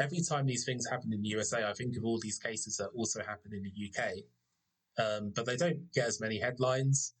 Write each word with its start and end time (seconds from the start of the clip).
every 0.00 0.20
time 0.20 0.46
these 0.46 0.64
things 0.64 0.86
happen 0.88 1.12
in 1.12 1.22
the 1.22 1.28
USA, 1.28 1.68
I 1.68 1.72
think 1.72 1.96
of 1.96 2.04
all 2.04 2.18
these 2.20 2.38
cases 2.38 2.76
that 2.76 2.90
also 2.94 3.20
happen 3.20 3.52
in 3.52 3.62
the 3.62 3.72
UK, 3.88 4.12
um, 5.04 5.32
but 5.34 5.46
they 5.46 5.56
don't 5.56 5.92
get 5.92 6.06
as 6.06 6.20
many 6.20 6.38
headlines. 6.38 7.14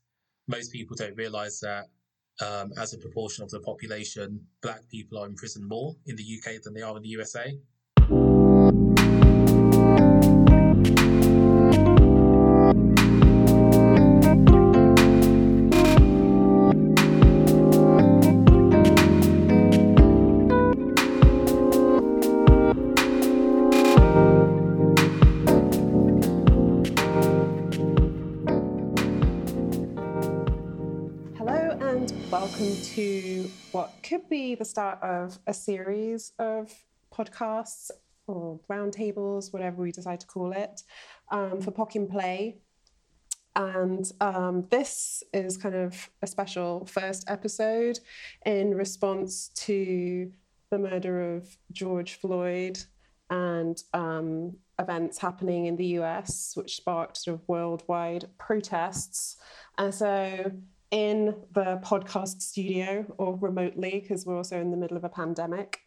Most 0.46 0.72
people 0.72 0.96
don't 0.96 1.16
realize 1.16 1.60
that 1.60 1.86
um, 2.40 2.72
as 2.78 2.94
a 2.94 2.98
proportion 2.98 3.42
of 3.44 3.50
the 3.50 3.60
population, 3.60 4.40
black 4.62 4.88
people 4.88 5.18
are 5.18 5.26
in 5.26 5.34
prison 5.34 5.66
more 5.66 5.96
in 6.06 6.16
the 6.16 6.38
UK 6.38 6.62
than 6.62 6.74
they 6.74 6.82
are 6.82 6.96
in 6.96 7.02
the 7.02 7.08
USA. 7.08 7.58
Could 34.08 34.28
be 34.30 34.54
the 34.54 34.64
start 34.64 34.98
of 35.02 35.38
a 35.46 35.52
series 35.52 36.32
of 36.38 36.72
podcasts 37.12 37.90
or 38.26 38.58
roundtables, 38.70 39.52
whatever 39.52 39.82
we 39.82 39.92
decide 39.92 40.20
to 40.20 40.26
call 40.26 40.52
it, 40.52 40.82
um, 41.30 41.60
for 41.60 41.72
POC 41.72 41.96
in 41.96 42.06
Play. 42.06 42.56
And 43.54 44.10
um, 44.22 44.66
this 44.70 45.22
is 45.34 45.58
kind 45.58 45.74
of 45.74 46.08
a 46.22 46.26
special 46.26 46.86
first 46.86 47.28
episode 47.28 47.98
in 48.46 48.74
response 48.74 49.48
to 49.66 50.32
the 50.70 50.78
murder 50.78 51.34
of 51.36 51.58
George 51.72 52.14
Floyd 52.14 52.78
and 53.28 53.82
um, 53.92 54.56
events 54.78 55.18
happening 55.18 55.66
in 55.66 55.76
the 55.76 55.98
US, 55.98 56.52
which 56.54 56.76
sparked 56.76 57.18
sort 57.18 57.34
of 57.34 57.46
worldwide 57.46 58.24
protests. 58.38 59.36
And 59.76 59.92
so 59.92 60.50
in 60.90 61.34
the 61.52 61.80
podcast 61.84 62.40
studio 62.40 63.04
or 63.18 63.36
remotely 63.36 64.00
because 64.00 64.24
we're 64.24 64.36
also 64.36 64.60
in 64.60 64.70
the 64.70 64.76
middle 64.76 64.96
of 64.96 65.04
a 65.04 65.08
pandemic. 65.08 65.80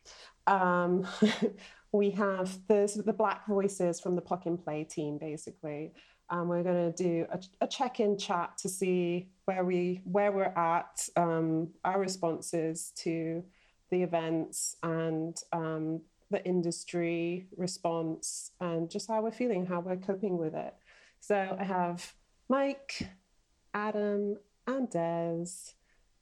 Um, 0.47 1.07
we 1.91 2.11
have 2.11 2.59
the, 2.67 2.87
sort 2.87 2.99
of 2.99 3.05
the 3.05 3.13
black 3.13 3.47
voices 3.47 3.99
from 3.99 4.15
the 4.15 4.21
POC 4.21 4.45
in 4.45 4.57
Play 4.57 4.83
team, 4.83 5.17
basically. 5.17 5.93
Um, 6.29 6.47
we're 6.47 6.63
going 6.63 6.93
to 6.93 7.03
do 7.03 7.25
a, 7.31 7.39
a, 7.61 7.67
check-in 7.67 8.17
chat 8.17 8.57
to 8.59 8.69
see 8.69 9.27
where 9.45 9.65
we 9.65 10.01
where 10.05 10.31
we're 10.31 10.45
at, 10.45 11.09
um, 11.17 11.71
our 11.83 11.99
responses 11.99 12.93
to 12.99 13.43
the 13.89 14.01
events 14.01 14.77
and 14.81 15.35
um, 15.51 15.99
the 16.29 16.41
industry 16.45 17.47
response, 17.57 18.51
and 18.61 18.89
just 18.89 19.09
how 19.09 19.21
we're 19.21 19.31
feeling, 19.31 19.65
how 19.65 19.81
we're 19.81 19.97
coping 19.97 20.37
with 20.37 20.55
it. 20.55 20.73
So 21.19 21.57
I 21.59 21.65
have 21.65 22.13
Mike, 22.47 23.09
Adam, 23.73 24.37
and 24.67 24.89
Des 24.89 25.73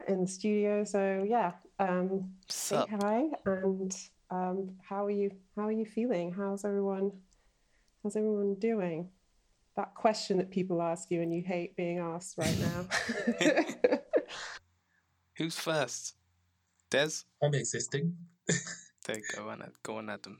in 0.07 0.21
the 0.21 0.27
studio. 0.27 0.83
So 0.83 1.25
yeah, 1.27 1.53
um, 1.79 2.31
say 2.47 2.83
hi 3.01 3.25
and 3.45 3.95
um, 4.31 4.71
how 4.87 5.05
are 5.05 5.11
you? 5.11 5.31
How 5.55 5.67
are 5.67 5.71
you 5.71 5.85
feeling? 5.85 6.33
How's 6.33 6.65
everyone? 6.65 7.11
How's 8.03 8.15
everyone 8.15 8.55
doing? 8.55 9.09
That 9.75 9.95
question 9.95 10.37
that 10.37 10.51
people 10.51 10.81
ask 10.81 11.09
you 11.09 11.21
and 11.21 11.33
you 11.33 11.41
hate 11.41 11.75
being 11.75 11.99
asked 11.99 12.37
right 12.37 12.57
now. 12.59 13.97
Who's 15.37 15.57
first? 15.57 16.15
Des? 16.89 17.23
I'm 17.41 17.53
existing. 17.53 18.15
there 19.05 19.21
go, 19.35 19.49
on, 19.49 19.63
go 19.83 19.97
on, 19.97 20.09
Adam. 20.09 20.39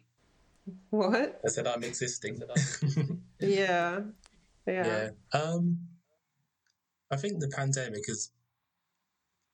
What? 0.90 1.40
I 1.46 1.50
said 1.50 1.68
I'm 1.68 1.84
existing. 1.84 2.42
yeah. 3.40 4.02
Yeah. 4.68 5.10
Yeah. 5.34 5.40
Um, 5.40 5.80
I 7.12 7.18
think 7.18 7.40
the 7.40 7.50
pandemic 7.50 8.06
has 8.08 8.32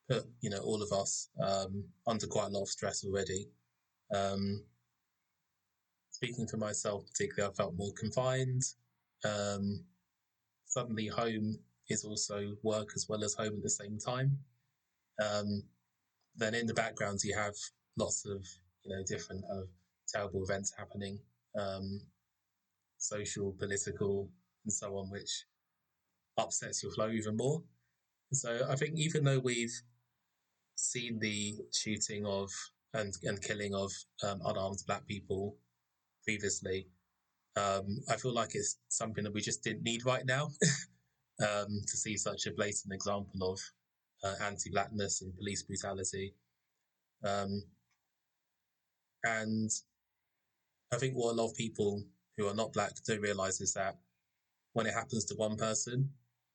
put 0.08 0.24
you 0.40 0.50
know 0.50 0.58
all 0.58 0.82
of 0.82 0.92
us 0.92 1.28
um, 1.42 1.84
under 2.06 2.26
quite 2.26 2.46
a 2.46 2.50
lot 2.50 2.62
of 2.62 2.68
stress 2.68 3.04
already. 3.04 3.48
Um, 4.14 4.62
speaking 6.10 6.46
for 6.46 6.56
myself, 6.56 7.04
particularly, 7.06 7.52
I 7.52 7.56
felt 7.56 7.76
more 7.76 7.92
confined. 7.98 8.62
Um, 9.24 9.84
suddenly, 10.66 11.08
home 11.08 11.58
is 11.88 12.04
also 12.04 12.52
work 12.62 12.90
as 12.94 13.06
well 13.08 13.24
as 13.24 13.34
home 13.34 13.54
at 13.56 13.62
the 13.62 13.70
same 13.70 13.98
time. 13.98 14.38
Um, 15.22 15.62
then 16.36 16.54
in 16.54 16.66
the 16.66 16.74
background, 16.74 17.20
you 17.24 17.34
have 17.34 17.54
lots 17.96 18.26
of 18.26 18.46
you 18.84 18.94
know 18.94 19.02
different 19.06 19.44
uh, 19.50 19.66
terrible 20.08 20.42
events 20.44 20.72
happening, 20.76 21.18
um, 21.58 22.00
social, 22.98 23.54
political, 23.58 24.28
and 24.64 24.72
so 24.72 24.96
on, 24.96 25.10
which 25.10 25.44
upsets 26.38 26.82
your 26.82 26.92
flow 26.92 27.10
even 27.10 27.36
more. 27.36 27.62
So 28.32 28.66
I 28.68 28.76
think 28.76 28.94
even 28.96 29.24
though 29.24 29.38
we've 29.38 29.74
seen 30.76 31.18
the 31.18 31.54
shooting 31.72 32.26
of 32.26 32.50
and, 32.94 33.12
and 33.24 33.42
killing 33.42 33.74
of 33.74 33.92
um, 34.26 34.40
unarmed 34.44 34.82
black 34.86 35.06
people 35.06 35.56
previously, 36.24 36.88
um, 37.56 38.00
I 38.10 38.16
feel 38.16 38.34
like 38.34 38.54
it's 38.54 38.78
something 38.88 39.24
that 39.24 39.32
we 39.32 39.40
just 39.40 39.62
didn't 39.62 39.82
need 39.82 40.04
right 40.04 40.26
now 40.26 40.50
um, 41.40 41.68
to 41.86 41.96
see 41.96 42.16
such 42.16 42.46
a 42.46 42.52
blatant 42.52 42.92
example 42.92 43.52
of 43.52 43.60
uh, 44.24 44.34
anti-blackness 44.44 45.22
and 45.22 45.36
police 45.36 45.62
brutality. 45.62 46.34
Um, 47.24 47.62
and 49.24 49.70
I 50.92 50.96
think 50.96 51.14
what 51.14 51.32
a 51.32 51.36
lot 51.36 51.50
of 51.50 51.56
people 51.56 52.02
who 52.36 52.46
are 52.46 52.54
not 52.54 52.72
black 52.72 52.92
don't 53.06 53.20
realize 53.20 53.60
is 53.60 53.72
that 53.74 53.96
when 54.74 54.86
it 54.86 54.94
happens 54.94 55.24
to 55.26 55.34
one 55.34 55.56
person, 55.56 56.10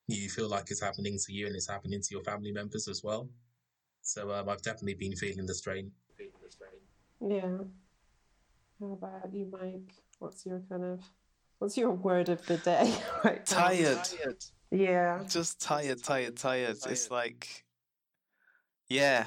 you 0.07 0.29
feel 0.29 0.49
like 0.49 0.65
it's 0.69 0.81
happening 0.81 1.17
to 1.25 1.33
you 1.33 1.47
and 1.47 1.55
it's 1.55 1.69
happening 1.69 2.01
to 2.01 2.07
your 2.11 2.23
family 2.23 2.51
members 2.51 2.87
as 2.87 3.01
well. 3.03 3.29
So 4.01 4.31
um, 4.31 4.49
I've 4.49 4.61
definitely 4.61 4.95
been 4.95 5.15
feeling 5.15 5.45
the 5.45 5.53
strain. 5.53 5.91
Yeah. 7.19 7.57
How 8.79 8.93
about 8.93 9.33
you, 9.33 9.47
Mike? 9.51 9.93
What's 10.19 10.45
your 10.45 10.61
kind 10.69 10.83
of 10.83 11.01
what's 11.59 11.77
your 11.77 11.91
word 11.91 12.29
of 12.29 12.43
the 12.47 12.57
day 12.57 12.95
right 13.23 13.45
tired. 13.45 14.03
tired. 14.03 14.43
Yeah. 14.71 15.23
Just 15.29 15.61
tired, 15.61 16.03
tired, 16.03 16.37
tired. 16.37 16.77
It's 16.87 17.11
like 17.11 17.65
yeah. 18.89 19.25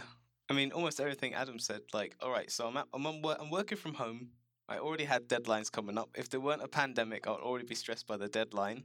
I 0.51 0.53
mean, 0.53 0.73
almost 0.73 1.01
everything 1.01 1.35
Adam 1.35 1.59
said. 1.59 1.81
Like, 1.95 2.17
all 2.21 2.31
right, 2.31 2.51
so 2.51 2.67
I'm 2.67 2.77
at, 2.77 2.87
I'm 2.93 3.07
on, 3.07 3.23
I'm 3.41 3.51
working 3.51 3.79
from 3.79 3.95
home. 3.95 4.29
I 4.69 4.79
already 4.79 5.05
had 5.05 5.29
deadlines 5.29 5.71
coming 5.71 5.97
up. 5.97 6.11
If 6.17 6.29
there 6.29 6.41
weren't 6.41 6.63
a 6.63 6.69
pandemic, 6.69 7.27
I 7.27 7.31
would 7.31 7.41
already 7.41 7.67
be 7.67 7.75
stressed 7.75 8.07
by 8.07 8.17
the 8.17 8.29
deadline. 8.29 8.85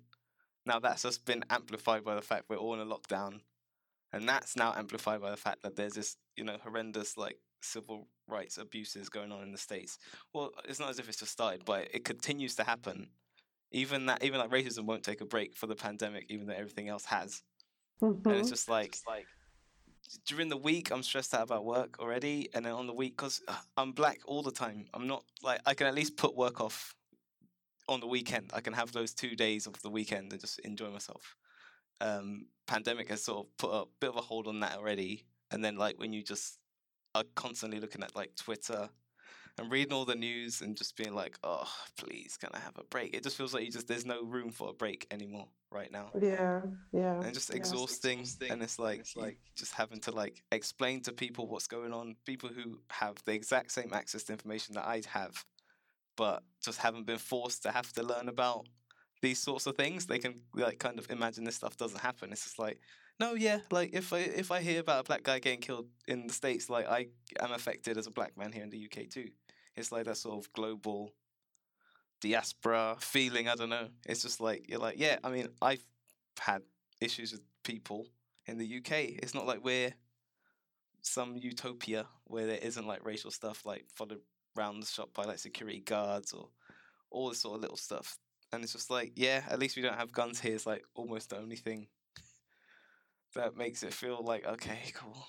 Now 0.66 0.80
that's 0.80 1.04
just 1.04 1.26
been 1.26 1.44
amplified 1.50 2.04
by 2.04 2.16
the 2.16 2.22
fact 2.22 2.46
we're 2.50 2.58
all 2.58 2.74
in 2.74 2.80
a 2.80 2.86
lockdown, 2.86 3.42
and 4.14 4.28
that's 4.28 4.56
now 4.56 4.74
amplified 4.76 5.22
by 5.22 5.32
the 5.32 5.38
fact 5.38 5.64
that 5.64 5.76
there's 5.76 5.94
this, 5.94 6.18
you 6.36 6.44
know, 6.44 6.58
horrendous 6.64 7.18
like 7.18 7.38
civil 7.62 8.08
rights 8.28 8.58
abuses 8.58 9.10
going 9.10 9.32
on 9.32 9.44
in 9.44 9.52
the 9.52 9.58
states. 9.58 9.98
Well, 10.34 10.52
it's 10.66 10.80
not 10.80 10.90
as 10.90 11.00
if 11.00 11.08
it's 11.08 11.20
just 11.20 11.32
started, 11.32 11.66
but 11.66 11.88
it 11.94 12.06
continues 12.06 12.56
to 12.56 12.64
happen. 12.64 13.10
Even 13.72 14.08
that, 14.08 14.24
even 14.24 14.40
like 14.40 14.50
racism 14.50 14.86
won't 14.86 15.04
take 15.04 15.22
a 15.22 15.26
break 15.26 15.56
for 15.56 15.68
the 15.68 15.76
pandemic, 15.76 16.26
even 16.30 16.48
though 16.48 16.54
everything 16.54 16.90
else 16.90 17.06
has. 17.06 17.44
Mm-hmm. 18.02 18.28
And 18.30 18.40
it's 18.40 18.50
just 18.50 18.70
like, 18.70 18.98
like 19.08 19.26
during 20.26 20.50
the 20.50 20.58
week, 20.58 20.92
I'm 20.92 21.04
stressed 21.04 21.34
out 21.34 21.44
about 21.44 21.66
work 21.66 22.00
already, 22.00 22.50
and 22.54 22.66
then 22.66 22.74
on 22.74 22.88
the 22.88 22.94
week, 22.94 23.18
because 23.18 23.42
I'm 23.78 23.92
black 23.92 24.20
all 24.26 24.42
the 24.42 24.52
time, 24.52 24.86
I'm 24.94 25.08
not 25.08 25.24
like 25.44 25.62
I 25.66 25.74
can 25.74 25.88
at 25.88 25.94
least 25.94 26.18
put 26.18 26.36
work 26.36 26.62
off 26.62 26.96
on 27.90 28.00
the 28.00 28.08
weekend. 28.08 28.52
I 28.54 28.62
can 28.62 28.74
have 28.74 28.92
those 28.92 29.14
two 29.14 29.36
days 29.36 29.68
of 29.68 29.82
the 29.82 29.90
weekend 29.90 30.32
and 30.32 30.40
just 30.40 30.60
enjoy 30.60 30.90
myself. 30.90 31.36
Um, 32.02 32.46
pandemic 32.68 33.10
has 33.10 33.24
sort 33.24 33.46
of 33.46 33.58
put 33.58 33.72
a 33.72 33.86
bit 34.00 34.10
of 34.10 34.16
a 34.16 34.22
hold 34.22 34.48
on 34.48 34.60
that 34.62 34.78
already. 34.78 35.26
And 35.52 35.64
then 35.64 35.76
like 35.76 36.00
when 36.00 36.14
you 36.14 36.24
just 36.24 36.60
are 37.16 37.24
constantly 37.36 37.80
looking 37.80 38.04
at 38.04 38.16
like 38.16 38.36
Twitter 38.36 38.90
and 39.58 39.72
reading 39.72 39.94
all 39.94 40.06
the 40.06 40.16
news 40.16 40.62
and 40.62 40.76
just 40.76 40.96
being 40.96 41.14
like, 41.14 41.38
oh, 41.44 41.70
please, 41.98 42.38
can 42.38 42.50
I 42.54 42.60
have 42.60 42.78
a 42.78 42.84
break? 42.84 43.14
It 43.14 43.24
just 43.24 43.36
feels 43.36 43.54
like 43.54 43.66
you 43.66 43.72
just 43.72 43.88
there's 43.88 44.06
no 44.06 44.24
room 44.24 44.52
for 44.52 44.70
a 44.70 44.74
break 44.74 45.08
anymore 45.12 45.48
right 45.72 45.92
now. 45.92 46.12
Yeah, 46.20 46.62
yeah. 46.92 47.20
And 47.22 47.34
just 47.34 47.54
exhausting, 47.54 48.22
exhausting. 48.22 48.52
and 48.52 48.64
it's 48.64 48.80
like 48.80 49.00
it's 49.00 49.16
like 49.16 49.38
just 49.56 49.74
having 49.74 50.00
to 50.02 50.12
like 50.12 50.44
explain 50.52 51.02
to 51.02 51.12
people 51.12 51.48
what's 51.48 51.68
going 51.68 51.94
on. 51.94 52.16
People 52.26 52.50
who 52.50 52.80
have 52.90 53.16
the 53.26 53.34
exact 53.34 53.72
same 53.72 53.92
access 53.94 54.24
to 54.24 54.32
information 54.32 54.76
that 54.76 54.86
I 54.86 55.02
have, 55.10 55.44
but 56.20 56.44
just 56.62 56.80
haven't 56.80 57.06
been 57.06 57.18
forced 57.18 57.64
to 57.64 57.72
have 57.72 57.94
to 57.94 58.04
learn 58.04 58.28
about 58.28 58.68
these 59.22 59.40
sorts 59.40 59.66
of 59.68 59.78
things. 59.78 60.06
They 60.06 60.20
can 60.20 60.42
like 60.54 60.78
kind 60.78 61.00
of 61.00 61.10
imagine 61.10 61.46
this 61.46 61.56
stuff 61.56 61.78
doesn't 61.78 62.02
happen. 62.02 62.34
It's 62.34 62.44
just 62.44 62.60
like, 62.60 62.82
no, 63.22 63.36
yeah, 63.36 63.60
like 63.72 63.92
if 63.94 64.12
I 64.12 64.18
if 64.18 64.52
I 64.52 64.60
hear 64.60 64.82
about 64.82 65.00
a 65.00 65.08
black 65.08 65.24
guy 65.24 65.40
getting 65.40 65.62
killed 65.62 65.88
in 66.10 66.28
the 66.28 66.34
states, 66.34 66.70
like 66.70 66.90
I 66.90 67.08
am 67.40 67.54
affected 67.54 67.98
as 67.98 68.06
a 68.06 68.12
black 68.12 68.38
man 68.38 68.52
here 68.52 68.64
in 68.64 68.70
the 68.70 68.84
UK 68.84 69.10
too. 69.10 69.30
It's 69.78 69.94
like 69.94 70.04
that 70.06 70.18
sort 70.18 70.44
of 70.44 70.52
global 70.52 71.14
diaspora 72.20 72.98
feeling. 73.00 73.48
I 73.48 73.56
don't 73.56 73.70
know. 73.70 73.88
It's 74.06 74.22
just 74.22 74.42
like 74.42 74.66
you're 74.68 74.80
like, 74.80 75.00
yeah. 75.00 75.20
I 75.24 75.30
mean, 75.30 75.48
I've 75.62 75.86
had 76.38 76.64
issues 77.00 77.32
with 77.32 77.44
people 77.64 78.08
in 78.46 78.58
the 78.58 78.78
UK. 78.78 78.92
It's 79.24 79.34
not 79.34 79.48
like 79.48 79.64
we're 79.64 79.94
some 81.02 81.38
utopia 81.38 82.08
where 82.26 82.46
there 82.46 82.60
isn't 82.62 82.86
like 82.86 83.06
racial 83.06 83.32
stuff 83.32 83.66
like 83.66 83.86
followed 83.96 84.20
the 84.80 84.86
shop 84.86 85.10
by 85.14 85.24
like 85.24 85.40
security 85.40 85.80
guards 85.80 86.34
or 86.34 86.50
all 87.12 87.30
this 87.30 87.42
sort 87.42 87.56
of 87.56 87.62
little 87.62 87.78
stuff. 87.78 88.18
And 88.52 88.64
it's 88.64 88.74
just 88.74 88.90
like, 88.90 89.14
yeah, 89.16 89.44
at 89.50 89.60
least 89.60 89.76
we 89.76 89.82
don't 89.82 89.98
have 89.98 90.12
guns 90.12 90.40
here. 90.40 90.56
It's 90.56 90.66
like 90.66 90.84
almost 90.96 91.30
the 91.30 91.38
only 91.38 91.56
thing 91.56 91.88
that 93.36 93.56
makes 93.56 93.84
it 93.84 93.94
feel 93.94 94.24
like 94.24 94.46
okay, 94.46 94.80
cool. 94.96 95.26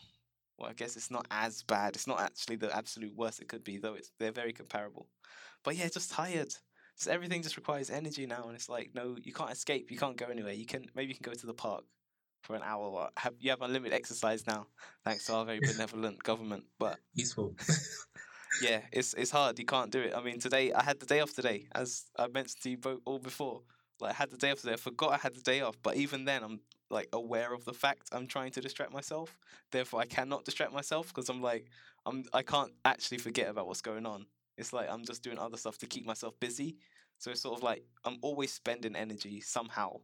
Well, 0.59 0.71
I 0.71 0.75
guess 0.75 0.97
it's 0.97 1.11
not 1.11 1.27
as 1.31 1.62
bad. 1.62 1.97
It's 1.97 2.06
not 2.06 2.21
actually 2.21 2.56
the 2.56 2.75
absolute 2.75 3.17
worst 3.17 3.41
it 3.41 3.49
could 3.49 3.65
be, 3.65 3.79
though. 3.79 3.94
It's 3.94 4.11
they're 4.19 4.32
very 4.32 4.53
comparable. 4.53 5.09
But 5.65 5.76
yeah, 5.76 5.88
just 5.88 6.11
tired. 6.11 6.53
Just 6.97 7.09
everything 7.09 7.43
just 7.43 7.56
requires 7.56 7.91
energy 7.91 8.26
now, 8.26 8.44
and 8.47 8.55
it's 8.55 8.69
like 8.69 8.91
no, 8.94 9.17
you 9.23 9.33
can't 9.33 9.50
escape. 9.50 9.91
You 9.91 9.99
can't 9.99 10.17
go 10.17 10.26
anywhere. 10.26 10.53
You 10.53 10.67
can 10.67 10.87
maybe 10.94 11.12
you 11.12 11.19
can 11.19 11.31
go 11.31 11.37
to 11.37 11.47
the 11.47 11.55
park 11.55 11.85
for 12.43 12.56
an 12.56 12.62
hour. 12.65 12.85
Or 12.85 13.09
have 13.17 13.35
you 13.38 13.50
have 13.50 13.62
unlimited 13.62 13.94
exercise 13.94 14.47
now, 14.47 14.67
thanks 15.05 15.26
to 15.26 15.35
our 15.35 15.44
very 15.44 15.61
benevolent 15.73 16.23
government. 16.23 16.65
But 16.79 16.99
Useful. 17.15 17.55
yeah, 18.62 18.81
it's 18.93 19.14
it's 19.14 19.31
hard. 19.31 19.58
You 19.58 19.64
can't 19.64 19.91
do 19.91 20.00
it. 20.00 20.14
I 20.14 20.23
mean, 20.23 20.41
today 20.41 20.73
I 20.73 20.82
had 20.82 20.99
the 21.00 21.06
day 21.06 21.20
off 21.20 21.35
today, 21.35 21.67
as 21.75 22.06
I 22.19 22.26
mentioned 22.26 22.62
to 22.62 22.70
you 22.70 23.00
all 23.05 23.19
before. 23.19 23.62
Like 24.00 24.12
I 24.12 24.14
had 24.14 24.31
the 24.31 24.37
day 24.37 24.50
off 24.50 24.61
today. 24.61 24.73
I 24.73 24.76
forgot 24.76 25.12
I 25.12 25.19
had 25.19 25.35
the 25.35 25.41
day 25.43 25.61
off, 25.61 25.76
but 25.82 25.97
even 25.97 26.25
then, 26.25 26.43
I'm 26.43 26.61
like 26.91 27.08
aware 27.12 27.52
of 27.55 27.64
the 27.64 27.73
fact 27.73 28.08
I'm 28.12 28.26
trying 28.26 28.50
to 28.52 28.61
distract 28.61 28.93
myself. 28.93 29.38
Therefore, 29.70 30.00
I 30.00 30.06
cannot 30.06 30.44
distract 30.44 30.73
myself 30.73 31.08
because 31.08 31.29
I'm 31.29 31.43
like 31.43 31.67
I'm 32.06 32.25
I 32.32 32.43
can't 32.43 32.73
actually 32.85 33.19
forget 33.19 33.49
about 33.49 33.67
what's 33.67 33.82
going 33.82 34.06
on. 34.06 34.26
It's 34.56 34.73
like 34.73 34.91
I'm 34.91 35.05
just 35.05 35.23
doing 35.23 35.38
other 35.38 35.56
stuff 35.56 35.79
to 35.79 35.87
keep 35.87 36.05
myself 36.06 36.38
busy. 36.41 36.76
So 37.19 37.31
it's 37.31 37.43
sort 37.43 37.56
of 37.58 37.62
like 37.62 37.85
I'm 38.05 38.19
always 38.23 38.52
spending 38.52 38.97
energy 38.97 39.41
somehow, 39.41 40.00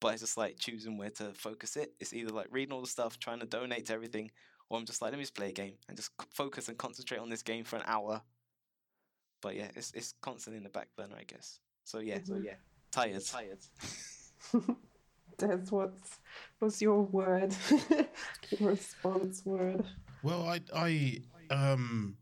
but 0.00 0.12
it's 0.12 0.22
just 0.22 0.36
like 0.36 0.58
choosing 0.58 0.98
where 0.98 1.10
to 1.10 1.32
focus 1.34 1.76
it. 1.76 1.92
It's 2.00 2.12
either 2.12 2.30
like 2.32 2.48
reading 2.50 2.72
all 2.72 2.80
the 2.82 2.86
stuff, 2.86 3.18
trying 3.18 3.40
to 3.40 3.46
donate 3.46 3.86
to 3.86 3.92
everything, 3.94 4.30
or 4.68 4.78
I'm 4.78 4.84
just 4.86 5.00
like 5.02 5.10
let 5.12 5.18
me 5.18 5.22
just 5.24 5.34
play 5.34 5.48
a 5.48 5.52
game 5.52 5.74
and 5.88 5.96
just 5.96 6.10
focus 6.32 6.68
and 6.68 6.76
concentrate 6.78 7.18
on 7.18 7.28
this 7.28 7.42
game 7.42 7.64
for 7.64 7.76
an 7.76 7.82
hour. 7.86 8.22
But 9.42 9.56
yeah, 9.56 9.68
it's 9.74 9.92
it's 9.92 10.14
constantly 10.22 10.58
in 10.58 10.64
the 10.64 10.70
back 10.70 10.88
burner, 10.96 11.16
I 11.18 11.24
guess. 11.24 11.60
So 11.84 11.98
yeah, 11.98 12.18
so 12.24 12.34
Mhm. 12.34 12.44
yeah, 12.44 12.54
tired, 12.90 13.24
tired. 13.24 13.60
Des, 15.38 15.70
what's 15.70 16.18
what's 16.58 16.80
your 16.80 17.02
word? 17.02 17.54
your 18.58 18.70
response 18.70 19.44
word. 19.44 19.84
Well, 20.22 20.48
I 20.48 20.60
I 20.74 21.20
um 21.50 22.16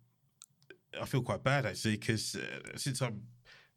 I 1.00 1.05
feel 1.06 1.23
quite 1.23 1.43
bad 1.43 1.64
actually 1.67 1.97
because 1.97 2.35
uh, 2.37 2.76
since 2.76 3.00
I've 3.00 3.14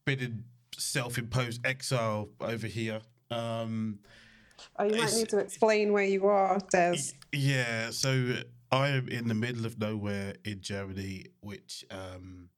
been 0.06 0.20
in 0.20 0.44
self-imposed 0.78 1.66
exile 1.66 2.30
over 2.42 2.68
here, 2.68 3.02
um, 3.32 4.00
Oh, 4.80 4.84
you 4.86 4.96
might 4.96 5.14
need 5.14 5.30
to 5.30 5.40
explain 5.40 5.92
where 5.94 6.04
you 6.04 6.28
are, 6.28 6.60
Des. 6.72 7.14
yeah. 7.32 7.90
So 7.92 8.36
I 8.72 8.90
am 8.90 9.08
in 9.08 9.28
the 9.28 9.34
middle 9.34 9.66
of 9.66 9.80
nowhere 9.80 10.36
in 10.44 10.62
Germany, 10.62 11.28
which 11.42 11.86
um 11.92 12.50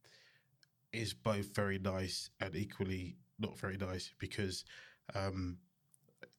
is 0.92 1.14
both 1.14 1.54
very 1.56 1.78
nice 1.78 2.30
and 2.40 2.56
equally 2.56 3.16
not 3.38 3.58
very 3.58 3.78
nice 3.78 4.12
because 4.18 4.66
um 5.14 5.58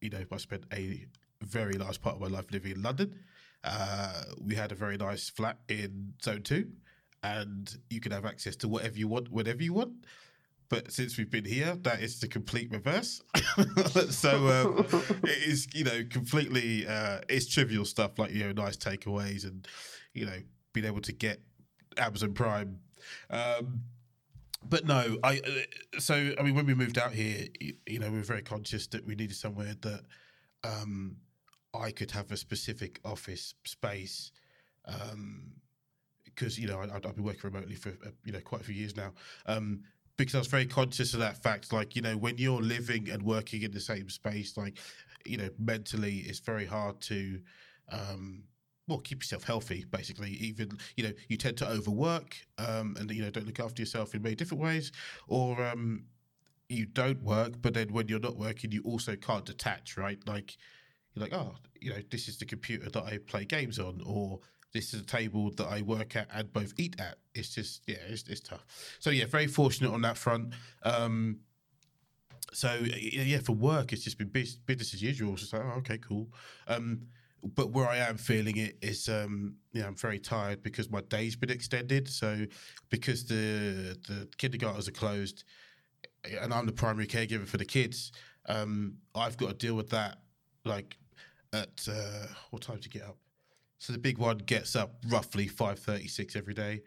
you 0.01 0.11
know 0.11 0.25
I 0.31 0.37
spent 0.39 0.65
a 0.73 1.07
very 1.43 1.75
large 1.75 2.01
part 2.01 2.17
of 2.17 2.21
my 2.21 2.29
life 2.29 2.47
living 2.51 2.73
in 2.73 2.83
London. 2.83 3.15
Uh, 3.63 4.23
we 4.41 4.55
had 4.55 4.73
a 4.73 4.75
very 4.75 4.97
nice 4.97 5.29
flat 5.29 5.59
in 5.69 6.15
Zone 6.23 6.43
Two, 6.43 6.71
and 7.23 7.79
you 7.91 8.01
can 8.01 8.13
have 8.13 8.25
access 8.25 8.57
to 8.57 8.69
whatever 8.69 8.99
you 8.99 9.09
want, 9.09 9.31
whenever 9.31 9.63
you 9.63 9.73
want. 9.75 9.93
But 10.71 10.93
since 10.93 11.19
we've 11.19 11.31
been 11.31 11.45
here, 11.45 11.77
that 11.83 12.01
is 12.01 12.21
the 12.21 12.29
complete 12.29 12.71
reverse. 12.71 13.21
so 14.11 14.31
um, 14.49 14.87
it 15.25 15.49
is, 15.49 15.67
you 15.75 15.83
know, 15.83 16.05
completely. 16.09 16.87
Uh, 16.87 17.19
it's 17.29 17.49
trivial 17.49 17.85
stuff 17.85 18.19
like 18.19 18.31
you 18.31 18.45
know, 18.45 18.53
nice 18.53 18.77
takeaways 18.77 19.45
and 19.45 19.67
you 20.15 20.27
know, 20.27 20.39
being 20.73 20.87
able 20.87 21.01
to 21.01 21.13
get 21.13 21.41
Amazon 21.99 22.35
Prime. 22.35 22.79
Um, 23.31 23.83
but 24.63 24.87
no, 24.87 25.19
I. 25.25 25.39
Uh, 25.39 25.99
so 25.99 26.33
I 26.39 26.43
mean, 26.43 26.55
when 26.55 26.67
we 26.67 26.75
moved 26.75 26.99
out 26.99 27.13
here, 27.13 27.49
you, 27.61 27.75
you 27.87 27.99
know, 27.99 28.09
we 28.09 28.19
were 28.19 28.25
very 28.25 28.43
conscious 28.43 28.87
that 28.89 29.05
we 29.05 29.17
needed 29.17 29.37
somewhere 29.37 29.75
that 29.81 30.03
um, 30.63 31.17
I 31.75 31.91
could 31.91 32.13
have 32.13 32.31
a 32.31 32.37
specific 32.37 33.01
office 33.05 33.55
space. 33.65 34.31
Um, 34.87 35.55
because 36.25 36.59
you 36.59 36.69
know 36.69 36.79
I, 36.79 36.85
I've 36.95 37.03
been 37.03 37.25
working 37.25 37.43
remotely 37.45 37.75
for 37.75 37.91
uh, 37.91 38.11
you 38.25 38.33
know 38.33 38.41
quite 38.41 38.61
a 38.61 38.65
few 38.65 38.75
years 38.75 38.97
now. 38.97 39.13
Um, 39.47 39.83
because 40.21 40.35
I 40.35 40.39
was 40.39 40.47
very 40.49 40.67
conscious 40.67 41.15
of 41.15 41.21
that 41.21 41.43
fact. 41.43 41.73
Like 41.73 41.97
you 41.97 42.03
know, 42.03 42.17
when 42.17 42.39
you're 42.39 42.61
living 42.61 43.11
and 43.11 43.23
working 43.23 43.63
in 43.63 43.73
the 43.73 43.81
same 43.81 44.09
space, 44.09 44.57
like 44.57 44.79
you 45.25 45.37
know, 45.37 45.49
mentally, 45.59 46.25
it's 46.27 46.41
very 46.41 46.67
hard 46.67 47.01
to. 47.03 47.41
Um, 47.91 48.45
well, 48.87 48.99
keep 48.99 49.23
yourself 49.23 49.45
healthy, 49.45 49.85
basically. 49.89 50.31
Even 50.31 50.77
you 50.97 51.05
know, 51.05 51.13
you 51.29 51.37
tend 51.37 51.57
to 51.59 51.69
overwork, 51.69 52.37
um, 52.59 52.97
and 52.99 53.11
you 53.11 53.23
know, 53.23 53.31
don't 53.31 53.47
look 53.47 53.61
after 53.61 53.81
yourself 53.81 54.15
in 54.15 54.23
many 54.23 54.35
different 54.35 54.63
ways, 54.63 54.91
or 55.29 55.63
um, 55.65 56.05
you 56.69 56.87
don't 56.87 57.23
work, 57.23 57.55
but 57.61 57.75
then 57.75 57.93
when 57.93 58.09
you're 58.09 58.21
not 58.21 58.37
working, 58.37 58.73
you 58.73 58.83
also 58.85 59.17
can't 59.17 59.45
detach, 59.45 59.97
right? 59.97 60.19
Like 60.27 60.57
you're 61.15 61.23
like, 61.23 61.33
oh, 61.33 61.55
you 61.81 61.91
know, 61.91 62.01
this 62.11 62.29
is 62.29 62.39
the 62.39 62.45
computer 62.45 62.91
that 62.91 63.03
I 63.03 63.19
play 63.19 63.45
games 63.45 63.79
on, 63.79 64.01
or 64.05 64.41
this 64.73 64.95
is 64.95 65.01
a 65.01 65.07
table 65.07 65.51
that 65.57 65.67
I 65.67 65.83
work 65.83 66.17
at 66.17 66.29
and 66.33 66.53
both 66.53 66.75
eat 66.77 66.97
at. 67.01 67.19
It's 67.35 67.55
just, 67.55 67.83
yeah, 67.87 67.97
it's, 68.09 68.29
it's 68.29 68.41
tough. 68.41 68.65
So 68.99 69.11
yeah, 69.11 69.27
very 69.27 69.47
fortunate 69.47 69.93
on 69.93 70.03
that 70.03 70.17
front. 70.17 70.53
Um, 70.83 71.41
so 72.53 72.79
yeah, 72.83 73.39
for 73.39 73.53
work, 73.53 73.93
it's 73.93 74.03
just 74.03 74.19
been 74.19 74.29
business 74.29 74.95
as 74.95 75.03
usual. 75.03 75.33
It's 75.33 75.43
just 75.43 75.53
like, 75.53 75.63
oh, 75.65 75.79
okay, 75.79 75.99
cool. 75.99 76.29
Um, 76.67 77.03
but 77.43 77.71
where 77.71 77.89
I 77.89 77.99
am 77.99 78.17
feeling 78.17 78.57
it 78.59 78.77
is, 78.83 79.09
um, 79.09 79.57
yeah, 79.73 79.87
I'm 79.87 79.95
very 79.95 80.19
tired 80.19 80.63
because 80.63 80.91
my 80.91 81.01
day's 81.03 81.37
been 81.37 81.51
extended. 81.51 82.09
So 82.09 82.47
because 82.91 83.25
the 83.25 83.99
the 84.09 84.29
kindergartens 84.37 84.89
are 84.89 84.93
closed, 84.93 85.45
and 86.41 86.53
I'm 86.53 86.67
the 86.67 86.73
primary 86.73 87.07
caregiver 87.07 87.47
for 87.47 87.57
the 87.57 87.65
kids, 87.65 88.13
um, 88.47 88.97
I've 89.15 89.37
got 89.37 89.49
to 89.49 89.55
deal 89.55 89.75
with 89.75 89.91
that. 89.91 90.19
Like 90.65 90.97
at 91.53 91.89
uh, 91.91 92.27
what 92.51 92.63
time 92.63 92.81
to 92.81 92.89
get 92.89 93.03
up? 93.03 93.17
So 93.81 93.93
the 93.93 93.99
big 93.99 94.19
one 94.19 94.39
gets 94.39 94.77
up 94.77 94.95
roughly 95.09 95.49
five 95.49 95.79
thirty 95.81 96.07
six 96.07 96.37
every 96.37 96.55
day. 96.55 96.83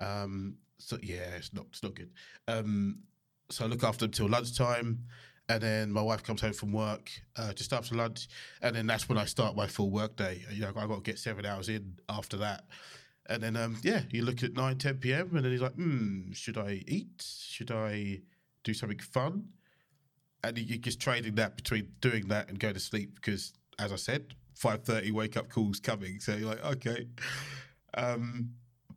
Um, 0.00 0.56
so 0.78 0.98
yeah, 1.02 1.36
it's 1.36 1.52
not 1.52 1.66
it's 1.70 1.82
not 1.82 1.94
good. 1.94 2.10
Um, 2.48 3.00
so 3.50 3.64
I 3.64 3.68
look 3.68 3.84
after 3.84 4.06
them 4.06 4.12
till 4.12 4.28
lunchtime, 4.28 5.04
and 5.48 5.62
then 5.62 5.92
my 5.92 6.02
wife 6.02 6.22
comes 6.22 6.40
home 6.40 6.54
from 6.54 6.72
work 6.72 7.10
uh, 7.36 7.52
just 7.52 7.72
after 7.72 7.94
lunch, 7.94 8.28
and 8.62 8.74
then 8.74 8.86
that's 8.86 9.08
when 9.08 9.18
I 9.18 9.26
start 9.26 9.54
my 9.56 9.66
full 9.66 9.90
work 9.90 10.16
day. 10.16 10.42
You 10.50 10.62
know, 10.62 10.72
I 10.74 10.86
got 10.86 10.96
to 10.96 11.00
get 11.02 11.18
seven 11.18 11.46
hours 11.46 11.68
in 11.68 11.98
after 12.08 12.38
that. 12.38 12.64
And 13.30 13.42
then, 13.42 13.56
um, 13.56 13.76
yeah, 13.82 14.00
you 14.10 14.22
look 14.24 14.42
at 14.42 14.54
9, 14.54 14.78
10 14.78 14.96
p.m. 14.96 15.36
and 15.36 15.44
then 15.44 15.52
he's 15.52 15.60
like, 15.60 15.74
hmm, 15.74 16.32
should 16.32 16.56
I 16.56 16.82
eat? 16.88 17.22
Should 17.22 17.70
I 17.70 18.22
do 18.64 18.72
something 18.72 18.98
fun? 19.00 19.48
And 20.42 20.56
you- 20.56 20.64
you're 20.64 20.78
just 20.78 20.98
trading 20.98 21.34
that 21.34 21.54
between 21.56 21.92
doing 22.00 22.28
that 22.28 22.48
and 22.48 22.58
going 22.58 22.72
to 22.72 22.80
sleep 22.80 23.16
because, 23.16 23.52
as 23.78 23.92
I 23.92 23.96
said, 23.96 24.34
5.30 24.62 25.12
wake 25.12 25.36
up 25.36 25.48
calls 25.48 25.80
coming. 25.80 26.20
So 26.20 26.34
you're 26.34 26.48
like, 26.48 26.64
okay. 26.64 27.06
Um, 27.94 28.50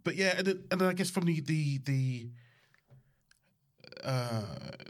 but 0.04 0.16
yeah, 0.16 0.36
and 0.38 0.64
and 0.72 0.82
I 0.82 0.94
guess 0.94 1.10
from 1.10 1.26
the, 1.26 1.40
the, 1.42 1.78
the, 1.80 2.30
uh, 4.04 4.42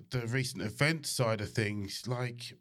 the 0.09 0.27
recent 0.27 0.63
event 0.63 1.05
side 1.05 1.41
of 1.41 1.51
things, 1.51 2.03
like 2.07 2.53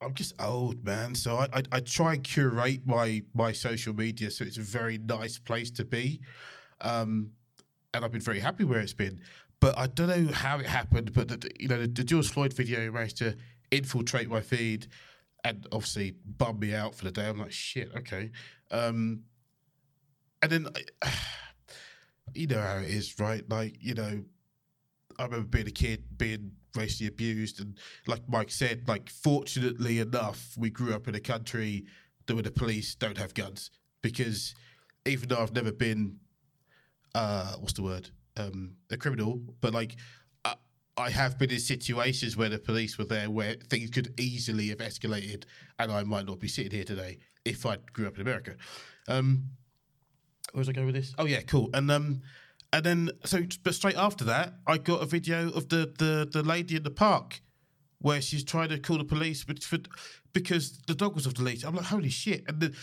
I'm 0.00 0.14
just 0.14 0.34
old, 0.40 0.84
man. 0.84 1.14
So 1.14 1.36
I, 1.36 1.48
I 1.52 1.62
I 1.72 1.80
try 1.80 2.14
and 2.14 2.24
curate 2.24 2.86
my 2.86 3.22
my 3.34 3.52
social 3.52 3.94
media 3.94 4.30
so 4.30 4.44
it's 4.44 4.58
a 4.58 4.62
very 4.62 4.98
nice 4.98 5.38
place 5.38 5.70
to 5.72 5.84
be, 5.84 6.20
um, 6.80 7.30
and 7.94 8.04
I've 8.04 8.12
been 8.12 8.20
very 8.20 8.40
happy 8.40 8.64
where 8.64 8.80
it's 8.80 8.92
been. 8.92 9.20
But 9.60 9.78
I 9.78 9.86
don't 9.86 10.08
know 10.08 10.32
how 10.32 10.58
it 10.58 10.66
happened. 10.66 11.12
But 11.14 11.28
the, 11.28 11.50
you 11.58 11.68
know, 11.68 11.80
the, 11.80 11.86
the 11.86 12.04
George 12.04 12.28
Floyd 12.28 12.52
video 12.52 12.90
managed 12.90 13.18
to 13.18 13.36
infiltrate 13.70 14.28
my 14.28 14.40
feed, 14.40 14.86
and 15.46 15.66
obviously 15.72 16.14
bummed 16.24 16.60
me 16.60 16.74
out 16.74 16.94
for 16.94 17.04
the 17.04 17.12
day. 17.12 17.28
I'm 17.28 17.38
like, 17.38 17.52
shit, 17.52 17.90
okay. 17.96 18.30
Um, 18.70 19.22
and 20.42 20.50
then, 20.50 20.68
I, 21.02 21.12
you 22.34 22.46
know 22.46 22.60
how 22.60 22.78
it 22.78 22.88
is, 22.88 23.18
right? 23.18 23.48
Like, 23.48 23.76
you 23.80 23.94
know, 23.94 24.24
I 25.18 25.24
remember 25.24 25.46
being 25.46 25.68
a 25.68 25.70
kid, 25.70 26.04
being 26.18 26.52
racially 26.74 27.08
abused, 27.08 27.60
and 27.60 27.78
like 28.06 28.28
Mike 28.28 28.50
said, 28.50 28.88
like 28.88 29.08
fortunately 29.08 29.98
enough, 29.98 30.54
we 30.58 30.68
grew 30.68 30.94
up 30.94 31.08
in 31.08 31.14
a 31.14 31.20
country 31.20 31.86
that 32.26 32.34
where 32.34 32.42
the 32.42 32.50
police 32.50 32.94
don't 32.94 33.16
have 33.16 33.32
guns 33.32 33.70
because 34.02 34.54
even 35.06 35.28
though 35.28 35.38
I've 35.38 35.54
never 35.54 35.72
been, 35.72 36.16
uh, 37.14 37.54
what's 37.60 37.72
the 37.72 37.82
word, 37.82 38.10
um, 38.36 38.74
a 38.90 38.96
criminal, 38.96 39.40
but 39.60 39.72
like 39.72 39.96
I, 40.96 41.10
have 41.10 41.38
been 41.38 41.50
in 41.50 41.58
situations 41.58 42.36
where 42.36 42.48
the 42.48 42.58
police 42.58 42.98
were 42.98 43.04
there 43.04 43.30
where 43.30 43.54
things 43.68 43.90
could 43.90 44.18
easily 44.18 44.68
have 44.68 44.78
escalated, 44.78 45.44
and 45.78 45.92
I 45.92 46.02
might 46.04 46.26
not 46.26 46.38
be 46.40 46.48
sitting 46.48 46.72
here 46.72 46.84
today 46.84 47.18
if 47.44 47.66
I 47.66 47.78
grew 47.92 48.06
up 48.06 48.16
in 48.16 48.22
America. 48.22 48.56
Um, 49.08 49.50
where 50.52 50.60
was 50.60 50.68
I 50.68 50.72
going 50.72 50.86
with 50.86 50.96
this? 50.96 51.14
Oh 51.18 51.26
yeah, 51.26 51.42
cool. 51.42 51.70
And 51.74 51.90
um, 51.90 52.22
and 52.72 52.84
then 52.84 53.10
so 53.24 53.42
but 53.62 53.74
straight 53.74 53.96
after 53.96 54.24
that, 54.24 54.54
I 54.66 54.78
got 54.78 55.02
a 55.02 55.06
video 55.06 55.50
of 55.50 55.68
the 55.68 55.92
the 55.98 56.28
the 56.30 56.42
lady 56.42 56.76
in 56.76 56.82
the 56.82 56.90
park 56.90 57.40
where 57.98 58.20
she's 58.20 58.44
trying 58.44 58.68
to 58.68 58.78
call 58.78 58.98
the 58.98 59.04
police, 59.04 59.42
for, 59.42 59.78
because 60.32 60.78
the 60.86 60.94
dog 60.94 61.14
was 61.14 61.26
off 61.26 61.34
the 61.34 61.42
leash. 61.42 61.64
I'm 61.64 61.74
like, 61.74 61.86
holy 61.86 62.10
shit! 62.10 62.44
And 62.46 62.60
then, 62.60 62.74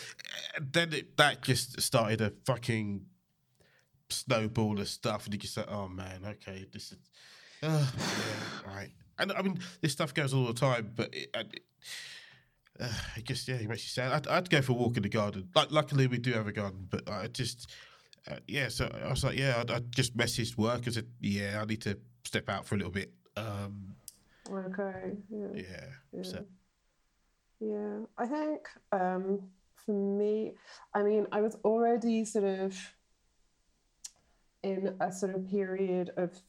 and 0.55 0.74
then 0.74 0.93
it, 0.93 1.17
that 1.17 1.43
just 1.43 1.79
started 1.82 2.20
a 2.22 2.34
fucking 2.46 3.05
snowball 4.10 4.79
of 4.79 4.88
stuff, 4.88 5.25
and 5.25 5.34
you 5.34 5.39
just 5.39 5.53
say, 5.53 5.63
"Oh 5.67 5.88
man, 5.88 6.22
okay, 6.25 6.65
this 6.72 6.91
is, 6.91 6.98
uh, 7.63 7.86
yeah, 7.98 8.72
right." 8.75 8.91
And 9.20 9.32
I 9.32 9.41
mean, 9.41 9.60
this 9.82 9.91
stuff 9.91 10.13
goes 10.13 10.34
all 10.34 10.46
the 10.46 10.53
time, 10.53 10.91
but 10.96 11.13
it, 11.13 11.29
it, 11.34 11.63
uh, 12.79 12.89
it 13.17 13.25
just 13.25 13.48
yeah, 13.48 13.55
it 13.55 13.67
makes 13.67 13.84
you 13.84 13.89
sad. 13.89 14.12
I'd, 14.12 14.27
I'd 14.27 14.50
go 14.50 14.62
for 14.62 14.74
a 14.74 14.75
walk 14.75 14.98
in 14.98 15.03
the 15.03 15.10
garden. 15.10 15.50
Like, 15.55 15.72
luckily, 15.72 16.08
we 16.08 16.17
do 16.17 16.34
have 16.34 16.48
a 16.48 16.51
garden, 16.51 16.88
but 16.89 17.10
I 17.10 17.27
just 17.27 17.72
uh, 18.29 18.38
yeah. 18.48 18.70
So 18.70 18.89
I 19.03 19.10
was 19.10 19.24
like, 19.24 19.38
yeah, 19.38 19.63
I, 19.67 19.75
I 19.75 19.79
just 19.89 20.17
messaged 20.17 20.58
work 20.58 20.86
and 20.86 20.93
said, 20.93 21.08
yeah, 21.20 21.60
I 21.62 21.65
need 21.65 21.82
to 21.82 21.98
step 22.24 22.50
out 22.50 22.65
for 22.65 22.75
a 22.75 22.77
little 22.77 22.91
bit. 22.91 23.12
Um, 23.38 23.96
Okay. 24.51 25.13
Yeah. 25.29 25.48
yeah, 25.53 25.86
Yeah. 26.12 26.24
so 26.24 26.46
Yeah, 27.60 28.00
I 28.17 28.25
think 28.25 28.67
um, 28.91 29.50
for 29.86 29.93
me, 29.93 30.53
I 30.93 31.03
mean, 31.03 31.27
I 31.32 31.41
was 31.41 31.55
already 31.63 32.25
sort 32.25 32.46
of 32.46 32.75
in 34.63 34.96
a 35.00 35.12
sort 35.12 35.36
of 35.36 35.50
period 35.50 36.12
of 36.17 36.41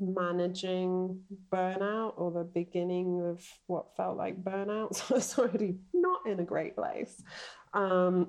managing 0.00 1.20
burnout 1.52 2.14
or 2.16 2.30
the 2.30 2.44
beginning 2.44 3.20
of 3.22 3.44
what 3.66 3.96
felt 3.96 4.16
like 4.16 4.42
burnout. 4.42 4.90
So 5.20 5.42
already 5.42 5.76
not 5.92 6.26
in 6.26 6.40
a 6.40 6.44
great 6.44 6.74
place. 6.74 7.22
Um, 7.74 8.26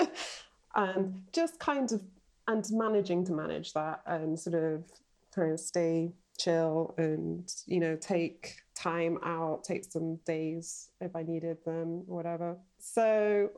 and 0.74 1.22
just 1.32 1.58
kind 1.58 1.90
of, 1.92 2.02
and 2.48 2.64
managing 2.70 3.24
to 3.26 3.32
manage 3.32 3.72
that 3.74 4.02
and 4.06 4.38
sort 4.38 4.54
of 4.54 4.84
trying 5.32 5.56
to 5.56 5.58
stay 5.58 6.12
chill 6.38 6.94
and, 6.98 7.52
you 7.66 7.80
know, 7.80 7.96
take 7.96 8.62
time 8.74 9.18
out, 9.24 9.64
take 9.64 9.84
some 9.84 10.16
days 10.24 10.90
if 11.00 11.14
I 11.14 11.22
needed 11.22 11.58
them, 11.64 12.04
whatever. 12.06 12.56
So 12.78 13.50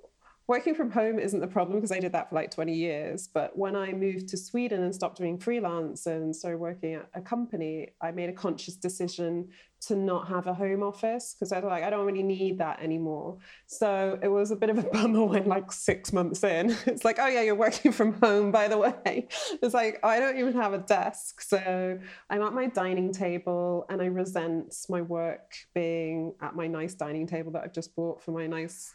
working 0.46 0.74
from 0.74 0.90
home 0.90 1.18
isn't 1.18 1.40
the 1.40 1.46
problem 1.46 1.78
because 1.78 1.92
I 1.92 2.00
did 2.00 2.12
that 2.12 2.28
for 2.28 2.34
like 2.34 2.50
20 2.50 2.74
years. 2.74 3.28
But 3.32 3.56
when 3.56 3.74
I 3.74 3.92
moved 3.92 4.28
to 4.28 4.36
Sweden 4.36 4.82
and 4.82 4.94
stopped 4.94 5.18
doing 5.18 5.38
freelance 5.38 6.06
and 6.06 6.34
started 6.34 6.58
working 6.58 6.94
at 6.94 7.08
a 7.14 7.20
company, 7.20 7.88
I 8.00 8.10
made 8.10 8.28
a 8.28 8.32
conscious 8.32 8.76
decision 8.76 9.48
to 9.86 9.96
not 9.96 10.28
have 10.28 10.46
a 10.46 10.54
home 10.54 10.82
office 10.82 11.34
because 11.34 11.52
I 11.52 11.60
was 11.60 11.64
like, 11.64 11.82
I 11.82 11.90
don't 11.90 12.06
really 12.06 12.22
need 12.22 12.58
that 12.58 12.80
anymore. 12.80 13.38
So 13.66 14.18
it 14.22 14.28
was 14.28 14.50
a 14.50 14.56
bit 14.56 14.70
of 14.70 14.78
a 14.78 14.82
bummer 14.92 15.24
when 15.24 15.46
like 15.46 15.72
six 15.72 16.12
months 16.12 16.42
in, 16.44 16.76
it's 16.86 17.04
like, 17.04 17.18
oh 17.18 17.26
yeah, 17.26 17.42
you're 17.42 17.54
working 17.54 17.92
from 17.92 18.14
home, 18.20 18.50
by 18.50 18.68
the 18.68 18.78
way. 19.04 19.28
It's 19.62 19.74
like, 19.74 20.00
I 20.02 20.20
don't 20.20 20.38
even 20.38 20.54
have 20.54 20.74
a 20.74 20.78
desk. 20.78 21.40
So 21.40 21.98
I'm 22.30 22.42
at 22.42 22.52
my 22.52 22.66
dining 22.66 23.12
table 23.12 23.86
and 23.88 24.02
I 24.02 24.06
resent 24.06 24.74
my 24.88 25.00
work 25.00 25.54
being 25.74 26.34
at 26.42 26.54
my 26.54 26.66
nice 26.66 26.94
dining 26.94 27.26
table 27.26 27.52
that 27.52 27.64
I've 27.64 27.72
just 27.72 27.94
bought 27.94 28.22
for 28.22 28.32
my 28.32 28.46
nice 28.46 28.94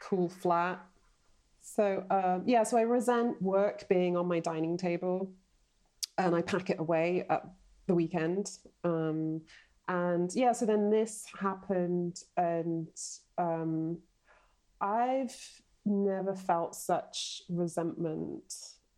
cool 0.00 0.28
flat. 0.28 0.80
So 1.62 2.04
um, 2.10 2.42
yeah, 2.46 2.64
so 2.64 2.76
I 2.76 2.82
resent 2.82 3.40
work 3.40 3.88
being 3.88 4.16
on 4.16 4.26
my 4.26 4.40
dining 4.40 4.76
table, 4.76 5.32
and 6.18 6.34
I 6.34 6.42
pack 6.42 6.70
it 6.70 6.80
away 6.80 7.26
at 7.30 7.44
the 7.86 7.94
weekend. 7.94 8.50
Um, 8.84 9.42
and 9.88 10.34
yeah, 10.34 10.52
so 10.52 10.66
then 10.66 10.90
this 10.90 11.24
happened, 11.38 12.16
and 12.36 12.88
um, 13.38 13.98
I've 14.80 15.36
never 15.84 16.34
felt 16.34 16.74
such 16.74 17.42
resentment 17.48 18.52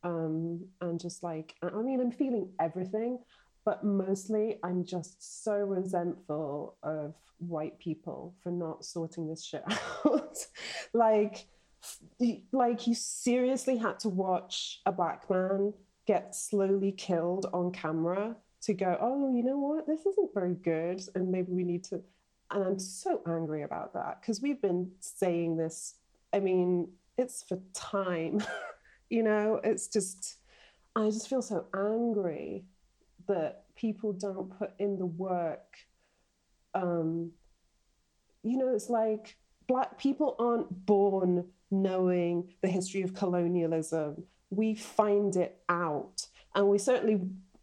um, 0.05 0.67
and 0.81 1.01
just 1.01 1.23
like 1.23 1.55
I 1.63 1.71
mean, 1.83 2.01
I'm 2.01 2.11
feeling 2.11 2.51
everything, 2.61 3.19
but 3.65 3.85
mostly 3.85 4.59
I'm 4.63 4.85
just 4.85 5.45
so 5.45 5.55
resentful 5.55 6.77
of 6.83 7.15
white 7.39 7.79
people 7.79 8.35
for 8.43 8.51
not 8.51 8.85
sorting 8.85 9.29
this 9.29 9.45
shit 9.45 9.65
out. 10.07 10.39
like, 10.93 11.47
like 12.53 12.87
you 12.87 12.95
seriously 12.95 13.77
had 13.77 13.99
to 14.01 14.09
watch 14.09 14.81
a 14.87 14.93
black 14.93 15.29
man 15.29 15.73
get 16.07 16.35
slowly 16.35 16.93
killed 16.93 17.47
on 17.53 17.71
camera 17.71 18.37
to 18.63 18.75
go, 18.75 18.97
oh, 19.01 19.35
you 19.35 19.43
know 19.43 19.59
what, 19.59 19.87
this 19.87 20.07
isn't 20.07 20.35
very 20.35 20.55
good, 20.55 21.03
and 21.15 21.31
maybe 21.31 21.53
we 21.53 21.65
need 21.65 21.85
to. 21.85 22.01
And 22.51 22.65
I'm 22.65 22.79
so 22.79 23.21
angry 23.27 23.63
about 23.63 23.95
that 23.95 24.21
because 24.21 24.41
we've 24.41 24.61
been 24.61 24.91
saying 25.01 25.57
this. 25.57 25.95
I 26.33 26.39
mean, 26.39 26.89
it's 27.19 27.43
for 27.43 27.59
time, 27.75 28.43
you 29.11 29.23
know. 29.23 29.61
It's 29.65 29.89
just, 29.89 30.37
I 30.95 31.07
just 31.07 31.29
feel 31.29 31.43
so 31.43 31.67
angry 31.75 32.65
that 33.29 33.65
people 33.77 34.13
don't 34.13 34.57
put 34.59 34.73
in 34.79 34.99
the 34.99 35.07
work. 35.07 35.77
Um, 36.75 37.33
you 38.43 38.57
know, 38.57 38.75
it's 38.75 38.91
like 38.91 39.37
black 39.67 39.99
people 39.99 40.37
aren't 40.39 40.87
born 40.87 41.47
knowing 41.71 42.55
the 42.61 42.69
history 42.69 43.03
of 43.03 43.15
colonialism. 43.15 44.25
We 44.51 44.75
find 44.75 45.35
it 45.37 45.63
out, 45.69 46.27
and 46.55 46.69
we 46.69 46.79
certainly 46.79 47.21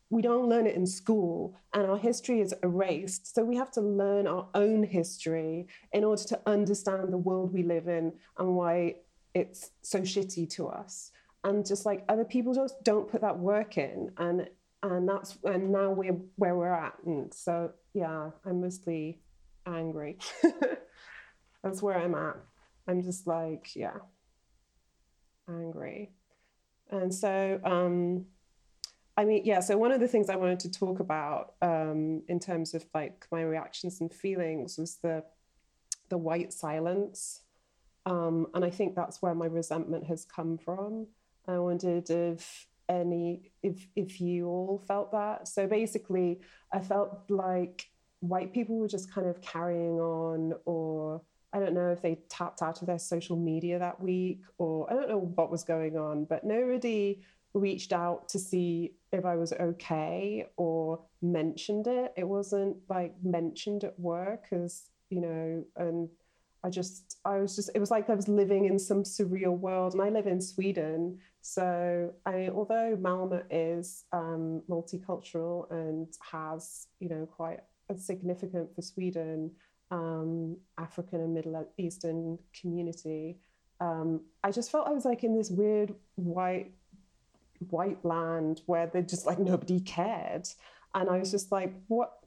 we 0.09 0.23
don't 0.23 0.49
learn 0.49 0.65
it 0.65 0.75
in 0.75 0.87
school, 0.87 1.55
and 1.73 1.85
our 1.85 1.97
history 1.97 2.41
is 2.41 2.53
erased. 2.63 3.35
So 3.35 3.43
we 3.43 3.55
have 3.57 3.71
to 3.71 3.81
learn 3.81 4.25
our 4.25 4.47
own 4.55 4.83
history 4.83 5.67
in 5.91 6.03
order 6.03 6.23
to 6.23 6.39
understand 6.47 7.13
the 7.13 7.17
world 7.17 7.53
we 7.53 7.61
live 7.61 7.87
in 7.87 8.13
and 8.37 8.55
why 8.55 8.95
it's 9.35 9.69
so 9.83 9.99
shitty 10.01 10.49
to 10.51 10.67
us. 10.67 11.11
And 11.43 11.65
just 11.65 11.85
like 11.85 12.03
other 12.09 12.25
people 12.25 12.53
just 12.55 12.83
don't 12.83 13.07
put 13.07 13.21
that 13.21 13.37
work 13.37 13.77
in, 13.77 14.11
and 14.17 14.49
and 14.83 15.07
that's 15.07 15.37
and 15.43 15.71
now 15.71 15.91
we're 15.91 16.17
where 16.35 16.55
we're 16.55 16.73
at. 16.73 16.93
And 17.05 17.33
so 17.33 17.71
yeah 17.93 18.31
i'm 18.45 18.61
mostly 18.61 19.19
angry. 19.65 20.17
That's 21.63 21.81
where 21.81 21.97
i'm 21.97 22.15
at. 22.15 22.37
I'm 22.87 23.01
just 23.01 23.27
like 23.27 23.75
yeah 23.75 23.97
angry. 25.49 26.11
And 26.91 27.13
so 27.13 27.59
um 27.63 28.25
i 29.17 29.25
mean 29.25 29.43
yeah 29.45 29.59
so 29.59 29.77
one 29.77 29.91
of 29.91 29.99
the 29.99 30.07
things 30.07 30.29
i 30.29 30.35
wanted 30.35 30.59
to 30.61 30.71
talk 30.71 30.99
about 30.99 31.53
um 31.61 32.23
in 32.27 32.39
terms 32.39 32.73
of 32.73 32.85
like 32.93 33.27
my 33.31 33.41
reactions 33.41 33.99
and 34.01 34.13
feelings 34.13 34.77
was 34.77 34.95
the 35.03 35.23
the 36.09 36.17
white 36.17 36.53
silence. 36.53 37.41
Um 38.05 38.47
and 38.53 38.63
i 38.63 38.69
think 38.69 38.95
that's 38.95 39.21
where 39.21 39.35
my 39.35 39.45
resentment 39.45 40.05
has 40.05 40.23
come 40.25 40.57
from. 40.57 41.07
I 41.47 41.57
wondered 41.57 42.09
if 42.09 42.67
any 42.89 43.51
if 43.63 43.87
if 43.95 44.19
you 44.19 44.47
all 44.47 44.83
felt 44.87 45.11
that 45.11 45.47
so 45.47 45.67
basically 45.67 46.39
i 46.73 46.79
felt 46.79 47.21
like 47.29 47.89
white 48.19 48.53
people 48.53 48.77
were 48.77 48.87
just 48.87 49.11
kind 49.11 49.27
of 49.27 49.41
carrying 49.41 49.99
on 49.99 50.53
or 50.65 51.21
i 51.53 51.59
don't 51.59 51.73
know 51.73 51.91
if 51.91 52.01
they 52.01 52.17
tapped 52.29 52.61
out 52.61 52.81
of 52.81 52.87
their 52.87 52.99
social 52.99 53.37
media 53.37 53.79
that 53.79 54.01
week 54.01 54.41
or 54.57 54.91
i 54.91 54.95
don't 54.95 55.07
know 55.07 55.31
what 55.35 55.51
was 55.51 55.63
going 55.63 55.97
on 55.97 56.25
but 56.25 56.43
nobody 56.43 57.21
reached 57.53 57.93
out 57.93 58.27
to 58.27 58.37
see 58.37 58.93
if 59.11 59.25
i 59.25 59.35
was 59.35 59.53
okay 59.53 60.45
or 60.57 60.99
mentioned 61.21 61.87
it 61.87 62.13
it 62.17 62.27
wasn't 62.27 62.75
like 62.89 63.13
mentioned 63.23 63.83
at 63.83 63.97
work 63.99 64.47
as 64.51 64.89
you 65.09 65.21
know 65.21 65.63
and 65.77 66.09
I 66.63 66.69
just, 66.69 67.19
I 67.23 67.37
was 67.37 67.55
just, 67.55 67.69
it 67.73 67.79
was 67.79 67.91
like 67.91 68.09
I 68.09 68.15
was 68.15 68.27
living 68.27 68.65
in 68.65 68.77
some 68.77 69.03
surreal 69.03 69.57
world. 69.57 69.93
And 69.93 70.01
I 70.01 70.09
live 70.09 70.27
in 70.27 70.41
Sweden. 70.41 71.19
So, 71.41 72.13
I, 72.25 72.49
although 72.53 72.97
Malmö 72.99 73.43
is 73.49 74.03
um, 74.11 74.61
multicultural 74.69 75.71
and 75.71 76.07
has, 76.31 76.87
you 76.99 77.09
know, 77.09 77.25
quite 77.25 77.61
a 77.89 77.97
significant 77.97 78.75
for 78.75 78.81
Sweden 78.81 79.51
um, 79.91 80.57
African 80.77 81.21
and 81.21 81.33
Middle 81.33 81.67
Eastern 81.77 82.37
community, 82.59 83.39
um, 83.79 84.21
I 84.43 84.51
just 84.51 84.71
felt 84.71 84.87
I 84.87 84.91
was 84.91 85.05
like 85.05 85.23
in 85.23 85.35
this 85.35 85.49
weird 85.49 85.95
white, 86.15 86.71
white 87.69 88.03
land 88.03 88.61
where 88.65 88.87
they 88.87 89.01
just 89.01 89.25
like 89.25 89.39
nobody 89.39 89.79
cared. 89.79 90.47
And 90.93 91.09
I 91.09 91.19
was 91.19 91.31
just 91.31 91.51
like, 91.51 91.73
what? 91.87 92.18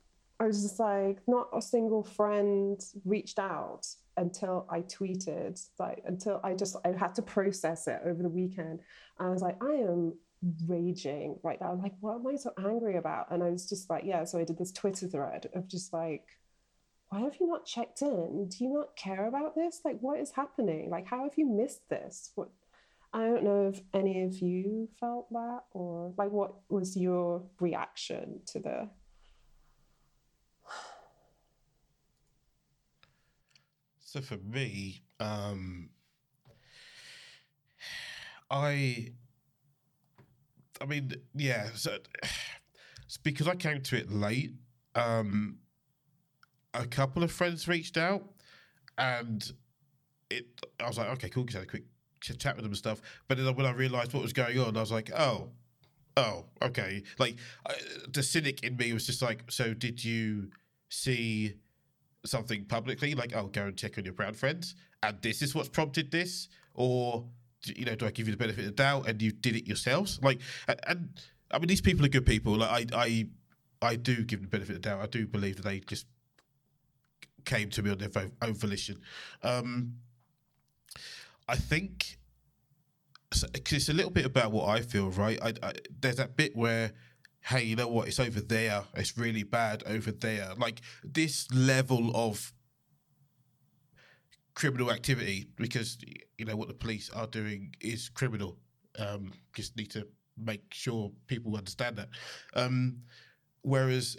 I 0.42 0.46
was 0.46 0.62
just 0.62 0.80
like, 0.80 1.18
not 1.28 1.48
a 1.56 1.62
single 1.62 2.02
friend 2.02 2.80
reached 3.04 3.38
out 3.38 3.86
until 4.16 4.66
I 4.68 4.80
tweeted, 4.80 5.64
like 5.78 6.02
until 6.04 6.40
I 6.42 6.54
just 6.54 6.74
I 6.84 6.88
had 6.88 7.14
to 7.14 7.22
process 7.22 7.86
it 7.86 8.00
over 8.04 8.24
the 8.24 8.28
weekend. 8.28 8.80
And 9.20 9.28
I 9.28 9.30
was 9.30 9.40
like, 9.40 9.62
I 9.62 9.74
am 9.74 10.14
raging 10.66 11.38
right 11.44 11.60
now. 11.60 11.78
Like, 11.80 11.94
what 12.00 12.16
am 12.16 12.26
I 12.26 12.34
so 12.34 12.52
angry 12.58 12.96
about? 12.96 13.30
And 13.30 13.40
I 13.40 13.50
was 13.50 13.68
just 13.68 13.88
like, 13.88 14.02
yeah. 14.04 14.24
So 14.24 14.40
I 14.40 14.44
did 14.44 14.58
this 14.58 14.72
Twitter 14.72 15.06
thread 15.06 15.48
of 15.54 15.68
just 15.68 15.92
like, 15.92 16.26
why 17.10 17.20
have 17.20 17.36
you 17.38 17.46
not 17.46 17.64
checked 17.64 18.02
in? 18.02 18.48
Do 18.48 18.64
you 18.64 18.74
not 18.74 18.96
care 18.96 19.28
about 19.28 19.54
this? 19.54 19.82
Like, 19.84 20.00
what 20.00 20.18
is 20.18 20.32
happening? 20.32 20.90
Like, 20.90 21.06
how 21.06 21.22
have 21.22 21.34
you 21.36 21.46
missed 21.46 21.88
this? 21.88 22.32
What 22.34 22.48
I 23.12 23.26
don't 23.26 23.44
know 23.44 23.68
if 23.72 23.80
any 23.94 24.22
of 24.24 24.40
you 24.40 24.88
felt 24.98 25.30
that 25.30 25.60
or 25.72 26.12
like 26.16 26.32
what 26.32 26.54
was 26.68 26.96
your 26.96 27.44
reaction 27.60 28.40
to 28.46 28.58
the 28.58 28.88
So 34.12 34.20
for 34.20 34.36
me, 34.36 35.04
um, 35.20 35.88
I, 38.50 39.08
I 40.78 40.84
mean, 40.84 41.14
yeah. 41.34 41.68
So 41.74 41.96
because 43.22 43.48
I 43.48 43.54
came 43.54 43.80
to 43.80 43.96
it 43.96 44.12
late. 44.12 44.52
Um, 44.94 45.60
a 46.74 46.84
couple 46.84 47.22
of 47.22 47.32
friends 47.32 47.66
reached 47.66 47.96
out, 47.96 48.24
and 48.98 49.50
it. 50.28 50.44
I 50.78 50.88
was 50.88 50.98
like, 50.98 51.08
okay, 51.12 51.30
cool. 51.30 51.44
Just 51.44 51.56
had 51.56 51.64
a 51.64 51.66
quick 51.66 51.84
chat 52.20 52.54
with 52.54 52.64
them 52.64 52.72
and 52.72 52.76
stuff. 52.76 53.00
But 53.28 53.38
then 53.38 53.56
when 53.56 53.64
I 53.64 53.72
realised 53.72 54.12
what 54.12 54.22
was 54.22 54.34
going 54.34 54.58
on, 54.58 54.76
I 54.76 54.80
was 54.80 54.92
like, 54.92 55.10
oh, 55.16 55.52
oh, 56.18 56.44
okay. 56.60 57.02
Like 57.18 57.36
uh, 57.64 57.72
the 58.12 58.22
cynic 58.22 58.62
in 58.62 58.76
me 58.76 58.92
was 58.92 59.06
just 59.06 59.22
like, 59.22 59.44
so 59.50 59.72
did 59.72 60.04
you 60.04 60.50
see 60.90 61.54
something 62.24 62.64
publicly? 62.64 63.14
Like, 63.14 63.34
oh, 63.34 63.46
go 63.46 63.66
and 63.66 63.76
check 63.76 63.98
on 63.98 64.04
your 64.04 64.14
brown 64.14 64.34
friends, 64.34 64.74
and 65.02 65.20
this 65.22 65.42
is 65.42 65.54
what's 65.54 65.68
prompted 65.68 66.10
this, 66.10 66.48
or 66.74 67.26
you 67.66 67.84
know, 67.84 67.94
do 67.94 68.06
I 68.06 68.10
give 68.10 68.26
you 68.26 68.32
the 68.32 68.38
benefit 68.38 68.60
of 68.60 68.66
the 68.66 68.72
doubt 68.72 69.08
and 69.08 69.20
you 69.22 69.30
did 69.30 69.56
it 69.56 69.66
yourselves? 69.66 70.18
Like, 70.22 70.40
and, 70.66 70.80
and 70.86 71.20
I 71.50 71.58
mean, 71.58 71.68
these 71.68 71.80
people 71.80 72.04
are 72.04 72.08
good 72.08 72.26
people. 72.26 72.56
Like, 72.56 72.92
I, 72.92 73.04
I, 73.04 73.26
I 73.80 73.96
do 73.96 74.24
give 74.24 74.40
them 74.40 74.48
the 74.50 74.56
benefit 74.56 74.76
of 74.76 74.82
the 74.82 74.88
doubt. 74.88 75.00
I 75.00 75.06
do 75.06 75.26
believe 75.26 75.56
that 75.56 75.62
they 75.62 75.80
just 75.80 76.06
came 77.44 77.70
to 77.70 77.82
me 77.82 77.90
on 77.90 77.98
their 77.98 78.10
own 78.42 78.54
volition. 78.54 79.00
Um, 79.42 79.94
I 81.48 81.56
think 81.56 82.18
because 83.30 83.72
it's 83.72 83.88
a 83.88 83.92
little 83.94 84.10
bit 84.10 84.26
about 84.26 84.52
what 84.52 84.68
I 84.68 84.80
feel, 84.80 85.10
right? 85.10 85.38
I, 85.42 85.54
I, 85.62 85.72
there's 86.00 86.16
that 86.16 86.36
bit 86.36 86.54
where, 86.54 86.92
hey, 87.42 87.64
you 87.64 87.76
know 87.76 87.88
what? 87.88 88.08
It's 88.08 88.20
over 88.20 88.40
there. 88.40 88.84
It's 88.94 89.18
really 89.18 89.42
bad 89.42 89.82
over 89.86 90.12
there. 90.12 90.50
Like 90.56 90.80
this 91.04 91.50
level 91.52 92.10
of 92.14 92.52
criminal 94.54 94.90
activity, 94.90 95.46
because 95.56 95.98
you 96.38 96.44
know 96.44 96.56
what 96.56 96.68
the 96.68 96.74
police 96.74 97.10
are 97.10 97.26
doing 97.26 97.74
is 97.80 98.08
criminal. 98.08 98.58
Um, 98.98 99.32
just 99.54 99.76
need 99.76 99.90
to 99.92 100.06
make 100.36 100.62
sure 100.72 101.10
people 101.26 101.56
understand 101.56 101.96
that. 101.96 102.08
Um, 102.54 102.98
whereas 103.62 104.16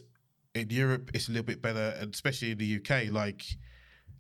in 0.56 0.70
Europe, 0.70 1.12
it's 1.14 1.28
a 1.30 1.32
little 1.32 1.46
bit 1.46 1.62
better, 1.62 1.96
and 2.00 2.14
especially 2.14 2.52
in 2.52 2.58
the 2.58 2.78
UK, 2.78 3.12
like 3.12 3.44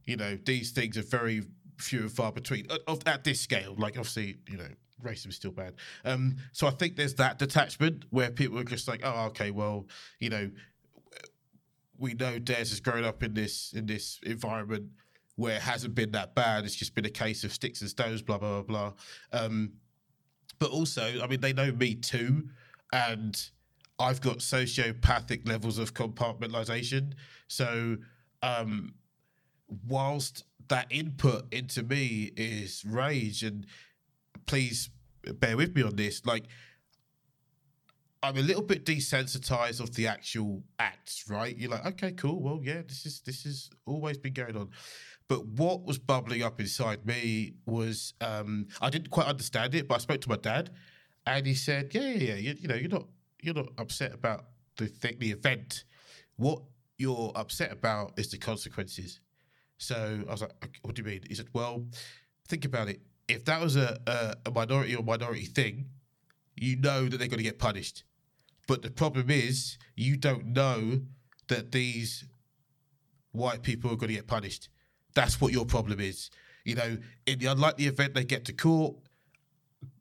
you 0.05 0.17
know, 0.17 0.37
these 0.45 0.71
things 0.71 0.97
are 0.97 1.03
very 1.03 1.43
few 1.77 2.01
and 2.01 2.11
far 2.11 2.31
between 2.31 2.67
of 2.87 3.01
at 3.05 3.23
this 3.23 3.41
scale. 3.41 3.75
Like 3.77 3.97
obviously, 3.97 4.37
you 4.49 4.57
know, 4.57 4.69
racism 5.01 5.29
is 5.29 5.35
still 5.35 5.51
bad. 5.51 5.75
Um, 6.05 6.37
so 6.51 6.67
I 6.67 6.71
think 6.71 6.95
there's 6.95 7.15
that 7.15 7.39
detachment 7.39 8.05
where 8.09 8.31
people 8.31 8.59
are 8.59 8.63
just 8.63 8.87
like, 8.87 9.01
oh, 9.03 9.25
okay, 9.27 9.51
well, 9.51 9.87
you 10.19 10.29
know, 10.29 10.51
we 11.97 12.13
know 12.13 12.39
Des 12.39 12.55
has 12.55 12.79
grown 12.79 13.03
up 13.03 13.23
in 13.23 13.33
this 13.33 13.73
in 13.73 13.85
this 13.85 14.19
environment 14.23 14.85
where 15.35 15.55
it 15.55 15.61
hasn't 15.61 15.95
been 15.95 16.11
that 16.11 16.35
bad. 16.35 16.65
It's 16.65 16.75
just 16.75 16.95
been 16.95 17.05
a 17.05 17.09
case 17.09 17.43
of 17.43 17.53
sticks 17.53 17.81
and 17.81 17.89
stones, 17.89 18.21
blah 18.21 18.37
blah 18.37 18.61
blah 18.61 18.91
blah. 19.31 19.39
Um, 19.41 19.73
but 20.59 20.69
also, 20.69 21.21
I 21.21 21.27
mean, 21.27 21.41
they 21.41 21.53
know 21.53 21.71
me 21.71 21.95
too, 21.95 22.49
and 22.91 23.41
I've 23.99 24.21
got 24.21 24.39
sociopathic 24.39 25.47
levels 25.47 25.77
of 25.77 25.93
compartmentalization. 25.93 27.13
So, 27.47 27.97
um, 28.41 28.95
whilst 29.87 30.43
that 30.69 30.87
input 30.89 31.53
into 31.53 31.83
me 31.83 32.31
is 32.35 32.83
rage 32.85 33.43
and 33.43 33.65
please 34.45 34.89
bear 35.35 35.57
with 35.57 35.75
me 35.75 35.83
on 35.83 35.95
this. 35.95 36.25
Like 36.25 36.45
i'm 38.21 38.37
a 38.37 38.41
little 38.41 38.61
bit 38.63 38.85
desensitized 38.85 39.81
of 39.81 39.93
the 39.95 40.07
actual 40.07 40.63
acts 40.79 41.25
right? 41.29 41.57
You're 41.57 41.71
like 41.71 41.85
okay 41.85 42.11
cool. 42.11 42.41
Well 42.41 42.59
yeah 42.63 42.81
this 42.87 43.05
is 43.05 43.21
this 43.21 43.43
has 43.43 43.69
always 43.85 44.17
been 44.17 44.33
going 44.33 44.55
on. 44.57 44.69
But 45.27 45.45
what 45.47 45.85
was 45.85 45.97
bubbling 45.97 46.43
up 46.43 46.59
inside 46.59 47.05
me 47.05 47.53
was 47.65 48.13
um 48.21 48.67
i 48.81 48.89
didn't 48.89 49.09
quite 49.09 49.27
understand 49.27 49.73
it 49.75 49.87
but 49.87 49.95
i 49.95 49.97
spoke 49.97 50.21
to 50.21 50.29
my 50.29 50.35
dad 50.35 50.69
and 51.25 51.45
he 51.45 51.53
said 51.53 51.89
yeah 51.93 52.01
yeah 52.01 52.17
yeah 52.17 52.35
you, 52.35 52.55
you 52.59 52.67
know 52.67 52.75
you're 52.75 52.89
not 52.89 53.07
you're 53.41 53.53
not 53.53 53.69
upset 53.77 54.13
about 54.13 54.45
the 54.77 54.87
thing 54.87 55.17
the 55.19 55.31
event. 55.31 55.83
What 56.37 56.61
you're 56.97 57.31
upset 57.35 57.71
about 57.71 58.13
is 58.17 58.31
the 58.31 58.37
consequences. 58.37 59.19
So 59.77 60.23
I 60.27 60.31
was 60.31 60.41
like, 60.41 60.79
what 60.81 60.95
do 60.95 61.01
you 61.01 61.07
mean? 61.07 61.21
He 61.27 61.35
said, 61.35 61.47
well, 61.53 61.85
think 62.47 62.65
about 62.65 62.87
it. 62.87 63.01
If 63.33 63.45
that 63.45 63.61
was 63.61 63.75
a, 63.75 63.99
a, 64.07 64.35
a 64.45 64.51
minority 64.51 64.95
or 64.95 65.03
minority 65.03 65.45
thing, 65.45 65.85
you 66.55 66.75
know 66.77 67.07
that 67.07 67.17
they're 67.17 67.27
going 67.27 67.39
to 67.39 67.43
get 67.43 67.59
punished. 67.59 68.03
But 68.67 68.81
the 68.81 68.91
problem 68.91 69.29
is, 69.29 69.77
you 69.95 70.15
don't 70.17 70.47
know 70.47 71.01
that 71.49 71.71
these 71.71 72.25
white 73.31 73.61
people 73.63 73.91
are 73.91 73.95
going 73.95 74.09
to 74.09 74.15
get 74.15 74.27
punished. 74.27 74.69
That's 75.15 75.41
what 75.41 75.51
your 75.51 75.65
problem 75.65 75.99
is. 75.99 76.29
You 76.63 76.75
know, 76.75 76.97
in 77.25 77.39
the 77.39 77.47
unlikely 77.47 77.85
event 77.85 78.13
they 78.13 78.23
get 78.23 78.45
to 78.45 78.53
court, 78.53 78.95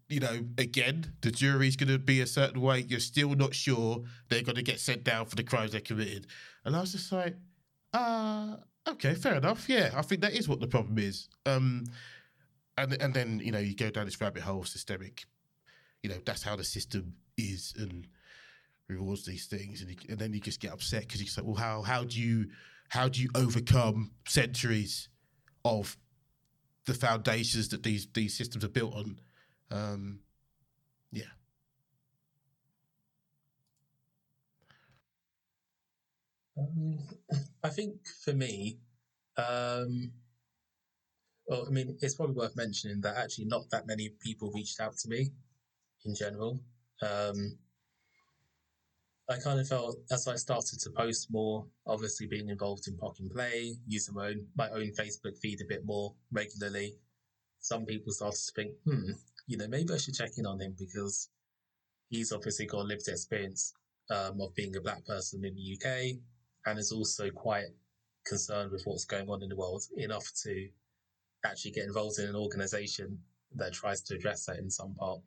you 0.09 0.21
know, 0.21 0.45
again, 0.59 1.13
the 1.23 1.31
jury's 1.31 1.75
going 1.75 1.89
to 1.89 1.99
be 1.99 2.21
a 2.21 2.27
certain 2.27 2.61
way. 2.61 2.85
You're 2.87 3.01
still 3.01 3.35
not 3.35 3.55
sure 3.55 4.03
they're 4.29 4.43
going 4.43 4.57
to 4.57 4.63
get 4.63 4.79
sent 4.79 5.05
down 5.05 5.27
for 5.27 5.37
the 5.37 5.43
crimes 5.43 5.73
they 5.73 5.81
committed. 5.81 6.27
And 6.65 6.77
I 6.77 6.81
was 6.81 6.93
just 6.93 7.11
like, 7.11 7.35
uh, 7.95 8.57
Okay, 8.89 9.15
fair 9.15 9.35
enough. 9.37 9.69
Yeah, 9.69 9.91
I 9.95 10.03
think 10.03 10.23
that 10.23 10.35
is 10.35 10.49
what 10.49 10.61
the 10.61 10.67
problem 10.67 10.99
is. 10.99 11.29
Um, 11.47 11.85
and 12.83 13.01
and 13.01 13.15
then 13.15 13.41
you 13.43 13.53
know 13.53 13.59
you 13.59 13.75
go 13.75 13.91
down 13.91 14.05
this 14.05 14.21
rabbit 14.21 14.43
hole, 14.43 14.65
systemic. 14.65 15.25
You 16.03 16.11
know 16.11 16.19
that's 16.25 16.43
how 16.43 16.57
the 16.57 16.65
system 16.65 17.15
is 17.39 17.75
and 17.79 18.07
rewards 18.89 19.25
these 19.25 19.47
things, 19.47 19.81
and, 19.81 19.91
you, 19.91 19.97
and 20.09 20.19
then 20.19 20.33
you 20.33 20.41
just 20.41 20.61
get 20.61 20.73
upset 20.73 21.03
because 21.03 21.21
you 21.21 21.27
say, 21.27 21.43
well, 21.43 21.55
how 21.55 21.83
how 21.83 22.05
do 22.05 22.21
you 22.21 22.47
how 22.89 23.09
do 23.09 23.23
you 23.23 23.31
overcome 23.35 24.11
centuries 24.27 25.09
of 25.65 25.97
the 26.87 26.95
foundations 26.95 27.69
that 27.69 27.83
these 27.83 28.09
these 28.13 28.37
systems 28.37 28.65
are 28.65 28.69
built 28.69 28.95
on? 28.95 29.21
Um, 29.71 30.21
yeah. 31.11 31.25
Um, 36.59 36.99
I 37.65 37.69
think 37.71 38.07
for 38.25 38.35
me, 38.35 38.79
um, 39.37 40.13
well, 41.53 41.67
I 41.67 41.71
mean, 41.71 41.99
it's 42.01 42.15
probably 42.15 42.35
worth 42.35 42.57
mentioning 42.57 43.03
that 43.03 43.19
actually 43.19 43.45
not 43.45 43.69
that 43.71 43.87
many 43.87 44.09
people 44.25 44.51
reached 44.55 44.81
out 44.81 44.97
to 44.97 45.09
me 45.09 45.31
in 46.07 46.15
general. 46.15 46.59
Um, 47.03 47.59
I 49.29 49.37
kind 49.37 49.61
of 49.61 49.69
felt 49.69 49.99
as 50.11 50.27
I 50.27 50.37
started 50.37 50.81
to 50.81 50.91
post 50.91 51.29
more, 51.31 51.67
obviously 51.87 52.27
being 52.27 52.49
involved 52.49 52.89
in 52.89 52.97
POC 52.97 53.21
in 53.21 53.29
Play, 53.29 53.75
using 53.87 54.15
my 54.15 54.29
own 54.29 54.47
my 54.57 54.71
own 54.71 54.93
Facebook 54.99 55.37
feed 55.43 55.61
a 55.61 55.69
bit 55.69 55.85
more 55.85 56.15
regularly. 56.33 56.95
Some 57.61 57.85
people 57.85 58.15
started 58.15 58.41
to 58.47 58.53
think, 58.57 58.73
hmm, 58.87 59.13
you 59.47 59.59
know, 59.59 59.69
maybe 59.69 59.93
I 59.93 59.99
should 59.99 60.15
check 60.15 60.33
in 60.39 60.47
on 60.47 60.59
him 60.59 60.75
because 60.79 61.29
he's 62.09 62.33
obviously 62.33 62.65
got 62.65 62.87
lived 62.87 63.09
experience 63.09 63.75
um, 64.11 64.41
of 64.41 64.55
being 64.55 64.75
a 64.75 64.81
black 64.81 65.05
person 65.05 65.45
in 65.45 65.55
the 65.55 65.77
UK 65.77 66.17
and 66.65 66.79
is 66.79 66.93
also 66.93 67.29
quite 67.31 67.67
concerned 68.25 68.71
with 68.73 68.85
what's 68.85 69.05
going 69.05 69.29
on 69.29 69.43
in 69.43 69.51
the 69.51 69.57
world 69.57 69.83
enough 69.99 70.27
to 70.45 70.69
actually 71.45 71.73
get 71.73 71.87
involved 71.87 72.19
in 72.19 72.29
an 72.29 72.37
organization 72.37 73.19
that 73.57 73.73
tries 73.73 74.01
to 74.03 74.15
address 74.15 74.47
that 74.47 74.59
in 74.59 74.71
some 74.71 74.95
part. 74.95 75.21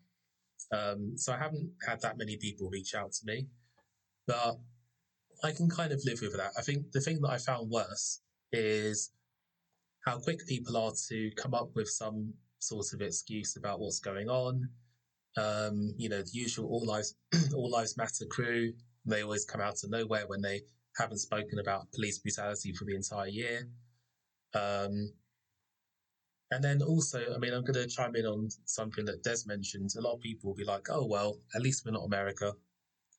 Um, 0.71 1.17
so 1.17 1.34
I 1.34 1.38
haven't 1.38 1.69
had 1.88 2.01
that 2.01 2.17
many 2.17 2.38
people 2.38 2.69
reach 2.69 2.95
out 2.95 3.12
to 3.13 3.25
me, 3.25 3.47
but 4.25 4.58
I 5.43 5.51
can 5.51 5.69
kind 5.69 5.91
of 5.91 6.01
live 6.06 6.21
with 6.21 6.36
that. 6.38 6.51
I 6.58 6.62
think 6.62 6.91
the 6.91 7.01
thing 7.01 7.21
that 7.21 7.30
I 7.30 7.38
found 7.38 7.69
worse 7.69 8.21
is 8.51 9.12
how 10.06 10.19
quick 10.19 10.45
people 10.47 10.78
are 10.78 10.93
to 11.10 11.32
come 11.36 11.54
up 11.54 11.69
with 11.75 11.89
some 11.89 12.34
sort 12.60 12.93
of 12.93 13.01
excuse 13.01 13.58
about 13.58 13.80
what's 13.80 13.99
going 13.99 14.30
on. 14.30 14.69
Um, 15.38 15.93
you 15.97 16.10
know, 16.10 16.21
the 16.21 16.32
usual 16.32 16.67
all 16.67 16.86
lives 16.86 17.15
all 17.54 17.69
lives 17.69 17.97
matter 17.97 18.25
crew. 18.30 18.73
They 19.06 19.21
always 19.21 19.45
come 19.45 19.62
out 19.62 19.84
of 19.84 19.89
nowhere 19.89 20.25
when 20.28 20.41
they 20.41 20.62
haven't 20.97 21.17
spoken 21.17 21.60
about 21.60 21.91
police 21.91 22.19
brutality 22.19 22.73
for 22.73 22.86
the 22.86 22.95
entire 22.95 23.28
year. 23.28 23.67
Um, 24.54 25.12
and 26.52 26.64
then 26.64 26.82
also, 26.82 27.34
I 27.34 27.38
mean, 27.38 27.54
I'm 27.54 27.64
going 27.64 27.74
to 27.76 27.88
chime 27.88 28.16
in 28.16 28.26
on 28.26 28.50
something 28.66 29.06
that 29.06 29.24
Des 29.24 29.48
mentioned. 29.48 29.92
A 29.98 30.02
lot 30.02 30.14
of 30.14 30.22
people 30.22 30.50
will 30.50 30.56
be 30.56 30.64
like, 30.64 30.88
"Oh 30.90 31.06
well, 31.06 31.40
at 31.56 31.62
least 31.62 31.86
we're 31.86 31.92
not 31.92 32.06
America." 32.06 32.54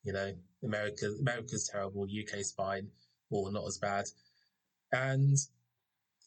You 0.04 0.12
know, 0.12 0.32
America, 0.62 1.12
America's 1.20 1.68
terrible. 1.68 2.04
UK's 2.04 2.52
fine, 2.52 2.88
or 3.30 3.50
not 3.50 3.66
as 3.66 3.78
bad. 3.78 4.06
And 4.92 5.36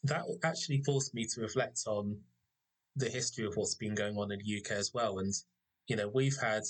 that 0.03 0.23
actually 0.43 0.83
forced 0.83 1.13
me 1.13 1.25
to 1.25 1.41
reflect 1.41 1.81
on 1.87 2.17
the 2.95 3.09
history 3.09 3.45
of 3.45 3.55
what's 3.55 3.75
been 3.75 3.95
going 3.95 4.17
on 4.17 4.31
in 4.31 4.39
the 4.39 4.57
UK 4.59 4.71
as 4.71 4.91
well. 4.93 5.19
And 5.19 5.33
you 5.87 5.95
know, 5.95 6.09
we've 6.09 6.37
had 6.37 6.63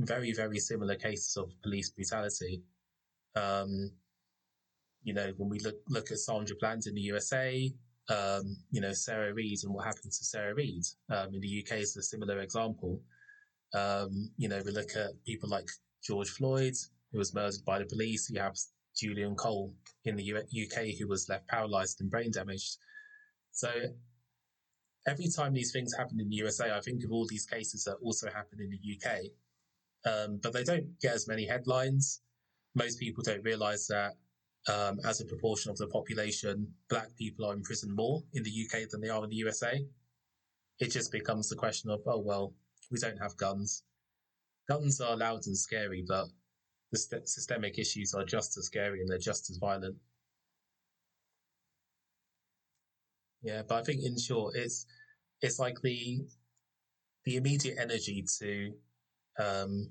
very, 0.00 0.32
very 0.32 0.58
similar 0.58 0.94
cases 0.96 1.36
of 1.36 1.50
police 1.62 1.90
brutality 1.90 2.62
um, 3.36 3.90
you 5.04 5.14
know, 5.14 5.32
when 5.36 5.48
we 5.48 5.60
look 5.60 5.76
look 5.88 6.10
at 6.10 6.18
Sandra 6.18 6.56
Bland 6.58 6.86
in 6.86 6.94
the 6.94 7.02
USA, 7.02 7.72
um, 8.08 8.56
you 8.70 8.80
know, 8.80 8.92
Sarah 8.92 9.34
Reed 9.34 9.58
and 9.64 9.74
what 9.74 9.84
happened 9.84 10.12
to 10.12 10.24
Sarah 10.24 10.54
Reed 10.54 10.84
um, 11.10 11.34
in 11.34 11.40
the 11.40 11.64
UK 11.64 11.78
is 11.78 11.96
a 11.96 12.02
similar 12.02 12.40
example. 12.40 13.00
Um, 13.74 14.30
you 14.36 14.48
know, 14.48 14.60
we 14.64 14.72
look 14.72 14.90
at 14.96 15.10
people 15.24 15.48
like 15.48 15.68
George 16.04 16.30
Floyd, 16.30 16.74
who 17.12 17.18
was 17.18 17.34
murdered 17.34 17.64
by 17.66 17.78
the 17.78 17.86
police. 17.86 18.30
You 18.30 18.40
have 18.40 18.56
Julian 18.96 19.34
Cole 19.34 19.74
in 20.04 20.16
the 20.16 20.34
UK, 20.34 20.98
who 20.98 21.08
was 21.08 21.28
left 21.28 21.48
paralyzed 21.48 22.00
and 22.00 22.10
brain 22.10 22.30
damaged. 22.30 22.78
So 23.52 23.70
every 25.08 25.28
time 25.28 25.52
these 25.52 25.72
things 25.72 25.94
happen 25.96 26.20
in 26.20 26.28
the 26.28 26.36
USA, 26.36 26.76
I 26.76 26.80
think 26.80 27.04
of 27.04 27.10
all 27.10 27.26
these 27.26 27.46
cases 27.46 27.84
that 27.84 27.96
also 28.02 28.28
happen 28.28 28.60
in 28.60 28.70
the 28.70 28.96
UK, 28.96 29.18
um, 30.12 30.40
but 30.42 30.52
they 30.52 30.62
don't 30.62 30.98
get 31.00 31.14
as 31.14 31.26
many 31.26 31.46
headlines 31.46 32.20
most 32.76 33.00
people 33.00 33.24
don't 33.24 33.42
realize 33.42 33.86
that 33.88 34.12
um, 34.68 34.98
as 35.04 35.20
a 35.20 35.24
proportion 35.26 35.70
of 35.70 35.78
the 35.78 35.86
population, 35.88 36.72
black 36.88 37.14
people 37.16 37.46
are 37.46 37.54
in 37.54 37.62
prison 37.62 37.94
more 37.94 38.22
in 38.34 38.42
the 38.42 38.50
UK 38.50 38.88
than 38.90 39.00
they 39.00 39.08
are 39.08 39.22
in 39.24 39.30
the 39.30 39.36
USA. 39.36 39.84
It 40.80 40.90
just 40.90 41.12
becomes 41.12 41.48
the 41.48 41.56
question 41.56 41.90
of, 41.90 42.00
oh, 42.06 42.20
well, 42.20 42.54
we 42.90 42.98
don't 42.98 43.18
have 43.18 43.36
guns. 43.36 43.82
guns 44.68 45.00
are 45.00 45.16
loud 45.16 45.46
and 45.46 45.56
scary, 45.56 46.04
but 46.06 46.26
the 46.92 46.98
st- 46.98 47.28
systemic 47.28 47.78
issues 47.78 48.14
are 48.14 48.24
just 48.24 48.56
as 48.58 48.66
scary 48.66 49.00
and 49.00 49.08
they're 49.08 49.18
just 49.18 49.50
as 49.50 49.58
violent. 49.58 49.96
Yeah, 53.42 53.62
but 53.68 53.76
I 53.76 53.82
think 53.84 54.02
in 54.04 54.18
short, 54.18 54.56
it's 54.56 54.86
it's 55.40 55.58
like 55.58 55.80
the 55.82 56.20
the 57.24 57.36
immediate 57.36 57.76
energy 57.80 58.24
to, 58.38 58.72
um, 59.38 59.90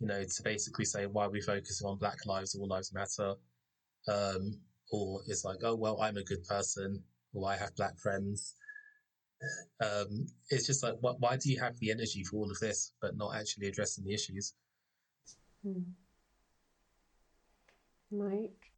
you 0.00 0.06
know, 0.06 0.22
to 0.22 0.42
basically 0.42 0.84
say 0.84 1.06
why 1.06 1.24
are 1.24 1.30
we 1.30 1.40
focusing 1.40 1.86
on 1.86 1.98
Black 1.98 2.26
lives, 2.26 2.54
all 2.54 2.68
lives 2.68 2.92
matter, 2.92 3.34
um, 4.08 4.58
or 4.90 5.20
it's 5.26 5.44
like, 5.44 5.58
oh 5.62 5.74
well, 5.74 6.00
I'm 6.00 6.16
a 6.16 6.24
good 6.24 6.44
person, 6.44 7.02
or 7.34 7.48
I 7.50 7.56
have 7.56 7.74
black 7.76 7.98
friends. 7.98 8.54
Um, 9.84 10.26
it's 10.48 10.66
just 10.66 10.82
like, 10.82 10.94
what, 11.00 11.20
why 11.20 11.36
do 11.36 11.50
you 11.50 11.60
have 11.60 11.78
the 11.78 11.90
energy 11.90 12.24
for 12.24 12.36
all 12.36 12.50
of 12.50 12.58
this, 12.58 12.92
but 13.00 13.16
not 13.16 13.34
actually 13.34 13.68
addressing 13.68 14.04
the 14.04 14.14
issues? 14.14 14.54
Hmm. 15.62 15.80
Mike. 18.10 18.72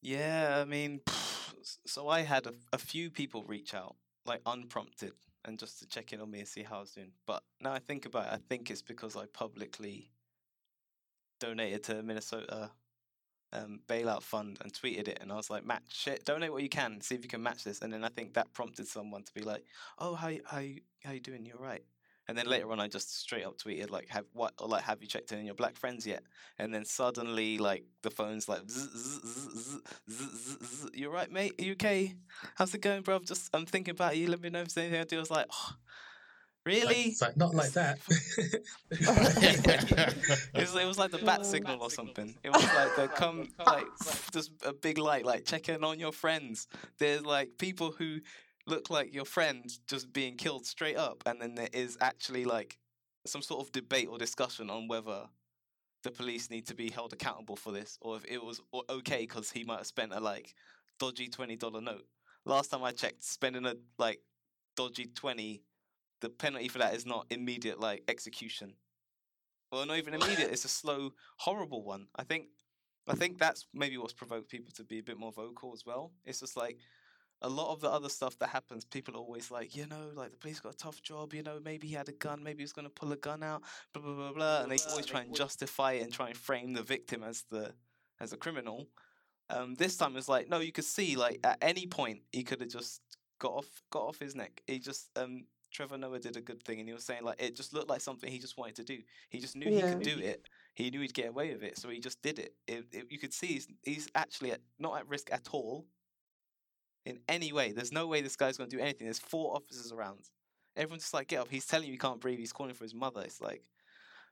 Yeah, 0.00 0.58
I 0.60 0.64
mean, 0.64 1.00
so 1.86 2.08
I 2.08 2.22
had 2.22 2.46
a, 2.46 2.54
a 2.72 2.78
few 2.78 3.10
people 3.10 3.44
reach 3.44 3.74
out, 3.74 3.96
like 4.24 4.42
unprompted, 4.46 5.12
and 5.44 5.58
just 5.58 5.78
to 5.78 5.86
check 5.86 6.12
in 6.12 6.20
on 6.20 6.30
me 6.30 6.40
and 6.40 6.48
see 6.48 6.62
how 6.62 6.78
I 6.78 6.80
was 6.80 6.92
doing. 6.92 7.12
But 7.26 7.42
now 7.60 7.72
I 7.72 7.78
think 7.78 8.06
about 8.06 8.26
it, 8.26 8.32
I 8.32 8.38
think 8.48 8.70
it's 8.70 8.82
because 8.82 9.16
I 9.16 9.26
publicly 9.26 10.10
donated 11.40 11.84
to 11.84 12.02
Minnesota 12.02 12.70
um, 13.52 13.80
bailout 13.88 14.22
fund 14.22 14.58
and 14.62 14.72
tweeted 14.72 15.08
it, 15.08 15.18
and 15.20 15.32
I 15.32 15.36
was 15.36 15.50
like, 15.50 15.64
"Match 15.64 16.06
it, 16.06 16.24
donate 16.24 16.52
what 16.52 16.62
you 16.62 16.68
can, 16.68 17.00
see 17.00 17.14
if 17.14 17.22
you 17.22 17.28
can 17.28 17.42
match 17.42 17.64
this." 17.64 17.80
And 17.80 17.92
then 17.92 18.04
I 18.04 18.08
think 18.08 18.34
that 18.34 18.52
prompted 18.52 18.86
someone 18.86 19.22
to 19.22 19.32
be 19.32 19.42
like, 19.42 19.64
"Oh, 19.98 20.14
how 20.14 20.32
how 20.44 20.62
how 21.04 21.12
you 21.12 21.20
doing? 21.20 21.46
You're 21.46 21.58
right." 21.58 21.84
And 22.28 22.36
then 22.36 22.46
later 22.46 22.70
on, 22.70 22.78
I 22.78 22.88
just 22.88 23.18
straight 23.18 23.46
up 23.46 23.56
tweeted 23.56 23.90
like, 23.90 24.08
"Have 24.10 24.26
what? 24.34 24.52
Or 24.58 24.68
like, 24.68 24.84
have 24.84 25.00
you 25.00 25.08
checked 25.08 25.32
in 25.32 25.38
on 25.38 25.46
your 25.46 25.54
black 25.54 25.76
friends 25.76 26.06
yet?" 26.06 26.22
And 26.58 26.72
then 26.74 26.84
suddenly, 26.84 27.56
like, 27.56 27.84
the 28.02 28.10
phone's 28.10 28.48
like, 28.48 28.68
zzz, 28.68 28.90
zzz, 28.92 29.22
zzz, 29.22 29.80
zzz, 30.10 30.28
zzz, 30.28 30.82
zzz, 30.82 30.90
"You 30.92 31.10
right, 31.10 31.32
mate? 31.32 31.54
Are 31.58 31.64
you 31.64 31.72
okay? 31.72 32.14
How's 32.56 32.74
it 32.74 32.82
going, 32.82 33.00
bro? 33.02 33.18
Just 33.20 33.48
I'm 33.54 33.64
thinking 33.64 33.92
about 33.92 34.16
you. 34.16 34.28
Let 34.28 34.42
me 34.42 34.50
know 34.50 34.60
if 34.60 34.74
there's 34.74 34.84
anything 34.84 35.00
I 35.00 35.04
do." 35.04 35.16
I 35.16 35.20
was 35.20 35.30
like, 35.30 35.46
oh, 35.50 35.70
Like, 36.66 36.74
"Really?" 36.74 37.02
it's 37.04 37.22
like 37.22 37.36
not 37.38 37.54
like 37.54 37.72
that. 37.72 37.98
it, 38.90 40.54
was, 40.54 40.76
it 40.76 40.86
was 40.86 40.98
like 40.98 41.10
the 41.10 41.18
bat 41.24 41.46
signal 41.54 41.80
or 41.80 41.90
something. 41.90 42.36
It 42.42 42.50
was 42.52 42.62
like 42.62 42.96
the 42.96 43.08
come 43.08 43.48
like 43.66 43.86
just 44.32 44.50
a 44.66 44.74
big 44.74 44.98
light, 44.98 45.24
like 45.24 45.46
checking 45.46 45.82
on 45.82 45.98
your 45.98 46.12
friends. 46.12 46.68
There's 46.98 47.24
like 47.24 47.56
people 47.58 47.92
who 47.92 48.20
look 48.68 48.90
like 48.90 49.14
your 49.14 49.24
friend 49.24 49.64
just 49.86 50.12
being 50.12 50.36
killed 50.36 50.66
straight 50.66 50.96
up, 50.96 51.22
and 51.26 51.40
then 51.40 51.54
there 51.54 51.68
is 51.72 51.96
actually 52.00 52.44
like 52.44 52.78
some 53.26 53.42
sort 53.42 53.60
of 53.64 53.72
debate 53.72 54.08
or 54.08 54.18
discussion 54.18 54.70
on 54.70 54.88
whether 54.88 55.28
the 56.04 56.10
police 56.10 56.50
need 56.50 56.66
to 56.68 56.74
be 56.74 56.90
held 56.90 57.12
accountable 57.12 57.56
for 57.56 57.72
this, 57.72 57.98
or 58.00 58.16
if 58.16 58.24
it 58.26 58.42
was 58.42 58.60
okay 58.88 59.20
because 59.20 59.50
he 59.50 59.64
might 59.64 59.78
have 59.78 59.86
spent 59.86 60.12
a 60.12 60.20
like 60.20 60.54
dodgy 60.98 61.28
twenty 61.28 61.56
dollar 61.56 61.80
note. 61.80 62.06
Last 62.44 62.70
time 62.70 62.84
I 62.84 62.92
checked, 62.92 63.24
spending 63.24 63.66
a 63.66 63.74
like 63.98 64.20
dodgy 64.76 65.06
twenty, 65.06 65.62
the 66.20 66.28
penalty 66.28 66.68
for 66.68 66.78
that 66.78 66.94
is 66.94 67.06
not 67.06 67.26
immediate 67.30 67.80
like 67.80 68.04
execution. 68.08 68.74
Well, 69.72 69.84
not 69.86 69.98
even 69.98 70.14
immediate. 70.14 70.50
It's 70.50 70.64
a 70.64 70.68
slow, 70.68 71.12
horrible 71.38 71.82
one. 71.84 72.06
I 72.16 72.24
think. 72.24 72.46
I 73.10 73.14
think 73.14 73.38
that's 73.38 73.66
maybe 73.72 73.96
what's 73.96 74.12
provoked 74.12 74.50
people 74.50 74.70
to 74.76 74.84
be 74.84 74.98
a 74.98 75.02
bit 75.02 75.18
more 75.18 75.32
vocal 75.32 75.72
as 75.72 75.86
well. 75.86 76.12
It's 76.26 76.40
just 76.40 76.58
like 76.58 76.76
a 77.42 77.48
lot 77.48 77.72
of 77.72 77.80
the 77.80 77.90
other 77.90 78.08
stuff 78.08 78.38
that 78.38 78.48
happens, 78.48 78.84
people 78.84 79.14
are 79.14 79.20
always 79.20 79.50
like, 79.50 79.76
you 79.76 79.86
know, 79.86 80.10
like 80.14 80.30
the 80.30 80.36
police 80.36 80.60
got 80.60 80.74
a 80.74 80.76
tough 80.76 81.02
job, 81.02 81.32
you 81.32 81.42
know, 81.42 81.60
maybe 81.64 81.86
he 81.86 81.94
had 81.94 82.08
a 82.08 82.12
gun, 82.12 82.42
maybe 82.42 82.58
he 82.58 82.64
was 82.64 82.72
going 82.72 82.86
to 82.86 82.92
pull 82.92 83.12
a 83.12 83.16
gun 83.16 83.42
out, 83.42 83.62
blah 83.92 84.02
blah 84.02 84.14
blah 84.14 84.32
blah, 84.32 84.62
and 84.62 84.72
they 84.72 84.78
always 84.90 85.06
try 85.06 85.22
and 85.22 85.34
justify 85.34 85.92
it 85.92 86.02
and 86.02 86.12
try 86.12 86.28
and 86.28 86.36
frame 86.36 86.72
the 86.72 86.82
victim 86.82 87.22
as 87.22 87.44
the 87.50 87.72
as 88.20 88.32
a 88.32 88.36
criminal. 88.36 88.88
Um, 89.50 89.74
this 89.76 89.96
time 89.96 90.16
it's 90.16 90.28
like, 90.28 90.48
no, 90.48 90.58
you 90.58 90.72
could 90.72 90.84
see 90.84 91.16
like 91.16 91.40
at 91.44 91.58
any 91.62 91.86
point 91.86 92.20
he 92.32 92.42
could 92.42 92.60
have 92.60 92.70
just 92.70 93.00
got 93.38 93.52
off 93.52 93.82
got 93.90 94.02
off 94.02 94.18
his 94.18 94.34
neck. 94.34 94.62
He 94.66 94.78
just 94.78 95.10
um 95.16 95.44
Trevor 95.70 95.98
Noah 95.98 96.18
did 96.18 96.36
a 96.36 96.40
good 96.40 96.62
thing, 96.62 96.80
and 96.80 96.88
he 96.88 96.94
was 96.94 97.04
saying 97.04 97.22
like 97.22 97.40
it 97.40 97.54
just 97.54 97.72
looked 97.72 97.88
like 97.88 98.00
something 98.00 98.30
he 98.30 98.38
just 98.38 98.58
wanted 98.58 98.76
to 98.76 98.84
do. 98.84 98.98
He 99.28 99.38
just 99.38 99.54
knew 99.54 99.70
he 99.70 99.80
could 99.80 100.02
do 100.02 100.18
it. 100.18 100.48
He 100.74 100.90
knew 100.90 101.00
he'd 101.00 101.14
get 101.14 101.28
away 101.28 101.52
with 101.52 101.62
it, 101.62 101.78
so 101.78 101.88
he 101.88 102.00
just 102.00 102.20
did 102.22 102.38
it. 102.38 102.54
it, 102.66 102.84
it 102.92 103.06
you 103.10 103.18
could 103.18 103.32
see 103.32 103.48
he's, 103.48 103.68
he's 103.82 104.08
actually 104.14 104.52
at, 104.52 104.60
not 104.78 104.98
at 104.98 105.08
risk 105.08 105.28
at 105.32 105.48
all 105.52 105.86
in 107.04 107.18
any 107.28 107.52
way. 107.52 107.72
There's 107.72 107.92
no 107.92 108.06
way 108.06 108.20
this 108.20 108.36
guy's 108.36 108.56
going 108.56 108.70
to 108.70 108.76
do 108.76 108.82
anything. 108.82 109.06
There's 109.06 109.18
four 109.18 109.54
officers 109.54 109.92
around. 109.92 110.20
Everyone's 110.76 111.02
just 111.02 111.14
like, 111.14 111.28
get 111.28 111.40
up. 111.40 111.48
He's 111.50 111.66
telling 111.66 111.86
you 111.86 111.92
he 111.92 111.98
can't 111.98 112.20
breathe. 112.20 112.38
He's 112.38 112.52
calling 112.52 112.74
for 112.74 112.84
his 112.84 112.94
mother. 112.94 113.22
It's 113.22 113.40
like, 113.40 113.62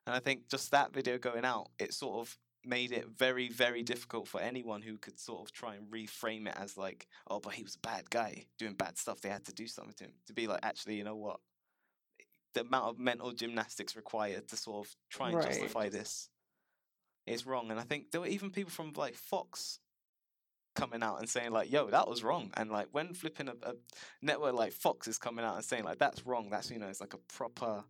and 0.06 0.14
I 0.14 0.20
think 0.20 0.48
just 0.48 0.70
that 0.70 0.92
video 0.92 1.18
going 1.18 1.44
out, 1.44 1.68
it 1.78 1.92
sort 1.92 2.20
of 2.20 2.38
made 2.64 2.92
it 2.92 3.06
very, 3.08 3.48
very 3.48 3.82
difficult 3.82 4.28
for 4.28 4.40
anyone 4.40 4.82
who 4.82 4.98
could 4.98 5.18
sort 5.18 5.40
of 5.40 5.52
try 5.52 5.74
and 5.74 5.90
reframe 5.90 6.48
it 6.48 6.54
as 6.56 6.76
like, 6.76 7.06
oh, 7.28 7.40
but 7.40 7.54
he 7.54 7.62
was 7.62 7.76
a 7.76 7.86
bad 7.86 8.10
guy 8.10 8.44
doing 8.58 8.74
bad 8.74 8.98
stuff. 8.98 9.20
They 9.20 9.28
had 9.28 9.44
to 9.46 9.52
do 9.52 9.66
something 9.66 9.94
to 9.98 10.04
him. 10.04 10.12
To 10.26 10.32
be 10.32 10.46
like, 10.46 10.60
actually, 10.62 10.96
you 10.96 11.04
know 11.04 11.16
what? 11.16 11.40
The 12.54 12.62
amount 12.62 12.86
of 12.86 12.98
mental 12.98 13.32
gymnastics 13.32 13.96
required 13.96 14.48
to 14.48 14.56
sort 14.56 14.86
of 14.86 14.96
try 15.10 15.28
and 15.28 15.36
Right. 15.36 15.46
justify 15.46 15.88
this 15.88 16.28
is 17.26 17.46
wrong. 17.46 17.70
And 17.70 17.78
I 17.78 17.82
think 17.82 18.10
there 18.10 18.20
were 18.20 18.26
even 18.26 18.50
people 18.50 18.70
from 18.70 18.92
like 18.96 19.14
Fox 19.14 19.78
coming 20.76 21.02
out 21.02 21.18
and 21.18 21.28
saying 21.28 21.50
like, 21.50 21.70
"Yo, 21.72 21.90
that 21.90 22.06
was 22.08 22.22
wrong." 22.22 22.50
And 22.56 22.70
like 22.70 22.88
when 22.92 23.14
flipping 23.14 23.48
a, 23.48 23.54
a 23.62 23.74
network 24.22 24.54
like 24.54 24.72
Fox 24.72 25.08
is 25.08 25.18
coming 25.18 25.44
out 25.44 25.56
and 25.56 25.64
saying 25.64 25.84
like, 25.84 25.98
"That's 25.98 26.24
wrong," 26.26 26.48
that's 26.50 26.70
you 26.70 26.78
know, 26.78 26.86
it's 26.88 27.00
like 27.00 27.14
a 27.14 27.18
proper, 27.18 27.82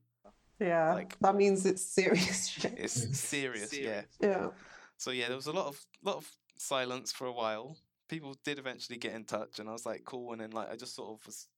Yeah. 0.59 0.95
Like- 0.95 1.19
that 1.21 1.35
means 1.35 1.67
it's 1.67 1.83
serious 1.85 2.47
shit. 2.55 2.75
it's 2.79 3.19
serious, 3.19 3.77
yeah. 3.77 4.03
Yeah. 4.21 4.49
So 4.97 5.11
yeah, 5.11 5.27
there 5.29 5.37
was 5.37 5.47
a 5.47 5.53
lot 5.53 5.67
of 5.67 5.85
lot 6.03 6.17
of 6.17 6.27
silence 6.57 7.13
for 7.13 7.27
a 7.27 7.33
while. 7.33 7.77
People 8.09 8.37
did 8.45 8.59
eventually 8.59 8.99
get 8.99 9.13
in 9.15 9.25
touch, 9.25 9.59
and 9.59 9.69
I 9.69 9.73
was 9.73 9.85
like, 9.85 10.05
"Cool." 10.05 10.33
And 10.33 10.41
then 10.41 10.53
like 10.53 10.71
I 10.71 10.77
just 10.77 10.95
sort 10.95 11.11
of 11.21 11.27
was, 11.27 11.49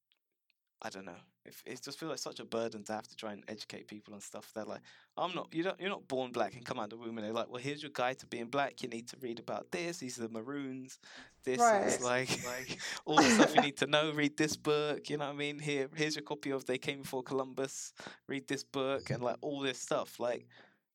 I 0.83 0.89
don't 0.91 1.05
know. 1.05 1.21
It, 1.49 1.55
it 1.73 1.83
just 1.83 1.99
feels 1.99 2.11
like 2.11 2.19
such 2.19 2.41
a 2.41 2.45
burden 2.45 2.85
to 2.85 2.93
have 2.93 3.09
to 3.09 3.17
try 3.17 3.33
and 3.33 3.43
educate 3.49 3.89
people 3.89 4.15
on 4.15 4.21
stuff. 4.21 4.51
They're 4.55 4.65
like, 4.65 4.81
"I'm 5.17 5.35
not. 5.35 5.49
You 5.53 5.63
don't. 5.65 5.81
You're 5.81 5.91
not 5.91 6.07
born 6.09 6.31
black 6.33 6.55
and 6.55 6.65
come 6.65 6.79
out 6.79 6.85
of 6.85 6.91
the 6.91 6.97
womb." 6.97 7.19
And 7.19 7.27
they're 7.27 7.33
like, 7.33 7.51
"Well, 7.51 7.61
here's 7.63 7.83
your 7.83 7.91
guide 7.93 8.19
to 8.21 8.27
being 8.27 8.47
black. 8.47 8.83
You 8.83 8.89
need 8.89 9.09
to 9.09 9.17
read 9.21 9.39
about 9.39 9.71
this. 9.71 9.99
These 9.99 10.19
are 10.19 10.29
the 10.29 10.29
maroons. 10.29 10.99
This 11.45 11.59
Right. 11.61 11.87
is 11.87 12.01
like 12.03 12.29
like 12.47 12.79
all 13.05 13.17
the 13.17 13.31
stuff 13.31 13.55
you 13.55 13.63
need 13.63 13.77
to 13.83 13.87
know. 13.87 14.13
Read 14.13 14.37
this 14.37 14.57
book. 14.57 15.09
You 15.11 15.17
know 15.19 15.27
what 15.27 15.35
I 15.35 15.37
mean? 15.37 15.59
Here, 15.59 15.89
here's 15.95 16.15
your 16.17 16.25
copy 16.25 16.51
of 16.51 16.65
They 16.67 16.79
Came 16.79 17.03
Before 17.03 17.23
Columbus. 17.23 17.93
Read 18.27 18.47
this 18.49 18.65
book 18.65 19.11
and 19.11 19.23
like 19.23 19.37
all 19.41 19.61
this 19.61 19.79
stuff. 19.81 20.19
Like 20.21 20.47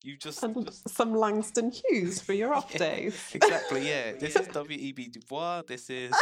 you 0.03 0.17
just 0.17 0.43
And 0.43 0.69
some 0.87 1.15
Langston 1.15 1.71
Hughes 1.71 2.19
for 2.21 2.33
your 2.33 2.53
off 2.57 2.71
Yeah. 2.73 2.77
days. 2.79 3.17
Exactly, 3.33 3.87
yeah. 3.87 4.11
This 4.11 4.35
is 4.35 4.47
W.E.B. 4.53 5.07
Du 5.07 5.19
Bois. 5.21 5.61
This 5.65 5.89
is, 5.89 6.13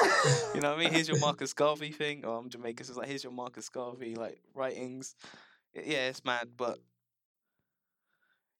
you 0.53 0.61
know 0.61 0.69
what 0.71 0.79
I 0.79 0.83
mean? 0.83 0.93
Here's 0.93 1.07
your 1.09 1.17
Marcus 1.27 1.53
Garvey 1.53 1.91
thing. 1.91 2.23
Oh, 2.23 2.33
I'm 2.37 2.49
Jamaican, 2.49 2.85
so 2.85 2.91
it's 2.91 2.97
like, 2.97 3.07
here's 3.07 3.23
your 3.23 3.33
Marcus 3.33 3.67
Garvey, 3.69 4.15
like, 4.15 4.39
writings. 4.53 5.15
Yeah, 5.73 6.09
it's 6.09 6.23
mad, 6.23 6.49
but 6.55 6.77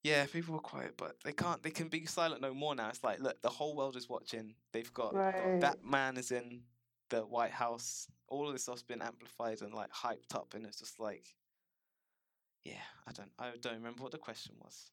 yeah, 0.04 0.26
people 0.26 0.56
were 0.56 0.60
quiet, 0.62 0.96
but 0.98 1.16
they 1.24 1.34
can't, 1.34 1.62
they 1.62 1.70
can 1.70 1.88
be 1.88 2.06
silent 2.08 2.42
no 2.42 2.54
more 2.56 2.74
now. 2.74 2.90
It's 2.90 3.04
like, 3.04 3.20
look, 3.20 3.40
the 3.44 3.50
whole 3.50 3.76
world 3.76 3.96
is 3.96 4.10
watching. 4.10 4.56
They've 4.74 4.92
got, 4.94 5.14
Right. 5.14 5.62
that 5.62 5.86
man 5.86 6.18
is 6.18 6.32
in 6.32 6.62
the 7.10 7.22
White 7.22 7.52
House. 7.52 8.08
All 8.28 8.48
of 8.48 8.54
this 8.54 8.64
stuff's 8.64 8.82
been 8.82 9.02
amplified 9.04 9.62
and, 9.62 9.74
like, 9.74 9.92
hyped 9.92 10.34
up, 10.34 10.54
and 10.56 10.66
it's 10.66 10.80
just 10.80 11.00
like, 11.00 11.36
yeah, 12.64 12.74
I 13.08 13.12
don't, 13.12 13.32
I 13.38 13.52
don't 13.62 13.76
remember 13.76 14.02
what 14.02 14.12
the 14.14 14.18
question 14.18 14.56
was. 14.64 14.90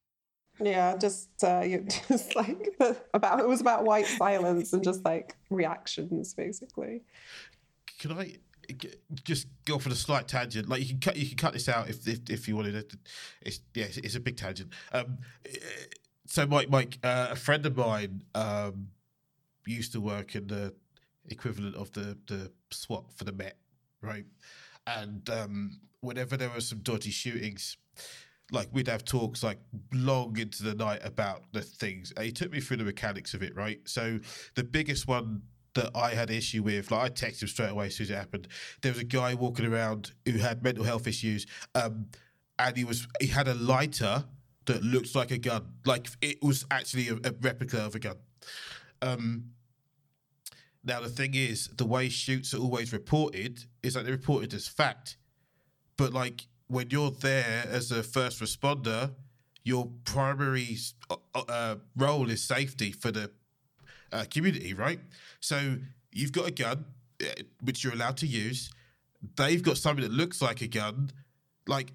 Yeah, 0.61 0.97
just 0.97 1.29
uh, 1.43 1.61
you 1.61 1.87
just 2.09 2.35
like 2.35 2.77
about 3.15 3.41
it 3.41 3.49
was 3.49 3.61
about 3.61 3.85
white 3.85 4.07
silence 4.07 4.73
and 4.73 4.83
just 4.83 5.05
like 5.05 5.37
reactions 5.51 6.35
basically. 6.35 7.03
Can 7.99 8.13
I 8.13 8.37
just 9.25 9.47
go 9.65 9.79
for 9.79 9.89
the 9.89 9.95
slight 9.95 10.29
tangent? 10.29 10.69
Like 10.69 10.81
you 10.81 10.89
can 10.89 11.01
cut, 11.01 11.17
you 11.17 11.29
can 11.29 11.37
cut 11.37 11.53
this 11.53 11.69
out 11.69 11.89
if 11.89 12.07
if, 12.07 12.29
if 12.29 12.49
you 12.49 12.57
wanted 12.57 12.75
it. 12.75 12.93
It's 13.43 13.61
yeah, 13.75 13.85
it's, 13.85 13.99
it's 13.99 14.15
a 14.15 14.21
big 14.21 14.37
tangent. 14.37 14.73
Um, 14.93 15.19
eh, 15.47 15.57
so 16.27 16.47
Mike, 16.47 16.69
Mike, 16.69 16.99
uh, 17.03 17.29
a 17.31 17.37
friend 17.37 17.65
of 17.65 17.77
mine 17.77 18.23
um, 18.35 18.89
used 19.67 19.93
to 19.93 20.01
work 20.01 20.35
in 20.35 20.47
the 20.49 20.75
equivalent 21.29 21.77
of 21.77 21.93
the 21.93 22.19
the 22.27 22.51
SWAT 22.71 23.05
for 23.15 23.25
the 23.25 23.33
Met, 23.33 23.57
right? 24.03 24.27
And 24.87 25.29
um, 25.31 25.81
whenever 26.01 26.37
there 26.37 26.51
were 26.51 26.61
some 26.61 26.79
dodgy 26.79 27.11
shootings, 27.11 27.77
like 28.51 28.69
we'd 28.73 28.89
have 28.89 29.05
talks 29.05 29.43
like 29.43 29.59
long 29.93 30.39
into 30.39 30.63
the 30.63 30.75
night 30.75 31.01
about 31.05 31.43
the 31.53 31.61
things. 31.61 32.13
And 32.17 32.25
he 32.25 32.33
took 32.33 32.51
me 32.51 32.61
through 32.61 32.79
the 32.79 32.85
mechanics 32.85 33.35
of 33.35 33.43
it, 33.43 33.55
right? 33.55 33.81
So 33.85 34.19
the 34.55 34.65
biggest 34.65 35.07
one 35.07 35.43
that 35.75 35.91
I 35.95 36.11
had 36.11 36.31
issue 36.31 36.63
with, 36.63 36.91
like 36.91 37.03
I 37.03 37.09
texted 37.11 37.43
him 37.43 37.49
straight 37.49 37.71
away 37.71 37.87
as 37.87 37.97
soon 37.97 38.05
as 38.05 38.11
it 38.11 38.17
happened. 38.17 38.49
There 38.83 38.93
was 38.93 39.01
a 39.01 39.05
guy 39.05 39.35
walking 39.35 39.67
around 39.67 40.13
who 40.25 40.39
had 40.39 40.63
mental 40.63 40.85
health 40.85 41.07
issues, 41.07 41.47
um, 41.75 42.07
and 42.59 42.77
he 42.77 42.85
was 42.85 43.07
he 43.21 43.29
had 43.29 43.49
a 43.49 43.55
lighter 43.55 44.25
that 44.65 44.83
looked 44.83 45.15
like 45.15 45.31
a 45.31 45.39
gun, 45.39 45.75
like 45.85 46.09
it 46.21 46.43
was 46.43 46.67
actually 46.71 47.09
a, 47.09 47.15
a 47.15 47.33
replica 47.41 47.81
of 47.85 47.95
a 47.95 47.99
gun. 47.99 48.17
Um, 49.01 49.51
now 50.85 51.01
the 51.01 51.09
thing 51.09 51.35
is, 51.35 51.69
the 51.77 51.87
way 51.87 52.09
shoots 52.09 52.55
are 52.55 52.59
always 52.59 52.93
reported 52.93 53.65
is 53.83 53.95
that 53.95 54.05
they're 54.05 54.15
reported 54.15 54.55
as 54.55 54.67
fact, 54.67 55.17
but 55.97 56.13
like 56.13 56.49
when 56.69 56.91
you're 56.91 57.11
there 57.11 57.65
as 57.71 57.91
a 57.91 58.03
first 58.03 58.41
responder, 58.41 59.13
your 59.65 59.91
primary 60.05 60.77
uh, 61.35 61.77
role 61.97 62.31
is 62.31 62.43
safety 62.43 62.93
for 62.93 63.11
the 63.11 63.31
uh, 64.13 64.25
community, 64.31 64.73
right? 64.75 65.01
So 65.41 65.77
you've 66.13 66.33
got 66.33 66.49
a 66.49 66.51
gun, 66.51 66.85
uh, 67.23 67.27
which 67.63 67.85
you're 67.85 67.93
allowed 67.93 68.17
to 68.19 68.27
use. 68.27 68.71
They've 69.37 69.63
got 69.63 69.77
something 69.77 70.03
that 70.03 70.13
looks 70.13 70.41
like 70.41 70.61
a 70.63 70.69
gun. 70.69 71.11
Like, 71.67 71.93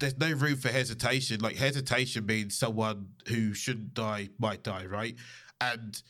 there's 0.00 0.18
no 0.18 0.32
room 0.32 0.56
for 0.56 0.68
hesitation. 0.68 1.40
Like, 1.40 1.56
hesitation 1.56 2.26
means 2.26 2.58
someone 2.58 3.08
who 3.28 3.54
shouldn't 3.54 3.94
die 3.94 4.30
might 4.38 4.62
die, 4.62 4.86
right? 4.86 5.16
And 5.60 6.00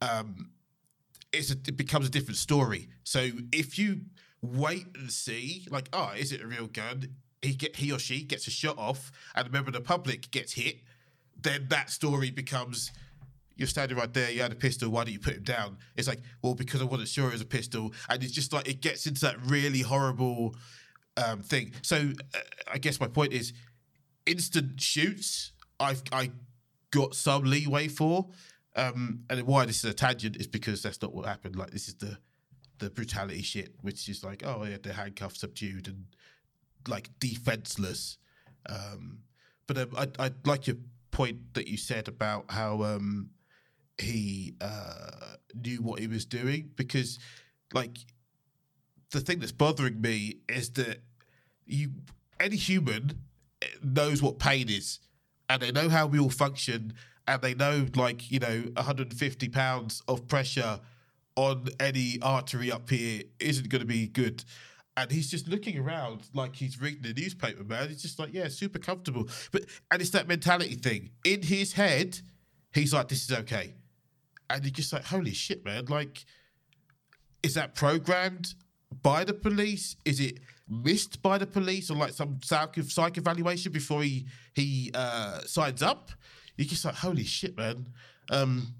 um, 0.00 0.50
a, 1.32 1.38
it 1.38 1.76
becomes 1.76 2.06
a 2.06 2.10
different 2.10 2.38
story. 2.38 2.88
So 3.04 3.30
if 3.52 3.78
you 3.78 4.02
wait 4.42 4.86
and 4.94 5.10
see, 5.10 5.66
like, 5.70 5.88
oh, 5.92 6.12
is 6.16 6.32
it 6.32 6.40
a 6.40 6.46
real 6.46 6.66
gun? 6.66 7.14
He 7.42 7.54
get 7.54 7.76
he 7.76 7.92
or 7.92 7.98
she 7.98 8.22
gets 8.22 8.46
a 8.46 8.50
shot 8.50 8.78
off, 8.78 9.12
and 9.34 9.46
a 9.46 9.50
member 9.50 9.68
of 9.68 9.74
the 9.74 9.80
public 9.80 10.30
gets 10.30 10.52
hit. 10.52 10.78
Then 11.40 11.66
that 11.68 11.90
story 11.90 12.30
becomes 12.30 12.90
you're 13.58 13.66
standing 13.66 13.98
right 13.98 14.12
there, 14.14 14.30
you 14.30 14.40
had 14.40 14.52
a 14.52 14.56
pistol, 14.56 14.88
why 14.88 15.04
don't 15.04 15.12
you 15.12 15.18
put 15.18 15.34
him 15.34 15.42
down? 15.42 15.78
It's 15.96 16.06
like, 16.06 16.20
well, 16.42 16.54
because 16.54 16.80
I 16.80 16.84
wasn't 16.84 17.08
sure 17.08 17.28
it 17.28 17.32
was 17.32 17.40
a 17.40 17.46
pistol. 17.46 17.92
And 18.08 18.22
it's 18.22 18.32
just 18.32 18.52
like, 18.52 18.68
it 18.68 18.80
gets 18.80 19.04
into 19.04 19.20
that 19.22 19.36
really 19.44 19.80
horrible 19.80 20.54
um, 21.16 21.40
thing. 21.40 21.72
So 21.82 22.12
uh, 22.34 22.38
I 22.72 22.78
guess 22.78 23.00
my 23.00 23.08
point 23.08 23.32
is 23.32 23.52
instant 24.26 24.80
shoots, 24.80 25.52
I've 25.80 26.02
I 26.12 26.30
got 26.92 27.14
some 27.14 27.44
leeway 27.44 27.88
for. 27.88 28.28
Um, 28.76 29.24
and 29.28 29.42
why 29.42 29.66
this 29.66 29.78
is 29.78 29.90
a 29.90 29.94
tangent 29.94 30.36
is 30.36 30.46
because 30.46 30.82
that's 30.82 31.02
not 31.02 31.12
what 31.12 31.26
happened. 31.26 31.56
Like, 31.56 31.70
this 31.70 31.88
is 31.88 31.94
the 31.94 32.18
the 32.78 32.90
brutality 32.90 33.42
shit, 33.42 33.74
which 33.80 34.08
is 34.08 34.22
like, 34.22 34.44
oh, 34.46 34.64
yeah, 34.64 34.76
the 34.80 34.92
handcuffs 34.92 35.40
subdued, 35.40 35.88
and 35.88 36.04
like 36.88 37.10
defenseless. 37.20 38.18
Um, 38.68 39.20
but 39.66 39.78
um, 39.78 39.90
I, 39.96 40.08
I 40.26 40.30
like 40.44 40.66
your 40.66 40.76
point 41.10 41.54
that 41.54 41.68
you 41.68 41.76
said 41.76 42.08
about 42.08 42.46
how 42.50 42.82
um, 42.82 43.30
he 43.98 44.54
uh, 44.60 45.36
knew 45.54 45.82
what 45.82 46.00
he 46.00 46.06
was 46.06 46.24
doing 46.24 46.70
because, 46.76 47.18
like, 47.72 47.98
the 49.10 49.20
thing 49.20 49.38
that's 49.38 49.52
bothering 49.52 50.00
me 50.00 50.36
is 50.48 50.70
that 50.70 50.98
you 51.66 51.90
any 52.40 52.56
human 52.56 53.22
knows 53.82 54.22
what 54.22 54.38
pain 54.38 54.68
is, 54.68 55.00
and 55.48 55.62
they 55.62 55.72
know 55.72 55.88
how 55.88 56.06
we 56.06 56.18
all 56.18 56.30
function, 56.30 56.92
and 57.26 57.42
they 57.42 57.54
know 57.54 57.86
like 57.94 58.30
you 58.30 58.38
know 58.38 58.64
150 58.74 59.48
pounds 59.48 60.02
of 60.08 60.28
pressure 60.28 60.80
on 61.36 61.68
any 61.78 62.18
artery 62.20 62.70
up 62.72 62.90
here 62.90 63.22
isn't 63.38 63.68
going 63.68 63.80
to 63.80 63.86
be 63.86 64.08
good. 64.08 64.44
And 65.00 65.10
he's 65.10 65.30
just 65.30 65.48
looking 65.48 65.78
around 65.78 66.22
like 66.34 66.56
he's 66.56 66.80
reading 66.80 67.02
the 67.02 67.14
newspaper, 67.18 67.64
man. 67.64 67.88
He's 67.88 68.02
just 68.02 68.18
like, 68.18 68.32
yeah, 68.32 68.48
super 68.48 68.78
comfortable. 68.78 69.28
But 69.52 69.64
and 69.90 70.00
it's 70.00 70.10
that 70.10 70.26
mentality 70.26 70.74
thing 70.74 71.10
in 71.24 71.42
his 71.42 71.72
head. 71.72 72.20
He's 72.72 72.92
like, 72.92 73.08
this 73.08 73.24
is 73.24 73.32
okay 73.38 73.74
and 74.50 74.64
you're 74.64 74.72
just 74.72 74.92
like, 74.92 75.04
holy 75.04 75.32
shit, 75.32 75.64
man! 75.64 75.86
Like, 75.86 76.24
is 77.42 77.54
that 77.54 77.74
programmed 77.74 78.54
by 79.02 79.24
the 79.24 79.34
police? 79.34 79.96
Is 80.04 80.20
it 80.20 80.40
missed 80.68 81.22
by 81.22 81.38
the 81.38 81.46
police, 81.46 81.90
or 81.90 81.96
like 81.96 82.12
some 82.12 82.38
psych, 82.42 82.76
psych 82.84 83.18
evaluation 83.18 83.72
before 83.72 84.02
he 84.02 84.26
he 84.54 84.90
uh, 84.94 85.40
signs 85.40 85.82
up? 85.82 86.10
You're 86.56 86.66
just 86.66 86.84
like, 86.84 86.94
holy 86.94 87.24
shit, 87.24 87.56
man! 87.56 87.86
Um, 88.30 88.74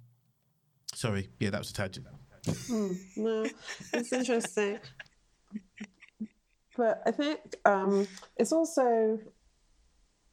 sorry, 0.95 1.29
yeah, 1.39 1.51
that 1.51 1.59
was 1.59 1.71
a 1.71 1.75
tangent. 1.75 2.07
Mm, 2.47 2.97
no, 3.17 3.47
it's 3.93 4.13
interesting. 4.13 4.79
But 6.79 7.03
I 7.05 7.11
think 7.11 7.41
um, 7.67 8.09
it's 8.39 8.53
also 8.53 9.19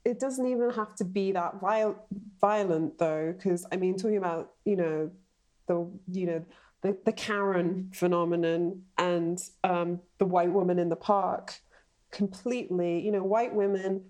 it 0.06 0.20
doesn't 0.20 0.46
even 0.46 0.70
have 0.70 0.96
to 0.96 1.04
be 1.04 1.32
that 1.32 1.60
viol- 1.60 2.08
violent 2.40 2.98
though 3.00 3.34
because 3.36 3.66
i 3.72 3.76
mean 3.76 3.98
talking 3.98 4.18
about 4.18 4.52
you 4.64 4.76
know 4.76 5.10
the 5.68 5.90
you 6.12 6.28
know 6.28 6.46
the, 6.84 6.96
the 7.04 7.12
Karen 7.12 7.90
phenomenon 7.96 8.84
and 9.00 9.42
um, 9.64 10.00
the 10.20 10.26
white 10.26 10.52
woman 10.52 10.78
in 10.78 10.90
the 10.90 10.96
park 10.96 11.56
completely 12.12 13.04
you 13.04 13.12
know 13.12 13.24
white 13.24 13.56
women 13.56 14.04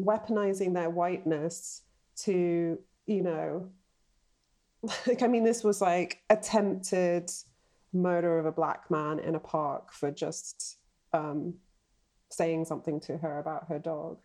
weaponizing 0.00 0.72
their 0.72 0.88
whiteness 0.88 1.82
to 2.16 2.78
you 3.06 3.22
know 3.22 3.68
like 5.06 5.22
I 5.22 5.26
mean 5.26 5.44
this 5.44 5.62
was 5.62 5.82
like 5.82 6.22
attempted 6.30 7.30
murder 7.92 8.38
of 8.38 8.46
a 8.46 8.52
black 8.52 8.90
man 8.90 9.18
in 9.18 9.34
a 9.34 9.40
park 9.40 9.92
for 9.92 10.10
just 10.10 10.78
um, 11.12 11.54
saying 12.30 12.64
something 12.64 13.00
to 13.00 13.16
her 13.18 13.38
about 13.38 13.68
her 13.68 13.78
dog 13.78 14.18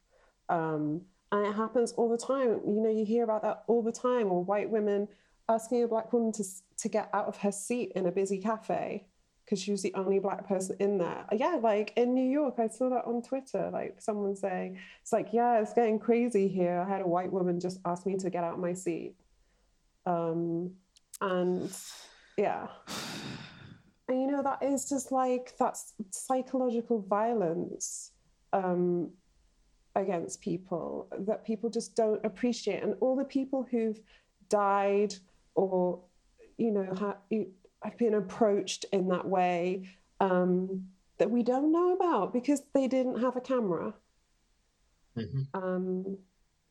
um, 0.49 1.01
and 1.31 1.47
it 1.47 1.53
happens 1.53 1.91
all 1.93 2.09
the 2.09 2.17
time 2.17 2.59
you 2.65 2.81
know 2.81 2.89
you 2.89 3.05
hear 3.05 3.23
about 3.23 3.41
that 3.41 3.63
all 3.67 3.81
the 3.81 3.91
time 3.91 4.31
or 4.31 4.43
white 4.43 4.69
women 4.69 5.07
asking 5.49 5.83
a 5.83 5.87
black 5.87 6.11
woman 6.11 6.31
to, 6.31 6.43
to 6.77 6.89
get 6.89 7.09
out 7.13 7.27
of 7.27 7.37
her 7.37 7.51
seat 7.51 7.91
in 7.95 8.05
a 8.05 8.11
busy 8.11 8.39
cafe 8.39 9.05
because 9.45 9.61
she 9.61 9.71
was 9.71 9.83
the 9.83 9.93
only 9.93 10.17
black 10.17 10.47
person 10.47 10.75
in 10.79 10.97
there. 10.97 11.23
Yeah, 11.31 11.59
like 11.61 11.93
in 11.95 12.15
New 12.15 12.27
York, 12.27 12.55
I 12.57 12.67
saw 12.67 12.89
that 12.89 13.05
on 13.05 13.21
Twitter. 13.21 13.69
Like 13.71 14.01
someone 14.01 14.35
saying, 14.35 14.79
it's 15.01 15.13
like, 15.13 15.29
yeah, 15.33 15.59
it's 15.59 15.73
getting 15.73 15.99
crazy 15.99 16.47
here. 16.47 16.79
I 16.79 16.89
had 16.89 17.01
a 17.01 17.07
white 17.07 17.31
woman 17.31 17.59
just 17.59 17.79
ask 17.85 18.07
me 18.07 18.17
to 18.17 18.29
get 18.31 18.43
out 18.43 18.53
of 18.53 18.59
my 18.59 18.73
seat. 18.73 19.13
Um, 20.07 20.71
and 21.21 21.71
yeah. 22.37 22.67
And 24.07 24.21
you 24.21 24.27
know, 24.27 24.43
that 24.43 24.61
is 24.61 24.87
just 24.87 25.11
like, 25.11 25.53
that's 25.57 25.93
psychological 26.11 27.01
violence 27.01 28.11
um, 28.53 29.09
against 29.95 30.41
people 30.41 31.07
that 31.19 31.43
people 31.43 31.69
just 31.69 31.95
don't 31.95 32.23
appreciate. 32.23 32.83
And 32.83 32.95
all 33.01 33.15
the 33.15 33.25
people 33.25 33.67
who've 33.69 33.99
died 34.49 35.15
or 35.55 36.01
you 36.57 36.71
know 36.71 37.15
have 37.83 37.97
been 37.97 38.15
approached 38.15 38.85
in 38.91 39.07
that 39.09 39.27
way 39.27 39.89
um, 40.19 40.85
that 41.17 41.29
we 41.29 41.43
don't 41.43 41.71
know 41.71 41.93
about 41.93 42.33
because 42.33 42.61
they 42.73 42.87
didn't 42.87 43.19
have 43.21 43.35
a 43.35 43.41
camera 43.41 43.93
mm-hmm. 45.17 45.41
um, 45.53 46.17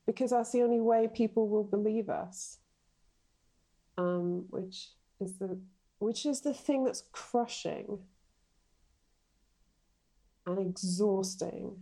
because 0.06 0.30
that's 0.30 0.52
the 0.52 0.62
only 0.62 0.80
way 0.80 1.08
people 1.12 1.48
will 1.48 1.64
believe 1.64 2.08
us 2.08 2.58
um, 3.98 4.44
which 4.50 4.90
is 5.20 5.38
the 5.38 5.58
which 5.98 6.26
is 6.26 6.40
the 6.40 6.54
thing 6.54 6.84
that's 6.84 7.04
crushing 7.12 7.98
and 10.46 10.58
exhausting 10.58 11.76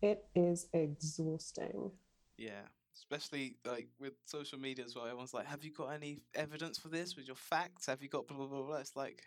it 0.00 0.24
is 0.34 0.66
exhausting 0.72 1.90
yeah 2.36 2.62
especially 2.94 3.56
like 3.64 3.88
with 3.98 4.12
social 4.24 4.58
media 4.58 4.84
as 4.84 4.94
well. 4.94 5.04
Everyone's 5.04 5.34
like, 5.34 5.46
"Have 5.46 5.64
you 5.64 5.72
got 5.72 5.88
any 5.88 6.20
evidence 6.34 6.78
for 6.78 6.88
this? 6.88 7.16
With 7.16 7.26
your 7.26 7.36
facts? 7.36 7.86
Have 7.86 8.02
you 8.02 8.08
got 8.08 8.26
blah 8.26 8.36
blah 8.36 8.46
blah?" 8.46 8.62
blah. 8.62 8.76
It's 8.76 8.96
like, 8.96 9.22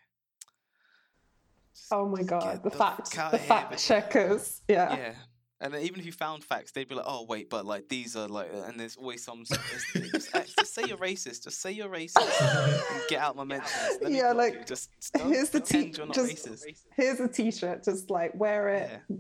oh 1.92 2.08
my 2.08 2.24
god, 2.24 2.64
the, 2.64 2.70
the 2.70 2.76
facts, 2.76 3.10
the 3.10 3.38
fact 3.38 3.78
checkers, 3.80 4.62
yeah. 4.68 4.96
Yeah, 4.96 5.14
and 5.62 5.74
then 5.74 5.84
even 5.84 6.00
if 6.00 6.06
you 6.06 6.12
found 6.12 6.44
facts, 6.44 6.72
they'd 6.72 6.88
be 6.88 6.96
like, 6.96 7.06
"Oh 7.08 7.26
wait, 7.28 7.50
but 7.50 7.66
like 7.66 7.88
these 7.88 8.16
are 8.16 8.28
like," 8.28 8.50
uh, 8.54 8.64
and 8.68 8.80
there's 8.80 8.98
always 8.98 9.24
some. 9.24 9.46
just, 9.46 10.32
just, 10.34 10.74
say 10.74 10.84
you're 10.88 10.98
racist. 10.98 11.44
Just 11.44 11.62
say 11.62 11.72
you're 11.72 11.90
racist. 11.90 12.42
and 12.42 13.02
get 13.10 13.22
out 13.22 13.36
my 13.36 13.46
mentions. 13.46 13.72
Let 14.02 14.12
yeah, 14.12 14.34
like 14.34 14.66
just 14.66 14.90
here's 15.18 15.50
the 15.52 15.62
t- 15.62 15.92
just, 15.92 16.12
racist. 16.12 16.66
Here's 16.96 17.20
a 17.20 17.28
t-shirt. 17.28 17.84
Just 17.84 18.10
like 18.10 18.36
wear 18.36 18.70
it. 18.70 19.02
Yeah. 19.10 19.16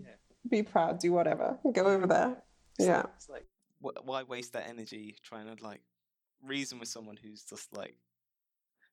Be 0.50 0.62
proud. 0.62 1.00
Do 1.00 1.14
whatever. 1.14 1.58
Go 1.72 1.86
over 1.86 2.06
there. 2.06 2.38
It's 2.78 2.88
yeah. 2.88 2.98
Like, 2.98 3.10
it's 3.16 3.30
like 3.30 3.46
why 3.80 4.24
waste 4.24 4.54
that 4.54 4.68
energy 4.68 5.16
trying 5.24 5.54
to 5.54 5.64
like 5.64 5.82
reason 6.44 6.80
with 6.80 6.90
someone 6.90 7.18
who's 7.22 7.44
just 7.44 7.76
like 7.76 7.96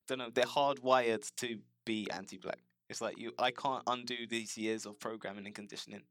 don't 0.09 0.19
know 0.19 0.31
they're 0.33 0.45
hardwired 0.45 1.31
to 1.37 1.59
be 1.85 2.09
anti-black 2.13 2.59
it's 2.89 3.01
like 3.01 3.19
you 3.19 3.33
i 3.39 3.51
can't 3.51 3.83
undo 3.87 4.27
these 4.29 4.57
years 4.57 4.87
of 4.87 4.99
programming 4.99 5.47
and 5.47 5.55
conditioning 5.55 6.03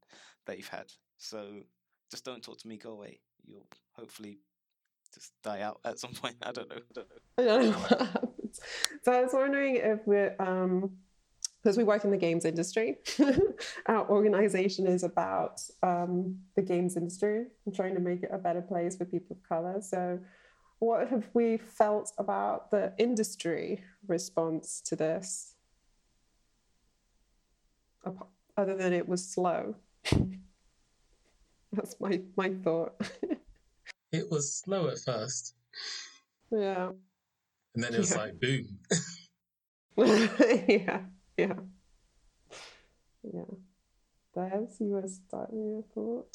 that 0.46 0.56
you've 0.56 0.68
had 0.68 0.86
so 1.22 1.62
just 2.10 2.24
don't 2.24 2.42
talk 2.42 2.58
to 2.58 2.68
me 2.68 2.76
go 2.76 2.90
away 2.90 3.18
you'll 3.46 3.66
hopefully 3.92 4.38
just 5.14 5.32
die 5.42 5.60
out 5.60 5.80
at 5.84 5.98
some 5.98 6.12
point 6.12 6.36
i 6.42 6.52
don't 6.52 6.68
know 6.68 6.76
i 6.76 6.92
don't 6.94 7.08
know, 7.08 7.16
I 7.38 7.42
don't 7.42 7.70
know 7.70 7.78
what 7.78 8.00
happens. 8.00 8.60
so 9.02 9.12
i 9.12 9.22
was 9.22 9.32
wondering 9.32 9.76
if 9.76 10.00
we're 10.06 10.34
um 10.38 10.90
because 11.62 11.76
we 11.76 11.84
work 11.84 12.04
in 12.04 12.10
the 12.10 12.16
games 12.16 12.44
industry. 12.44 12.96
Our 13.86 14.08
organization 14.08 14.86
is 14.86 15.04
about 15.04 15.60
um, 15.82 16.38
the 16.56 16.62
games 16.62 16.96
industry 16.96 17.44
and 17.64 17.74
trying 17.74 17.94
to 17.94 18.00
make 18.00 18.24
it 18.24 18.30
a 18.32 18.38
better 18.38 18.62
place 18.62 18.96
for 18.96 19.04
people 19.04 19.36
of 19.36 19.48
color. 19.48 19.80
So, 19.80 20.18
what 20.80 21.08
have 21.08 21.28
we 21.34 21.58
felt 21.58 22.12
about 22.18 22.72
the 22.72 22.92
industry 22.98 23.84
response 24.08 24.80
to 24.86 24.96
this? 24.96 25.54
Other 28.56 28.76
than 28.76 28.92
it 28.92 29.08
was 29.08 29.24
slow. 29.24 29.76
That's 31.76 31.96
my, 32.00 32.20
my 32.36 32.50
thought. 32.50 32.94
it 34.12 34.30
was 34.30 34.54
slow 34.54 34.88
at 34.88 34.98
first. 34.98 35.54
Yeah. 36.50 36.90
And 37.74 37.84
then 37.84 37.94
it 37.94 37.98
was 37.98 38.10
yeah. 38.10 38.18
like 38.18 38.40
boom. 38.40 38.78
yeah. 40.68 41.00
Yeah. 41.38 41.54
Yeah. 43.22 43.54
Babs, 44.34 44.76
you 44.80 44.88
want 44.88 45.04
to 45.04 45.10
start 45.10 45.48
with 45.50 45.64
your 45.64 45.84
thought? 45.94 46.26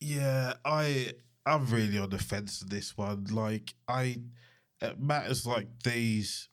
Yeah, 0.00 0.54
I 0.64 1.12
I'm 1.46 1.66
really 1.66 1.98
on 1.98 2.10
the 2.10 2.18
fence 2.18 2.62
on 2.62 2.68
this 2.68 2.96
one. 2.96 3.24
Like 3.30 3.74
I 3.88 4.18
at 4.82 5.00
matters 5.00 5.46
like 5.46 5.68
these, 5.84 6.48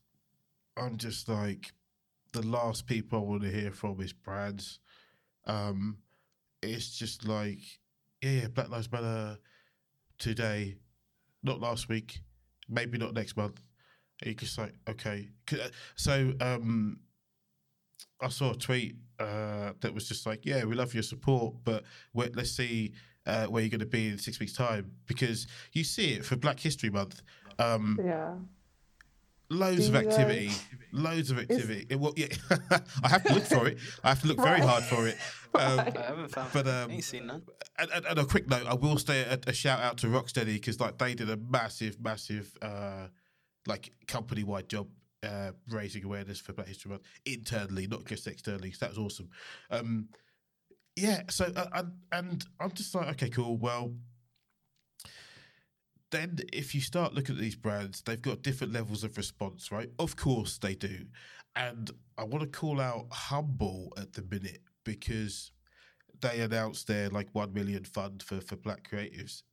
I'm 0.77 0.97
just 0.97 1.27
like 1.27 1.73
the 2.31 2.45
last 2.45 2.87
people 2.87 3.19
I 3.19 3.23
want 3.23 3.43
to 3.43 3.51
hear 3.51 3.71
from 3.71 3.99
is 4.01 4.13
brands. 4.13 4.79
Um, 5.45 5.97
it's 6.61 6.97
just 6.97 7.27
like 7.27 7.59
yeah, 8.23 8.41
yeah, 8.41 8.47
Black 8.47 8.69
Lives 8.69 8.91
Matter 8.91 9.37
today, 10.17 10.77
not 11.43 11.59
last 11.59 11.89
week, 11.89 12.21
maybe 12.69 12.97
not 12.97 13.13
next 13.13 13.35
month. 13.35 13.61
And 14.21 14.27
you're 14.27 14.35
just 14.35 14.57
like 14.57 14.73
okay, 14.87 15.29
uh, 15.51 15.67
so 15.95 16.33
um, 16.39 16.99
I 18.21 18.29
saw 18.29 18.51
a 18.51 18.55
tweet 18.55 18.95
uh, 19.19 19.73
that 19.81 19.93
was 19.93 20.07
just 20.07 20.25
like, 20.25 20.45
"Yeah, 20.45 20.63
we 20.63 20.75
love 20.75 20.93
your 20.93 21.03
support, 21.03 21.55
but 21.65 21.83
let's 22.13 22.51
see 22.51 22.93
uh, 23.25 23.47
where 23.47 23.61
you're 23.61 23.69
going 23.69 23.79
to 23.81 23.85
be 23.85 24.07
in 24.07 24.17
six 24.17 24.39
weeks' 24.39 24.53
time." 24.53 24.91
Because 25.05 25.47
you 25.73 25.83
see 25.83 26.13
it 26.13 26.23
for 26.25 26.37
Black 26.37 26.59
History 26.59 26.89
Month, 26.89 27.21
um, 27.59 27.99
Yeah. 28.03 28.35
loads 29.49 29.87
of 29.87 29.93
you, 29.93 30.09
activity, 30.09 30.51
loads 30.91 31.31
of 31.31 31.39
activity. 31.39 31.85
It, 31.89 31.99
well, 31.99 32.13
yeah, 32.15 32.27
I 33.03 33.09
have 33.09 33.23
to 33.23 33.33
look 33.33 33.43
for 33.43 33.67
it. 33.67 33.77
I 34.03 34.09
have 34.09 34.21
to 34.21 34.27
look 34.27 34.37
very 34.37 34.61
hard 34.61 34.83
for 34.83 35.07
it. 35.07 35.17
Um, 35.55 35.81
I 35.81 35.83
haven't 35.83 36.29
found. 36.29 36.49
But, 36.51 36.67
um, 36.67 36.89
ain't 36.89 37.03
seen 37.03 37.27
none. 37.27 37.43
and, 37.77 37.91
and, 37.91 38.05
and 38.07 38.17
a 38.17 38.25
quick 38.25 38.49
note, 38.49 38.65
I 38.65 38.73
will 38.73 38.97
say 38.97 39.21
a, 39.21 39.37
a 39.45 39.53
shout 39.53 39.81
out 39.81 39.97
to 39.97 40.07
Rocksteady 40.07 40.55
because 40.55 40.79
like 40.79 40.97
they 40.97 41.13
did 41.13 41.29
a 41.29 41.37
massive, 41.37 42.01
massive 42.01 42.51
uh, 42.59 43.05
like 43.67 43.91
company 44.07 44.43
wide 44.43 44.67
job 44.67 44.87
uh, 45.21 45.51
raising 45.69 46.03
awareness 46.05 46.39
for 46.39 46.53
Black 46.53 46.67
History 46.67 46.89
Month 46.89 47.03
internally, 47.23 47.85
not 47.85 48.03
just 48.05 48.25
externally. 48.25 48.71
So 48.71 48.79
that 48.79 48.89
was 48.89 48.97
awesome. 48.97 49.29
Um, 49.69 50.09
yeah. 50.95 51.21
So 51.29 51.51
uh, 51.55 51.67
and, 51.73 51.91
and 52.11 52.45
I'm 52.59 52.71
just 52.71 52.93
like, 52.95 53.09
okay, 53.09 53.29
cool. 53.29 53.57
Well, 53.57 53.93
then 56.13 56.37
if 56.53 56.73
you 56.73 56.81
start 56.81 57.13
looking 57.13 57.35
at 57.35 57.41
these 57.41 57.55
brands, 57.55 58.01
they've 58.01 58.21
got 58.21 58.41
different 58.43 58.71
levels 58.71 59.03
of 59.03 59.17
response, 59.17 59.71
right? 59.71 59.89
Of 59.99 60.15
course 60.15 60.57
they 60.57 60.75
do. 60.75 61.07
And 61.55 61.91
I 62.17 62.23
want 62.23 62.41
to 62.43 62.59
call 62.59 62.79
out 62.79 63.07
Humble 63.11 63.91
at 63.97 64.13
the 64.13 64.21
minute 64.21 64.61
because 64.83 65.51
they 66.21 66.39
announced 66.39 66.87
their 66.87 67.09
like 67.09 67.27
one 67.33 67.53
million 67.53 67.83
fund 67.83 68.23
for 68.23 68.39
for 68.41 68.55
black 68.55 68.89
creatives. 68.89 69.43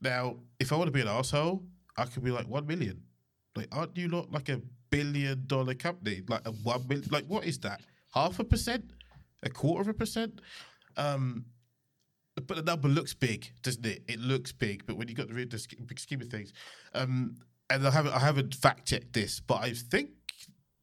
Now, 0.00 0.36
if 0.58 0.72
I 0.72 0.76
want 0.76 0.88
to 0.88 0.92
be 0.92 1.00
an 1.00 1.08
asshole, 1.08 1.64
I 1.96 2.04
could 2.04 2.24
be 2.24 2.30
like 2.30 2.48
one 2.48 2.66
million. 2.66 3.02
Like, 3.56 3.68
aren't 3.72 3.96
you 3.96 4.08
not 4.08 4.32
like 4.32 4.48
a 4.48 4.60
billion 4.90 5.44
dollar 5.46 5.74
company? 5.74 6.22
Like 6.28 6.46
a 6.46 6.50
one 6.50 6.86
million? 6.88 7.08
Like, 7.10 7.26
what 7.26 7.44
is 7.44 7.58
that? 7.60 7.80
Half 8.12 8.40
a 8.40 8.44
percent? 8.44 8.92
A 9.44 9.50
quarter 9.50 9.82
of 9.82 9.88
a 9.88 9.94
percent? 9.94 10.40
Um, 10.96 11.44
but 12.34 12.56
the 12.56 12.62
number 12.62 12.88
looks 12.88 13.14
big, 13.14 13.50
doesn't 13.62 13.86
it? 13.86 14.02
It 14.08 14.18
looks 14.18 14.52
big, 14.52 14.86
but 14.86 14.96
when 14.96 15.08
you 15.08 15.14
got 15.14 15.28
the, 15.28 15.34
real- 15.34 15.48
the 15.48 15.66
big 15.86 16.00
scheme 16.00 16.20
of 16.20 16.28
things, 16.28 16.52
um, 16.94 17.36
and 17.70 17.86
I 17.86 17.90
haven't 17.90 18.12
I 18.12 18.18
haven't 18.18 18.54
fact 18.54 18.88
checked 18.88 19.12
this, 19.12 19.40
but 19.40 19.62
I 19.62 19.72
think 19.72 20.10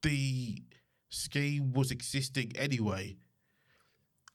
the 0.01 0.63
scheme 1.09 1.73
was 1.73 1.91
existing 1.91 2.53
anyway, 2.55 3.17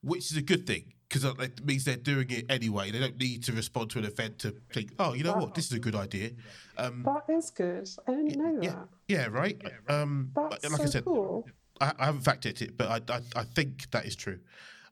which 0.03 0.31
is 0.31 0.37
a 0.37 0.43
good 0.43 0.67
thing 0.67 0.93
because 1.09 1.25
it 1.25 1.65
means 1.65 1.85
they're 1.85 1.97
doing 1.97 2.31
it 2.31 2.47
anyway. 2.51 2.91
They 2.91 2.99
don't 2.99 3.19
need 3.19 3.45
to 3.45 3.53
respond 3.53 3.91
to 3.91 3.99
an 3.99 4.05
event 4.05 4.39
to 4.41 4.55
think, 4.73 4.93
oh, 4.99 5.15
you 5.15 5.25
know 5.25 5.35
what, 5.35 5.55
this 5.55 5.67
is 5.67 5.73
a 5.73 5.79
good 5.79 5.95
idea. 5.95 6.31
Um, 6.77 7.05
That 7.05 7.33
is 7.33 7.51
good. 7.51 7.89
I 8.07 8.11
didn't 8.13 8.37
know 8.37 8.59
yeah, 8.61 8.71
that. 8.71 8.89
yeah, 9.09 9.27
right. 9.27 9.61
Um, 9.89 10.33
That's 10.35 10.65
like 10.65 10.79
so 10.79 10.83
I 10.83 10.87
said, 10.87 11.05
cool. 11.05 11.47
I, 11.81 11.93
I 11.99 12.07
haven't 12.07 12.23
fact 12.23 12.43
checked 12.43 12.63
it, 12.63 12.77
but 12.77 13.11
I, 13.11 13.15
I 13.15 13.21
I 13.37 13.45
think 13.45 13.91
that 13.93 14.05
is 14.07 14.17
true. 14.17 14.41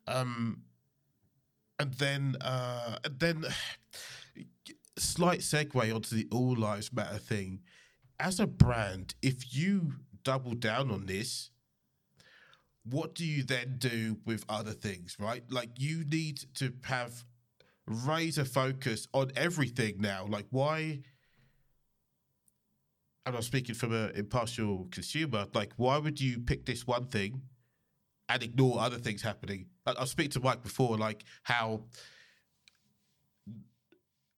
Um, 0.06 0.62
and 1.78 1.94
then 1.94 2.36
uh, 2.40 2.98
and 3.04 3.18
then 3.18 3.44
slight 4.98 5.40
segue 5.40 5.94
onto 5.94 6.16
the 6.16 6.28
All 6.30 6.54
Lives 6.56 6.92
Matter 6.92 7.18
thing. 7.18 7.60
As 8.20 8.38
a 8.38 8.46
brand, 8.46 9.14
if 9.22 9.54
you 9.56 9.94
double 10.22 10.54
down 10.54 10.90
on 10.90 11.06
this, 11.06 11.50
what 12.84 13.14
do 13.14 13.24
you 13.24 13.42
then 13.42 13.76
do 13.78 14.18
with 14.24 14.44
other 14.48 14.72
things, 14.72 15.16
right? 15.18 15.42
Like 15.50 15.70
you 15.78 16.04
need 16.04 16.44
to 16.54 16.72
have 16.84 17.24
razor 17.86 18.44
focus 18.44 19.08
on 19.12 19.32
everything 19.36 19.96
now. 19.98 20.26
Like 20.28 20.46
why? 20.50 21.00
And 23.26 23.34
I'm 23.34 23.42
speaking 23.42 23.74
from 23.74 23.94
an 23.94 24.10
impartial 24.14 24.86
consumer. 24.90 25.46
Like, 25.54 25.72
why 25.76 25.96
would 25.96 26.20
you 26.20 26.40
pick 26.40 26.66
this 26.66 26.86
one 26.86 27.06
thing 27.06 27.40
and 28.28 28.42
ignore 28.42 28.80
other 28.80 28.98
things 28.98 29.22
happening? 29.22 29.66
I, 29.86 29.92
I 29.92 30.00
was 30.00 30.10
speaking 30.10 30.32
to 30.32 30.40
Mike 30.40 30.62
before, 30.62 30.96
like 30.96 31.24
how 31.42 31.84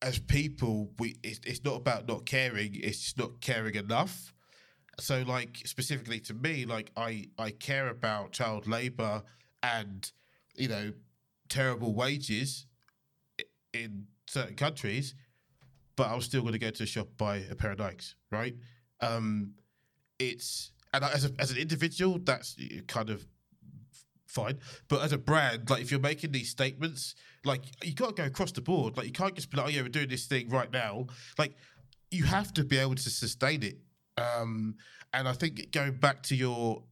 as 0.02 0.18
people, 0.18 0.92
we 0.98 1.16
it's, 1.22 1.40
it's 1.44 1.64
not 1.64 1.76
about 1.76 2.06
not 2.06 2.26
caring; 2.26 2.74
it's 2.74 3.00
just 3.00 3.18
not 3.18 3.40
caring 3.40 3.74
enough. 3.74 4.32
So, 4.98 5.22
like 5.26 5.62
specifically 5.64 6.20
to 6.20 6.34
me, 6.34 6.64
like 6.64 6.90
I 6.96 7.28
I 7.38 7.50
care 7.50 7.88
about 7.88 8.32
child 8.32 8.66
labor 8.66 9.22
and 9.62 10.10
you 10.54 10.68
know 10.68 10.92
terrible 11.48 11.94
wages 11.94 12.66
in 13.72 14.06
certain 14.26 14.54
countries, 14.56 15.14
but 15.96 16.08
I 16.08 16.14
was 16.14 16.24
still 16.24 16.42
going 16.42 16.52
to 16.52 16.58
go 16.58 16.70
to 16.70 16.82
a 16.82 16.86
shop 16.86 17.08
buy 17.16 17.38
a 17.50 17.54
pair 17.54 17.72
of 17.72 17.78
Nikes, 17.78 18.14
right? 18.30 18.54
Um, 19.00 19.54
it's 20.18 20.72
and 20.94 21.04
as 21.04 21.24
a, 21.26 21.30
as 21.38 21.50
an 21.50 21.58
individual, 21.58 22.18
that's 22.22 22.56
kind 22.86 23.10
of 23.10 23.26
fine. 24.36 24.58
But 24.88 24.98
as 25.02 25.12
a 25.12 25.18
brand, 25.18 25.70
like 25.70 25.82
if 25.82 25.90
you're 25.90 26.08
making 26.12 26.32
these 26.32 26.50
statements, 26.50 27.14
like 27.44 27.62
you 27.82 27.94
got 27.94 28.10
to 28.14 28.22
go 28.22 28.26
across 28.26 28.52
the 28.52 28.60
board. 28.60 28.96
Like 28.96 29.06
you 29.06 29.12
can't 29.12 29.34
just 29.34 29.50
be 29.50 29.56
like, 29.56 29.66
oh 29.66 29.70
yeah, 29.70 29.82
we're 29.82 29.88
doing 29.88 30.08
this 30.08 30.26
thing 30.26 30.48
right 30.48 30.70
now. 30.70 31.06
Like 31.38 31.56
you 32.10 32.24
have 32.24 32.52
to 32.54 32.64
be 32.64 32.78
able 32.78 32.94
to 32.94 33.10
sustain 33.10 33.62
it. 33.62 33.78
Um, 34.18 34.76
and 35.12 35.28
I 35.28 35.32
think 35.32 35.72
going 35.72 35.96
back 36.06 36.22
to 36.24 36.36
your, 36.36 36.84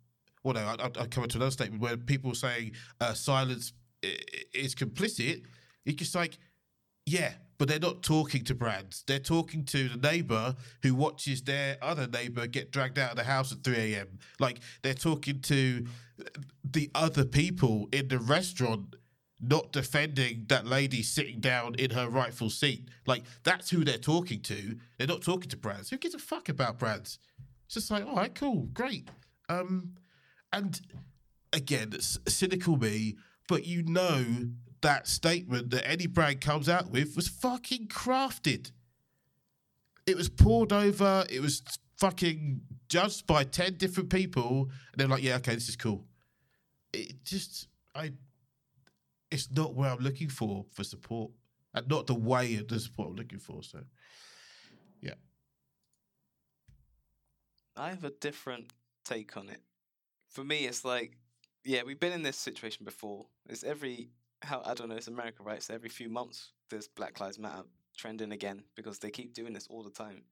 well, 0.43 0.55
no, 0.55 0.61
I, 0.61 0.87
I 1.03 1.07
come 1.07 1.27
to 1.27 1.39
another 1.39 1.51
statement 1.51 1.81
where 1.83 1.97
people 1.97 2.35
saying 2.35 2.73
uh, 3.01 3.15
silence 3.15 3.73
is 4.53 4.75
complicit. 4.75 5.43
It's 5.87 5.97
just 5.97 6.15
like, 6.15 6.39
yeah, 7.07 7.33
but 7.59 7.69
they're 7.69 7.79
not 7.79 8.03
talking 8.03 8.45
to 8.45 8.55
brands. 8.55 9.05
They're 9.07 9.19
talking 9.19 9.65
to 9.67 9.89
the 9.89 10.09
neighbor 10.09 10.57
who 10.83 10.95
watches 10.95 11.43
their 11.43 11.77
other 11.83 12.07
neighbor 12.07 12.47
get 12.47 12.71
dragged 12.71 12.99
out 12.99 13.13
of 13.13 13.17
the 13.17 13.25
house 13.25 13.53
at 13.53 13.63
3 13.63 13.95
a.m. 13.95 14.19
Like 14.41 14.61
they're 14.83 14.95
talking 14.95 15.41
to 15.43 15.87
the 16.65 16.91
other 16.95 17.25
people 17.25 17.89
in 17.93 18.09
the 18.09 18.19
restaurant 18.19 18.97
not 19.41 19.73
defending 19.73 20.47
that 20.49 20.67
lady 20.67 21.03
sitting 21.03 21.41
down 21.41 21.75
in 21.75 21.91
her 21.91 22.09
rightful 22.09 22.51
seat. 22.51 22.89
Like 23.07 23.25
that's 23.43 23.71
who 23.71 23.85
they're 23.85 23.99
talking 23.99 24.41
to. 24.43 24.77
They're 24.99 25.07
not 25.07 25.23
talking 25.23 25.51
to 25.51 25.57
brands. 25.57 25.91
Who 25.91 25.99
gives 25.99 26.15
a 26.15 26.19
fuck 26.19 26.49
about 26.49 26.79
brands? 26.79 27.19
It's 27.67 27.75
just 27.75 27.91
like, 27.91 28.07
all 28.07 28.17
right, 28.17 28.35
cool, 28.35 28.69
great. 28.73 29.09
Um, 29.49 29.95
and 30.53 30.81
again, 31.53 31.91
it's 31.93 32.19
cynical 32.27 32.77
me, 32.77 33.17
but 33.49 33.67
you 33.67 33.83
know 33.83 34.25
that 34.85 35.09
statement 35.09 35.71
that 35.71 35.89
any 35.89 36.07
brand 36.07 36.43
comes 36.43 36.69
out 36.69 36.91
with 36.91 37.17
was 37.17 37.27
fucking 37.27 37.89
crafted. 37.89 38.71
It 40.07 40.15
was 40.15 40.29
poured 40.29 40.73
over. 40.73 41.25
It 41.31 41.41
was 41.41 41.63
fucking 41.97 42.61
judged 42.89 43.27
by 43.27 43.45
ten 43.45 43.75
different 43.77 44.11
people, 44.11 44.71
and 44.93 45.01
they're 45.01 45.09
like, 45.09 45.23
"Yeah, 45.23 45.37
okay, 45.37 45.55
this 45.55 45.71
is 45.71 45.77
cool." 45.77 46.05
It 46.93 47.25
just, 47.25 47.69
I, 47.95 48.13
it's 49.31 49.51
not 49.51 49.75
where 49.75 49.91
I'm 49.91 50.01
looking 50.01 50.29
for 50.29 50.67
for 50.71 50.85
support, 50.85 51.33
and 51.73 51.89
not 51.89 52.07
the 52.07 52.15
way 52.15 52.57
of 52.57 52.69
the 52.69 52.79
support 52.79 53.09
I'm 53.09 53.17
looking 53.17 53.39
for. 53.39 53.63
So, 53.63 53.81
yeah, 55.01 55.15
I 57.75 57.89
have 57.89 58.05
a 58.05 58.11
different 58.11 58.71
take 59.05 59.35
on 59.39 59.49
it. 59.49 59.63
For 60.29 60.45
me, 60.45 60.67
it's 60.67 60.85
like, 60.85 61.17
yeah, 61.65 61.85
we've 61.85 61.99
been 61.99 62.13
in 62.13 62.23
this 62.23 62.37
situation 62.37 62.85
before. 62.85 63.27
It's 63.49 63.65
every 63.65 64.11
how 64.45 64.63
I 64.65 64.75
don't 64.75 64.89
know. 64.89 64.97
It's 64.97 65.09
America, 65.09 65.43
right? 65.43 65.63
So 65.63 65.75
every 65.75 65.89
few 65.89 66.09
months, 66.09 66.53
there's 66.71 66.89
Black 66.89 67.21
Lives 67.21 67.39
Matter 67.39 67.63
trending 67.97 68.33
again 68.33 68.63
because 68.75 68.99
they 68.99 69.11
keep 69.11 69.35
doing 69.35 69.53
this 69.53 69.67
all 69.69 69.83
the 69.83 69.91
time, 69.91 70.23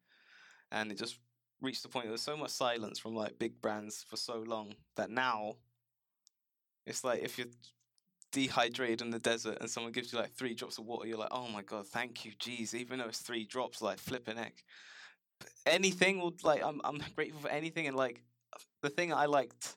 and 0.70 0.90
it 0.90 0.98
just 0.98 1.18
reached 1.60 1.82
the 1.82 1.88
point. 1.88 2.08
There's 2.08 2.20
so 2.20 2.36
much 2.36 2.50
silence 2.50 2.98
from 2.98 3.14
like 3.14 3.38
big 3.38 3.60
brands 3.60 4.04
for 4.08 4.16
so 4.16 4.38
long 4.46 4.74
that 4.96 5.10
now, 5.10 5.56
it's 6.86 7.04
like 7.04 7.22
if 7.22 7.38
you're 7.38 7.48
dehydrated 8.32 9.02
in 9.02 9.10
the 9.10 9.18
desert 9.18 9.58
and 9.60 9.70
someone 9.70 9.92
gives 9.92 10.12
you 10.12 10.18
like 10.18 10.32
three 10.32 10.54
drops 10.54 10.78
of 10.78 10.86
water, 10.86 11.06
you're 11.06 11.18
like, 11.18 11.28
oh 11.32 11.48
my 11.48 11.62
god, 11.62 11.86
thank 11.86 12.24
you, 12.24 12.32
jeez. 12.32 12.74
Even 12.74 12.98
though 12.98 13.08
it's 13.08 13.20
three 13.20 13.44
drops, 13.44 13.82
like 13.82 13.98
flipping 13.98 14.36
heck 14.36 14.64
anything 15.66 16.20
would 16.20 16.42
like 16.44 16.62
I'm 16.62 16.80
I'm 16.84 17.00
grateful 17.14 17.40
for 17.40 17.48
anything 17.48 17.86
and 17.86 17.96
like 17.96 18.22
the 18.82 18.90
thing 18.90 19.12
I 19.12 19.26
liked 19.26 19.76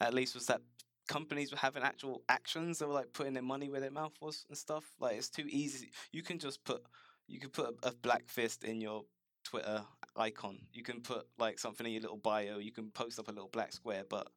at 0.00 0.14
least 0.14 0.34
was 0.34 0.46
that 0.46 0.60
companies 1.08 1.50
were 1.50 1.58
having 1.58 1.82
actual 1.82 2.22
actions 2.28 2.78
they 2.78 2.86
were 2.86 2.92
like 2.92 3.12
putting 3.12 3.34
their 3.34 3.42
money 3.42 3.68
where 3.68 3.80
their 3.80 3.90
mouth 3.90 4.14
was 4.20 4.46
and 4.48 4.56
stuff 4.56 4.84
like 5.00 5.16
it's 5.16 5.28
too 5.28 5.46
easy 5.48 5.90
you 6.12 6.22
can 6.22 6.38
just 6.38 6.64
put 6.64 6.82
you 7.26 7.38
can 7.38 7.50
put 7.50 7.74
a, 7.84 7.88
a 7.88 7.92
black 7.92 8.28
fist 8.28 8.64
in 8.64 8.80
your 8.80 9.04
Twitter 9.44 9.82
icon 10.16 10.58
you 10.72 10.82
can 10.82 11.00
put 11.00 11.26
like 11.38 11.58
something 11.58 11.86
in 11.86 11.92
your 11.92 12.02
little 12.02 12.16
bio 12.16 12.58
you 12.58 12.72
can 12.72 12.90
post 12.90 13.18
up 13.18 13.28
a 13.28 13.32
little 13.32 13.50
black 13.52 13.72
square 13.72 14.04
but 14.08 14.28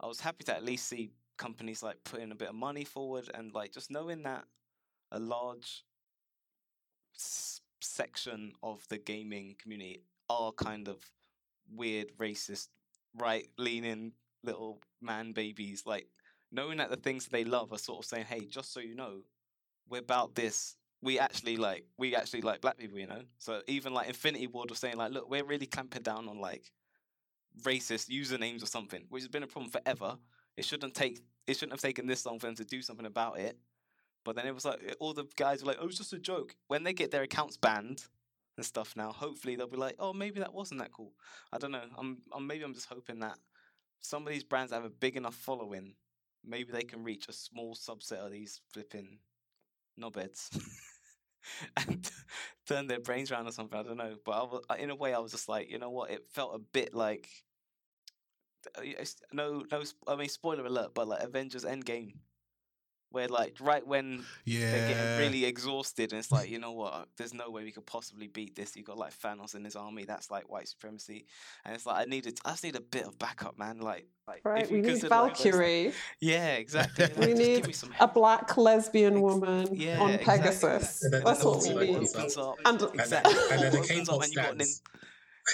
I 0.00 0.06
was 0.06 0.20
happy 0.20 0.44
to 0.44 0.54
at 0.54 0.64
least 0.64 0.88
see 0.88 1.12
companies 1.36 1.82
like 1.82 1.96
putting 2.04 2.32
a 2.32 2.34
bit 2.34 2.48
of 2.48 2.54
money 2.54 2.84
forward 2.84 3.30
and 3.34 3.52
like 3.52 3.72
just 3.72 3.90
knowing 3.90 4.22
that 4.22 4.44
a 5.12 5.18
large 5.18 5.84
section 7.80 8.52
of 8.62 8.86
the 8.88 8.98
gaming 8.98 9.56
community 9.60 10.02
are 10.28 10.52
kind 10.52 10.88
of 10.88 10.98
weird, 11.70 12.08
racist, 12.18 12.68
right 13.16 13.46
leaning 13.58 14.12
little 14.44 14.80
man 15.00 15.32
babies. 15.32 15.84
Like 15.86 16.08
knowing 16.52 16.78
that 16.78 16.90
the 16.90 16.96
things 16.96 17.24
that 17.24 17.32
they 17.32 17.44
love 17.44 17.72
are 17.72 17.78
sort 17.78 18.04
of 18.04 18.08
saying, 18.08 18.26
"Hey, 18.26 18.46
just 18.46 18.72
so 18.72 18.80
you 18.80 18.94
know, 18.94 19.22
we're 19.88 20.00
about 20.00 20.34
this. 20.34 20.76
We 21.02 21.18
actually 21.18 21.56
like 21.56 21.84
we 21.98 22.14
actually 22.14 22.42
like 22.42 22.60
black 22.60 22.78
people, 22.78 22.98
you 22.98 23.06
know." 23.06 23.22
So 23.38 23.62
even 23.66 23.92
like 23.92 24.08
Infinity 24.08 24.46
Ward 24.46 24.70
was 24.70 24.78
saying, 24.78 24.96
like, 24.96 25.12
"Look, 25.12 25.28
we're 25.28 25.44
really 25.44 25.66
clamping 25.66 26.02
down 26.02 26.28
on 26.28 26.38
like 26.38 26.72
racist 27.62 28.08
usernames 28.08 28.62
or 28.62 28.66
something," 28.66 29.04
which 29.08 29.22
has 29.22 29.28
been 29.28 29.42
a 29.42 29.46
problem 29.46 29.70
forever. 29.70 30.18
It 30.56 30.64
shouldn't 30.64 30.94
take 30.94 31.20
it 31.46 31.54
shouldn't 31.54 31.72
have 31.72 31.80
taken 31.80 32.06
this 32.06 32.24
long 32.24 32.38
for 32.38 32.46
them 32.46 32.56
to 32.56 32.64
do 32.64 32.80
something 32.82 33.06
about 33.06 33.38
it. 33.38 33.58
But 34.24 34.36
then 34.36 34.46
it 34.46 34.54
was 34.54 34.64
like 34.64 34.96
all 35.00 35.12
the 35.12 35.26
guys 35.36 35.62
were 35.62 35.68
like, 35.68 35.78
"Oh, 35.80 35.86
it's 35.88 35.98
just 35.98 36.12
a 36.12 36.18
joke." 36.18 36.56
When 36.68 36.82
they 36.84 36.92
get 36.94 37.10
their 37.10 37.22
accounts 37.22 37.56
banned 37.56 38.04
and 38.56 38.64
stuff 38.64 38.96
now, 38.96 39.12
hopefully 39.12 39.56
they'll 39.56 39.66
be 39.66 39.76
like, 39.76 39.96
"Oh, 39.98 40.12
maybe 40.12 40.40
that 40.40 40.54
wasn't 40.54 40.80
that 40.80 40.92
cool." 40.92 41.12
I 41.52 41.58
don't 41.58 41.72
know. 41.72 41.84
I'm, 41.98 42.22
I'm 42.32 42.46
maybe 42.46 42.64
I'm 42.64 42.74
just 42.74 42.88
hoping 42.88 43.20
that 43.20 43.38
some 44.04 44.26
of 44.26 44.32
these 44.32 44.44
brands 44.44 44.72
have 44.72 44.84
a 44.84 44.90
big 44.90 45.16
enough 45.16 45.34
following, 45.34 45.94
maybe 46.44 46.72
they 46.72 46.82
can 46.84 47.04
reach 47.04 47.28
a 47.28 47.32
small 47.32 47.74
subset 47.74 48.24
of 48.24 48.32
these 48.32 48.60
flipping 48.72 49.18
knobheads 50.00 50.50
and 51.88 52.10
turn 52.66 52.86
their 52.86 53.00
brains 53.00 53.30
around 53.30 53.46
or 53.46 53.52
something. 53.52 53.78
I 53.78 53.82
don't 53.82 53.96
know. 53.96 54.16
But 54.24 54.32
I 54.32 54.42
was, 54.44 54.62
in 54.78 54.90
a 54.90 54.94
way, 54.94 55.14
I 55.14 55.18
was 55.18 55.32
just 55.32 55.48
like, 55.48 55.70
you 55.70 55.78
know 55.78 55.90
what? 55.90 56.10
It 56.10 56.26
felt 56.32 56.54
a 56.54 56.58
bit 56.58 56.94
like. 56.94 57.28
uh, 58.76 58.82
No, 59.32 59.64
no. 59.70 59.82
I 60.06 60.16
mean, 60.16 60.28
spoiler 60.28 60.64
alert, 60.66 60.94
but 60.94 61.08
like 61.08 61.22
Avengers 61.22 61.64
Endgame, 61.64 62.14
where 63.14 63.28
like 63.28 63.56
right 63.60 63.86
when 63.86 64.24
Yeah. 64.44 64.70
they're 64.70 64.88
getting 64.88 65.18
really 65.18 65.44
exhausted, 65.46 66.12
and 66.12 66.18
it's 66.18 66.30
like, 66.30 66.50
you 66.50 66.58
know 66.58 66.72
what? 66.72 67.08
There's 67.16 67.32
no 67.32 67.48
way 67.50 67.64
we 67.64 67.72
could 67.72 67.86
possibly 67.86 68.26
beat 68.26 68.54
this. 68.56 68.76
You 68.76 68.82
got 68.82 68.98
like 68.98 69.14
Thanos 69.18 69.54
and 69.54 69.64
his 69.64 69.76
army. 69.76 70.04
That's 70.04 70.30
like 70.30 70.50
white 70.50 70.68
supremacy, 70.68 71.24
and 71.64 71.74
it's 71.74 71.86
like 71.86 71.96
I 72.02 72.04
needed. 72.10 72.38
I 72.44 72.50
just 72.50 72.64
need 72.64 72.76
a 72.76 72.80
bit 72.80 73.06
of 73.06 73.18
backup, 73.18 73.58
man. 73.58 73.78
Like, 73.80 74.06
like 74.28 74.42
Right, 74.44 74.68
you 74.70 74.76
we 74.76 74.82
need 74.82 74.88
consider, 74.90 75.08
like, 75.14 75.34
those- 75.36 75.42
Valkyrie, 75.44 75.92
yeah, 76.20 76.54
exactly. 76.56 77.06
Like, 77.16 77.16
We 77.16 77.34
need 77.34 77.56
give 77.56 77.66
me 77.68 77.72
some 77.72 77.94
a 78.00 78.08
black 78.08 78.56
lesbian 78.56 79.14
Ex- 79.14 79.22
woman 79.22 79.68
yeah, 79.74 80.00
on 80.00 80.10
exactly. 80.10 80.38
Pegasus. 80.42 81.02
And 81.04 81.12
then 81.14 81.24
That's 81.24 81.44
what 81.44 81.62
we 81.62 81.68
Dog 81.92 82.00
need. 82.02 82.12
comes 82.12 82.36
up. 82.36 82.56
And 82.64 82.80
And 82.80 82.80
then, 82.80 83.00
exactly. 83.00 83.34
and 83.52 83.62
then 83.62 83.72
the 83.72 83.86
K-pop 83.86 84.16
up 84.16 84.22
and 84.22 84.30
you 84.32 84.36
got 84.36 84.56
nin- 84.56 84.66
stans. 84.66 84.82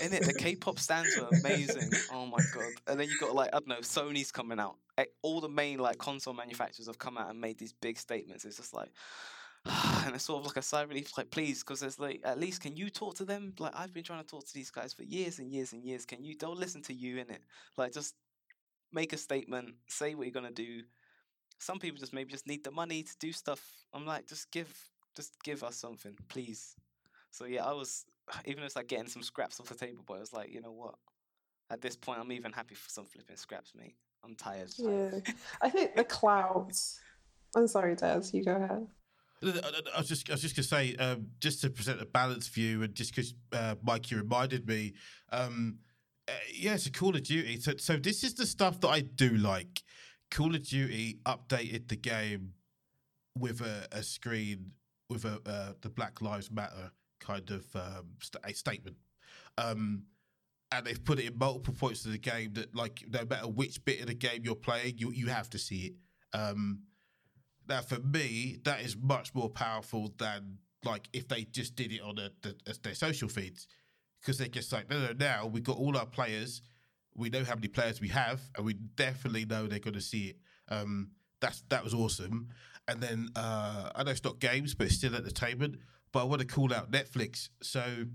in 0.02 0.12
it, 0.14 0.24
the 0.24 0.34
K-pop 0.34 0.78
stans 0.78 1.08
were 1.20 1.28
amazing. 1.40 1.90
Oh 2.12 2.26
my 2.26 2.38
god! 2.54 2.72
And 2.86 3.00
then 3.00 3.08
you 3.08 3.18
got 3.18 3.34
like 3.34 3.48
I 3.52 3.58
don't 3.58 3.66
know, 3.68 3.80
Sony's 3.80 4.30
coming 4.30 4.60
out. 4.60 4.76
Eh, 5.00 5.06
All 5.22 5.40
the 5.40 5.48
main 5.48 5.78
like 5.78 5.98
console 5.98 6.34
manufacturers 6.34 6.86
have 6.86 6.98
come 6.98 7.16
out 7.16 7.30
and 7.30 7.40
made 7.40 7.58
these 7.58 7.72
big 7.72 7.98
statements. 7.98 8.44
It's 8.44 8.58
just 8.58 8.74
like, 8.74 8.90
and 10.04 10.14
it's 10.14 10.24
sort 10.24 10.40
of 10.40 10.46
like 10.46 10.56
a 10.56 10.62
sigh 10.62 10.82
of 10.82 10.90
relief. 10.90 11.16
Like, 11.16 11.30
please, 11.30 11.60
because 11.60 11.80
there's 11.80 11.98
like 11.98 12.20
at 12.24 12.38
least 12.38 12.60
can 12.60 12.76
you 12.76 12.90
talk 12.90 13.14
to 13.16 13.24
them? 13.24 13.54
Like 13.58 13.72
I've 13.74 13.92
been 13.92 14.04
trying 14.04 14.22
to 14.22 14.28
talk 14.28 14.46
to 14.46 14.54
these 14.54 14.70
guys 14.70 14.92
for 14.92 15.02
years 15.04 15.38
and 15.38 15.50
years 15.50 15.72
and 15.72 15.82
years. 15.84 16.04
Can 16.04 16.24
you? 16.24 16.36
They'll 16.38 16.54
listen 16.54 16.82
to 16.82 16.94
you 16.94 17.18
in 17.18 17.30
it. 17.30 17.42
Like 17.76 17.92
just 17.92 18.14
make 18.92 19.12
a 19.12 19.16
statement. 19.16 19.74
Say 19.88 20.14
what 20.14 20.26
you're 20.26 20.32
gonna 20.32 20.50
do. 20.50 20.82
Some 21.58 21.78
people 21.78 21.98
just 21.98 22.12
maybe 22.12 22.30
just 22.30 22.46
need 22.46 22.64
the 22.64 22.70
money 22.70 23.02
to 23.02 23.16
do 23.18 23.32
stuff. 23.32 23.60
I'm 23.92 24.06
like, 24.06 24.26
just 24.26 24.50
give, 24.50 24.74
just 25.14 25.34
give 25.42 25.62
us 25.62 25.76
something, 25.76 26.16
please. 26.28 26.74
So 27.32 27.44
yeah, 27.44 27.66
I 27.66 27.72
was 27.72 28.04
even 28.46 28.64
it's 28.64 28.76
like 28.76 28.88
getting 28.88 29.08
some 29.08 29.22
scraps 29.22 29.60
off 29.60 29.68
the 29.68 29.74
table, 29.74 30.02
but 30.06 30.14
I 30.14 30.20
was 30.20 30.32
like, 30.32 30.52
you 30.52 30.60
know 30.60 30.72
what? 30.72 30.94
At 31.70 31.80
this 31.80 31.96
point, 31.96 32.18
I'm 32.20 32.32
even 32.32 32.52
happy 32.52 32.74
for 32.74 32.90
some 32.90 33.06
flipping 33.06 33.36
scraps, 33.36 33.72
mate. 33.76 33.94
I'm 34.24 34.34
tired. 34.34 34.70
Yeah. 34.78 35.10
I 35.62 35.70
think 35.70 35.96
the 35.96 36.04
clouds. 36.04 37.00
I'm 37.56 37.66
sorry, 37.66 37.96
Des, 37.96 38.22
you 38.32 38.44
go 38.44 38.56
ahead. 38.56 38.86
I 39.42 39.98
was 39.98 40.08
just, 40.08 40.28
I 40.28 40.34
was 40.34 40.42
just 40.42 40.54
gonna 40.54 40.64
say, 40.64 40.94
um, 40.96 41.28
just 41.40 41.62
to 41.62 41.70
present 41.70 42.00
a 42.00 42.06
balanced 42.06 42.52
view, 42.52 42.82
and 42.82 42.94
just 42.94 43.14
because 43.14 43.34
uh, 43.52 43.74
you 44.08 44.18
reminded 44.18 44.68
me, 44.68 44.92
um, 45.32 45.78
uh, 46.28 46.32
yeah, 46.54 46.74
it's 46.74 46.86
a 46.86 46.92
Call 46.92 47.16
of 47.16 47.22
Duty. 47.22 47.58
So, 47.58 47.72
so 47.78 47.96
this 47.96 48.22
is 48.22 48.34
the 48.34 48.46
stuff 48.46 48.80
that 48.80 48.88
I 48.88 49.00
do 49.00 49.30
like. 49.30 49.82
Call 50.30 50.54
of 50.54 50.68
Duty 50.68 51.18
updated 51.26 51.88
the 51.88 51.96
game 51.96 52.52
with 53.38 53.62
a, 53.62 53.88
a 53.92 54.02
screen 54.02 54.72
with 55.08 55.24
a 55.24 55.40
uh, 55.46 55.72
the 55.80 55.88
Black 55.88 56.20
Lives 56.20 56.50
Matter 56.50 56.92
kind 57.20 57.50
of 57.50 57.64
um, 57.74 58.06
st- 58.20 58.44
a 58.44 58.54
statement. 58.54 58.96
Um, 59.58 60.04
and 60.72 60.86
they've 60.86 61.04
put 61.04 61.18
it 61.18 61.26
in 61.26 61.38
multiple 61.38 61.74
points 61.74 62.04
of 62.04 62.12
the 62.12 62.18
game 62.18 62.52
that, 62.54 62.74
like, 62.74 63.02
no 63.08 63.24
matter 63.24 63.48
which 63.48 63.84
bit 63.84 64.00
of 64.00 64.06
the 64.06 64.14
game 64.14 64.42
you're 64.44 64.54
playing, 64.54 64.98
you 64.98 65.12
you 65.12 65.26
have 65.26 65.50
to 65.50 65.58
see 65.58 65.86
it. 65.86 65.94
Um, 66.38 66.82
now, 67.68 67.80
for 67.80 67.98
me, 68.00 68.58
that 68.64 68.80
is 68.80 68.96
much 68.96 69.34
more 69.34 69.48
powerful 69.48 70.12
than 70.18 70.58
like 70.84 71.08
if 71.12 71.28
they 71.28 71.44
just 71.44 71.76
did 71.76 71.92
it 71.92 72.00
on 72.00 72.18
a, 72.18 72.30
as 72.68 72.78
their 72.78 72.94
social 72.94 73.28
feeds, 73.28 73.66
because 74.20 74.38
they're 74.38 74.48
just 74.48 74.72
like, 74.72 74.88
no, 74.90 74.98
no. 75.00 75.12
Now 75.18 75.46
we've 75.46 75.64
got 75.64 75.76
all 75.76 75.96
our 75.96 76.06
players, 76.06 76.62
we 77.14 77.30
know 77.30 77.44
how 77.44 77.54
many 77.54 77.68
players 77.68 78.00
we 78.00 78.08
have, 78.08 78.40
and 78.56 78.64
we 78.64 78.74
definitely 78.74 79.44
know 79.44 79.66
they're 79.66 79.78
going 79.78 79.94
to 79.94 80.00
see 80.00 80.28
it. 80.28 80.36
Um, 80.68 81.10
that's 81.40 81.62
that 81.68 81.82
was 81.84 81.94
awesome. 81.94 82.48
And 82.88 83.00
then 83.00 83.28
uh, 83.36 83.90
I 83.94 84.02
know 84.02 84.10
it's 84.10 84.24
not 84.24 84.40
games, 84.40 84.74
but 84.74 84.86
it's 84.86 84.96
still 84.96 85.14
entertainment. 85.14 85.76
But 86.12 86.22
I 86.22 86.24
want 86.24 86.40
to 86.40 86.46
call 86.46 86.74
out 86.74 86.90
Netflix. 86.90 87.50
So 87.62 88.06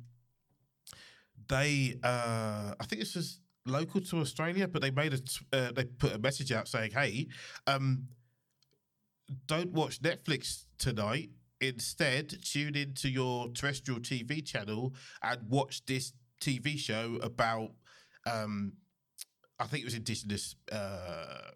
they, 1.48 2.00
uh, 2.04 2.74
I 2.80 2.86
think 2.86 3.02
this 3.02 3.16
was 3.16 3.40
local 3.66 4.02
to 4.02 4.20
Australia, 4.20 4.68
but 4.68 4.82
they 4.82 4.92
made 4.92 5.14
a, 5.14 5.20
t- 5.20 5.46
uh, 5.54 5.72
they 5.72 5.86
put 5.86 6.14
a 6.14 6.20
message 6.20 6.52
out 6.52 6.68
saying, 6.68 6.92
"Hey, 6.92 7.28
um, 7.68 8.08
don't 9.48 9.72
watch 9.72 10.02
Netflix 10.02 10.66
tonight. 10.78 11.30
Instead, 11.62 12.36
tune 12.44 12.76
into 12.76 13.10
your 13.10 13.50
terrestrial 13.50 14.00
TV 14.00 14.46
channel 14.46 14.94
and 15.24 15.42
watch 15.50 15.86
this 15.86 16.14
TV 16.42 16.78
show 16.78 17.18
about, 17.22 17.72
um, 18.30 18.74
I 19.60 19.66
think 19.66 19.82
it 19.82 19.86
was 19.86 19.96
Indigenous." 19.96 20.56
Uh, 20.72 21.52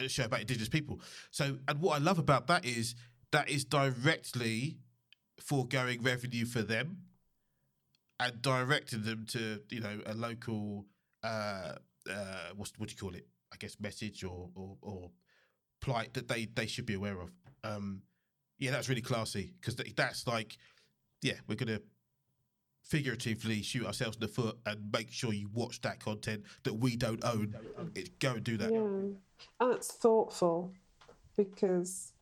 a 0.00 0.08
show 0.08 0.24
about 0.24 0.40
indigenous 0.40 0.70
people. 0.70 1.02
So, 1.30 1.58
and 1.68 1.80
what 1.82 2.00
I 2.00 2.02
love 2.02 2.18
about 2.18 2.46
that 2.46 2.64
is 2.64 2.94
that 3.30 3.50
is 3.50 3.62
directly 3.64 4.78
foregoing 5.38 6.02
revenue 6.02 6.46
for 6.46 6.62
them 6.62 7.05
and 8.20 8.42
directed 8.42 9.04
them 9.04 9.26
to 9.28 9.60
you 9.70 9.80
know 9.80 10.00
a 10.06 10.14
local 10.14 10.86
uh 11.22 11.74
uh 12.10 12.48
what's 12.56 12.72
what 12.78 12.88
do 12.88 12.94
you 12.94 13.00
call 13.00 13.14
it? 13.14 13.26
I 13.52 13.56
guess 13.56 13.76
message 13.80 14.24
or 14.24 14.50
or, 14.54 14.76
or 14.82 15.10
plight 15.80 16.14
that 16.14 16.28
they 16.28 16.46
they 16.54 16.66
should 16.66 16.86
be 16.86 16.94
aware 16.94 17.20
of. 17.20 17.30
Um 17.64 18.02
yeah 18.58 18.70
that's 18.70 18.88
really 18.88 19.02
classy 19.02 19.52
because 19.60 19.76
that's 19.96 20.26
like 20.26 20.56
yeah 21.22 21.34
we're 21.46 21.56
gonna 21.56 21.80
figuratively 22.86 23.62
shoot 23.62 23.84
ourselves 23.84 24.16
in 24.16 24.20
the 24.20 24.28
foot 24.28 24.56
and 24.64 24.80
make 24.92 25.10
sure 25.10 25.32
you 25.32 25.48
watch 25.52 25.80
that 25.80 25.98
content 25.98 26.44
that 26.62 26.74
we 26.74 26.96
don't 26.96 27.24
own. 27.24 27.54
It, 27.94 28.18
go 28.20 28.32
and 28.34 28.44
do 28.44 28.56
that. 28.58 28.70
Yeah. 28.70 28.78
And 28.78 29.74
it's 29.74 29.92
thoughtful 29.92 30.72
because, 31.36 32.12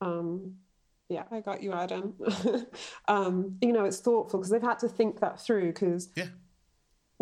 um, 0.00 0.56
yeah, 1.08 1.24
I 1.30 1.40
got 1.40 1.62
you, 1.62 1.72
Adam. 1.72 2.14
um, 3.08 3.58
you 3.60 3.72
know, 3.72 3.84
it's 3.84 4.00
thoughtful 4.00 4.40
because 4.40 4.50
they've 4.50 4.62
had 4.62 4.78
to 4.80 4.88
think 4.88 5.20
that 5.20 5.40
through 5.40 5.72
because 5.72 6.08
yeah 6.16 6.26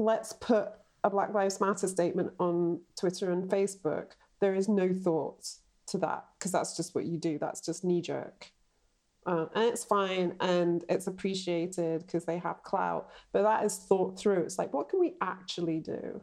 let's 0.00 0.32
put 0.32 0.70
a 1.04 1.10
Black 1.10 1.32
Lives 1.32 1.60
Matter 1.60 1.86
statement 1.86 2.32
on 2.38 2.80
Twitter 2.98 3.30
and 3.30 3.48
Facebook. 3.48 4.12
There 4.40 4.54
is 4.54 4.68
no 4.68 4.92
thought 4.92 5.46
to 5.88 5.98
that 5.98 6.24
because 6.38 6.52
that's 6.52 6.76
just 6.76 6.94
what 6.94 7.04
you 7.04 7.18
do. 7.18 7.38
That's 7.38 7.60
just 7.60 7.84
knee 7.84 8.02
jerk. 8.02 8.50
Uh, 9.26 9.46
and 9.54 9.64
it's 9.64 9.84
fine 9.84 10.34
and 10.40 10.82
it's 10.88 11.06
appreciated 11.06 12.00
because 12.00 12.24
they 12.24 12.38
have 12.38 12.62
clout, 12.62 13.10
but 13.32 13.42
that 13.42 13.64
is 13.64 13.76
thought 13.76 14.18
through. 14.18 14.42
It's 14.42 14.58
like, 14.58 14.72
what 14.72 14.88
can 14.88 14.98
we 14.98 15.14
actually 15.20 15.78
do? 15.80 16.22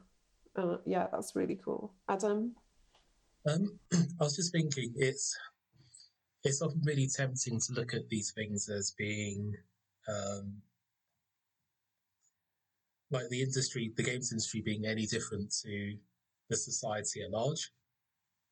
Uh, 0.56 0.78
yeah, 0.86 1.08
that's 1.12 1.36
really 1.36 1.60
cool. 1.64 1.94
Adam? 2.10 2.56
Um, 3.48 3.80
I 3.94 4.24
was 4.24 4.36
just 4.36 4.52
thinking, 4.52 4.94
it's 4.96 5.38
it's 6.44 6.62
often 6.62 6.82
really 6.86 7.08
tempting 7.08 7.60
to 7.60 7.74
look 7.74 7.94
at 7.94 8.10
these 8.10 8.32
things 8.32 8.70
as 8.70 8.94
being 8.98 9.54
um, 10.08 10.54
like 13.12 13.28
the 13.30 13.42
industry, 13.42 13.92
the 13.96 14.04
games 14.04 14.32
industry, 14.32 14.62
being 14.62 14.86
any 14.86 15.06
different 15.06 15.54
to 15.64 15.96
the 16.50 16.58
society 16.58 17.22
at 17.24 17.32
large. 17.32 17.72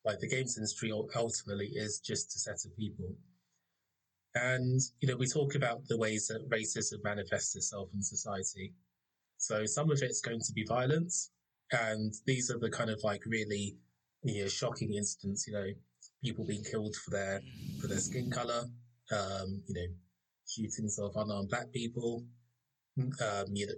Like 0.04 0.20
the 0.20 0.28
games 0.28 0.56
industry 0.56 0.92
ultimately 0.92 1.66
is 1.66 1.98
just 1.98 2.34
a 2.36 2.38
set 2.38 2.64
of 2.64 2.76
people. 2.76 3.08
And, 4.34 4.80
you 5.00 5.08
know, 5.08 5.16
we 5.16 5.26
talk 5.26 5.54
about 5.54 5.86
the 5.88 5.96
ways 5.96 6.28
that 6.28 6.48
racism 6.50 7.02
manifests 7.02 7.56
itself 7.56 7.88
in 7.94 8.02
society. 8.02 8.74
So 9.38 9.64
some 9.64 9.90
of 9.90 10.02
it's 10.02 10.20
going 10.20 10.40
to 10.40 10.52
be 10.52 10.64
violence. 10.64 11.30
And 11.72 12.14
these 12.26 12.50
are 12.50 12.58
the 12.58 12.70
kind 12.70 12.90
of 12.90 13.00
like 13.02 13.22
really, 13.26 13.76
you 14.22 14.42
know, 14.42 14.48
shocking 14.48 14.94
incidents, 14.94 15.46
you 15.46 15.54
know, 15.54 15.66
people 16.26 16.44
being 16.44 16.64
killed 16.64 16.96
for 16.96 17.10
their, 17.10 17.40
for 17.80 17.86
their 17.86 17.98
skin 17.98 18.30
color, 18.30 18.64
um, 19.12 19.62
you 19.68 19.74
know, 19.74 19.88
shootings 20.48 20.98
of 20.98 21.12
unarmed 21.14 21.48
black 21.48 21.70
people, 21.72 22.24
um, 22.98 23.46
you 23.52 23.66
know, 23.66 23.74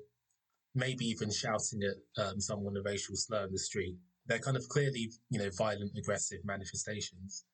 maybe 0.75 1.05
even 1.05 1.31
shouting 1.31 1.81
at 1.83 2.25
um, 2.25 2.41
someone 2.41 2.77
a 2.77 2.83
racial 2.83 3.17
slur 3.17 3.45
in 3.45 3.53
the 3.53 3.59
street. 3.59 3.97
They're 4.27 4.39
kind 4.39 4.57
of 4.57 4.69
clearly, 4.69 5.11
you 5.31 5.39
know, 5.39 5.51
violent, 5.57 5.93
aggressive 5.99 6.39
manifestations. 6.45 7.45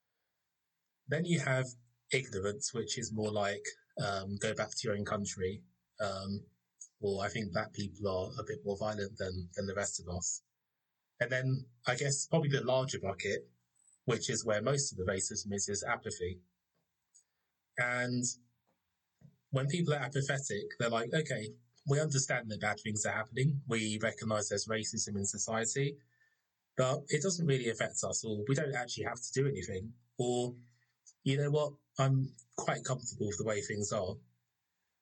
Then 1.08 1.24
you 1.24 1.40
have 1.40 1.66
ignorance, 2.12 2.72
which 2.72 2.98
is 2.98 3.12
more 3.12 3.32
like 3.32 3.64
um, 4.04 4.36
go 4.40 4.54
back 4.54 4.70
to 4.70 4.88
your 4.88 4.96
own 4.96 5.04
country. 5.04 5.62
Um, 6.00 6.40
or 7.00 7.24
I 7.24 7.28
think 7.28 7.52
black 7.52 7.72
people 7.72 8.08
are 8.08 8.40
a 8.40 8.44
bit 8.46 8.58
more 8.64 8.76
violent 8.78 9.16
than 9.18 9.48
than 9.54 9.66
the 9.66 9.74
rest 9.74 10.00
of 10.00 10.14
us. 10.14 10.42
And 11.20 11.30
then 11.30 11.64
I 11.86 11.94
guess 11.94 12.26
probably 12.26 12.50
the 12.50 12.64
larger 12.64 12.98
bucket, 12.98 13.46
which 14.04 14.30
is 14.30 14.44
where 14.44 14.62
most 14.62 14.92
of 14.92 14.98
the 14.98 15.04
racism 15.04 15.52
is, 15.52 15.68
is 15.68 15.84
apathy. 15.84 16.38
And 17.78 18.24
when 19.50 19.66
people 19.66 19.94
are 19.94 19.98
apathetic, 19.98 20.64
they're 20.78 20.90
like, 20.90 21.10
okay, 21.14 21.48
we 21.88 22.00
understand 22.00 22.50
that 22.50 22.60
bad 22.60 22.78
things 22.80 23.04
are 23.06 23.12
happening. 23.12 23.60
We 23.68 23.98
recognize 24.02 24.48
there's 24.48 24.68
racism 24.68 25.16
in 25.16 25.24
society, 25.24 25.96
but 26.76 27.02
it 27.08 27.22
doesn't 27.22 27.46
really 27.46 27.70
affect 27.70 28.02
us, 28.04 28.24
or 28.24 28.44
we 28.48 28.54
don't 28.54 28.74
actually 28.74 29.04
have 29.04 29.20
to 29.20 29.32
do 29.32 29.48
anything. 29.48 29.92
Or, 30.18 30.54
you 31.24 31.36
know 31.38 31.50
what, 31.50 31.72
I'm 31.98 32.30
quite 32.56 32.84
comfortable 32.84 33.26
with 33.26 33.38
the 33.38 33.44
way 33.44 33.60
things 33.60 33.92
are. 33.92 34.14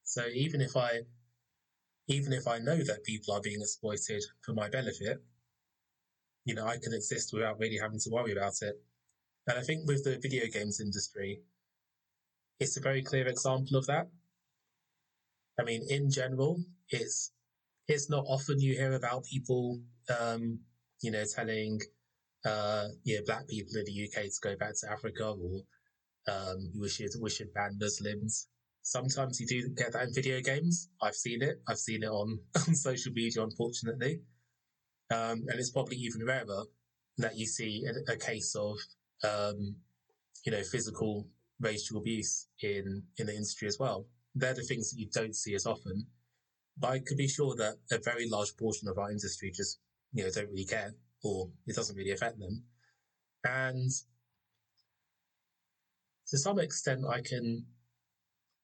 So 0.05 0.27
even 0.35 0.61
if 0.61 0.77
I, 0.77 1.01
even 2.09 2.33
if 2.33 2.47
I 2.47 2.59
know 2.59 2.77
that 2.77 3.05
people 3.05 3.35
are 3.35 3.41
being 3.41 3.61
exploited 3.61 4.23
for 4.45 4.53
my 4.53 4.69
benefit, 4.69 5.23
you 6.45 6.55
know, 6.55 6.67
I 6.67 6.79
can 6.79 6.93
exist 6.93 7.33
without 7.33 7.59
really 7.59 7.79
having 7.79 8.01
to 8.01 8.11
worry 8.11 8.33
about 8.33 8.55
it. 8.63 8.83
And 9.49 9.59
I 9.59 9.63
think 9.63 9.87
with 9.87 10.05
the 10.05 10.19
video 10.19 10.47
games 10.47 10.81
industry, 10.81 11.41
it's 12.61 12.77
a 12.77 12.81
very 12.81 13.03
clear 13.03 13.27
example 13.27 13.77
of 13.77 13.87
that. 13.87 14.09
I 15.59 15.65
mean, 15.65 15.83
in 15.89 16.11
general, 16.11 16.63
it's 16.91 17.33
it's 17.89 18.09
not 18.09 18.25
often 18.29 18.61
you 18.61 18.75
hear 18.75 18.93
about 18.93 19.25
people, 19.25 19.81
um, 20.21 20.61
you 21.03 21.11
know, 21.11 21.25
telling, 21.25 21.81
uh, 22.47 22.87
you 23.03 23.17
know, 23.17 23.23
black 23.27 23.49
people 23.49 23.77
in 23.77 23.85
the 23.85 24.05
UK 24.09 24.25
to 24.25 24.41
go 24.41 24.57
back 24.57 24.75
to 24.81 24.91
Africa 24.91 25.31
or 25.31 25.63
um, 26.29 26.71
you 26.73 26.81
wish 26.81 27.41
it 27.41 27.55
ban 27.55 27.77
Muslims. 27.81 28.49
Sometimes 28.83 29.41
you 29.41 29.47
do 29.47 29.69
get 29.77 29.93
that 29.93 30.09
in 30.09 30.15
video 30.15 30.41
games. 30.41 30.89
I've 31.01 31.15
seen 31.15 31.43
it. 31.43 31.61
I've 31.69 31.79
seen 31.79 32.03
it 32.03 32.09
on, 32.09 32.39
on 32.69 32.75
social 32.75 33.13
media, 33.13 33.43
unfortunately. 33.43 34.21
Um, 35.11 35.45
and 35.49 35.59
it's 35.59 35.71
probably 35.71 35.97
even 35.97 36.25
rarer 36.25 36.65
that 37.19 37.37
you 37.37 37.47
see 37.47 37.85
a, 37.87 38.13
a 38.13 38.17
case 38.17 38.55
of, 38.55 38.79
um, 39.25 39.77
you 40.45 40.53
know, 40.53 40.63
physical 40.63 41.27
racial 41.61 41.99
abuse 41.99 42.49
in, 42.63 43.03
in 43.19 43.27
the 43.27 43.33
industry 43.33 43.69
as 43.69 43.79
well. 43.79 44.07
They're 44.35 44.55
the 44.55 44.63
things 44.63 44.91
that 44.91 44.99
you 44.99 45.09
don't 45.13 45.37
see 45.37 45.55
as 45.55 45.67
often. 45.67 46.07
But 46.79 46.91
I 46.91 46.99
could 47.01 47.19
be 47.19 47.29
sure 47.29 47.55
that 47.57 47.77
a 47.91 47.99
very 47.99 48.29
large 48.29 48.57
portion 48.57 48.89
of 48.89 48.99
our 48.99 49.11
industry 49.11 49.53
just, 49.55 49.79
you 50.13 50.25
know, 50.25 50.31
don't 50.31 50.51
really 50.51 50.65
care 50.65 50.95
or 51.23 51.49
it 51.67 51.77
doesn't 51.77 51.97
really 51.97 52.13
affect 52.13 52.39
them. 52.39 52.63
And 53.45 53.91
to 56.29 56.39
some 56.39 56.59
extent, 56.59 57.05
I 57.09 57.21
can, 57.21 57.65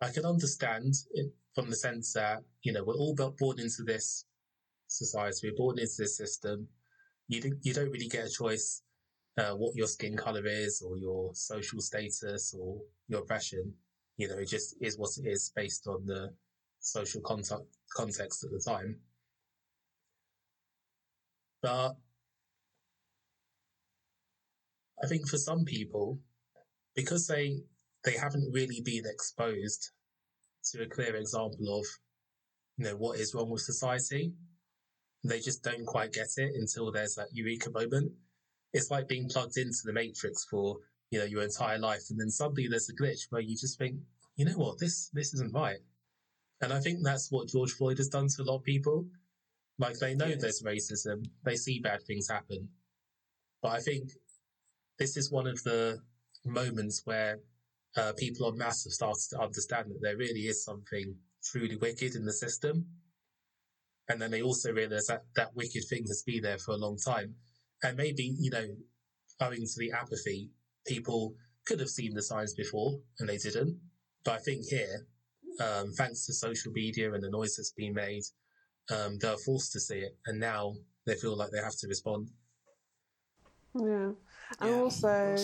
I 0.01 0.11
can 0.11 0.25
understand 0.25 0.95
it 1.13 1.33
from 1.55 1.71
the 1.71 1.77
sense 1.77 2.13
that, 2.15 2.43
you 2.63 2.73
know, 2.73 2.85
we're 2.85 2.95
all 2.95 3.15
born 3.15 3.61
into 3.61 3.83
this 3.85 4.25
society, 4.87 5.49
we're 5.49 5.57
born 5.57 5.79
into 5.79 5.95
this 5.99 6.17
system. 6.17 6.67
You, 7.29 7.59
you 7.61 7.75
don't 7.75 7.91
really 7.91 8.09
get 8.09 8.27
a 8.27 8.31
choice 8.31 8.83
uh, 9.39 9.53
what 9.53 9.77
your 9.77 9.87
skin 9.87 10.17
color 10.17 10.47
is 10.47 10.83
or 10.83 10.99
your 10.99 11.31
social 11.35 11.81
status 11.81 12.55
or 12.59 12.81
your 13.07 13.21
oppression. 13.21 13.73
You 14.17 14.29
know, 14.29 14.39
it 14.39 14.49
just 14.49 14.75
is 14.81 14.99
what 14.99 15.11
it 15.17 15.29
is 15.29 15.53
based 15.55 15.87
on 15.87 16.05
the 16.07 16.35
social 16.81 17.21
context, 17.21 17.65
context 17.97 18.45
at 18.45 18.51
the 18.51 18.61
time. 18.61 18.97
But 21.63 21.97
I 25.03 25.07
think 25.07 25.29
for 25.29 25.39
some 25.39 25.65
people, 25.65 26.19
because 26.97 27.29
they 27.29 27.61
they 28.05 28.17
haven't 28.17 28.53
really 28.53 28.81
been 28.85 29.05
exposed 29.07 29.91
to 30.73 30.83
a 30.83 30.89
clear 30.89 31.15
example 31.15 31.79
of 31.79 31.87
you 32.77 32.85
know 32.87 32.97
what 32.97 33.21
is 33.21 33.35
wrong 33.35 33.51
with 33.51 33.63
society, 33.63 34.33
they 35.23 35.39
just 35.39 35.63
don't 35.63 35.87
quite 35.87 36.13
get 36.13 36.29
it 36.37 36.53
until 36.57 36.91
there's 36.91 37.15
that 37.15 37.29
eureka 37.33 37.71
moment 37.71 38.13
it's 38.73 38.91
like 38.91 39.09
being 39.09 39.29
plugged 39.29 39.57
into 39.57 39.79
the 39.85 39.93
matrix 39.93 40.45
for 40.51 40.77
you 41.11 41.19
know 41.19 41.25
your 41.25 41.43
entire 41.43 41.79
life 41.79 42.03
and 42.11 42.21
then 42.21 42.31
suddenly 42.31 42.69
there's 42.69 42.91
a 42.91 43.03
glitch 43.03 43.27
where 43.31 43.41
you 43.41 43.57
just 43.57 43.79
think 43.79 43.99
you 44.39 44.45
know 44.45 44.53
what? 44.53 44.79
This 44.79 45.11
this 45.13 45.35
isn't 45.35 45.53
right. 45.53 45.81
And 46.63 46.73
i 46.73 46.81
think 46.81 47.01
that's 47.03 47.31
what 47.31 47.49
george 47.49 47.73
floyd 47.73 47.99
has 47.99 48.09
done 48.09 48.29
to 48.29 48.43
a 48.43 48.45
lot 48.45 48.59
of 48.59 48.65
people. 48.65 49.05
Like 49.79 49.99
they 49.99 50.15
know 50.15 50.33
there's 50.35 50.63
racism. 50.63 51.27
They 51.45 51.57
see 51.57 51.81
bad 51.81 52.01
things 52.07 52.31
happen. 52.31 52.69
But 53.63 53.73
i 53.73 53.81
think 53.81 54.11
this 54.99 55.17
is 55.17 55.31
one 55.31 55.47
of 55.47 55.63
the 55.65 55.99
moments 56.45 57.03
where 57.05 57.41
uh, 57.97 58.13
people 58.17 58.47
on 58.47 58.57
mass 58.59 58.85
have 58.85 58.93
started 58.93 59.29
to 59.31 59.41
understand 59.41 59.91
that 59.91 60.01
there 60.01 60.17
really 60.17 60.47
is 60.47 60.65
something 60.65 61.15
truly 61.43 61.77
wicked 61.77 62.15
in 62.15 62.25
the 62.25 62.33
system. 62.33 62.87
And 64.09 64.21
then 64.21 64.31
they 64.31 64.43
also 64.43 64.73
realize 64.73 65.07
that 65.07 65.25
that 65.37 65.55
wicked 65.55 65.85
thing 65.89 66.05
has 66.07 66.23
been 66.25 66.43
there 66.43 66.59
for 66.59 66.73
a 66.73 66.77
long 66.77 66.97
time 66.97 67.35
and 67.83 67.97
maybe, 67.97 68.35
you 68.39 68.51
know, 68.51 68.67
owing 69.41 69.67
to 69.67 69.79
the 69.79 69.93
apathy, 69.93 70.51
people 70.87 71.35
could 71.67 71.81
have 71.81 71.89
seen 71.89 72.15
the 72.15 72.23
signs 72.23 72.55
before 72.55 72.99
and 73.19 73.29
they 73.29 73.37
didn't. 73.37 73.79
But 74.25 74.35
I 74.35 74.39
think 74.39 74.65
here, 74.69 75.07
um, 75.61 75.93
thanks 75.93 76.27
to 76.27 76.33
social 76.33 76.73
media 76.73 77.13
and 77.13 77.23
the 77.23 77.31
noise 77.31 77.57
that's 77.57 77.73
been 77.73 77.95
made, 77.95 78.23
um, 78.91 79.19
they're 79.21 79.37
forced 79.45 79.73
to 79.73 79.81
see 79.81 79.99
it. 79.99 80.17
And 80.27 80.41
now 80.41 80.75
they 81.07 81.15
feel 81.15 81.37
like 81.37 81.51
they 81.51 81.63
have 81.63 81.77
to 81.79 81.89
respond. 81.89 82.31
Yeah. 83.75 84.11
And 84.61 84.71
yeah, 84.71 84.81
also, 84.81 85.37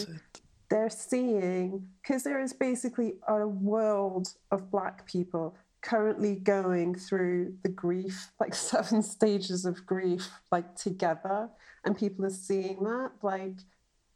they're 0.71 0.91
seeing, 0.91 1.89
because 2.03 2.25
there 2.25 2.41
is 2.41 2.53
basically 2.53 3.15
a 3.29 3.47
world 3.47 4.29
of 4.51 4.71
Black 4.71 5.07
people 5.07 5.55
currently 5.85 6.35
going 6.35 6.97
through 6.97 7.55
the 7.63 7.69
grief, 7.69 8.33
like 8.41 8.55
seven 8.73 9.03
stages 9.03 9.65
of 9.65 9.87
grief, 9.87 10.29
like 10.51 10.75
together 10.75 11.51
and 11.85 11.97
people 11.97 12.25
are 12.25 12.31
seeing 12.31 12.83
that. 12.85 13.13
Like, 13.23 13.57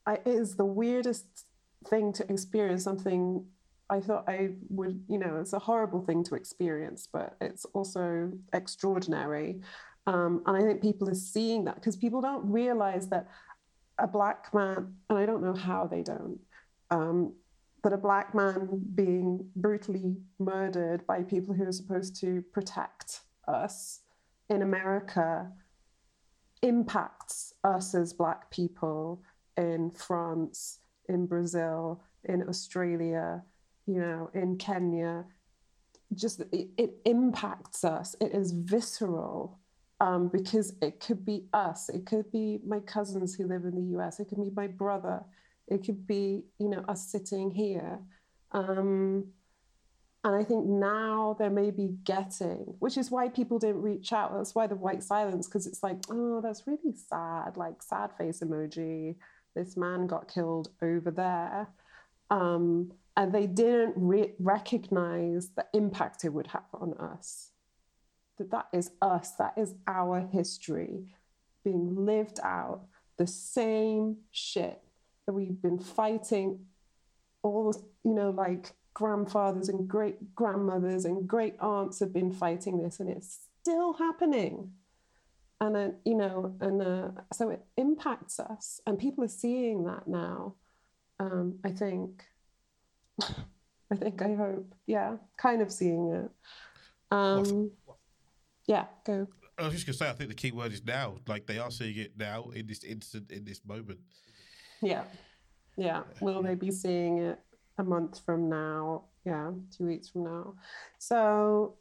I, 0.06 0.14
it 0.14 0.26
is 0.26 0.56
the 0.56 0.64
weirdest 0.64 1.26
thing 1.86 2.12
to 2.14 2.32
experience 2.32 2.82
something 2.82 3.44
I 3.90 4.00
thought 4.00 4.24
I 4.28 4.50
would, 4.68 5.02
you 5.08 5.18
know, 5.18 5.38
it's 5.40 5.54
a 5.54 5.58
horrible 5.58 6.02
thing 6.02 6.22
to 6.24 6.34
experience, 6.34 7.08
but 7.10 7.36
it's 7.40 7.64
also 7.66 8.32
extraordinary. 8.52 9.60
Um, 10.06 10.42
and 10.46 10.56
I 10.56 10.60
think 10.60 10.82
people 10.82 11.08
are 11.08 11.14
seeing 11.14 11.64
that 11.64 11.76
because 11.76 11.96
people 11.96 12.20
don't 12.20 12.50
realize 12.50 13.08
that 13.08 13.28
a 13.98 14.06
black 14.06 14.52
man, 14.52 14.94
and 15.08 15.18
I 15.18 15.24
don't 15.24 15.42
know 15.42 15.54
how 15.54 15.86
they 15.86 16.02
don't, 16.02 16.38
um, 16.90 17.32
that 17.82 17.92
a 17.92 17.96
black 17.96 18.34
man 18.34 18.82
being 18.94 19.48
brutally 19.54 20.16
murdered 20.38 21.06
by 21.06 21.22
people 21.22 21.54
who 21.54 21.64
are 21.64 21.72
supposed 21.72 22.18
to 22.20 22.42
protect 22.52 23.20
us 23.46 24.00
in 24.50 24.62
America 24.62 25.50
impacts 26.62 27.54
us 27.64 27.94
as 27.94 28.12
Black 28.12 28.50
people 28.50 29.22
in 29.56 29.90
France, 29.90 30.80
in 31.08 31.26
Brazil, 31.26 32.02
in 32.24 32.48
Australia, 32.48 33.42
you 33.86 34.00
know, 34.00 34.30
in 34.34 34.56
Kenya. 34.56 35.24
Just 36.14 36.40
it, 36.52 36.68
it 36.76 36.94
impacts 37.04 37.84
us. 37.84 38.16
It 38.20 38.32
is 38.32 38.52
visceral 38.52 39.58
um, 40.00 40.28
because 40.28 40.74
it 40.80 41.00
could 41.00 41.24
be 41.24 41.44
us. 41.52 41.88
It 41.88 42.06
could 42.06 42.30
be 42.30 42.60
my 42.66 42.80
cousins 42.80 43.34
who 43.34 43.46
live 43.46 43.64
in 43.64 43.74
the 43.74 43.98
US. 43.98 44.20
It 44.20 44.28
could 44.28 44.38
be 44.38 44.50
my 44.54 44.66
brother. 44.66 45.22
It 45.68 45.84
could 45.84 46.06
be, 46.06 46.44
you 46.58 46.68
know, 46.68 46.84
us 46.88 47.10
sitting 47.10 47.50
here. 47.50 47.98
Um, 48.52 49.26
and 50.24 50.34
I 50.34 50.42
think 50.42 50.66
now 50.66 51.36
they're 51.38 51.50
maybe 51.50 51.96
getting, 52.04 52.74
which 52.80 52.96
is 52.96 53.10
why 53.10 53.28
people 53.28 53.58
didn't 53.58 53.82
reach 53.82 54.12
out. 54.12 54.34
That's 54.34 54.54
why 54.54 54.66
the 54.66 54.74
white 54.74 55.02
silence, 55.02 55.46
because 55.46 55.66
it's 55.66 55.82
like, 55.82 55.98
oh, 56.10 56.40
that's 56.40 56.66
really 56.66 56.94
sad, 57.08 57.56
like 57.56 57.82
sad 57.82 58.10
face 58.18 58.40
emoji. 58.40 59.16
This 59.54 59.76
man 59.76 60.06
got 60.06 60.32
killed 60.32 60.70
over 60.82 61.10
there. 61.10 61.68
Um, 62.30 62.92
and 63.16 63.32
they 63.32 63.46
didn't 63.46 63.94
re- 63.96 64.34
recognize 64.38 65.50
the 65.56 65.66
impact 65.72 66.24
it 66.24 66.32
would 66.32 66.48
have 66.48 66.64
on 66.74 66.94
us. 66.94 67.50
That 68.38 68.50
that 68.50 68.68
is 68.72 68.90
us, 69.02 69.32
that 69.38 69.54
is 69.56 69.74
our 69.86 70.20
history 70.20 71.06
being 71.64 72.04
lived 72.06 72.38
out, 72.42 72.82
the 73.16 73.26
same 73.26 74.18
shit 74.30 74.80
we've 75.32 75.60
been 75.60 75.78
fighting 75.78 76.66
all, 77.42 77.74
you 78.04 78.14
know, 78.14 78.30
like 78.30 78.72
grandfathers 78.98 79.68
and 79.68 79.86
great 79.86 80.34
grandmothers 80.34 81.04
and 81.04 81.28
great 81.28 81.54
aunts 81.60 82.00
have 82.00 82.12
been 82.12 82.32
fighting 82.32 82.82
this 82.82 82.98
and 82.98 83.08
it's 83.08 83.46
still 83.62 83.92
happening. 83.92 84.72
And 85.60 85.76
uh, 85.76 85.88
you 86.04 86.16
know 86.16 86.56
and 86.60 86.82
uh, 86.82 87.08
so 87.32 87.50
it 87.50 87.64
impacts 87.76 88.40
us 88.40 88.80
and 88.86 88.98
people 88.98 89.22
are 89.24 89.28
seeing 89.28 89.84
that 89.84 90.08
now. 90.08 90.54
Um, 91.20 91.58
i 91.64 91.70
think 91.70 92.24
i 93.22 93.94
think 93.96 94.20
i 94.22 94.34
hope. 94.34 94.74
Yeah 94.86 95.16
kind 95.36 95.62
of 95.62 95.70
seeing 95.70 96.10
it. 96.12 96.30
Um, 97.10 97.70
yeah 98.66 98.86
go. 99.04 99.28
I 99.58 99.64
was 99.64 99.74
just 99.74 99.86
going 99.86 99.94
to 99.94 99.98
say 99.98 100.10
i 100.10 100.12
think 100.12 100.30
the 100.30 100.36
key 100.36 100.50
word 100.50 100.72
is 100.72 100.84
now. 100.84 101.18
Like 101.28 101.46
they 101.46 101.58
are 101.58 101.70
seeing 101.70 101.98
it 101.98 102.18
now 102.18 102.50
in 102.54 102.66
this 102.66 102.82
instant 102.82 103.30
in 103.30 103.44
this 103.44 103.60
moment 103.64 104.00
yeah. 104.82 105.04
Yeah. 105.76 106.02
Will 106.20 106.42
they 106.42 106.54
be 106.54 106.70
seeing 106.70 107.18
it 107.18 107.38
a 107.78 107.84
month 107.84 108.20
from 108.24 108.48
now. 108.48 109.04
Yeah, 109.24 109.52
two 109.76 109.86
weeks 109.86 110.08
from 110.08 110.24
now. 110.24 110.54
So 110.98 111.74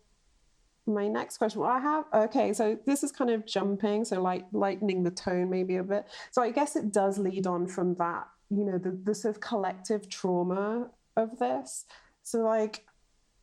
my 0.89 1.05
next 1.05 1.37
question 1.37 1.59
well 1.59 1.69
i 1.69 1.79
have 1.79 2.05
okay 2.13 2.53
so 2.53 2.79
this 2.85 3.03
is 3.03 3.11
kind 3.11 3.29
of 3.29 3.45
jumping 3.45 4.05
so 4.05 4.21
like 4.21 4.45
lightening 4.53 5.03
the 5.03 5.11
tone 5.11 5.49
maybe 5.49 5.75
a 5.75 5.83
bit. 5.83 6.05
So 6.31 6.41
i 6.41 6.49
guess 6.49 6.77
it 6.77 6.93
does 6.93 7.17
lead 7.17 7.45
on 7.45 7.67
from 7.67 7.95
that 7.95 8.25
you 8.49 8.63
know 8.63 8.77
the, 8.77 8.91
the 9.03 9.13
sort 9.13 9.35
of 9.35 9.41
collective 9.41 10.07
trauma 10.07 10.89
of 11.17 11.37
this. 11.39 11.85
So 12.23 12.39
like 12.39 12.85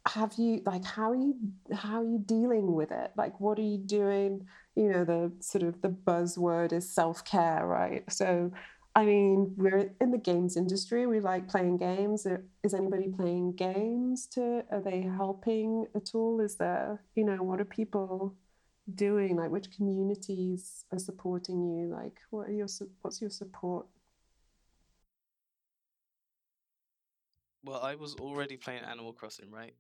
have 0.07 0.35
you 0.37 0.63
like 0.67 0.85
how 0.85 1.11
are 1.11 1.17
you 1.17 1.35
how 1.73 2.01
are 2.01 2.05
you 2.05 2.19
dealing 2.19 2.75
with 2.75 2.91
it? 2.91 3.13
Like 3.17 3.41
what 3.41 3.59
are 3.59 3.63
you 3.63 3.79
doing? 3.79 4.47
You 4.75 4.89
know 4.91 5.05
the 5.05 5.33
sort 5.41 5.65
of 5.65 5.83
the 5.83 5.89
buzzword 5.89 6.73
is 6.73 6.89
self-care 6.89 7.67
right? 7.67 8.11
So 8.11 8.53
I 8.97 9.05
mean, 9.05 9.55
we're 9.57 9.91
in 10.01 10.13
the 10.13 10.19
games 10.19 10.57
industry. 10.57 11.07
We 11.07 11.19
like 11.19 11.49
playing 11.49 11.79
games. 11.79 12.27
Is 12.63 12.75
anybody 12.75 13.09
playing 13.09 13.57
games? 13.57 14.27
To 14.29 14.65
are 14.71 14.81
they 14.81 15.03
helping 15.03 15.87
at 15.97 16.15
all? 16.15 16.41
Is 16.41 16.57
there, 16.57 17.03
you 17.17 17.25
know, 17.25 17.43
what 17.43 17.61
are 17.61 17.65
people 17.65 18.37
doing? 18.95 19.37
Like, 19.37 19.51
which 19.51 19.73
communities 19.73 20.85
are 20.93 20.99
supporting 21.01 21.65
you? 21.65 21.89
Like, 21.93 22.21
what 22.31 22.49
are 22.49 22.53
your 22.53 22.69
what's 23.03 23.21
your 23.21 23.31
support? 23.31 23.87
Well, 27.65 27.81
I 27.81 27.97
was 27.97 28.15
already 28.17 28.57
playing 28.57 28.85
Animal 28.85 29.13
Crossing, 29.13 29.51
right? 29.51 29.75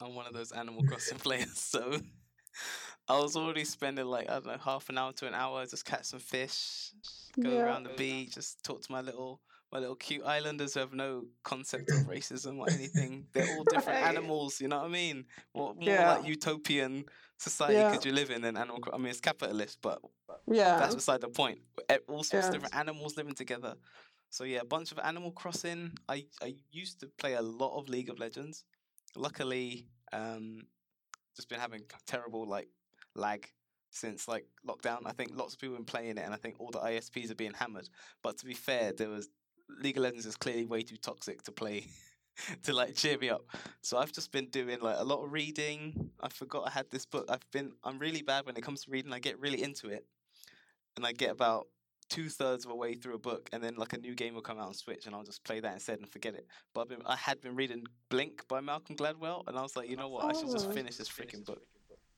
I'm 0.00 0.14
one 0.14 0.26
of 0.26 0.32
those 0.32 0.52
Animal 0.52 0.84
Crossing 0.84 1.18
players, 1.26 1.58
so 1.58 1.98
I 3.08 3.18
was 3.18 3.36
already 3.36 3.64
spending 3.64 4.06
like 4.06 4.28
I 4.30 4.34
don't 4.34 4.46
know 4.46 4.56
half 4.62 4.88
an 4.88 4.98
hour 4.98 5.12
to 5.14 5.26
an 5.26 5.34
hour 5.34 5.64
just 5.66 5.84
catch 5.84 6.04
some 6.04 6.20
fish, 6.20 6.92
go 7.40 7.50
yeah. 7.50 7.62
around 7.62 7.84
the 7.84 7.90
beach, 7.90 8.34
just 8.34 8.62
talk 8.62 8.82
to 8.82 8.92
my 8.92 9.00
little 9.00 9.40
my 9.72 9.78
little 9.78 9.96
cute 9.96 10.24
islanders 10.24 10.74
who 10.74 10.80
have 10.80 10.92
no 10.92 11.24
concept 11.44 11.90
of 11.90 12.06
racism 12.06 12.58
or 12.58 12.68
anything. 12.70 13.26
They're 13.32 13.56
all 13.56 13.64
different 13.70 14.00
right. 14.00 14.08
animals. 14.08 14.60
You 14.60 14.68
know 14.68 14.78
what 14.78 14.86
I 14.86 14.88
mean? 14.88 15.24
What 15.52 15.76
more 15.76 15.88
yeah. 15.88 16.14
like 16.14 16.26
utopian 16.26 17.04
society 17.38 17.74
yeah. 17.74 17.92
could 17.92 18.04
you 18.04 18.12
live 18.12 18.30
in 18.30 18.42
than 18.42 18.56
animal? 18.56 18.80
I 18.92 18.96
mean, 18.98 19.08
it's 19.08 19.20
capitalist, 19.20 19.78
but 19.80 20.00
yeah, 20.46 20.78
that's 20.78 20.94
beside 20.94 21.20
the 21.20 21.28
point. 21.28 21.60
All 22.08 22.22
sorts 22.22 22.48
of 22.48 22.52
different 22.52 22.76
animals 22.76 23.16
living 23.16 23.34
together. 23.34 23.74
So 24.30 24.44
yeah, 24.44 24.60
a 24.60 24.64
bunch 24.64 24.92
of 24.92 24.98
Animal 25.00 25.32
Crossing. 25.32 25.92
I 26.08 26.24
I 26.40 26.54
used 26.70 27.00
to 27.00 27.08
play 27.18 27.34
a 27.34 27.42
lot 27.42 27.76
of 27.76 27.88
League 27.88 28.10
of 28.10 28.18
Legends. 28.18 28.64
Luckily, 29.16 29.88
um, 30.12 30.62
just 31.40 31.48
been 31.48 31.58
having 31.58 31.82
terrible 32.06 32.46
like 32.46 32.68
lag 33.14 33.48
since 33.90 34.28
like 34.28 34.44
lockdown. 34.68 35.00
I 35.06 35.12
think 35.12 35.30
lots 35.34 35.54
of 35.54 35.60
people 35.60 35.74
have 35.74 35.86
been 35.86 35.92
playing 35.92 36.18
it, 36.18 36.24
and 36.24 36.34
I 36.34 36.36
think 36.36 36.56
all 36.58 36.70
the 36.70 36.80
ISPs 36.80 37.30
are 37.30 37.34
being 37.34 37.54
hammered. 37.54 37.88
But 38.22 38.36
to 38.38 38.44
be 38.44 38.52
fair, 38.52 38.92
there 38.92 39.08
was 39.08 39.30
League 39.80 39.96
of 39.96 40.02
Legends 40.02 40.26
is 40.26 40.36
clearly 40.36 40.66
way 40.66 40.82
too 40.82 40.98
toxic 40.98 41.42
to 41.44 41.52
play 41.52 41.86
to 42.64 42.74
like 42.74 42.94
cheer 42.94 43.16
me 43.16 43.30
up. 43.30 43.46
So 43.80 43.96
I've 43.96 44.12
just 44.12 44.32
been 44.32 44.50
doing 44.50 44.80
like 44.80 44.96
a 44.98 45.04
lot 45.04 45.24
of 45.24 45.32
reading. 45.32 46.10
I 46.20 46.28
forgot 46.28 46.64
I 46.66 46.70
had 46.70 46.90
this 46.90 47.06
book. 47.06 47.24
I've 47.30 47.50
been 47.52 47.72
I'm 47.82 47.98
really 47.98 48.22
bad 48.22 48.44
when 48.44 48.56
it 48.56 48.62
comes 48.62 48.84
to 48.84 48.90
reading. 48.90 49.14
I 49.14 49.18
get 49.18 49.40
really 49.40 49.62
into 49.62 49.88
it, 49.88 50.04
and 50.96 51.06
I 51.06 51.12
get 51.12 51.30
about 51.30 51.68
two 52.10 52.28
thirds 52.28 52.64
of 52.64 52.72
a 52.72 52.74
way 52.74 52.94
through 52.94 53.14
a 53.14 53.18
book, 53.18 53.48
and 53.52 53.62
then 53.62 53.76
like 53.76 53.92
a 53.92 53.98
new 53.98 54.14
game 54.14 54.34
will 54.34 54.42
come 54.42 54.58
out 54.58 54.66
on 54.66 54.74
Switch, 54.74 55.06
and 55.06 55.14
I'll 55.14 55.24
just 55.24 55.44
play 55.44 55.60
that 55.60 55.72
instead 55.72 55.98
and 56.00 56.08
forget 56.08 56.34
it. 56.34 56.46
But 56.74 56.88
been, 56.88 57.02
i 57.06 57.16
had 57.16 57.40
been 57.40 57.54
reading 57.56 57.86
Blink 58.10 58.46
by 58.48 58.60
Malcolm 58.60 58.96
Gladwell, 58.96 59.44
and 59.46 59.56
I 59.56 59.62
was 59.62 59.76
like, 59.76 59.88
you 59.88 59.96
know 59.96 60.08
what, 60.08 60.24
I 60.24 60.38
should 60.38 60.50
just 60.50 60.68
oh. 60.68 60.72
finish 60.72 60.96
this 60.96 61.08
freaking 61.08 61.44
book. 61.44 61.62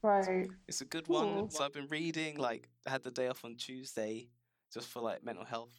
Right. 0.02 0.48
It's 0.66 0.80
a 0.80 0.84
good 0.84 1.06
one. 1.06 1.48
So 1.50 1.64
I've 1.64 1.72
been 1.72 1.86
reading. 1.88 2.36
Like, 2.36 2.68
I 2.86 2.90
had 2.90 3.04
the 3.04 3.12
day 3.12 3.28
off 3.28 3.44
on 3.44 3.54
Tuesday, 3.54 4.26
just 4.74 4.88
for 4.88 5.00
like 5.00 5.24
mental 5.24 5.44
health, 5.44 5.72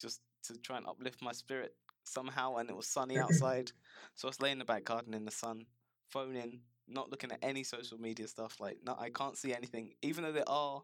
just 0.00 0.22
to 0.44 0.56
try 0.58 0.78
and 0.78 0.86
uplift 0.86 1.20
my 1.20 1.32
spirit 1.32 1.74
somehow. 2.04 2.56
And 2.56 2.70
it 2.70 2.76
was 2.76 2.86
sunny 2.86 3.18
outside, 3.24 3.72
so 4.14 4.28
I 4.28 4.30
was 4.30 4.40
laying 4.40 4.54
in 4.54 4.58
the 4.60 4.64
back 4.64 4.84
garden 4.84 5.12
in 5.12 5.24
the 5.24 5.30
sun, 5.30 5.66
phoning, 6.08 6.60
not 6.88 7.10
looking 7.10 7.32
at 7.32 7.38
any 7.42 7.64
social 7.64 7.98
media 7.98 8.28
stuff. 8.28 8.60
Like, 8.60 8.78
no, 8.86 8.96
I 8.98 9.10
can't 9.10 9.36
see 9.36 9.52
anything, 9.52 9.92
even 10.02 10.24
though 10.24 10.32
there 10.32 10.48
are 10.48 10.82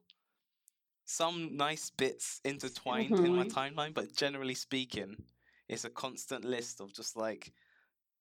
some 1.05 1.57
nice 1.57 1.90
bits 1.90 2.40
intertwined 2.44 3.11
mm-hmm. 3.11 3.24
in 3.24 3.36
my 3.36 3.44
mm-hmm. 3.44 3.59
timeline, 3.59 3.94
but 3.94 4.14
generally 4.14 4.55
speaking, 4.55 5.16
it's 5.68 5.84
a 5.84 5.90
constant 5.90 6.44
list 6.44 6.80
of 6.80 6.92
just 6.92 7.16
like 7.16 7.53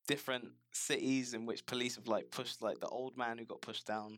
different 0.07 0.47
cities 0.71 1.33
in 1.33 1.45
which 1.45 1.65
police 1.65 1.95
have 1.95 2.07
like 2.07 2.31
pushed 2.31 2.61
like 2.61 2.79
the 2.79 2.87
old 2.87 3.17
man 3.17 3.37
who 3.37 3.45
got 3.45 3.61
pushed 3.61 3.85
down 3.85 4.17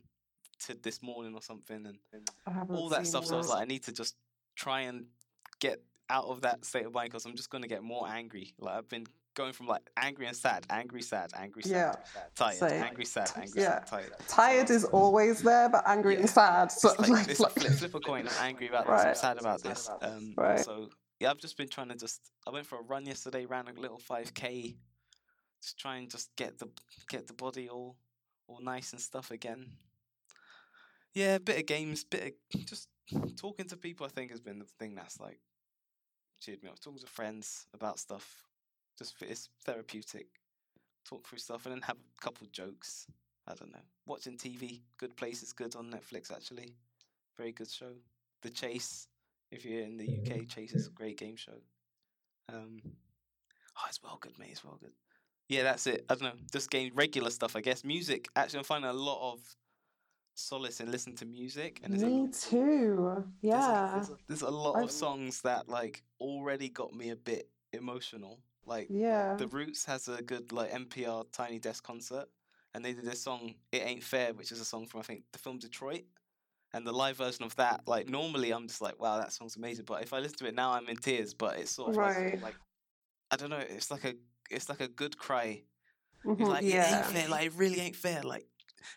to 0.66 0.74
this 0.82 1.02
morning 1.02 1.34
or 1.34 1.42
something 1.42 1.86
and 1.86 2.30
all 2.70 2.88
that 2.88 3.06
stuff. 3.06 3.22
That. 3.22 3.28
So 3.28 3.34
I 3.34 3.38
was 3.38 3.48
like, 3.48 3.62
I 3.62 3.64
need 3.64 3.82
to 3.84 3.92
just 3.92 4.16
try 4.56 4.82
and 4.82 5.06
get 5.60 5.82
out 6.10 6.26
of 6.26 6.42
that 6.42 6.64
state 6.64 6.86
of 6.86 6.94
mind 6.94 7.10
because 7.10 7.24
I'm 7.24 7.36
just 7.36 7.50
going 7.50 7.62
to 7.62 7.68
get 7.68 7.82
more 7.82 8.08
angry. 8.08 8.54
Like 8.58 8.76
I've 8.76 8.88
been 8.88 9.06
going 9.34 9.52
from 9.52 9.66
like 9.66 9.82
angry 9.96 10.26
and 10.26 10.36
sad, 10.36 10.66
angry, 10.70 11.02
sad, 11.02 11.30
angry, 11.36 11.62
sad, 11.62 11.70
yeah. 11.70 11.94
tired, 12.34 12.56
Same. 12.56 12.82
angry, 12.82 13.04
sad, 13.04 13.30
angry, 13.36 13.62
yeah. 13.62 13.84
sad, 13.84 13.86
tired. 13.86 14.12
Tired 14.28 14.70
is 14.70 14.84
always 14.84 15.42
there, 15.42 15.68
but 15.68 15.82
angry 15.86 16.14
yeah. 16.14 16.20
and 16.20 16.30
sad. 16.30 16.72
So 16.72 16.90
it's 16.90 17.00
like, 17.00 17.10
like, 17.10 17.28
it's 17.28 17.40
like... 17.40 17.52
flip, 17.58 17.72
flip 17.72 17.94
a 17.94 18.00
coin. 18.00 18.28
I'm 18.28 18.46
angry 18.46 18.68
about 18.68 18.88
right. 18.88 19.08
this. 19.08 19.24
I'm 19.24 19.36
sad 19.36 19.40
about 19.40 19.62
this. 19.62 19.90
Um, 20.02 20.34
right. 20.36 20.60
So 20.60 20.88
yeah, 21.20 21.30
I've 21.30 21.38
just 21.38 21.56
been 21.56 21.68
trying 21.68 21.88
to 21.88 21.96
just. 21.96 22.20
I 22.46 22.50
went 22.50 22.66
for 22.66 22.78
a 22.78 22.82
run 22.82 23.06
yesterday, 23.06 23.46
ran 23.46 23.68
a 23.68 23.80
little 23.80 23.98
5k, 23.98 24.74
just 25.62 25.78
try 25.78 25.96
and 25.96 26.10
just 26.10 26.34
get 26.36 26.58
the 26.58 26.68
get 27.08 27.26
the 27.26 27.34
body 27.34 27.68
all 27.68 27.96
all 28.46 28.60
nice 28.60 28.92
and 28.92 29.00
stuff 29.00 29.30
again. 29.30 29.66
Yeah, 31.14 31.38
bit 31.38 31.58
of 31.58 31.66
games, 31.66 32.04
bit 32.04 32.34
of 32.52 32.66
just 32.66 32.88
talking 33.36 33.66
to 33.68 33.76
people. 33.76 34.06
I 34.06 34.08
think 34.08 34.30
has 34.30 34.40
been 34.40 34.58
the 34.58 34.66
thing 34.78 34.94
that's 34.94 35.20
like 35.20 35.38
cheered 36.40 36.62
me 36.62 36.68
up. 36.68 36.80
Talking 36.80 37.00
to 37.00 37.06
friends 37.06 37.66
about 37.72 37.98
stuff 37.98 38.44
just 38.98 39.14
it's 39.20 39.48
therapeutic. 39.64 40.26
Talk 41.04 41.26
through 41.26 41.38
stuff 41.38 41.66
and 41.66 41.74
then 41.74 41.82
have 41.82 41.96
a 41.96 42.22
couple 42.22 42.46
jokes. 42.52 43.06
I 43.46 43.54
don't 43.54 43.72
know. 43.72 43.80
Watching 44.06 44.38
TV, 44.38 44.80
Good 44.96 45.16
Place 45.16 45.42
is 45.42 45.52
good 45.52 45.76
on 45.76 45.90
Netflix 45.90 46.32
actually. 46.32 46.74
Very 47.36 47.52
good 47.52 47.70
show. 47.70 47.92
The 48.42 48.50
Chase, 48.50 49.08
if 49.50 49.64
you're 49.64 49.82
in 49.82 49.96
the 49.96 50.08
UK, 50.08 50.48
Chase 50.48 50.72
is 50.72 50.86
a 50.86 50.90
great 50.90 51.18
game 51.18 51.36
show. 51.36 51.60
Um, 52.52 52.80
oh, 52.84 53.84
it's 53.88 54.02
well 54.02 54.18
good, 54.20 54.38
mate. 54.38 54.50
It's 54.52 54.64
well 54.64 54.78
good. 54.80 54.92
Yeah, 55.48 55.62
that's 55.62 55.86
it. 55.86 56.04
I 56.08 56.14
don't 56.14 56.22
know. 56.22 56.40
Just 56.52 56.70
game 56.70 56.92
regular 56.94 57.30
stuff, 57.30 57.56
I 57.56 57.60
guess. 57.60 57.84
Music. 57.84 58.28
Actually, 58.36 58.60
I'm 58.60 58.64
finding 58.64 58.90
a 58.90 58.94
lot 58.94 59.32
of 59.32 59.40
solace 60.34 60.80
in 60.80 60.90
listening 60.90 61.16
to 61.16 61.26
music. 61.26 61.80
And 61.82 62.00
me 62.00 62.24
a, 62.24 62.28
too. 62.28 63.24
Yeah. 63.42 63.92
There's 63.94 64.08
a, 64.08 64.10
there's 64.10 64.10
a, 64.10 64.16
there's 64.28 64.42
a 64.42 64.50
lot 64.50 64.76
I've... 64.76 64.84
of 64.84 64.90
songs 64.90 65.42
that 65.42 65.68
like 65.68 66.02
already 66.20 66.68
got 66.68 66.94
me 66.94 67.10
a 67.10 67.16
bit 67.16 67.48
emotional 67.72 68.40
like 68.66 68.88
yeah, 68.90 69.34
The 69.36 69.48
Roots 69.48 69.84
has 69.86 70.08
a 70.08 70.22
good 70.22 70.52
like 70.52 70.72
NPR 70.72 71.24
Tiny 71.32 71.58
Desk 71.58 71.82
concert, 71.82 72.26
and 72.74 72.84
they 72.84 72.92
did 72.92 73.04
this 73.04 73.22
song 73.22 73.54
"It 73.72 73.82
Ain't 73.84 74.02
Fair," 74.02 74.32
which 74.32 74.52
is 74.52 74.60
a 74.60 74.64
song 74.64 74.86
from 74.86 75.00
I 75.00 75.02
think 75.04 75.22
the 75.32 75.38
film 75.38 75.58
Detroit. 75.58 76.02
And 76.72 76.84
the 76.84 76.92
live 76.92 77.18
version 77.18 77.44
of 77.44 77.54
that, 77.54 77.82
like 77.86 78.08
normally, 78.08 78.50
I'm 78.50 78.66
just 78.66 78.82
like, 78.82 79.00
wow, 79.00 79.16
that 79.18 79.32
song's 79.32 79.54
amazing. 79.54 79.84
But 79.84 80.02
if 80.02 80.12
I 80.12 80.18
listen 80.18 80.38
to 80.38 80.48
it 80.48 80.56
now, 80.56 80.72
I'm 80.72 80.88
in 80.88 80.96
tears. 80.96 81.32
But 81.32 81.56
it's 81.56 81.70
sort 81.70 81.90
of 81.90 81.96
right. 81.96 82.32
like, 82.32 82.42
like, 82.42 82.54
I 83.30 83.36
don't 83.36 83.50
know, 83.50 83.58
it's 83.60 83.92
like 83.92 84.04
a, 84.04 84.14
it's 84.50 84.68
like 84.68 84.80
a 84.80 84.88
good 84.88 85.16
cry. 85.16 85.62
Mm-hmm, 86.26 86.42
it's 86.42 86.50
like 86.50 86.64
yeah. 86.64 86.82
it 86.82 86.96
ain't 86.96 87.06
fair, 87.06 87.28
like 87.28 87.46
it 87.46 87.52
really 87.54 87.78
ain't 87.78 87.94
fair, 87.94 88.22
like 88.24 88.44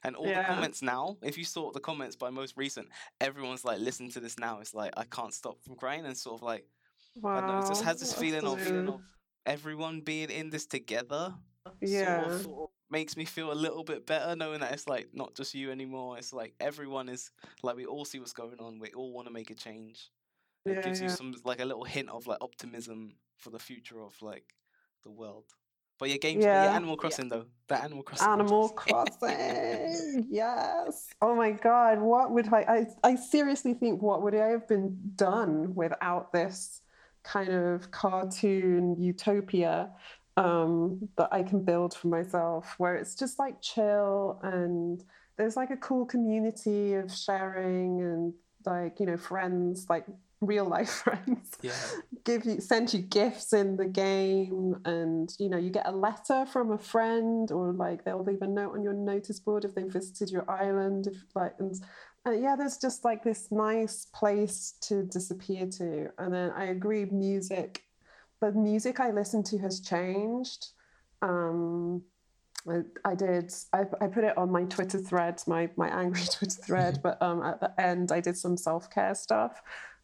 and 0.03 0.15
all 0.15 0.27
yeah. 0.27 0.41
the 0.41 0.47
comments 0.47 0.81
now, 0.81 1.17
if 1.21 1.37
you 1.37 1.43
saw 1.43 1.71
the 1.71 1.79
comments 1.79 2.15
by 2.15 2.29
most 2.29 2.55
recent, 2.57 2.87
everyone's 3.21 3.65
like, 3.65 3.79
listen 3.79 4.09
to 4.11 4.19
this 4.19 4.37
now. 4.37 4.59
It's 4.59 4.73
like 4.73 4.93
I 4.97 5.03
can't 5.03 5.33
stop 5.33 5.61
from 5.63 5.75
crying 5.75 6.05
and 6.05 6.17
sort 6.17 6.39
of 6.39 6.43
like 6.43 6.65
wow. 7.15 7.37
I 7.37 7.41
don't 7.41 7.49
know, 7.49 7.59
it 7.59 7.67
just 7.67 7.83
has 7.83 7.99
this 7.99 8.13
feeling 8.13 8.45
of, 8.45 8.59
feeling 8.59 8.87
of 8.87 9.01
everyone 9.47 10.01
being 10.01 10.29
in 10.29 10.49
this 10.49 10.65
together 10.65 11.33
yeah 11.81 12.23
sort 12.39 12.63
of 12.63 12.69
makes 12.89 13.17
me 13.17 13.25
feel 13.25 13.51
a 13.51 13.53
little 13.53 13.83
bit 13.83 14.05
better 14.05 14.35
knowing 14.35 14.59
that 14.59 14.71
it's 14.71 14.87
like 14.87 15.09
not 15.13 15.33
just 15.35 15.53
you 15.53 15.71
anymore 15.71 16.17
it's 16.17 16.31
like 16.31 16.53
everyone 16.59 17.09
is 17.09 17.31
like 17.63 17.75
we 17.75 17.85
all 17.85 18.05
see 18.05 18.19
what's 18.19 18.33
going 18.33 18.59
on 18.59 18.79
we 18.79 18.89
all 18.89 19.11
want 19.11 19.27
to 19.27 19.33
make 19.33 19.49
a 19.49 19.55
change 19.55 20.09
it 20.65 20.75
yeah, 20.75 20.81
gives 20.81 21.01
yeah. 21.01 21.07
you 21.07 21.13
some 21.13 21.33
like 21.43 21.59
a 21.59 21.65
little 21.65 21.83
hint 21.83 22.09
of 22.09 22.27
like 22.27 22.37
optimism 22.41 23.13
for 23.37 23.49
the 23.49 23.59
future 23.59 24.01
of 24.01 24.13
like 24.21 24.53
the 25.03 25.11
world 25.11 25.45
but 25.99 26.09
your 26.09 26.17
games. 26.19 26.43
Yeah, 26.43 26.65
yeah 26.65 26.75
Animal 26.75 26.95
Crossing 26.95 27.25
yeah. 27.25 27.37
though. 27.37 27.45
That 27.69 27.83
Animal 27.83 28.03
Crossing. 28.03 28.27
Animal 28.27 28.69
Crossing. 28.75 30.27
yes. 30.29 31.07
Oh 31.21 31.35
my 31.35 31.51
God. 31.51 31.99
What 31.99 32.31
would 32.31 32.53
I, 32.53 32.85
I? 33.03 33.11
I 33.11 33.15
seriously 33.15 33.73
think 33.73 34.01
what 34.01 34.21
would 34.21 34.35
I 34.35 34.49
have 34.49 34.67
been 34.67 34.97
done 35.15 35.73
without 35.73 36.31
this 36.31 36.81
kind 37.27 37.49
of 37.49 37.91
cartoon 37.91 38.95
utopia 38.97 39.89
um, 40.37 41.09
that 41.17 41.29
I 41.31 41.43
can 41.43 41.63
build 41.63 41.93
for 41.93 42.07
myself, 42.07 42.75
where 42.77 42.95
it's 42.95 43.15
just 43.15 43.39
like 43.39 43.61
chill 43.61 44.39
and 44.43 45.03
there's 45.37 45.55
like 45.55 45.71
a 45.71 45.77
cool 45.77 46.05
community 46.05 46.93
of 46.93 47.13
sharing 47.13 48.01
and 48.01 48.33
like 48.65 48.99
you 48.99 49.05
know 49.05 49.17
friends 49.17 49.85
like 49.89 50.05
real 50.41 50.65
life 50.65 50.89
friends 51.03 51.57
yeah. 51.61 51.71
give 52.23 52.45
you 52.45 52.59
send 52.59 52.93
you 52.93 52.99
gifts 53.01 53.53
in 53.53 53.77
the 53.77 53.85
game 53.85 54.75
and 54.85 55.33
you 55.39 55.49
know 55.49 55.57
you 55.57 55.69
get 55.69 55.87
a 55.87 55.91
letter 55.91 56.45
from 56.45 56.71
a 56.71 56.77
friend 56.77 57.51
or 57.51 57.71
like 57.71 58.03
they'll 58.03 58.23
leave 58.23 58.41
a 58.41 58.47
note 58.47 58.73
on 58.73 58.83
your 58.83 58.93
notice 58.93 59.39
board 59.39 59.65
if 59.65 59.73
they 59.73 59.83
visited 59.83 60.29
your 60.29 60.49
island 60.49 61.07
if 61.07 61.17
like 61.35 61.53
and 61.59 61.75
uh, 62.27 62.31
yeah, 62.31 62.55
there's 62.55 62.77
just 62.77 63.05
like 63.05 63.23
this 63.23 63.51
nice 63.51 64.05
place 64.13 64.73
to 64.81 65.03
disappear 65.03 65.65
to. 65.65 66.09
And 66.17 66.33
then 66.33 66.51
I 66.51 66.65
agree, 66.65 67.05
music, 67.05 67.83
the 68.41 68.51
music 68.51 68.99
I 68.99 69.11
listen 69.11 69.43
to 69.43 69.57
has 69.59 69.79
changed. 69.79 70.67
Um, 71.21 72.03
I, 72.69 72.81
I 73.05 73.15
did. 73.15 73.53
I, 73.73 73.85
I 74.01 74.07
put 74.07 74.25
it 74.25 74.37
on 74.37 74.51
my 74.51 74.63
Twitter 74.65 74.99
thread, 74.99 75.41
my 75.47 75.69
my 75.77 75.87
angry 75.87 76.21
Twitter 76.31 76.61
thread. 76.61 76.99
but 77.01 77.21
um, 77.21 77.41
at 77.43 77.61
the 77.61 77.79
end, 77.79 78.11
I 78.11 78.19
did 78.19 78.37
some 78.37 78.57
self 78.57 78.89
care 78.89 79.15
stuff, 79.15 79.61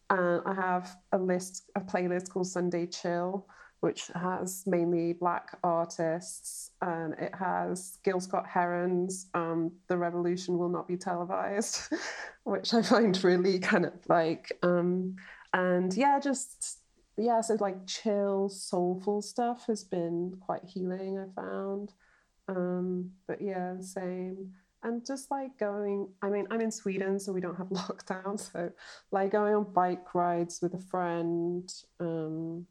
and 0.08 0.40
I 0.46 0.54
have 0.54 0.96
a 1.12 1.18
list, 1.18 1.70
a 1.76 1.80
playlist 1.80 2.30
called 2.30 2.46
Sunday 2.46 2.86
Chill, 2.86 3.46
which 3.84 4.06
has 4.14 4.64
mainly 4.66 5.12
black 5.12 5.58
artists, 5.62 6.70
and 6.80 7.12
it 7.18 7.34
has 7.34 7.98
Gil 8.02 8.18
Scott 8.18 8.46
Heron's 8.48 9.26
um, 9.34 9.72
"The 9.88 9.98
Revolution 9.98 10.56
Will 10.56 10.70
Not 10.70 10.88
Be 10.88 10.96
Televised," 10.96 11.92
which 12.44 12.72
I 12.72 12.80
find 12.80 13.22
really 13.22 13.58
kind 13.58 13.84
of 13.84 13.92
like, 14.08 14.56
um, 14.62 15.16
and 15.52 15.94
yeah, 15.94 16.18
just 16.18 16.78
yeah, 17.18 17.42
so 17.42 17.58
like 17.60 17.86
chill, 17.86 18.48
soulful 18.48 19.20
stuff 19.20 19.66
has 19.66 19.84
been 19.84 20.38
quite 20.40 20.64
healing. 20.64 21.18
I 21.18 21.26
found. 21.38 21.92
Um, 22.48 23.10
but 23.28 23.42
yeah, 23.42 23.78
same. 23.80 24.54
And 24.82 25.04
just 25.04 25.30
like 25.30 25.58
going, 25.58 26.08
I 26.22 26.30
mean, 26.30 26.46
I'm 26.50 26.62
in 26.62 26.70
Sweden, 26.70 27.20
so 27.20 27.32
we 27.32 27.42
don't 27.42 27.56
have 27.56 27.68
lockdown. 27.82 28.40
So, 28.40 28.70
like 29.10 29.32
going 29.32 29.54
on 29.54 29.72
bike 29.74 30.14
rides 30.14 30.60
with 30.62 30.72
a 30.72 30.80
friend, 30.80 31.70
um, 32.00 32.66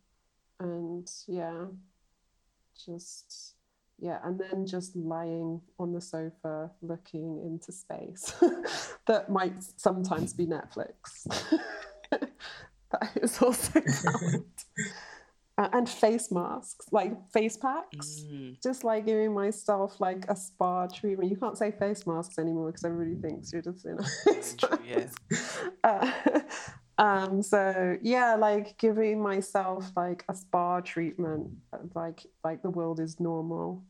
and 0.63 1.09
yeah, 1.27 1.65
just 2.85 3.55
yeah, 3.99 4.19
and 4.23 4.39
then 4.39 4.65
just 4.65 4.95
lying 4.95 5.61
on 5.79 5.93
the 5.93 6.01
sofa 6.01 6.71
looking 6.81 7.41
into 7.45 7.71
space. 7.71 8.33
that 9.07 9.29
might 9.29 9.53
sometimes 9.77 10.33
be 10.33 10.45
Netflix. 10.45 11.25
that 12.11 13.11
is 13.15 13.41
also 13.41 13.79
uh, 15.57 15.69
and 15.71 15.87
face 15.87 16.31
masks, 16.31 16.87
like 16.91 17.13
face 17.31 17.55
packs. 17.55 18.25
Mm. 18.29 18.61
Just 18.61 18.83
like 18.83 19.05
giving 19.05 19.33
myself 19.33 20.01
like 20.01 20.25
a 20.27 20.35
spa 20.35 20.87
treatment. 20.87 21.29
You 21.29 21.37
can't 21.37 21.57
say 21.57 21.71
face 21.71 22.05
masks 22.05 22.37
anymore 22.39 22.71
because 22.71 22.83
everybody 22.83 23.15
thinks 23.15 23.53
you're 23.53 23.61
just 23.61 23.85
in 23.85 23.99
a 23.99 24.03
face 24.03 24.55
true, 24.55 24.79
yeah. 24.85 25.05
Uh, 25.83 26.11
um, 26.97 27.41
so 27.41 27.97
yeah, 28.01 28.35
like 28.35 28.77
giving 28.77 29.21
myself 29.21 29.91
like 29.95 30.23
a 30.29 30.35
spa 30.35 30.79
treatment, 30.81 31.49
like 31.95 32.25
like 32.43 32.61
the 32.61 32.69
world 32.69 32.99
is 32.99 33.19
normal, 33.19 33.83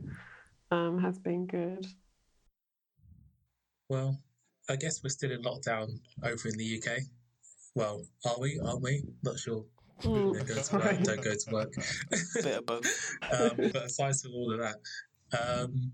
um, 0.70 0.98
has 1.02 1.18
been 1.18 1.46
good. 1.46 1.86
Well, 3.88 4.18
I 4.68 4.76
guess 4.76 5.02
we're 5.02 5.10
still 5.10 5.32
in 5.32 5.42
lockdown 5.42 5.98
over 6.22 6.48
in 6.48 6.56
the 6.56 6.82
UK. 6.82 6.98
Well, 7.74 8.04
are 8.26 8.38
we? 8.38 8.58
Aren't 8.60 8.82
we? 8.82 9.02
Not 9.22 9.38
sure. 9.38 9.64
Mm, 10.02 10.34
Don't 10.34 10.46
go 10.46 10.54
to 10.54 10.74
work. 10.76 10.84
right. 10.84 11.04
Don't 11.04 11.24
go 11.24 11.32
to 11.34 11.50
work. 11.52 11.72
Bit 12.34 12.46
of 12.46 12.66
both. 12.66 13.16
um, 13.32 13.70
but 13.72 13.84
aside 13.84 14.14
from 14.16 14.32
all 14.32 14.52
of 14.52 14.60
that, 14.60 14.76
um, 15.38 15.92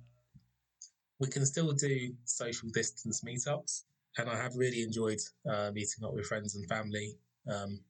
we 1.20 1.28
can 1.28 1.46
still 1.46 1.72
do 1.72 2.12
social 2.24 2.68
distance 2.70 3.22
meetups, 3.22 3.84
and 4.19 4.29
I 4.29 4.37
have 4.37 4.57
really 4.57 4.83
enjoyed 4.83 5.21
uh, 5.49 5.71
meeting 5.73 6.05
up 6.05 6.15
with 6.15 6.27
friends 6.27 6.55
and 6.55 6.67
family 6.69 7.15
um, 7.51 7.81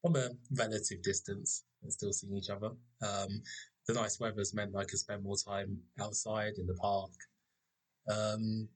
from 0.00 0.16
a 0.16 0.30
relative 0.56 1.02
distance 1.02 1.64
and 1.82 1.92
still 1.92 2.12
seeing 2.12 2.36
each 2.36 2.50
other. 2.50 2.70
Um, 3.02 3.42
the 3.86 3.94
nice 3.94 4.18
weather 4.20 4.38
has 4.38 4.54
meant 4.54 4.76
I 4.76 4.84
could 4.84 4.98
spend 4.98 5.22
more 5.22 5.36
time 5.36 5.78
outside 6.00 6.54
in 6.58 6.66
the 6.66 6.74
park. 6.74 7.10
Um, 8.10 8.68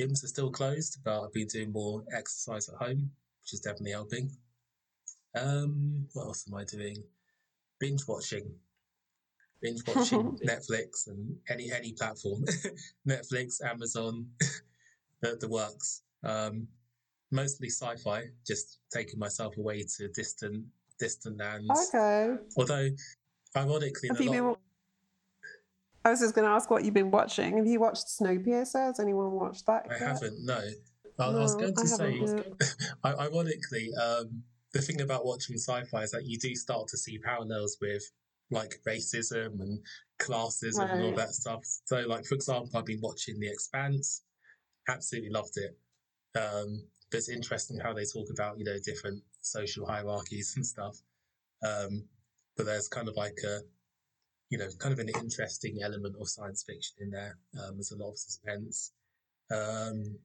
gyms 0.00 0.24
are 0.24 0.28
still 0.28 0.50
closed, 0.50 0.98
but 1.04 1.24
I've 1.24 1.32
been 1.32 1.48
doing 1.48 1.72
more 1.72 2.04
exercise 2.16 2.68
at 2.68 2.76
home, 2.76 3.10
which 3.42 3.52
is 3.52 3.60
definitely 3.60 3.92
helping. 3.92 4.30
Um, 5.34 6.06
what 6.12 6.24
else 6.24 6.46
am 6.48 6.58
I 6.58 6.64
doing? 6.64 6.96
Binge 7.78 8.02
watching 8.08 8.54
binge 9.60 9.82
watching 9.86 10.38
Netflix 10.46 11.08
and 11.08 11.36
any 11.48 11.70
any 11.72 11.92
platform, 11.92 12.44
Netflix, 13.08 13.64
Amazon, 13.64 14.26
the 15.20 15.36
the 15.40 15.48
works. 15.48 16.02
Um, 16.26 16.68
mostly 17.30 17.68
sci-fi, 17.68 18.24
just 18.46 18.78
taking 18.92 19.18
myself 19.18 19.56
away 19.56 19.84
to 19.96 20.08
distant 20.08 20.64
distant 20.98 21.38
lands. 21.38 21.90
Okay. 21.94 22.34
Although, 22.56 22.88
ironically, 23.56 24.08
Have 24.08 24.20
you 24.20 24.30
a 24.30 24.32
been? 24.32 24.56
I 26.04 26.10
was 26.10 26.20
just 26.20 26.34
going 26.34 26.46
to 26.46 26.52
ask 26.52 26.70
what 26.70 26.84
you've 26.84 26.94
been 26.94 27.10
watching. 27.10 27.56
Have 27.56 27.66
you 27.66 27.80
watched 27.80 28.06
Snowpiercer? 28.06 28.86
Has 28.86 29.00
anyone 29.00 29.32
watched 29.32 29.66
that? 29.66 29.86
I 29.90 29.94
yet? 29.94 30.02
haven't. 30.02 30.44
No, 30.44 30.60
I, 31.18 31.24
I 31.24 31.30
was 31.30 31.54
No, 31.54 31.60
going 31.62 31.74
to 31.74 31.80
I 31.82 31.84
say, 31.84 33.18
ironically, 33.24 33.90
um, 34.00 34.42
the 34.72 34.80
thing 34.80 35.00
about 35.00 35.26
watching 35.26 35.56
sci-fi 35.56 36.02
is 36.02 36.12
that 36.12 36.24
you 36.24 36.38
do 36.38 36.54
start 36.54 36.86
to 36.88 36.96
see 36.96 37.18
parallels 37.18 37.78
with 37.80 38.02
like 38.50 38.78
racism 38.86 39.60
and 39.60 39.80
classism 40.20 40.92
and 40.92 41.02
all 41.02 41.14
that 41.14 41.34
stuff. 41.34 41.64
So, 41.86 41.96
like 42.06 42.24
for 42.24 42.36
example, 42.36 42.70
I've 42.76 42.84
been 42.86 43.00
watching 43.02 43.40
The 43.40 43.48
Expanse, 43.48 44.22
absolutely 44.88 45.30
loved 45.30 45.56
it. 45.56 45.76
Um, 46.36 46.82
but 47.10 47.18
it's 47.18 47.28
interesting 47.28 47.78
how 47.78 47.92
they 47.92 48.04
talk 48.04 48.28
about 48.32 48.58
you 48.58 48.64
know 48.64 48.76
different 48.84 49.22
social 49.40 49.86
hierarchies 49.86 50.54
and 50.56 50.66
stuff. 50.66 50.96
Um, 51.64 52.04
but 52.56 52.66
there's 52.66 52.88
kind 52.88 53.08
of 53.08 53.16
like 53.16 53.38
a 53.44 53.60
you 54.50 54.58
know 54.58 54.68
kind 54.78 54.92
of 54.92 54.98
an 54.98 55.08
interesting 55.08 55.78
element 55.82 56.16
of 56.20 56.28
science 56.28 56.64
fiction 56.66 56.96
in 57.00 57.10
there. 57.10 57.38
Um, 57.60 57.74
there's 57.74 57.92
a 57.92 57.96
lot 57.96 58.10
of 58.10 58.18
suspense. 58.18 58.92
Um, 59.50 60.18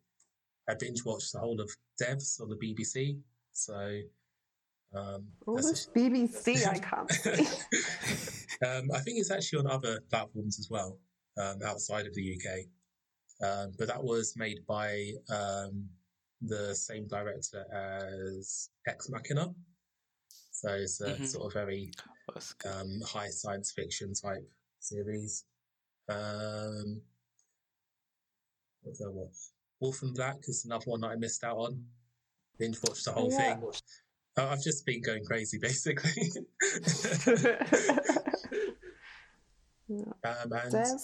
I 0.69 0.73
binge 0.79 1.03
watched 1.05 1.33
the 1.33 1.39
whole 1.39 1.59
of 1.59 1.69
Devs 2.01 2.41
on 2.41 2.49
the 2.49 2.55
BBC, 2.55 3.19
so 3.51 3.99
um, 4.95 5.27
Oh, 5.47 5.55
that's 5.55 5.87
a 5.87 5.89
BBC, 5.91 6.67
I 6.67 6.77
can't 6.79 7.11
um, 8.65 8.91
I 8.93 8.99
think 8.99 9.19
it's 9.19 9.31
actually 9.31 9.59
on 9.59 9.67
other 9.67 10.01
platforms 10.09 10.59
as 10.59 10.69
well, 10.69 10.99
um, 11.37 11.59
outside 11.65 12.07
of 12.07 12.13
the 12.13 12.35
UK. 12.35 12.65
Um, 13.43 13.71
but 13.77 13.87
that 13.87 14.03
was 14.03 14.35
made 14.37 14.59
by 14.67 15.11
um, 15.29 15.89
the 16.41 16.73
same 16.75 17.07
director 17.07 17.65
as 17.71 18.69
Ex 18.87 19.09
Machina. 19.09 19.53
So 20.51 20.69
it's 20.73 21.01
a 21.01 21.15
Mhm. 21.15 21.25
sort 21.25 21.45
of 21.47 21.53
very 21.53 21.91
um, 22.65 23.01
high 23.01 23.29
science 23.29 23.71
fiction 23.71 24.13
type 24.13 24.47
series. 24.79 25.45
Um, 26.07 27.01
what 28.81 28.95
did 28.95 29.05
I 29.05 29.09
watch? 29.09 29.35
Wolf 29.79 30.01
and 30.01 30.13
Black 30.15 30.37
is 30.47 30.65
another 30.65 30.85
one 30.85 31.01
that 31.01 31.07
I 31.11 31.15
missed 31.15 31.43
out 31.43 31.57
on. 31.57 31.85
Binge 32.57 32.77
watched 32.83 33.05
the 33.05 33.11
whole 33.11 33.29
Yeah. 33.31 33.37
thing. 33.59 33.71
Uh, 34.37 34.47
I've 34.49 34.61
just 34.63 34.85
been 34.85 35.01
going 35.01 35.25
crazy, 35.25 35.57
basically. 35.57 36.31
Yeah. 39.87 40.13
um, 40.23 40.53
and 40.53 40.71
Des? 40.71 40.97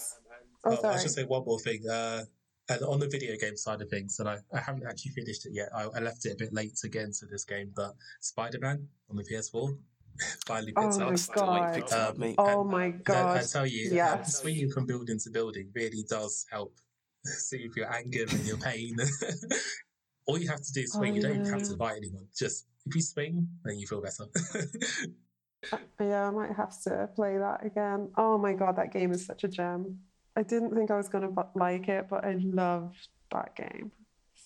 Oh, 0.64 0.70
Oh, 0.70 0.72
I 0.72 0.82
sorry. 0.82 1.00
should 1.00 1.12
say 1.12 1.24
one 1.26 1.44
more 1.46 1.60
thing. 1.60 1.88
Uh, 1.90 2.26
and 2.70 2.82
on 2.84 3.00
the 3.00 3.08
video 3.08 3.36
game 3.38 3.56
side 3.58 3.82
of 3.82 3.90
things, 3.90 4.20
and 4.20 4.28
I, 4.28 4.38
I 4.54 4.60
haven't 4.60 4.86
actually 4.88 5.12
finished 5.12 5.46
it 5.46 5.54
yet. 5.54 5.70
I, 5.76 5.84
I 5.84 6.00
left 6.00 6.26
it 6.26 6.34
a 6.34 6.36
bit 6.36 6.54
late 6.54 6.76
to 6.78 6.90
get 6.90 7.04
into 7.04 7.26
this 7.26 7.44
game, 7.46 7.72
but 7.76 7.94
Spider 8.20 8.60
Man 8.60 8.88
on 9.10 9.16
the 9.16 9.24
PS4 9.24 9.78
finally 10.48 10.74
Oh 10.76 10.82
picked 10.82 11.00
my 11.00 11.06
up. 11.06 11.18
Still 11.18 11.52
waiting 11.54 11.74
for 11.74 11.80
it 11.80 11.82
God. 11.82 11.88
to 11.90 11.96
Um, 12.02 12.08
up, 12.08 12.18
mate. 12.18 12.36
Oh 12.38 12.62
and 12.62 12.72
my 12.72 12.90
god! 12.90 13.38
I 13.38 13.40
god. 13.42 13.50
tell 13.50 13.66
you, 13.68 13.90
um, 13.92 13.96
Yes. 13.96 14.40
swinging 14.42 14.70
from 14.72 14.86
building 14.86 15.20
to 15.20 15.30
building 15.30 15.70
really 15.76 16.04
does 16.10 16.46
help 16.52 16.76
soothe 17.24 17.76
your 17.76 17.94
anger 17.94 18.26
and 18.30 18.46
your 18.46 18.58
pain. 18.58 18.96
All 20.28 20.38
you 20.38 20.50
have 20.50 20.62
to 20.62 20.74
do 20.74 20.82
is 20.82 20.92
swing. 20.94 21.12
Oh, 21.14 21.16
you 21.16 21.22
don't 21.22 21.32
even 21.36 21.46
have 21.46 21.64
to 21.64 21.72
yeah. 21.72 21.78
fight 21.78 21.98
anyone. 21.98 22.28
Just 22.38 22.66
if 22.86 22.96
you 22.96 23.02
swing, 23.02 23.48
then 23.64 23.80
you 23.80 23.88
feel 23.88 24.02
better. 24.02 24.26
Uh, 25.72 25.78
Yeah, 26.00 26.28
I 26.28 26.32
might 26.32 26.56
have 26.56 26.80
to 26.84 27.10
play 27.16 27.38
that 27.38 27.66
again. 27.66 28.12
Oh 28.18 28.38
my 28.38 28.54
god, 28.54 28.76
that 28.78 28.92
game 28.94 29.12
is 29.12 29.26
such 29.26 29.44
a 29.44 29.48
gem. 29.48 30.00
I 30.38 30.44
didn't 30.44 30.76
think 30.76 30.92
I 30.92 30.98
was 30.98 31.10
gonna 31.10 31.32
like 31.56 31.90
it, 31.90 32.08
but 32.10 32.24
I 32.24 32.36
loved 32.40 33.08
that 33.32 33.56
game. 33.56 33.92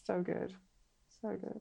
So 0.06 0.22
good, 0.22 0.54
so 1.22 1.36
good. 1.36 1.60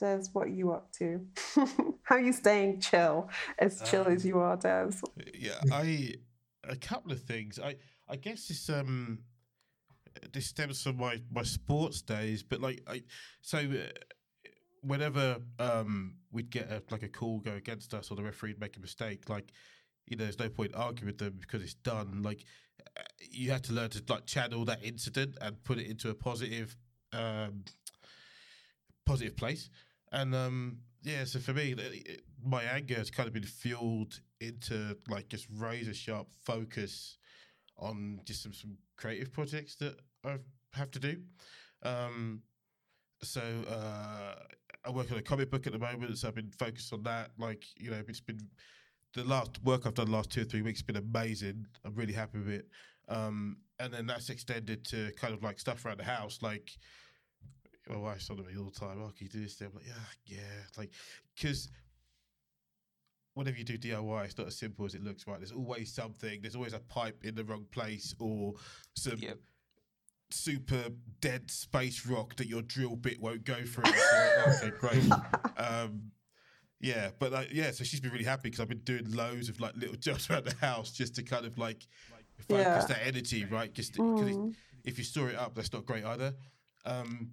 Des, 0.00 0.24
what 0.32 0.48
are 0.48 0.50
you 0.50 0.72
up 0.72 0.90
to? 0.94 1.24
How 2.02 2.16
are 2.16 2.20
you 2.20 2.32
staying 2.32 2.80
chill? 2.80 3.30
As 3.56 3.80
chill 3.88 4.08
as 4.08 4.24
Um, 4.24 4.28
you 4.28 4.38
are, 4.40 4.56
Des. 4.56 4.90
Yeah, 5.32 5.60
I 5.70 6.14
a 6.64 6.74
couple 6.74 7.12
of 7.12 7.22
things. 7.22 7.60
I 7.60 7.76
I 8.08 8.16
guess 8.16 8.48
this 8.48 8.68
um 8.68 9.20
this 10.32 10.46
stems 10.46 10.82
from 10.82 10.96
my 10.96 11.20
my 11.30 11.44
sports 11.44 12.02
days, 12.02 12.42
but 12.42 12.60
like 12.60 12.82
I 12.88 13.04
so 13.42 13.58
uh, 13.58 13.92
whenever 14.80 15.36
um 15.60 16.16
we'd 16.32 16.50
get 16.50 16.68
a, 16.68 16.82
like 16.90 17.04
a 17.04 17.08
call 17.08 17.38
go 17.38 17.52
against 17.52 17.94
us 17.94 18.10
or 18.10 18.16
the 18.16 18.24
referee 18.24 18.50
would 18.50 18.60
make 18.60 18.76
a 18.76 18.80
mistake, 18.80 19.28
like 19.28 19.52
you 20.06 20.16
know, 20.16 20.24
there's 20.24 20.40
no 20.40 20.48
point 20.48 20.74
arguing 20.74 21.06
with 21.06 21.18
them 21.18 21.36
because 21.40 21.62
it's 21.62 21.74
done. 21.74 22.22
Like 22.22 22.44
you 23.30 23.50
had 23.50 23.64
to 23.64 23.72
learn 23.72 23.90
to 23.90 24.02
like 24.08 24.26
channel 24.26 24.64
that 24.64 24.84
incident 24.84 25.36
and 25.40 25.62
put 25.64 25.78
it 25.78 25.86
into 25.86 26.10
a 26.10 26.14
positive 26.14 26.76
um 27.12 27.64
positive 29.06 29.36
place. 29.36 29.70
And 30.12 30.34
um 30.34 30.78
yeah, 31.02 31.24
so 31.24 31.38
for 31.38 31.52
me, 31.52 31.72
it- 31.76 32.24
my 32.46 32.62
anger 32.62 32.94
has 32.96 33.10
kind 33.10 33.26
of 33.26 33.32
been 33.32 33.42
fueled 33.42 34.20
into 34.40 34.98
like 35.08 35.28
just 35.30 35.46
razor 35.50 35.94
sharp 35.94 36.28
focus 36.44 37.16
on 37.78 38.20
just 38.26 38.42
some, 38.42 38.52
some 38.52 38.76
creative 38.96 39.32
projects 39.32 39.76
that 39.76 39.98
I 40.24 40.36
have 40.74 40.90
to 40.90 40.98
do. 40.98 41.22
Um, 41.82 42.42
so 43.22 43.40
uh, 43.66 44.34
I 44.84 44.90
work 44.90 45.10
on 45.10 45.16
a 45.16 45.22
comic 45.22 45.50
book 45.50 45.66
at 45.66 45.72
the 45.72 45.78
moment, 45.78 46.18
so 46.18 46.28
I've 46.28 46.34
been 46.34 46.50
focused 46.50 46.92
on 46.92 47.02
that. 47.04 47.30
Like 47.38 47.64
you 47.78 47.90
know, 47.90 48.02
it's 48.06 48.20
been 48.20 48.40
the 49.14 49.24
last 49.24 49.62
work 49.64 49.86
I've 49.86 49.94
done 49.94 50.10
the 50.10 50.16
last 50.16 50.30
two 50.30 50.42
or 50.42 50.44
three 50.44 50.62
weeks 50.62 50.80
has 50.80 50.82
been 50.82 50.96
amazing. 50.96 51.66
I'm 51.84 51.94
really 51.94 52.12
happy 52.12 52.38
with 52.38 52.48
it. 52.48 52.68
Um, 53.08 53.58
and 53.78 53.92
then 53.92 54.06
that's 54.06 54.30
extended 54.30 54.84
to 54.86 55.12
kind 55.16 55.34
of 55.34 55.42
like 55.42 55.58
stuff 55.58 55.84
around 55.84 55.98
the 55.98 56.04
house, 56.04 56.38
like 56.42 56.70
my 57.88 57.96
wife's 57.96 58.28
on 58.30 58.38
me 58.38 58.56
all 58.58 58.64
the 58.64 58.70
time. 58.70 58.98
Oh, 59.00 59.12
can 59.16 59.26
you 59.26 59.28
do 59.28 59.42
this? 59.42 59.60
I'm 59.60 59.70
like, 59.74 59.86
yeah, 59.86 60.36
yeah, 60.36 60.62
like 60.76 60.90
because 61.34 61.68
whenever 63.34 63.56
you 63.56 63.64
do 63.64 63.78
DIY, 63.78 64.24
it's 64.24 64.38
not 64.38 64.46
as 64.46 64.56
simple 64.56 64.84
as 64.84 64.94
it 64.94 65.02
looks. 65.04 65.26
Right? 65.26 65.38
There's 65.38 65.52
always 65.52 65.92
something. 65.92 66.40
There's 66.40 66.56
always 66.56 66.72
a 66.72 66.80
pipe 66.80 67.24
in 67.24 67.34
the 67.34 67.44
wrong 67.44 67.66
place 67.70 68.14
or 68.18 68.54
some. 68.94 69.18
Yep. 69.18 69.38
Super 70.30 70.86
dead 71.20 71.48
space 71.48 72.06
rock 72.06 72.34
that 72.36 72.48
your 72.48 72.62
drill 72.62 72.96
bit 72.96 73.20
won't 73.20 73.44
go 73.44 73.62
through. 73.62 73.84
Okay, 74.48 74.72
great. 74.80 75.04
Um, 75.56 76.10
yeah, 76.84 77.10
but 77.18 77.32
like, 77.32 77.48
yeah, 77.52 77.70
so 77.70 77.82
she's 77.84 78.00
been 78.00 78.12
really 78.12 78.24
happy 78.24 78.42
because 78.50 78.60
I've 78.60 78.68
been 78.68 78.84
doing 78.92 79.10
loads 79.12 79.48
of 79.48 79.58
like 79.60 79.74
little 79.76 79.96
jobs 80.08 80.28
around 80.28 80.44
the 80.44 80.54
house 80.56 80.90
just 80.92 81.14
to 81.16 81.22
kind 81.22 81.46
of 81.46 81.56
like 81.56 81.86
focus 82.48 82.64
Yeah. 82.66 82.84
that 82.88 83.06
energy, 83.06 83.44
right? 83.46 83.72
Just 83.72 83.92
because 83.92 84.36
Mm. 84.36 84.54
if 84.84 84.98
you 84.98 85.04
store 85.04 85.30
it 85.30 85.36
up, 85.36 85.54
that's 85.54 85.72
not 85.72 85.86
great 85.86 86.04
either. 86.04 86.34
Um, 86.84 87.30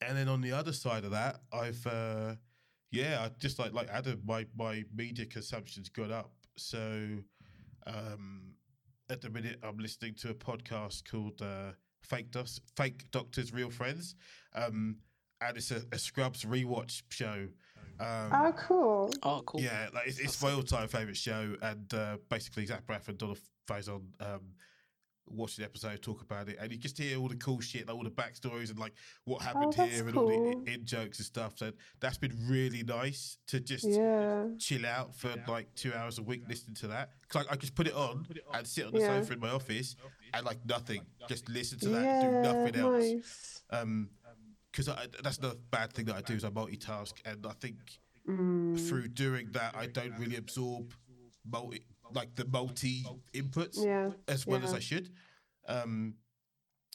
and 0.00 0.16
then 0.18 0.28
on 0.28 0.40
the 0.40 0.52
other 0.52 0.72
side 0.72 1.04
of 1.04 1.12
that, 1.12 1.40
I've 1.52 1.86
uh, 1.86 2.34
yeah, 2.90 3.20
I 3.24 3.30
just 3.38 3.58
like 3.58 3.72
like 3.72 3.88
Adam, 3.90 4.20
my 4.24 4.46
my 4.56 4.84
media 4.94 5.26
consumption's 5.26 5.88
gone 5.88 6.12
up. 6.12 6.32
So 6.56 7.18
um, 7.86 8.54
at 9.10 9.20
the 9.20 9.30
minute, 9.30 9.58
I'm 9.62 9.78
listening 9.78 10.14
to 10.22 10.30
a 10.30 10.34
podcast 10.34 11.08
called 11.10 11.40
uh, 11.42 11.72
"Fake 12.02 12.30
Dos- 12.30 12.60
Fake 12.76 13.10
Doctors, 13.10 13.52
Real 13.52 13.70
Friends," 13.70 14.14
um, 14.54 14.96
and 15.40 15.56
it's 15.56 15.70
a, 15.70 15.82
a 15.92 15.98
Scrubs 15.98 16.44
rewatch 16.44 17.02
show. 17.10 17.48
Um, 18.00 18.30
Oh, 18.32 18.52
cool. 18.56 19.10
Oh, 19.22 19.42
cool. 19.46 19.60
yeah, 19.60 19.88
like 19.94 20.06
it's, 20.06 20.18
it's 20.18 20.40
my 20.42 20.52
all-time 20.52 20.88
favorite 20.88 21.16
show, 21.16 21.56
and 21.62 21.92
uh, 21.94 22.16
basically 22.28 22.64
Zach 22.66 22.86
Braff 22.86 23.08
and 23.08 23.18
Donald 23.18 23.38
Faison 23.68 24.02
um, 24.20 24.40
watch 25.30 25.56
the 25.56 25.64
episode, 25.64 26.00
talk 26.00 26.22
about 26.22 26.48
it, 26.48 26.56
and 26.58 26.72
you 26.72 26.78
just 26.78 26.96
hear 26.96 27.18
all 27.18 27.28
the 27.28 27.36
cool 27.36 27.60
shit, 27.60 27.86
like 27.86 27.94
all 27.94 28.02
the 28.02 28.10
backstories 28.10 28.70
and 28.70 28.78
like 28.78 28.94
what 29.24 29.42
happened 29.42 29.74
Oh, 29.78 29.84
here 29.84 30.08
and 30.08 30.16
all 30.16 30.26
the 30.26 30.72
in 30.72 30.86
jokes 30.86 31.18
and 31.18 31.26
stuff. 31.26 31.58
So 31.58 31.72
that's 32.00 32.16
been 32.16 32.34
really 32.48 32.82
nice 32.82 33.36
to 33.48 33.60
just 33.60 33.84
Yeah. 33.84 34.46
chill 34.58 34.86
out 34.86 35.14
for 35.14 35.34
like 35.46 35.74
two 35.74 35.92
hours 35.92 36.18
a 36.18 36.22
week 36.22 36.44
listening 36.48 36.76
to 36.76 36.86
that. 36.88 37.10
Cause 37.28 37.44
I, 37.48 37.52
I 37.52 37.56
just 37.56 37.74
put 37.74 37.86
it 37.86 37.94
on 37.94 38.26
and 38.54 38.66
sit 38.66 38.86
on 38.86 38.92
the 38.94 39.00
Yeah. 39.00 39.20
sofa 39.20 39.34
in 39.34 39.40
my 39.40 39.50
office 39.50 39.96
and 40.32 40.46
like 40.46 40.64
nothing, 40.64 41.02
just 41.28 41.46
listen 41.50 41.78
to 41.80 41.88
that, 41.90 42.02
Yeah. 42.04 42.20
and 42.22 42.44
do 42.44 42.48
nothing 42.54 42.76
else 42.76 43.04
nice. 43.04 43.62
um 43.70 44.08
because 44.78 45.08
that's 45.22 45.38
the 45.38 45.58
bad 45.70 45.92
thing 45.92 46.04
that 46.06 46.16
I 46.16 46.20
do 46.22 46.34
is 46.34 46.44
I 46.44 46.50
multitask, 46.50 47.14
and 47.24 47.46
I 47.46 47.52
think 47.60 47.76
Mm. 48.28 48.78
through 48.78 49.08
doing 49.08 49.48
that 49.52 49.74
I 49.74 49.86
don't 49.86 50.12
really 50.18 50.36
absorb 50.36 50.92
multi 51.50 51.80
like 52.12 52.34
the 52.34 52.44
multi 52.44 53.02
inputs 53.32 53.82
Yeah. 53.82 54.10
as 54.28 54.46
well 54.46 54.62
as. 54.62 54.74
I 54.74 54.80
should. 54.80 55.10
Um, 55.66 56.14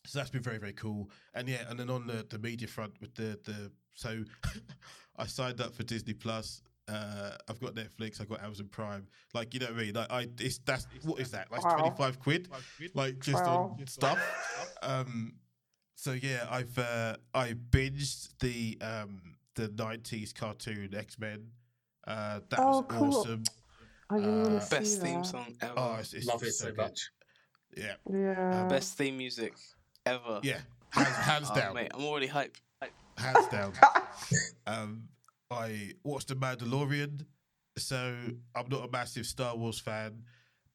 so 0.05 0.19
that's 0.19 0.29
been 0.29 0.43
very 0.43 0.59
very 0.59 0.73
cool, 0.73 1.09
and 1.33 1.49
yeah, 1.49 1.67
and 1.69 1.79
then 1.79 1.89
on 1.89 2.05
the 2.07 2.23
the 2.29 2.37
media 2.37 2.67
front 2.67 2.93
with 3.01 3.15
the 3.15 3.39
the 3.45 3.71
so 3.95 4.23
I 5.17 5.25
signed 5.25 5.59
up 5.59 5.73
for 5.73 5.83
Disney 5.83 6.13
Plus. 6.13 6.61
Uh, 6.87 7.31
I've 7.47 7.59
got 7.61 7.73
Netflix. 7.75 8.19
I've 8.21 8.29
got 8.29 8.43
Amazon 8.43 8.67
Prime. 8.67 9.07
Like 9.33 9.53
you 9.55 9.59
know 9.61 9.67
what 9.67 9.75
I 9.77 9.83
mean? 9.85 9.93
Like 9.95 10.11
I, 10.11 10.27
it's 10.39 10.59
that's 10.59 10.85
what 11.03 11.19
is 11.19 11.31
that? 11.31 11.51
Like 11.51 11.63
Wow. 11.63 11.77
twenty 11.77 11.95
five 11.97 12.19
quid, 12.19 12.49
like 12.93 13.19
just 13.19 13.45
Wow. 13.47 13.75
on 13.79 13.87
stuff. 13.87 14.19
Um, 14.83 15.33
so 15.95 16.11
yeah, 16.11 16.47
I've 16.49 16.77
uh, 16.77 17.17
I 17.33 17.53
binged 17.53 18.29
the 18.39 18.77
um 18.81 19.35
the 19.55 19.67
nineties 19.69 20.33
cartoon 20.33 20.93
X 20.95 21.19
Men. 21.19 21.51
Uh, 22.05 22.41
that 22.49 22.59
Oh, 22.59 22.67
was 22.67 22.85
cool. 22.89 23.07
awesome. 23.19 23.43
I 24.09 24.15
really 24.15 24.57
Uh, 24.57 24.59
see 24.59 24.75
Best 24.75 25.01
theme 25.01 25.19
that. 25.23 25.25
song 25.25 25.55
ever. 25.61 25.73
Oh, 25.77 25.95
it's, 25.99 26.13
it's 26.13 26.27
Love 26.27 26.43
it 26.43 26.47
it's 26.47 26.57
so 26.59 26.67
good. 26.67 26.77
much. 26.77 27.09
Yeah, 27.75 27.93
Yeah. 28.11 28.65
Best 28.65 28.97
theme 28.97 29.17
music 29.17 29.53
ever. 30.05 30.39
yeah, 30.43 30.59
hands, 30.91 31.17
hands 31.17 31.49
Oh, 31.51 31.55
down. 31.55 31.73
mate, 31.75 31.91
I'm 31.93 32.03
already 32.03 32.27
hype. 32.27 32.55
hands 33.17 33.47
down. 33.47 33.73
um, 34.67 35.03
I 35.49 35.93
watched 36.03 36.27
The 36.27 36.35
Mandalorian, 36.35 37.25
so 37.77 38.15
I'm 38.55 38.69
not 38.69 38.85
a 38.87 38.91
massive 38.91 39.25
Star 39.25 39.55
Wars 39.55 39.79
fan, 39.79 40.23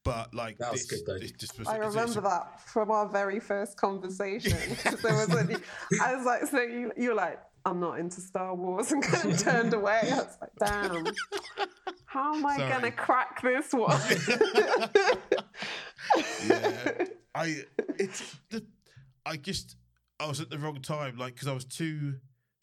but 0.04 0.34
like 0.34 0.58
That 0.58 0.72
was 0.72 0.86
this, 0.86 1.00
good, 1.02 1.06
though. 1.14 1.18
this 1.18 1.32
just 1.32 1.58
was. 1.58 1.68
I 1.68 1.76
it's- 1.76 1.86
it's 1.88 1.96
remember 1.96 2.20
that 2.28 2.60
from 2.60 2.90
our 2.90 3.08
very 3.08 3.40
first 3.40 3.76
conversation. 3.76 4.56
there 5.02 5.14
was 5.14 5.28
a, 5.34 5.60
I 6.02 6.14
was 6.16 6.24
like, 6.24 6.46
so 6.46 6.60
you, 6.62 6.92
you 6.96 7.10
were 7.10 7.14
like, 7.14 7.38
I'm 7.64 7.80
not 7.80 7.98
into 7.98 8.20
Star 8.20 8.54
Wars, 8.54 8.92
and 8.92 9.02
kind 9.02 9.32
of 9.32 9.38
turned 9.38 9.74
away. 9.74 10.00
I 10.04 10.16
was 10.16 10.38
like, 10.40 10.50
damn, 10.58 11.04
how 12.06 12.34
am 12.34 12.46
I 12.46 12.56
Sorry. 12.56 12.70
gonna 12.70 12.90
crack 12.92 13.42
this 13.42 13.72
one? 13.72 14.00
yeah, 16.46 17.04
I 17.34 17.56
it's 17.98 18.36
the, 18.50 18.64
I 19.26 19.36
just 19.36 19.76
I 20.20 20.26
was 20.26 20.40
at 20.40 20.50
the 20.50 20.58
wrong 20.58 20.80
time, 20.80 21.16
like 21.16 21.34
because 21.34 21.48
I 21.48 21.52
was 21.52 21.64
too 21.64 22.14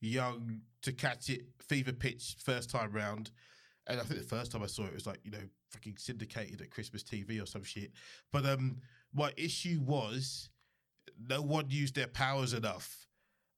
young 0.01 0.61
to 0.81 0.91
catch 0.91 1.29
it 1.29 1.41
fever 1.67 1.91
pitch 1.93 2.35
first 2.43 2.69
time 2.69 2.91
round. 2.91 3.31
And 3.87 3.99
I 3.99 4.03
think 4.03 4.19
the 4.19 4.25
first 4.25 4.51
time 4.51 4.63
I 4.63 4.67
saw 4.67 4.85
it 4.85 4.93
was 4.95 5.05
like, 5.05 5.19
you 5.23 5.29
know, 5.31 5.37
fucking 5.75 5.97
syndicated 5.97 6.61
at 6.61 6.71
Christmas 6.71 7.03
TV 7.03 7.41
or 7.41 7.45
some 7.45 7.63
shit. 7.63 7.91
But 8.31 8.45
um 8.45 8.77
my 9.13 9.31
issue 9.37 9.79
was 9.83 10.49
no 11.29 11.41
one 11.41 11.65
used 11.69 11.95
their 11.95 12.07
powers 12.07 12.53
enough. 12.53 13.07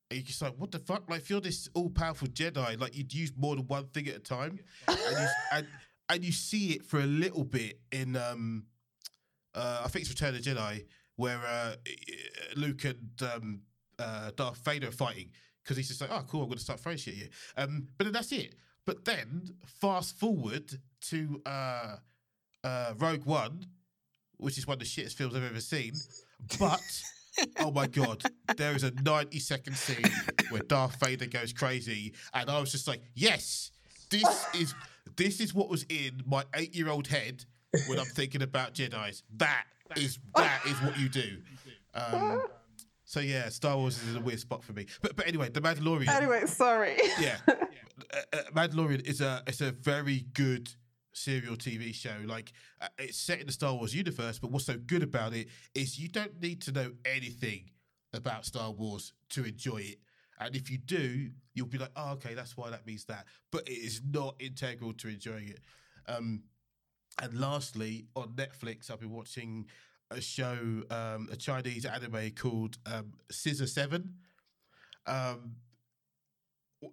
And 0.09 0.19
you're 0.19 0.25
just 0.25 0.41
like, 0.41 0.53
what 0.57 0.71
the 0.71 0.79
fuck? 0.79 1.09
Like, 1.09 1.29
you're 1.29 1.41
this 1.41 1.67
all 1.73 1.89
powerful 1.89 2.27
Jedi, 2.29 2.79
like 2.79 2.95
you'd 2.95 3.13
use 3.13 3.31
more 3.35 3.55
than 3.55 3.67
one 3.67 3.87
thing 3.87 4.07
at 4.07 4.15
a 4.15 4.19
time. 4.19 4.59
And 4.87 4.97
you, 4.97 5.27
and, 5.51 5.67
and 6.09 6.23
you 6.23 6.31
see 6.31 6.71
it 6.73 6.85
for 6.85 6.99
a 6.99 7.05
little 7.05 7.43
bit 7.43 7.79
in 7.91 8.15
um 8.15 8.65
uh, 9.55 9.81
I 9.83 9.87
think 9.87 10.01
it's 10.03 10.09
Return 10.11 10.35
of 10.35 10.43
the 10.43 10.49
Jedi, 10.51 10.85
where 11.15 11.39
uh, 11.43 11.75
Luke 12.55 12.85
and 12.85 13.31
um, 13.33 13.61
uh, 13.97 14.29
Darth 14.35 14.63
Vader 14.63 14.89
are 14.89 14.91
fighting 14.91 15.31
because 15.63 15.75
he's 15.75 15.87
just 15.87 15.99
like, 15.99 16.11
oh, 16.11 16.23
cool, 16.27 16.41
I'm 16.43 16.47
going 16.47 16.59
to 16.59 16.63
start 16.63 16.79
throwing 16.79 16.99
shit 16.99 17.15
at 17.15 17.19
you. 17.19 17.27
Um, 17.57 17.87
but 17.97 18.03
then 18.03 18.13
that's 18.13 18.31
it. 18.31 18.53
But 18.87 19.03
then 19.03 19.53
fast 19.65 20.17
forward 20.17 20.79
to 21.09 21.41
uh, 21.45 21.97
uh, 22.63 22.93
Rogue 22.97 23.25
One, 23.25 23.65
which 24.37 24.57
is 24.57 24.65
one 24.65 24.75
of 24.75 24.79
the 24.79 24.85
shittest 24.85 25.15
films 25.15 25.35
I've 25.35 25.43
ever 25.43 25.59
seen. 25.59 25.91
But 26.57 26.81
oh 27.59 27.69
my 27.69 27.87
god, 27.87 28.23
there 28.55 28.73
is 28.73 28.83
a 28.83 28.91
90 28.91 29.39
second 29.39 29.75
scene 29.75 30.09
where 30.49 30.61
Darth 30.61 30.97
Vader 31.01 31.25
goes 31.25 31.51
crazy, 31.51 32.13
and 32.33 32.49
I 32.49 32.61
was 32.61 32.71
just 32.71 32.87
like, 32.87 33.01
yes, 33.13 33.71
this 34.09 34.45
is 34.55 34.73
this 35.17 35.41
is 35.41 35.53
what 35.53 35.67
was 35.67 35.85
in 35.89 36.23
my 36.25 36.45
eight 36.55 36.73
year 36.73 36.87
old 36.87 37.07
head 37.07 37.43
when 37.87 37.99
I'm 37.99 38.05
thinking 38.05 38.41
about 38.41 38.73
Jedi's. 38.73 39.21
That 39.35 39.65
is 39.97 40.17
that 40.37 40.61
is 40.65 40.81
what 40.81 40.97
you 40.97 41.09
do. 41.09 41.39
Um, 41.93 42.41
so 43.03 43.21
yeah, 43.21 43.47
Star 43.47 43.77
Wars 43.77 44.03
is 44.03 44.15
a 44.17 44.19
weird 44.19 44.39
spot 44.39 44.63
for 44.63 44.73
me. 44.73 44.85
But 45.01 45.15
but 45.15 45.27
anyway, 45.27 45.49
the 45.49 45.61
Mandalorian. 45.61 46.09
anyway, 46.09 46.45
sorry. 46.45 46.97
Yeah, 47.19 47.37
uh, 48.13 48.17
uh, 48.33 48.41
Mandalorian 48.53 49.01
is 49.07 49.21
a 49.21 49.43
it's 49.47 49.61
a 49.61 49.71
very 49.71 50.25
good 50.33 50.69
serial 51.13 51.55
TV 51.55 51.93
show. 51.93 52.15
Like 52.25 52.53
uh, 52.81 52.87
it's 52.97 53.17
set 53.17 53.39
in 53.39 53.47
the 53.47 53.53
Star 53.53 53.73
Wars 53.73 53.95
universe, 53.95 54.39
but 54.39 54.51
what's 54.51 54.65
so 54.65 54.77
good 54.77 55.03
about 55.03 55.33
it 55.33 55.47
is 55.73 55.99
you 55.99 56.07
don't 56.07 56.39
need 56.41 56.61
to 56.63 56.71
know 56.71 56.91
anything 57.05 57.71
about 58.13 58.45
Star 58.45 58.71
Wars 58.71 59.13
to 59.29 59.43
enjoy 59.43 59.77
it. 59.77 59.97
And 60.39 60.55
if 60.55 60.69
you 60.69 60.77
do, 60.77 61.31
you'll 61.55 61.67
be 61.67 61.79
like, 61.79 61.91
oh, 61.95 62.11
okay, 62.13 62.35
that's 62.35 62.55
why 62.55 62.69
that 62.69 62.85
means 62.85 63.05
that. 63.05 63.25
But 63.51 63.67
it 63.67 63.73
is 63.73 64.01
not 64.07 64.35
integral 64.39 64.93
to 64.93 65.07
enjoying 65.07 65.49
it. 65.49 65.59
Um, 66.07 66.43
and 67.21 67.39
lastly, 67.39 68.05
on 68.15 68.33
Netflix, 68.35 68.91
I've 68.91 68.99
been 68.99 69.11
watching 69.11 69.65
a 70.11 70.21
show, 70.21 70.83
um, 70.91 71.27
a 71.31 71.35
Chinese 71.35 71.85
anime 71.85 72.31
called 72.31 72.77
um, 72.85 73.13
Scissor 73.31 73.65
Seven. 73.65 74.13
Um, 75.07 75.55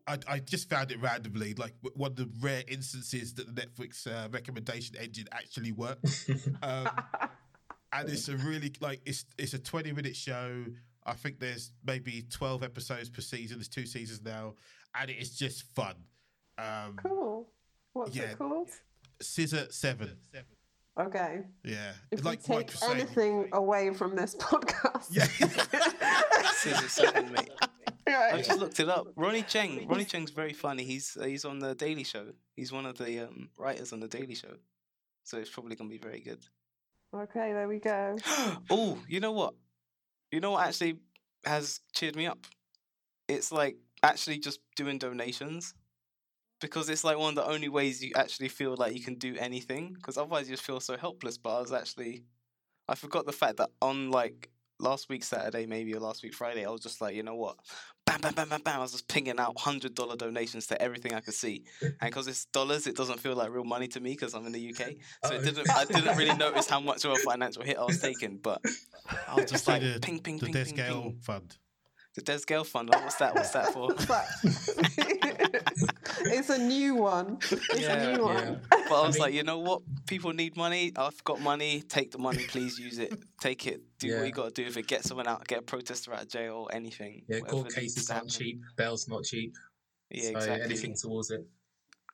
I, 0.07 0.19
I 0.27 0.39
just 0.39 0.71
found 0.71 0.91
it 0.91 1.01
randomly, 1.03 1.55
like 1.55 1.75
one 1.95 2.13
of 2.13 2.17
the 2.17 2.31
rare 2.41 2.63
instances 2.69 3.35
that 3.35 3.55
the 3.55 3.61
Netflix 3.63 4.07
uh, 4.07 4.29
recommendation 4.31 4.97
engine 4.97 5.27
actually 5.33 5.73
works. 5.73 6.29
um, 6.63 6.89
and 7.93 8.09
it's 8.09 8.29
a 8.29 8.37
really 8.39 8.73
like 8.81 9.01
it's 9.05 9.25
it's 9.39 9.53
a 9.55 9.59
twenty 9.59 9.93
minute 9.93 10.17
show. 10.17 10.65
I 11.07 11.13
think 11.13 11.39
there's 11.39 11.73
maybe 11.87 12.25
twelve 12.31 12.63
episodes 12.63 13.11
per 13.11 13.21
season. 13.21 13.59
There's 13.59 13.69
two 13.69 13.85
seasons 13.87 14.23
now, 14.25 14.55
and 14.99 15.11
it 15.11 15.19
is 15.19 15.37
just 15.37 15.65
fun. 15.75 15.95
Um, 16.57 16.97
Cool. 16.97 17.49
What's 17.93 18.17
Yeah. 18.17 18.23
it 18.31 18.39
called? 18.39 18.71
Scissor 19.21 19.67
Seven, 19.71 20.17
Okay. 20.99 21.43
yeah, 21.65 21.93
If 22.11 22.25
like 22.25 22.47
you 22.49 22.55
take 22.57 22.67
was 22.71 22.81
saying. 22.81 22.93
anything 23.01 23.49
away 23.53 23.93
from 23.95 24.17
this 24.17 24.35
podcast, 24.41 25.09
Yeah. 25.11 25.25
Scissor 26.55 26.89
Seven, 26.89 27.33
mate. 27.33 27.51
I 28.07 28.43
just 28.43 28.59
looked 28.59 28.81
it 28.81 28.89
up. 28.89 29.09
Ronny 29.17 29.43
Chieng. 29.43 29.89
Ronny 29.89 30.05
Chieng's 30.05 30.31
very 30.31 30.53
funny. 30.53 30.85
He's 30.85 31.17
uh, 31.21 31.25
he's 31.25 31.45
on 31.45 31.59
the 31.59 31.75
Daily 31.75 32.05
Show. 32.05 32.27
He's 32.55 32.73
one 32.73 32.87
of 32.87 32.99
the 32.99 33.27
um, 33.27 33.49
writers 33.57 33.93
on 33.93 34.01
the 34.01 34.09
Daily 34.09 34.35
Show, 34.35 34.57
so 35.23 35.39
it's 35.39 35.51
probably 35.51 35.77
gonna 35.77 35.91
be 35.91 35.99
very 35.99 36.21
good. 36.21 36.45
Okay, 37.15 37.53
there 37.53 37.69
we 37.69 37.79
go. 37.79 38.17
oh, 38.71 38.99
you 39.09 39.21
know 39.21 39.33
what? 39.33 39.55
You 40.33 40.41
know 40.41 40.53
what 40.53 40.67
actually 40.67 40.99
has 41.45 41.81
cheered 41.93 42.17
me 42.17 42.27
up? 42.27 42.47
It's 43.29 43.53
like 43.53 43.77
actually 44.03 44.39
just 44.39 44.61
doing 44.77 44.99
donations 44.99 45.75
because 46.61 46.89
it's 46.89 47.05
like 47.05 47.19
one 47.19 47.31
of 47.31 47.35
the 47.37 47.47
only 47.51 47.69
ways 47.69 48.03
you 48.03 48.13
actually 48.17 48.49
feel 48.49 48.75
like 48.77 48.95
you 48.95 49.03
can 49.03 49.15
do 49.15 49.37
anything. 49.39 49.95
Because 49.95 50.17
otherwise, 50.19 50.49
you 50.49 50.55
just 50.55 50.67
feel 50.67 50.81
so 50.81 50.97
helpless. 50.97 51.39
But 51.39 51.57
I 51.57 51.61
was 51.61 51.73
actually, 51.73 52.25
I 52.89 52.95
forgot 52.95 53.27
the 53.27 53.33
fact 53.33 53.59
that 53.59 53.71
on 53.81 54.11
like 54.11 54.51
last 54.85 55.09
week 55.09 55.25
Saturday, 55.25 55.67
maybe 55.67 55.95
or 55.95 56.01
last 56.01 56.23
week 56.23 56.35
Friday, 56.35 56.65
I 56.65 56.71
was 56.71 56.81
just 56.83 57.01
like, 57.01 57.17
you 57.17 57.23
know 57.25 57.35
what, 57.35 57.57
bam, 58.07 58.21
bam, 58.21 58.35
bam, 58.35 58.49
bam, 58.49 58.61
bam. 58.63 58.77
I 58.79 58.83
was 58.83 58.93
just 58.93 59.09
pinging 59.09 59.39
out 59.41 59.59
hundred 59.59 59.95
dollar 59.95 60.15
donations 60.17 60.67
to 60.69 60.81
everything 60.81 61.13
I 61.15 61.21
could 61.21 61.35
see, 61.35 61.65
and 61.81 61.97
because 62.01 62.29
it's 62.29 62.45
dollars, 62.47 62.87
it 62.87 62.95
doesn't 62.97 63.19
feel 63.19 63.35
like 63.35 63.51
real 63.51 63.65
money 63.65 63.89
to 63.89 64.01
me 64.01 64.11
because 64.11 64.35
I'm 64.35 64.47
in 64.47 64.53
the 64.53 64.71
UK. 64.71 64.79
So 65.25 65.33
Oh. 65.33 65.37
it 65.37 65.43
didn't, 65.45 65.69
I 65.71 65.85
didn't 65.87 66.17
really 66.17 66.37
notice 66.37 66.69
how 66.69 66.79
much 66.81 67.05
of 67.05 67.13
a 67.13 67.17
financial 67.17 67.63
hit 67.65 67.77
I 67.79 67.83
was 67.85 68.01
taking. 68.01 68.37
But 68.39 68.61
I 69.29 69.35
was 69.35 69.51
just 69.51 69.65
So 69.65 69.73
like, 69.73 69.83
the, 69.83 69.99
ping, 70.01 70.21
ping, 70.21 70.39
the 70.39 70.47
ping, 70.47 70.65
ping, 70.65 70.75
Gale 70.77 71.03
ping. 71.03 71.19
Fund. 71.23 71.57
The 72.15 72.23
Des 72.23 72.41
Gale 72.47 72.63
Fund. 72.63 72.91
oh, 72.95 73.01
What's 73.01 73.17
that? 73.17 73.35
What's 73.35 73.51
that 73.51 73.73
for? 73.73 73.89
But 76.25 76.33
it's 76.33 76.51
a 76.51 76.59
new 76.59 76.95
one. 76.97 77.39
It's 77.51 77.81
Yeah, 77.81 77.93
a 77.95 78.17
new 78.17 78.27
yeah. 78.27 78.35
one. 78.51 78.61
But 78.71 78.93
I 78.93 79.03
I 79.03 79.07
was 79.07 79.15
mean- 79.17 79.23
like, 79.23 79.35
you 79.35 79.43
know 79.43 79.59
what? 79.59 79.83
People 80.07 80.33
need 80.33 80.57
money. 80.57 80.93
I've 80.97 81.23
got 81.25 81.41
money. 81.41 81.83
Take 81.83 82.11
the 82.11 82.19
money, 82.19 82.45
please. 82.49 82.79
Use 82.79 82.99
it. 82.99 83.13
Take 83.41 83.67
it. 83.67 83.83
Do 83.99 84.17
what 84.17 84.27
you 84.27 84.33
got 84.33 84.55
to 84.55 84.63
do. 84.63 84.67
If 84.67 84.77
it 84.77 84.87
get 84.87 85.05
someone 85.05 85.27
out, 85.27 85.47
get 85.47 85.59
a 85.61 85.63
protester 85.63 86.13
out 86.15 86.23
of 86.23 86.29
jail, 86.29 86.67
or 86.69 86.75
anything. 86.75 87.23
Yeah, 87.29 87.41
whatever 87.41 87.63
court 87.63 87.75
cases 87.75 88.07
to 88.07 88.15
aren't 88.15 88.31
cheap. 88.31 88.61
Bail's 88.77 89.07
not 89.09 89.25
cheap. 89.25 89.55
Yeah, 90.11 90.31
so 90.31 90.37
exactly. 90.37 90.63
anything 90.65 90.95
towards 90.95 91.31
it. 91.31 91.47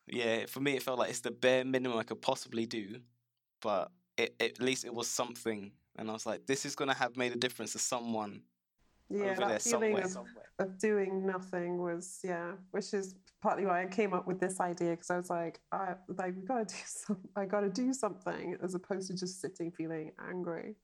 Yeah, 0.07 0.47
for 0.47 0.61
me, 0.61 0.75
it 0.77 0.83
felt 0.83 0.99
like 0.99 1.11
it's 1.11 1.21
the 1.21 1.31
bare 1.31 1.65
minimum 1.65 1.97
I 1.99 2.03
could 2.03 2.21
possibly 2.23 2.67
do, 2.67 3.01
but 3.63 3.91
it, 4.17 4.35
at 4.41 4.61
least 4.61 4.85
it 4.85 4.93
was 4.93 5.07
something. 5.09 5.73
And 5.97 6.09
I 6.11 6.13
was 6.13 6.27
like, 6.27 6.47
this 6.47 6.65
is 6.65 6.75
gonna 6.75 6.95
have 6.95 7.17
made 7.17 7.33
a 7.33 7.37
difference 7.37 7.73
to 7.73 7.79
someone 7.79 8.43
Yeah, 9.11 9.25
over 9.25 9.41
there 9.41 9.49
that 9.49 9.63
feeling 9.63 10.07
somewhere. 10.07 10.33
of, 10.59 10.67
of 10.69 10.79
doing 10.79 11.27
nothing 11.27 11.79
was 11.79 12.21
yeah, 12.23 12.53
which 12.71 12.95
is 12.95 13.17
partly 13.43 13.67
why 13.67 13.83
I 13.83 13.87
came 13.87 14.15
up 14.15 14.27
with 14.27 14.39
this 14.39 14.61
idea 14.61 14.91
because 14.91 15.11
I 15.11 15.17
was 15.17 15.31
like, 15.31 15.61
I 15.73 15.95
like 16.09 16.37
we 16.37 16.43
gotta 16.43 16.65
do 16.69 16.75
some, 16.87 17.19
I 17.37 17.45
gotta 17.45 17.69
do 17.69 17.93
something 17.93 18.57
as 18.63 18.75
opposed 18.75 19.09
to 19.09 19.17
just 19.17 19.41
sitting 19.41 19.71
feeling 19.71 20.13
angry. 20.29 20.77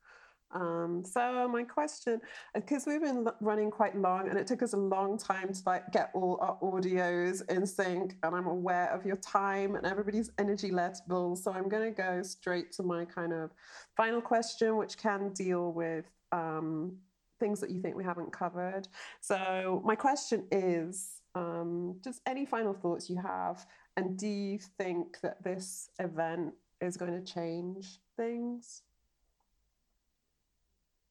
Um, 0.53 1.03
so 1.05 1.49
my 1.49 1.65
question, 1.65 2.21
because 2.55 2.87
we've 2.87 3.01
been 3.01 3.27
running 3.41 3.71
quite 3.71 3.97
long, 3.97 4.29
and 4.29 4.39
it 4.39 4.47
took 4.47 4.63
us 4.63 4.73
a 4.73 4.79
long 4.79 5.19
time 5.19 5.53
to 5.53 5.61
like 5.67 5.93
get 5.93 6.11
all 6.15 6.39
our 6.41 6.59
audios 6.61 7.49
in 7.51 7.67
sync, 7.67 8.17
and 8.23 8.35
I'm 8.35 8.47
aware 8.47 8.89
of 8.93 9.05
your 9.05 9.17
time 9.17 9.75
and 9.75 9.85
everybody's 9.85 10.31
energy 10.39 10.71
levels. 10.71 11.45
So 11.45 11.53
I'm 11.53 11.69
going 11.69 11.93
to 11.93 12.03
go 12.03 12.23
straight 12.23 12.73
to 12.73 12.83
my 12.83 13.05
kind 13.05 13.33
of 13.33 13.51
final 13.97 14.21
question, 14.21 14.77
which 14.77 14.97
can 14.97 15.33
deal 15.33 15.73
with 15.73 16.05
um, 16.33 16.97
things 17.39 17.61
that 17.61 17.71
you 17.71 17.81
think 17.81 17.97
we 17.97 18.05
haven't 18.05 18.33
covered. 18.33 18.89
So 19.21 19.83
my 19.85 19.95
question 19.95 20.47
is, 20.51 21.21
um, 21.35 21.97
just 22.03 22.21
any 22.27 22.47
final 22.47 22.73
thoughts 22.73 23.11
you 23.11 23.17
have, 23.21 23.67
and 23.97 24.17
do 24.19 24.27
you 24.27 24.59
think 24.59 25.21
that 25.23 25.43
this 25.43 25.91
event 25.99 26.55
is 26.81 26.97
going 26.97 27.13
to 27.13 27.33
change 27.33 27.99
things? 28.17 28.83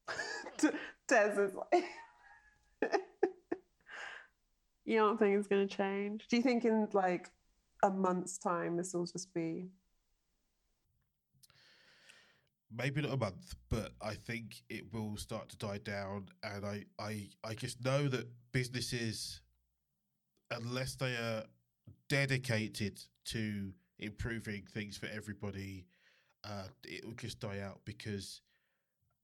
Des 1.08 1.34
is 1.38 1.54
like, 1.54 1.84
you 4.84 4.98
don't 4.98 5.18
think 5.18 5.38
it's 5.38 5.48
going 5.48 5.66
to 5.66 5.76
change? 5.76 6.26
Do 6.28 6.36
you 6.36 6.42
think 6.42 6.64
in 6.64 6.88
like 6.92 7.30
a 7.82 7.90
month's 7.90 8.38
time 8.38 8.76
this 8.76 8.94
will 8.94 9.06
just 9.06 9.32
be? 9.34 9.68
Maybe 12.70 13.00
not 13.00 13.12
a 13.12 13.16
month, 13.16 13.54
but 13.68 13.92
I 14.00 14.14
think 14.14 14.62
it 14.68 14.92
will 14.92 15.16
start 15.16 15.48
to 15.50 15.56
die 15.56 15.78
down. 15.78 16.28
And 16.42 16.64
I, 16.64 16.84
I, 16.98 17.28
I 17.44 17.54
just 17.54 17.84
know 17.84 18.08
that 18.08 18.28
businesses, 18.52 19.40
unless 20.50 20.96
they 20.96 21.14
are 21.14 21.44
dedicated 22.08 23.00
to 23.26 23.72
improving 23.98 24.64
things 24.72 24.96
for 24.96 25.06
everybody, 25.06 25.86
uh, 26.44 26.68
it 26.84 27.04
will 27.04 27.14
just 27.14 27.40
die 27.40 27.60
out 27.60 27.80
because 27.84 28.40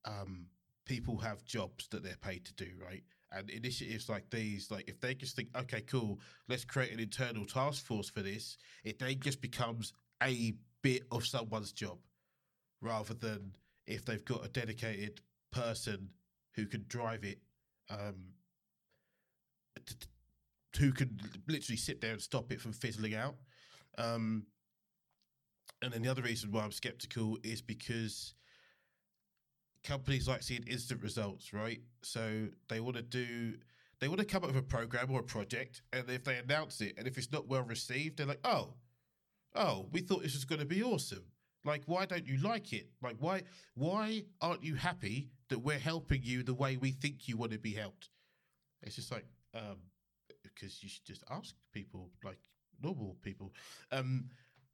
um, 0.05 0.47
people 0.85 1.17
have 1.17 1.45
jobs 1.45 1.87
that 1.89 2.03
they're 2.03 2.15
paid 2.21 2.45
to 2.45 2.53
do, 2.53 2.67
right? 2.83 3.03
And 3.31 3.49
initiatives 3.49 4.09
like 4.09 4.29
these, 4.29 4.69
like 4.69 4.87
if 4.87 4.99
they 4.99 5.15
just 5.15 5.35
think, 5.35 5.49
okay, 5.57 5.81
cool, 5.81 6.19
let's 6.47 6.65
create 6.65 6.91
an 6.91 6.99
internal 6.99 7.45
task 7.45 7.85
force 7.85 8.09
for 8.09 8.21
this, 8.21 8.57
it 8.83 8.99
then 8.99 9.19
just 9.19 9.41
becomes 9.41 9.93
a 10.21 10.53
bit 10.81 11.03
of 11.11 11.25
someone's 11.25 11.71
job 11.71 11.97
rather 12.83 13.13
than 13.13 13.55
if 13.87 14.05
they've 14.05 14.23
got 14.25 14.45
a 14.45 14.49
dedicated 14.49 15.21
person 15.51 16.09
who 16.55 16.65
can 16.65 16.85
drive 16.87 17.23
it, 17.23 17.39
um, 17.89 18.33
t- 19.85 19.95
who 20.79 20.91
can 20.91 21.19
literally 21.47 21.77
sit 21.77 22.01
there 22.01 22.11
and 22.11 22.21
stop 22.21 22.51
it 22.51 22.61
from 22.61 22.73
fizzling 22.73 23.15
out. 23.15 23.35
Um, 23.97 24.45
and 25.81 25.91
then 25.91 26.01
the 26.01 26.09
other 26.09 26.21
reason 26.21 26.51
why 26.51 26.63
I'm 26.63 26.71
skeptical 26.71 27.37
is 27.43 27.61
because 27.61 28.33
companies 29.83 30.27
like 30.27 30.43
seeing 30.43 30.63
instant 30.63 31.03
results, 31.03 31.53
right? 31.53 31.81
So 32.01 32.47
they 32.69 32.79
want 32.79 32.95
to 32.95 33.01
do, 33.01 33.55
they 33.99 34.07
want 34.07 34.19
to 34.19 34.25
come 34.25 34.43
up 34.43 34.49
with 34.49 34.57
a 34.57 34.63
program 34.63 35.11
or 35.11 35.19
a 35.19 35.23
project, 35.23 35.81
and 35.91 36.09
if 36.09 36.23
they 36.23 36.37
announce 36.37 36.81
it, 36.81 36.95
and 36.97 37.07
if 37.07 37.17
it's 37.17 37.31
not 37.31 37.47
well 37.47 37.63
received, 37.63 38.17
they're 38.17 38.27
like, 38.27 38.45
oh, 38.45 38.75
oh, 39.55 39.87
we 39.91 40.01
thought 40.01 40.23
this 40.23 40.33
was 40.33 40.45
going 40.45 40.59
to 40.59 40.65
be 40.65 40.81
awesome. 40.81 41.23
Like, 41.65 41.83
why 41.85 42.05
don't 42.05 42.27
you 42.27 42.37
like 42.37 42.73
it? 42.73 42.89
Like, 43.01 43.15
why 43.19 43.43
why 43.75 44.23
aren't 44.41 44.63
you 44.63 44.75
happy 44.75 45.29
that 45.49 45.59
we're 45.59 45.79
helping 45.79 46.21
you 46.23 46.43
the 46.43 46.53
way 46.53 46.77
we 46.77 46.91
think 46.91 47.27
you 47.27 47.37
want 47.37 47.51
to 47.53 47.59
be 47.59 47.73
helped? 47.73 48.09
It's 48.81 48.95
just 48.95 49.11
like, 49.11 49.25
um, 49.53 49.77
because 50.43 50.83
you 50.83 50.89
should 50.89 51.05
just 51.05 51.23
ask 51.29 51.55
people, 51.71 52.11
like 52.23 52.39
normal 52.81 53.17
people. 53.21 53.53
Um, 53.91 54.29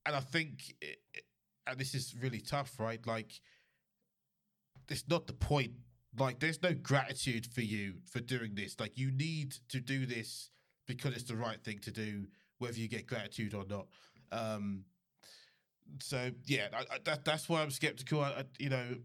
and 0.05 0.15
I 0.15 0.19
think, 0.19 0.75
and 1.67 1.77
this 1.77 1.93
is 1.93 2.15
really 2.19 2.41
tough, 2.41 2.79
right? 2.79 3.05
Like, 3.05 3.39
it's 4.89 5.07
not 5.07 5.27
the 5.27 5.33
point. 5.33 5.73
Like, 6.17 6.39
there's 6.39 6.61
no 6.63 6.73
gratitude 6.73 7.45
for 7.45 7.61
you 7.61 7.95
for 8.11 8.19
doing 8.19 8.55
this. 8.55 8.79
Like, 8.79 8.97
you 8.97 9.11
need 9.11 9.55
to 9.69 9.79
do 9.79 10.07
this 10.07 10.49
because 10.87 11.13
it's 11.13 11.25
the 11.25 11.35
right 11.35 11.63
thing 11.63 11.77
to 11.79 11.91
do, 11.91 12.25
whether 12.57 12.79
you 12.79 12.87
get 12.87 13.05
gratitude 13.05 13.53
or 13.53 13.65
not. 13.69 13.87
Um, 14.31 14.85
so 15.99 16.31
yeah, 16.45 16.67
I, 16.73 16.79
I, 16.79 16.97
that, 17.05 17.25
that's 17.25 17.49
why 17.49 17.61
I'm 17.61 17.71
skeptical. 17.71 18.21
I, 18.21 18.43
you 18.57 18.69
know, 18.69 18.95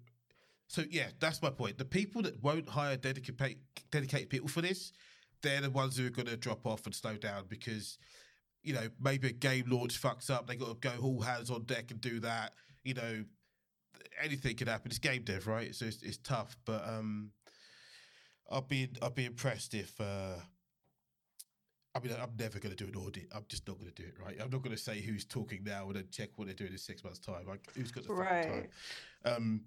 so 0.68 0.82
yeah, 0.90 1.08
that's 1.20 1.42
my 1.42 1.50
point. 1.50 1.78
The 1.78 1.84
people 1.84 2.22
that 2.22 2.42
won't 2.42 2.68
hire 2.68 2.96
dedicated 2.96 3.58
dedicated 3.90 4.30
people 4.30 4.48
for 4.48 4.60
this, 4.60 4.92
they're 5.42 5.60
the 5.60 5.70
ones 5.70 5.96
who 5.96 6.06
are 6.06 6.10
going 6.10 6.28
to 6.28 6.36
drop 6.36 6.66
off 6.66 6.86
and 6.86 6.94
slow 6.94 7.16
down 7.16 7.44
because, 7.48 7.98
you 8.62 8.74
know, 8.74 8.88
maybe 9.00 9.28
a 9.28 9.32
game 9.32 9.66
launch 9.68 10.00
fucks 10.00 10.30
up. 10.30 10.46
They 10.46 10.56
got 10.56 10.68
to 10.68 10.88
go 10.88 10.92
all 11.02 11.20
hands 11.20 11.50
on 11.50 11.64
deck 11.64 11.90
and 11.90 12.00
do 12.00 12.20
that. 12.20 12.52
You 12.82 12.94
know, 12.94 13.24
anything 14.22 14.56
could 14.56 14.68
happen. 14.68 14.90
It's 14.90 14.98
game 14.98 15.22
dev, 15.22 15.46
right? 15.46 15.74
So 15.74 15.86
it's, 15.86 16.02
it's 16.02 16.18
tough. 16.18 16.56
But 16.64 16.86
um, 16.88 17.30
I'll 18.50 18.62
be 18.62 18.88
I'll 19.02 19.10
be 19.10 19.26
impressed 19.26 19.74
if. 19.74 20.00
Uh, 20.00 20.36
I 21.94 22.00
mean, 22.00 22.12
I'm 22.20 22.32
never 22.38 22.58
going 22.58 22.74
to 22.74 22.84
do 22.84 22.90
an 22.90 22.96
audit. 22.96 23.28
I'm 23.32 23.44
just 23.48 23.68
not 23.68 23.78
going 23.78 23.90
to 23.90 24.02
do 24.02 24.08
it, 24.08 24.14
right? 24.20 24.36
I'm 24.40 24.50
not 24.50 24.62
going 24.62 24.74
to 24.74 24.82
say 24.82 25.00
who's 25.00 25.24
talking 25.24 25.62
now 25.64 25.86
and 25.86 25.96
then 25.96 26.08
check 26.10 26.30
what 26.36 26.46
they're 26.46 26.54
doing 26.54 26.72
in 26.72 26.78
six 26.78 27.04
months' 27.04 27.20
time. 27.20 27.46
Like, 27.46 27.60
who's 27.76 27.92
got 27.92 28.02
the 28.04 28.08
fucking 28.08 28.26
time? 28.26 28.50
Right. 28.50 28.68
Um, 29.24 29.60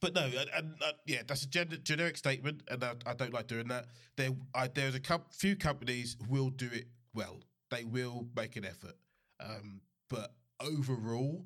but 0.00 0.14
no, 0.14 0.22
and, 0.22 0.50
and 0.54 0.74
uh, 0.84 0.92
yeah, 1.06 1.22
that's 1.26 1.42
a 1.44 1.48
gen- 1.48 1.80
generic 1.82 2.16
statement, 2.16 2.62
and 2.68 2.84
I, 2.84 2.94
I 3.06 3.14
don't 3.14 3.32
like 3.32 3.46
doing 3.46 3.68
that. 3.68 3.86
There, 4.16 4.30
I, 4.54 4.68
there's 4.68 4.94
a 4.94 5.00
com- 5.00 5.24
few 5.30 5.56
companies 5.56 6.16
will 6.28 6.50
do 6.50 6.68
it 6.72 6.86
well. 7.14 7.40
They 7.70 7.84
will 7.84 8.26
make 8.36 8.56
an 8.56 8.64
effort, 8.64 8.96
um, 9.40 9.80
but 10.08 10.34
overall, 10.60 11.44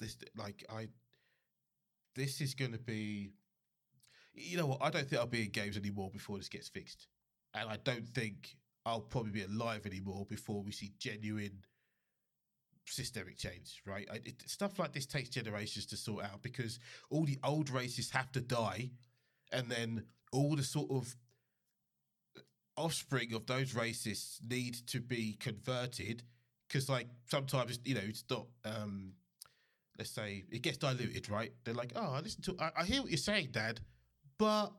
this 0.00 0.16
like 0.36 0.64
I, 0.68 0.88
this 2.14 2.40
is 2.40 2.54
going 2.54 2.72
to 2.72 2.78
be. 2.78 3.30
You 4.34 4.56
know 4.56 4.66
what? 4.66 4.82
I 4.82 4.90
don't 4.90 5.06
think 5.08 5.20
I'll 5.20 5.26
be 5.26 5.42
in 5.42 5.50
games 5.50 5.76
anymore 5.76 6.10
before 6.10 6.38
this 6.38 6.48
gets 6.48 6.68
fixed, 6.68 7.06
and 7.54 7.68
I 7.68 7.76
don't 7.84 8.08
think 8.08 8.56
I'll 8.84 9.00
probably 9.00 9.32
be 9.32 9.42
alive 9.42 9.86
anymore 9.86 10.26
before 10.28 10.62
we 10.62 10.72
see 10.72 10.92
genuine 10.98 11.64
systemic 12.86 13.38
change, 13.38 13.82
right? 13.86 14.06
I, 14.12 14.16
it, 14.16 14.42
stuff 14.46 14.78
like 14.78 14.92
this 14.92 15.06
takes 15.06 15.28
generations 15.28 15.86
to 15.86 15.96
sort 15.96 16.24
out 16.24 16.42
because 16.42 16.78
all 17.10 17.24
the 17.24 17.38
old 17.44 17.70
races 17.70 18.10
have 18.10 18.32
to 18.32 18.40
die, 18.40 18.90
and 19.52 19.68
then 19.68 20.04
all 20.32 20.56
the 20.56 20.62
sort 20.62 20.90
of 20.90 21.14
offspring 22.76 23.34
of 23.34 23.46
those 23.46 23.74
racists 23.74 24.38
need 24.48 24.74
to 24.88 25.00
be 25.00 25.36
converted 25.38 26.22
because, 26.66 26.88
like, 26.88 27.06
sometimes 27.26 27.78
you 27.84 27.94
know 27.94 28.00
it's 28.04 28.24
not. 28.30 28.46
Um, 28.64 29.12
let's 29.98 30.10
say 30.10 30.44
it 30.50 30.62
gets 30.62 30.78
diluted, 30.78 31.28
right? 31.28 31.52
They're 31.64 31.74
like, 31.74 31.92
"Oh, 31.94 32.14
I 32.14 32.20
listen 32.20 32.42
to, 32.44 32.56
I, 32.58 32.70
I 32.78 32.84
hear 32.84 33.02
what 33.02 33.10
you're 33.10 33.18
saying, 33.18 33.48
Dad, 33.52 33.80
but 34.38 34.72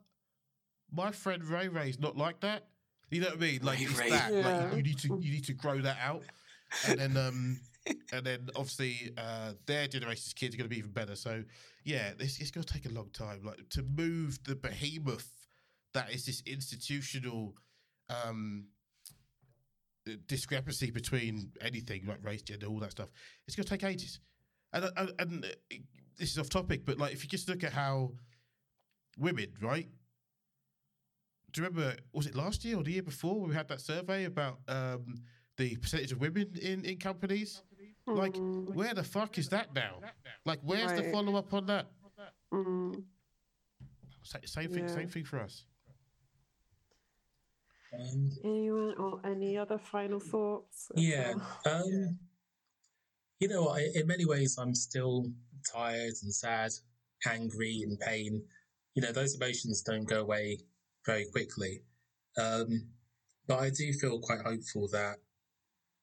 my 0.93 1.11
friend 1.11 1.43
Ray 1.43 1.67
Ray's 1.67 1.99
not 1.99 2.17
like 2.17 2.39
that." 2.41 2.67
You 3.09 3.21
know 3.21 3.27
what 3.27 3.37
I 3.37 3.39
mean? 3.39 3.59
Like 3.63 3.79
Ray 3.79 3.85
it's 3.85 3.99
Ray. 3.99 4.09
that. 4.09 4.33
Like 4.33 4.75
you 4.77 4.83
need 4.83 4.99
to 4.99 5.07
you 5.21 5.31
need 5.31 5.45
to 5.45 5.53
grow 5.53 5.79
that 5.81 5.97
out, 6.01 6.23
and 6.87 6.99
then 6.99 7.17
um, 7.17 7.59
and 8.13 8.25
then 8.25 8.49
obviously 8.55 9.13
uh, 9.17 9.53
their 9.65 9.87
generation's 9.87 10.33
kids 10.33 10.55
are 10.55 10.57
going 10.57 10.69
to 10.69 10.73
be 10.73 10.79
even 10.79 10.91
better. 10.91 11.15
So 11.15 11.43
yeah, 11.83 12.11
this 12.17 12.39
it's 12.39 12.51
going 12.51 12.63
to 12.63 12.73
take 12.73 12.85
a 12.85 12.93
long 12.93 13.09
time. 13.13 13.41
Like 13.43 13.69
to 13.71 13.83
move 13.83 14.39
the 14.45 14.55
behemoth 14.55 15.29
that 15.93 16.11
is 16.11 16.25
this 16.25 16.41
institutional 16.45 17.55
um, 18.09 18.65
discrepancy 20.27 20.91
between 20.91 21.51
anything 21.61 22.05
like 22.07 22.23
race, 22.23 22.41
gender, 22.41 22.67
all 22.67 22.79
that 22.79 22.91
stuff, 22.91 23.09
it's 23.47 23.55
going 23.55 23.63
to 23.63 23.69
take 23.69 23.83
ages. 23.83 24.19
And, 24.73 24.89
and 24.97 25.11
and 25.19 25.55
this 26.17 26.31
is 26.31 26.39
off 26.39 26.49
topic, 26.49 26.85
but 26.85 26.97
like 26.97 27.13
if 27.13 27.23
you 27.23 27.29
just 27.29 27.47
look 27.47 27.63
at 27.63 27.73
how 27.73 28.11
women, 29.17 29.47
right? 29.61 29.87
Do 31.53 31.61
you 31.61 31.67
remember? 31.67 31.95
Was 32.13 32.25
it 32.25 32.35
last 32.35 32.65
year 32.65 32.77
or 32.77 32.83
the 32.83 32.91
year 32.91 33.03
before 33.03 33.39
we 33.39 33.53
had 33.53 33.67
that 33.69 33.79
survey 33.79 34.25
about 34.25 34.57
um, 34.67 35.15
the 35.57 35.75
percentage 35.77 36.11
of 36.11 36.19
women 36.19 36.51
in 36.61 36.83
in 36.83 36.97
companies? 36.97 37.61
Like, 38.05 38.33
Mm, 38.33 38.73
where 38.75 38.93
the 38.93 39.03
fuck 39.03 39.37
is 39.37 39.47
that 39.49 39.73
now? 39.73 40.01
Like, 40.45 40.59
where's 40.63 40.91
the 40.91 41.03
follow 41.11 41.35
up 41.37 41.53
on 41.53 41.67
that? 41.67 41.85
mm. 42.51 43.01
Sa- 44.23 44.39
Same 44.45 44.69
thing. 44.71 44.83
Yeah. 44.87 44.95
Same 44.95 45.07
thing 45.07 45.23
for 45.23 45.39
us. 45.39 45.65
Um, 47.93 48.29
Anyone 48.43 48.95
or 48.97 49.21
any 49.23 49.57
other 49.57 49.77
final 49.77 50.19
thoughts? 50.19 50.91
Yeah. 50.95 51.33
Um, 51.65 52.17
you 53.39 53.47
know, 53.49 53.67
I, 53.69 53.89
in 53.95 54.07
many 54.07 54.25
ways, 54.25 54.57
I'm 54.57 54.73
still 54.73 55.25
tired 55.71 56.13
and 56.23 56.33
sad, 56.33 56.71
angry 57.27 57.83
and 57.85 57.99
pain. 57.99 58.41
You 58.95 59.01
know, 59.01 59.11
those 59.11 59.35
emotions 59.35 59.81
don't 59.81 60.05
go 60.05 60.21
away 60.21 60.59
very 61.05 61.25
quickly. 61.31 61.81
Um, 62.37 62.87
but 63.47 63.59
I 63.59 63.69
do 63.69 63.91
feel 63.93 64.19
quite 64.19 64.41
hopeful 64.41 64.87
that 64.89 65.17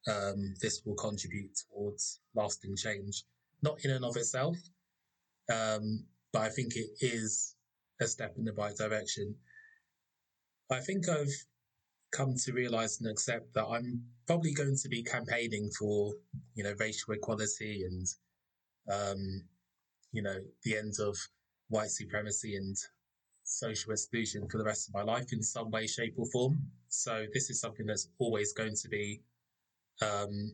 um, 0.09 0.55
this 0.61 0.82
will 0.84 0.94
contribute 0.94 1.51
towards 1.57 2.20
lasting 2.34 2.76
change. 2.76 3.24
Not 3.62 3.84
in 3.84 3.90
and 3.90 4.05
of 4.05 4.16
itself, 4.16 4.57
um, 5.53 6.05
but 6.32 6.42
I 6.42 6.48
think 6.48 6.76
it 6.76 6.90
is 7.01 7.55
a 8.01 8.07
step 8.07 8.34
in 8.38 8.44
the 8.44 8.53
right 8.53 8.74
direction. 8.74 9.34
I 10.70 10.80
think 10.80 11.09
I've 11.09 11.34
come 12.12 12.34
to 12.44 12.53
realize 12.53 13.01
and 13.01 13.11
accept 13.11 13.53
that 13.55 13.66
I'm 13.66 14.03
probably 14.26 14.53
going 14.53 14.76
to 14.76 14.88
be 14.88 15.03
campaigning 15.03 15.70
for, 15.78 16.14
you 16.55 16.64
know, 16.64 16.74
racial 16.78 17.14
equality 17.14 17.84
and, 17.84 18.07
um, 18.90 19.44
you 20.12 20.22
know, 20.22 20.38
the 20.64 20.76
end 20.76 20.94
of 21.01 21.16
white 21.68 21.90
supremacy 21.90 22.57
and 22.57 22.76
social 23.51 23.92
exclusion 23.92 24.48
for 24.48 24.59
the 24.59 24.64
rest 24.64 24.88
of 24.88 24.94
my 24.94 25.03
life 25.03 25.32
in 25.32 25.42
some 25.42 25.70
way, 25.70 25.86
shape, 25.86 26.14
or 26.16 26.26
form. 26.30 26.59
So 26.88 27.26
this 27.34 27.51
is 27.51 27.61
something 27.61 27.84
that's 27.84 28.09
always 28.18 28.53
going 28.53 28.74
to 28.76 28.88
be 28.88 29.20
um, 30.03 30.53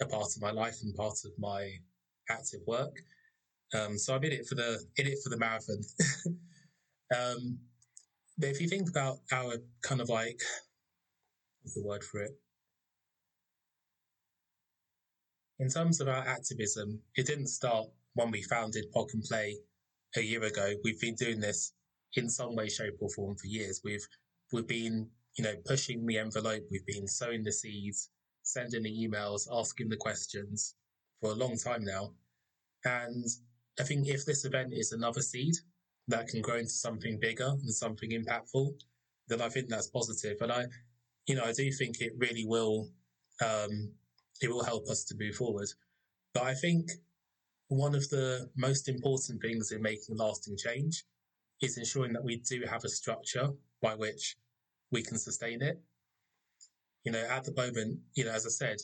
a 0.00 0.06
part 0.06 0.28
of 0.36 0.40
my 0.40 0.52
life 0.52 0.76
and 0.82 0.94
part 0.94 1.18
of 1.24 1.32
my 1.38 1.70
active 2.30 2.60
work. 2.66 2.94
Um, 3.74 3.98
so 3.98 4.14
I'm 4.14 4.24
in 4.24 4.32
it 4.32 4.46
for 4.46 4.54
the 4.54 4.78
in 4.96 5.06
it 5.06 5.18
for 5.22 5.30
the 5.30 5.36
marathon. 5.36 5.82
um, 7.16 7.58
but 8.38 8.48
if 8.48 8.60
you 8.60 8.68
think 8.68 8.88
about 8.88 9.18
our 9.32 9.54
kind 9.82 10.00
of 10.00 10.08
like 10.08 10.40
what's 11.62 11.74
the 11.74 11.84
word 11.84 12.04
for 12.04 12.22
it? 12.22 12.30
In 15.58 15.68
terms 15.68 16.00
of 16.00 16.06
our 16.06 16.26
activism, 16.26 17.00
it 17.16 17.26
didn't 17.26 17.48
start 17.48 17.88
when 18.14 18.30
we 18.30 18.42
founded 18.42 18.84
POC 18.94 19.14
in 19.14 19.22
Play 19.22 19.56
a 20.16 20.20
year 20.20 20.44
ago. 20.44 20.74
We've 20.84 21.00
been 21.00 21.16
doing 21.16 21.40
this 21.40 21.72
in 22.14 22.28
some 22.28 22.54
way, 22.54 22.68
shape, 22.68 22.96
or 23.00 23.08
form 23.10 23.36
for 23.36 23.46
years. 23.46 23.80
We've 23.84 24.06
we've 24.52 24.66
been, 24.66 25.08
you 25.36 25.44
know, 25.44 25.54
pushing 25.64 26.06
the 26.06 26.18
envelope. 26.18 26.62
We've 26.70 26.86
been 26.86 27.06
sowing 27.06 27.42
the 27.42 27.52
seeds, 27.52 28.10
sending 28.42 28.82
the 28.82 29.08
emails, 29.08 29.46
asking 29.52 29.88
the 29.88 29.96
questions 29.96 30.74
for 31.20 31.32
a 31.32 31.34
long 31.34 31.56
time 31.56 31.84
now. 31.84 32.12
And 32.84 33.26
I 33.78 33.84
think 33.84 34.08
if 34.08 34.24
this 34.24 34.44
event 34.44 34.72
is 34.72 34.92
another 34.92 35.20
seed 35.20 35.54
that 36.08 36.28
can 36.28 36.40
grow 36.40 36.56
into 36.56 36.70
something 36.70 37.18
bigger 37.20 37.48
and 37.48 37.74
something 37.74 38.10
impactful, 38.10 38.72
then 39.28 39.42
I 39.42 39.48
think 39.48 39.68
that's 39.68 39.88
positive. 39.88 40.38
And 40.40 40.52
I, 40.52 40.64
you 41.26 41.34
know, 41.34 41.44
I 41.44 41.52
do 41.52 41.70
think 41.70 42.00
it 42.00 42.12
really 42.16 42.46
will, 42.46 42.88
um, 43.44 43.92
it 44.40 44.50
will 44.50 44.64
help 44.64 44.88
us 44.88 45.04
to 45.04 45.16
move 45.18 45.34
forward. 45.34 45.68
But 46.32 46.44
I 46.44 46.54
think 46.54 46.90
one 47.68 47.94
of 47.94 48.08
the 48.08 48.48
most 48.56 48.88
important 48.88 49.42
things 49.42 49.72
in 49.72 49.82
making 49.82 50.16
lasting 50.16 50.56
change 50.56 51.04
is 51.60 51.78
ensuring 51.78 52.12
that 52.12 52.24
we 52.24 52.36
do 52.36 52.62
have 52.68 52.84
a 52.84 52.88
structure 52.88 53.48
by 53.82 53.94
which 53.94 54.36
we 54.90 55.02
can 55.02 55.18
sustain 55.18 55.62
it. 55.62 55.80
You 57.04 57.12
know, 57.12 57.24
at 57.30 57.44
the 57.44 57.54
moment, 57.54 58.00
you 58.14 58.24
know, 58.24 58.32
as 58.32 58.46
I 58.46 58.50
said, 58.50 58.76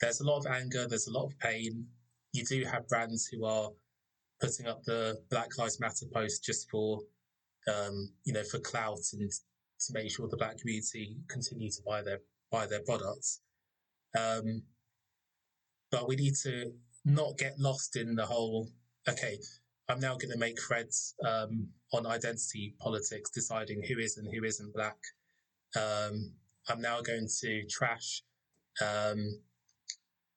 there's 0.00 0.20
a 0.20 0.26
lot 0.26 0.38
of 0.38 0.46
anger, 0.46 0.86
there's 0.86 1.08
a 1.08 1.12
lot 1.12 1.26
of 1.26 1.38
pain. 1.38 1.86
You 2.32 2.44
do 2.44 2.64
have 2.64 2.88
brands 2.88 3.26
who 3.26 3.44
are 3.44 3.70
putting 4.40 4.66
up 4.66 4.82
the 4.84 5.20
Black 5.30 5.58
Lives 5.58 5.80
Matter 5.80 6.06
post 6.12 6.44
just 6.44 6.70
for, 6.70 7.00
um, 7.72 8.10
you 8.24 8.32
know, 8.32 8.44
for 8.44 8.58
clout 8.60 9.00
and 9.12 9.30
to 9.30 9.92
make 9.92 10.10
sure 10.10 10.28
the 10.28 10.36
black 10.36 10.58
community 10.58 11.16
continue 11.28 11.70
to 11.70 11.82
buy 11.86 12.02
their 12.02 12.18
buy 12.50 12.66
their 12.66 12.82
products. 12.86 13.40
Um, 14.18 14.62
but 15.90 16.08
we 16.08 16.16
need 16.16 16.34
to 16.42 16.72
not 17.04 17.38
get 17.38 17.58
lost 17.58 17.96
in 17.96 18.14
the 18.14 18.26
whole. 18.26 18.68
Okay, 19.08 19.38
I'm 19.88 20.00
now 20.00 20.16
going 20.16 20.32
to 20.32 20.38
make 20.38 20.60
threads 20.60 21.14
um, 21.26 21.68
on 21.94 22.06
identity 22.06 22.74
politics, 22.78 23.30
deciding 23.30 23.82
who 23.82 23.98
is 23.98 24.18
and 24.18 24.28
who 24.32 24.44
isn't 24.44 24.74
black. 24.74 24.98
Um, 25.76 26.32
I'm 26.68 26.80
now 26.82 27.00
going 27.00 27.26
to 27.40 27.64
trash 27.70 28.22
um, 28.84 29.40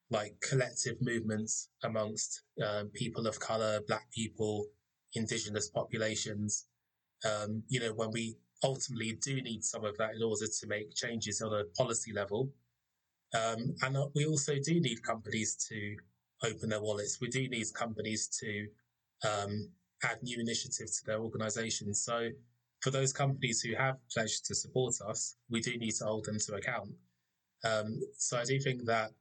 like 0.10 0.36
collective 0.42 0.96
movements 1.02 1.70
amongst 1.84 2.44
uh, 2.64 2.84
people 2.94 3.28
of 3.28 3.40
color, 3.40 3.82
black 3.88 4.10
people, 4.12 4.68
indigenous 5.16 5.70
populations. 5.70 6.68
Um, 7.26 7.64
you 7.68 7.82
know, 7.82 7.94
when 7.94 8.12
we 8.12 8.38
ultimately 8.64 9.18
do 9.22 9.42
need 9.42 9.64
some 9.64 9.84
of 9.84 9.98
that 9.98 10.16
in 10.16 10.24
order 10.24 10.46
to 10.48 10.68
make 10.68 10.96
changes 10.96 11.42
on 11.42 11.54
a 11.54 11.66
policy 11.78 12.14
level. 12.14 12.50
Um, 13.34 13.76
and 13.82 13.98
uh, 13.98 14.08
we 14.16 14.26
also 14.26 14.56
do 14.64 14.80
need 14.80 15.04
companies 15.04 15.56
to 15.70 15.96
open 16.44 16.70
their 16.70 16.82
wallets. 16.82 17.20
We 17.20 17.30
do 17.30 17.48
need 17.48 17.74
companies 17.74 18.28
to 18.40 18.68
um, 19.28 19.70
add 20.04 20.22
new 20.24 20.40
initiatives 20.40 21.00
to 21.00 21.06
their 21.06 21.20
organizations. 21.20 22.04
So 22.04 22.30
for 22.82 22.90
those 22.90 23.14
companies 23.14 23.62
who 23.62 23.76
have 23.76 23.98
pledged 24.14 24.46
to 24.46 24.56
support 24.56 24.96
us, 25.08 25.36
we 25.50 25.62
do 25.62 25.78
need 25.78 25.92
to 25.96 26.06
hold 26.06 26.26
them 26.26 26.40
to 26.40 26.56
account. 26.56 26.90
Um, 27.64 28.00
so 28.18 28.38
I 28.38 28.44
do 28.44 28.60
think 28.60 28.86
that, 28.86 29.12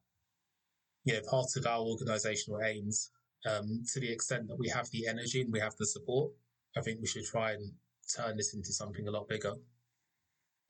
you 1.05 1.15
know, 1.15 1.21
part 1.31 1.49
of 1.57 1.67
our 1.67 1.81
organizational 1.81 2.63
aims, 2.63 3.11
um, 3.47 3.83
to 3.93 4.01
the 4.01 4.11
extent 4.11 4.49
that 4.49 4.59
we 4.59 4.69
have 4.69 4.89
the 4.91 5.07
energy 5.07 5.43
and 5.43 5.53
we 5.53 5.61
have 5.61 5.77
the 5.77 5.87
support, 5.87 6.33
I 6.77 6.81
think 6.81 7.01
we 7.01 7.07
should 7.07 7.25
try 7.25 7.53
and 7.53 7.73
turn 8.17 8.37
this 8.37 8.55
into 8.55 8.73
something 8.73 9.07
a 9.07 9.11
lot 9.11 9.29
bigger. 9.29 9.55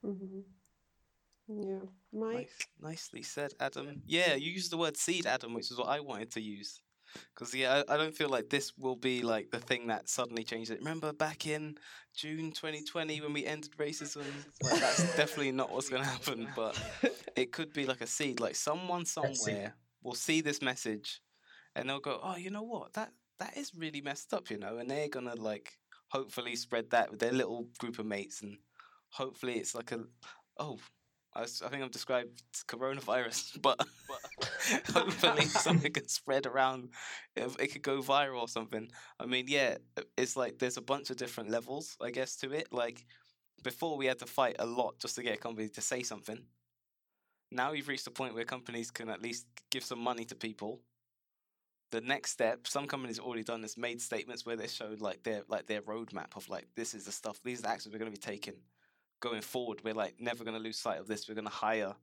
mhm. 0.05 0.45
Yeah, 1.49 1.81
Mike. 2.13 2.51
Nice, 2.81 3.13
nicely 3.13 3.23
said, 3.23 3.55
Adam. 3.59 4.03
Yeah, 4.07 4.35
you 4.35 4.53
used 4.53 4.71
the 4.71 4.77
word 4.77 4.97
seed, 4.97 5.27
Adam, 5.27 5.53
which 5.53 5.71
is 5.71 5.79
what 5.79 5.89
I 5.89 5.99
wanted 5.99 6.31
to 6.33 6.41
use. 6.41 6.81
Because 7.35 7.55
yeah, 7.55 7.83
I, 7.89 7.95
I 7.95 7.97
don't 7.97 8.15
feel 8.15 8.29
like 8.29 8.51
this 8.51 8.73
will 8.79 8.97
be 8.97 9.23
like 9.23 9.51
the 9.51 9.59
thing 9.59 9.87
that 9.89 10.09
suddenly 10.09 10.45
changes 10.45 10.71
it. 10.71 10.79
Remember 10.79 11.13
back 11.13 11.47
in 11.47 11.77
June 12.15 12.53
2020 12.53 13.21
when 13.21 13.33
we 13.33 13.47
ended 13.47 13.73
racism? 13.79 14.25
Like, 14.63 14.81
that's 14.81 15.17
definitely 15.17 15.53
not 15.53 15.73
what's 15.73 15.89
going 15.89 16.03
to 16.03 16.09
happen. 16.09 16.49
But 16.55 16.81
it 17.37 17.53
could 17.53 17.73
be 17.73 17.87
like 17.87 18.01
a 18.01 18.07
seed. 18.07 18.41
Like 18.41 18.57
someone 18.57 19.05
somewhere 19.07 19.75
will 20.03 20.15
see 20.15 20.41
this 20.41 20.63
message, 20.63 21.21
and 21.75 21.89
they'll 21.89 22.01
go, 22.01 22.21
"Oh, 22.23 22.37
you 22.37 22.51
know 22.51 22.63
what? 22.63 22.95
That 22.95 23.13
that 23.39 23.57
is 23.57 23.73
really 23.75 24.01
messed 24.01 24.33
up," 24.35 24.51
you 24.51 24.59
know. 24.59 24.79
And 24.79 24.91
they're 24.91 25.09
gonna 25.09 25.37
like 25.37 25.79
hopefully 26.09 26.57
spread 26.57 26.91
that 26.91 27.11
with 27.11 27.21
their 27.21 27.33
little 27.33 27.69
group 27.79 27.99
of 27.99 28.07
mates, 28.07 28.43
and 28.43 28.59
hopefully 29.11 29.55
it's 29.55 29.75
like 29.75 29.93
a 29.93 30.05
oh. 30.59 30.79
I, 31.35 31.43
was, 31.43 31.63
I 31.63 31.69
think 31.69 31.83
I've 31.83 31.91
described 31.93 32.43
coronavirus, 32.67 33.61
but, 33.63 33.81
hopefully 34.93 35.45
something 35.45 35.93
can 35.93 36.09
spread 36.09 36.47
around. 36.47 36.91
If 37.37 37.57
it 37.61 37.69
could 37.69 37.83
go 37.83 38.03
viral 38.03 38.41
or 38.41 38.49
something. 38.49 38.91
I 39.19 39.27
mean, 39.27 39.47
yeah, 39.49 39.77
it's 40.17 40.37
like 40.37 40.59
there's 40.59 40.77
a 40.77 40.83
bunch 40.83 41.11
of 41.11 41.17
different 41.17 41.51
levels, 41.51 41.97
I 42.01 42.11
guess, 42.11 42.37
to 42.37 42.53
it. 42.53 42.69
Like 42.73 43.05
before, 43.63 43.97
we 43.97 44.07
had 44.07 44.19
to 44.21 44.27
fight 44.27 44.57
a 44.59 44.67
lot 44.67 44.99
just 44.99 45.15
to 45.17 45.23
get 45.23 45.37
a 45.37 45.39
company 45.39 45.69
to 45.69 45.81
say 45.81 46.03
something. 46.03 46.39
Now 47.53 47.73
we've 47.73 47.89
reached 47.89 48.07
a 48.07 48.13
point 48.13 48.35
where 48.35 48.45
companies 48.45 48.91
can 48.91 49.09
at 49.09 49.23
least 49.23 49.47
give 49.71 49.85
some 49.85 50.01
money 50.01 50.25
to 50.27 50.35
people. 50.35 50.81
The 51.91 52.01
next 52.01 52.31
step, 52.31 52.69
some 52.69 52.87
companies 52.87 53.19
already 53.19 53.43
done 53.43 53.61
this, 53.61 53.77
made 53.77 54.01
statements 54.01 54.47
where 54.47 54.55
they 54.57 54.69
showed 54.69 55.01
like 55.01 55.25
their 55.25 55.43
like 55.49 55.67
their 55.67 55.83
roadmap 55.83 56.37
of 56.37 56.49
like 56.49 56.69
this 56.77 56.95
is 56.95 57.05
the 57.05 57.13
stuff, 57.13 57.41
these 57.45 57.61
are 57.61 57.63
the 57.63 57.71
actions 57.71 57.93
we're 57.93 57.99
going 57.99 58.13
to 58.13 58.19
be 58.19 58.25
taking 58.25 58.55
going 59.21 59.43
forward. 59.43 59.81
We're 59.85 59.95
like 59.95 60.15
never 60.19 60.45
going 60.45 60.57
to 60.57 60.63
lose 60.63 60.79
sight 60.79 60.99
of 60.99 61.07
this. 61.07 61.29
We're 61.29 61.35
going 61.35 61.47
to 61.47 61.51
hire 61.51 61.95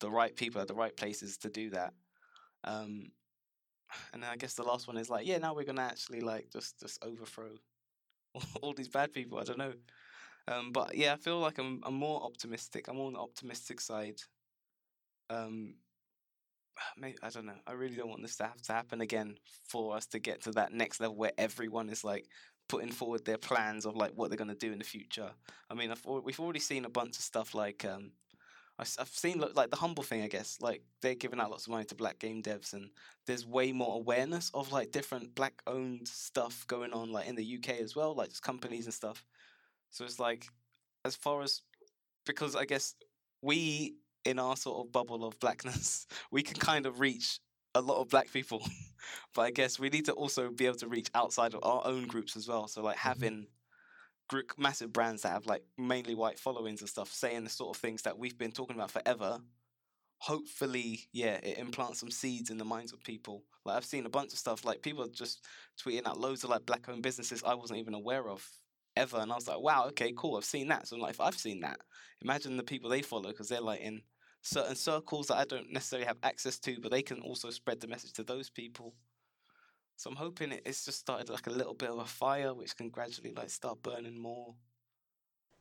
the 0.00 0.10
right 0.10 0.34
people 0.34 0.60
at 0.60 0.68
the 0.68 0.74
right 0.74 0.96
places 0.96 1.36
to 1.38 1.48
do 1.48 1.70
that. 1.70 1.92
Um, 2.64 3.12
and 4.12 4.24
I 4.24 4.36
guess 4.36 4.54
the 4.54 4.62
last 4.62 4.88
one 4.88 4.96
is 4.96 5.10
like, 5.10 5.26
yeah, 5.26 5.38
now 5.38 5.54
we're 5.54 5.64
going 5.64 5.76
to 5.76 5.82
actually 5.82 6.20
like 6.20 6.50
just 6.52 6.80
just 6.80 7.04
overthrow 7.04 7.50
all 8.62 8.72
these 8.72 8.88
bad 8.88 9.12
people. 9.12 9.38
I 9.38 9.44
don't 9.44 9.58
know. 9.58 9.72
Um, 10.48 10.72
but 10.72 10.96
yeah, 10.96 11.12
I 11.12 11.16
feel 11.16 11.38
like 11.38 11.58
I'm 11.58 11.80
I'm 11.84 11.94
more 11.94 12.22
optimistic. 12.22 12.88
I'm 12.88 12.98
on 12.98 13.12
the 13.14 13.20
optimistic 13.20 13.80
side. 13.80 14.20
Um, 15.30 15.74
maybe 16.96 17.18
I 17.22 17.30
don't 17.30 17.46
know. 17.46 17.60
I 17.66 17.72
really 17.72 17.96
don't 17.96 18.08
want 18.08 18.22
this 18.22 18.36
to 18.36 18.44
have 18.44 18.62
to 18.62 18.72
happen 18.72 19.00
again 19.00 19.36
for 19.64 19.96
us 19.96 20.06
to 20.06 20.18
get 20.18 20.42
to 20.42 20.52
that 20.52 20.72
next 20.72 21.00
level 21.00 21.16
where 21.16 21.32
everyone 21.38 21.88
is 21.88 22.04
like 22.04 22.26
putting 22.68 22.90
forward 22.90 23.24
their 23.24 23.38
plans 23.38 23.84
of 23.84 23.96
like 23.96 24.12
what 24.14 24.30
they're 24.30 24.36
going 24.36 24.48
to 24.48 24.54
do 24.54 24.72
in 24.72 24.78
the 24.78 24.84
future. 24.84 25.30
I 25.70 25.74
mean, 25.74 25.90
I've, 25.90 26.04
we've 26.04 26.40
already 26.40 26.60
seen 26.60 26.84
a 26.84 26.90
bunch 26.90 27.16
of 27.16 27.22
stuff 27.22 27.54
like 27.54 27.84
um, 27.84 28.12
I've 28.78 29.08
seen 29.08 29.42
like 29.54 29.70
the 29.70 29.76
humble 29.76 30.02
thing, 30.02 30.22
I 30.22 30.28
guess. 30.28 30.58
Like 30.60 30.82
they're 31.02 31.14
giving 31.14 31.40
out 31.40 31.50
lots 31.50 31.66
of 31.66 31.72
money 31.72 31.84
to 31.84 31.94
black 31.94 32.18
game 32.18 32.42
devs, 32.42 32.72
and 32.72 32.90
there's 33.26 33.46
way 33.46 33.72
more 33.72 33.96
awareness 33.96 34.50
of 34.54 34.72
like 34.72 34.90
different 34.90 35.34
black-owned 35.34 36.08
stuff 36.08 36.66
going 36.66 36.92
on, 36.92 37.12
like 37.12 37.28
in 37.28 37.36
the 37.36 37.58
UK 37.58 37.80
as 37.80 37.94
well, 37.94 38.14
like 38.14 38.30
just 38.30 38.42
companies 38.42 38.86
and 38.86 38.94
stuff. 38.94 39.24
So 39.90 40.04
it's 40.04 40.18
like, 40.18 40.48
as 41.04 41.14
far 41.14 41.42
as 41.42 41.62
because 42.24 42.56
I 42.56 42.64
guess 42.64 42.94
we 43.42 43.94
in 44.24 44.38
our 44.38 44.56
sort 44.56 44.86
of 44.86 44.92
bubble 44.92 45.24
of 45.24 45.38
blackness, 45.38 46.06
we 46.30 46.42
can 46.42 46.56
kind 46.56 46.86
of 46.86 46.98
reach 46.98 47.40
a 47.74 47.80
lot 47.80 48.00
of 48.00 48.08
black 48.08 48.32
people, 48.32 48.66
but 49.34 49.42
I 49.42 49.50
guess 49.50 49.78
we 49.78 49.88
need 49.88 50.06
to 50.06 50.12
also 50.12 50.50
be 50.50 50.66
able 50.66 50.76
to 50.78 50.88
reach 50.88 51.10
outside 51.14 51.54
of 51.54 51.60
our 51.62 51.82
own 51.84 52.06
groups 52.06 52.36
as 52.36 52.48
well. 52.48 52.68
So 52.68 52.82
like 52.82 52.96
mm-hmm. 52.96 53.08
having 53.08 53.46
group, 54.28 54.52
massive 54.58 54.92
brands 54.92 55.22
that 55.22 55.30
have 55.30 55.46
like 55.46 55.62
mainly 55.76 56.14
white 56.14 56.38
followings 56.38 56.80
and 56.80 56.88
stuff 56.88 57.12
saying 57.12 57.44
the 57.44 57.50
sort 57.50 57.76
of 57.76 57.80
things 57.80 58.02
that 58.02 58.18
we've 58.18 58.38
been 58.38 58.52
talking 58.52 58.76
about 58.76 58.90
forever. 58.90 59.38
Hopefully, 60.18 61.00
yeah, 61.12 61.34
it 61.42 61.58
implants 61.58 61.98
some 61.98 62.10
seeds 62.10 62.50
in 62.50 62.56
the 62.56 62.64
minds 62.64 62.92
of 62.92 63.02
people. 63.02 63.42
Like 63.64 63.76
I've 63.76 63.84
seen 63.84 64.06
a 64.06 64.10
bunch 64.10 64.32
of 64.32 64.38
stuff, 64.38 64.64
like 64.64 64.80
people 64.80 65.08
just 65.08 65.44
tweeting 65.82 66.06
out 66.06 66.20
loads 66.20 66.44
of 66.44 66.50
like 66.50 66.64
black-owned 66.64 67.02
businesses 67.02 67.42
I 67.44 67.54
wasn't 67.54 67.80
even 67.80 67.94
aware 67.94 68.28
of 68.28 68.48
ever, 68.96 69.18
and 69.18 69.32
I 69.32 69.34
was 69.34 69.48
like, 69.48 69.60
wow, 69.60 69.86
okay, 69.88 70.12
cool, 70.16 70.36
I've 70.36 70.44
seen 70.44 70.68
that. 70.68 70.86
So 70.86 70.96
I'm 70.96 71.02
like, 71.02 71.14
if 71.14 71.20
I've 71.20 71.36
seen 71.36 71.60
that, 71.60 71.80
imagine 72.20 72.56
the 72.56 72.62
people 72.62 72.88
they 72.88 73.02
follow 73.02 73.30
because 73.30 73.48
they're 73.48 73.60
like 73.60 73.80
in 73.80 74.02
certain 74.42 74.74
circles 74.74 75.28
that 75.28 75.36
I 75.36 75.44
don't 75.44 75.72
necessarily 75.72 76.06
have 76.06 76.18
access 76.22 76.58
to, 76.60 76.78
but 76.80 76.90
they 76.90 77.02
can 77.02 77.20
also 77.20 77.50
spread 77.50 77.80
the 77.80 77.86
message 77.86 78.12
to 78.14 78.24
those 78.24 78.50
people. 78.50 78.94
So 79.96 80.10
I'm 80.10 80.16
hoping 80.16 80.52
it's 80.52 80.84
just 80.84 80.98
started 80.98 81.30
like 81.30 81.46
a 81.46 81.50
little 81.50 81.74
bit 81.74 81.90
of 81.90 81.98
a 81.98 82.04
fire, 82.04 82.52
which 82.52 82.76
can 82.76 82.90
gradually 82.90 83.32
like 83.32 83.50
start 83.50 83.82
burning 83.82 84.20
more. 84.20 84.54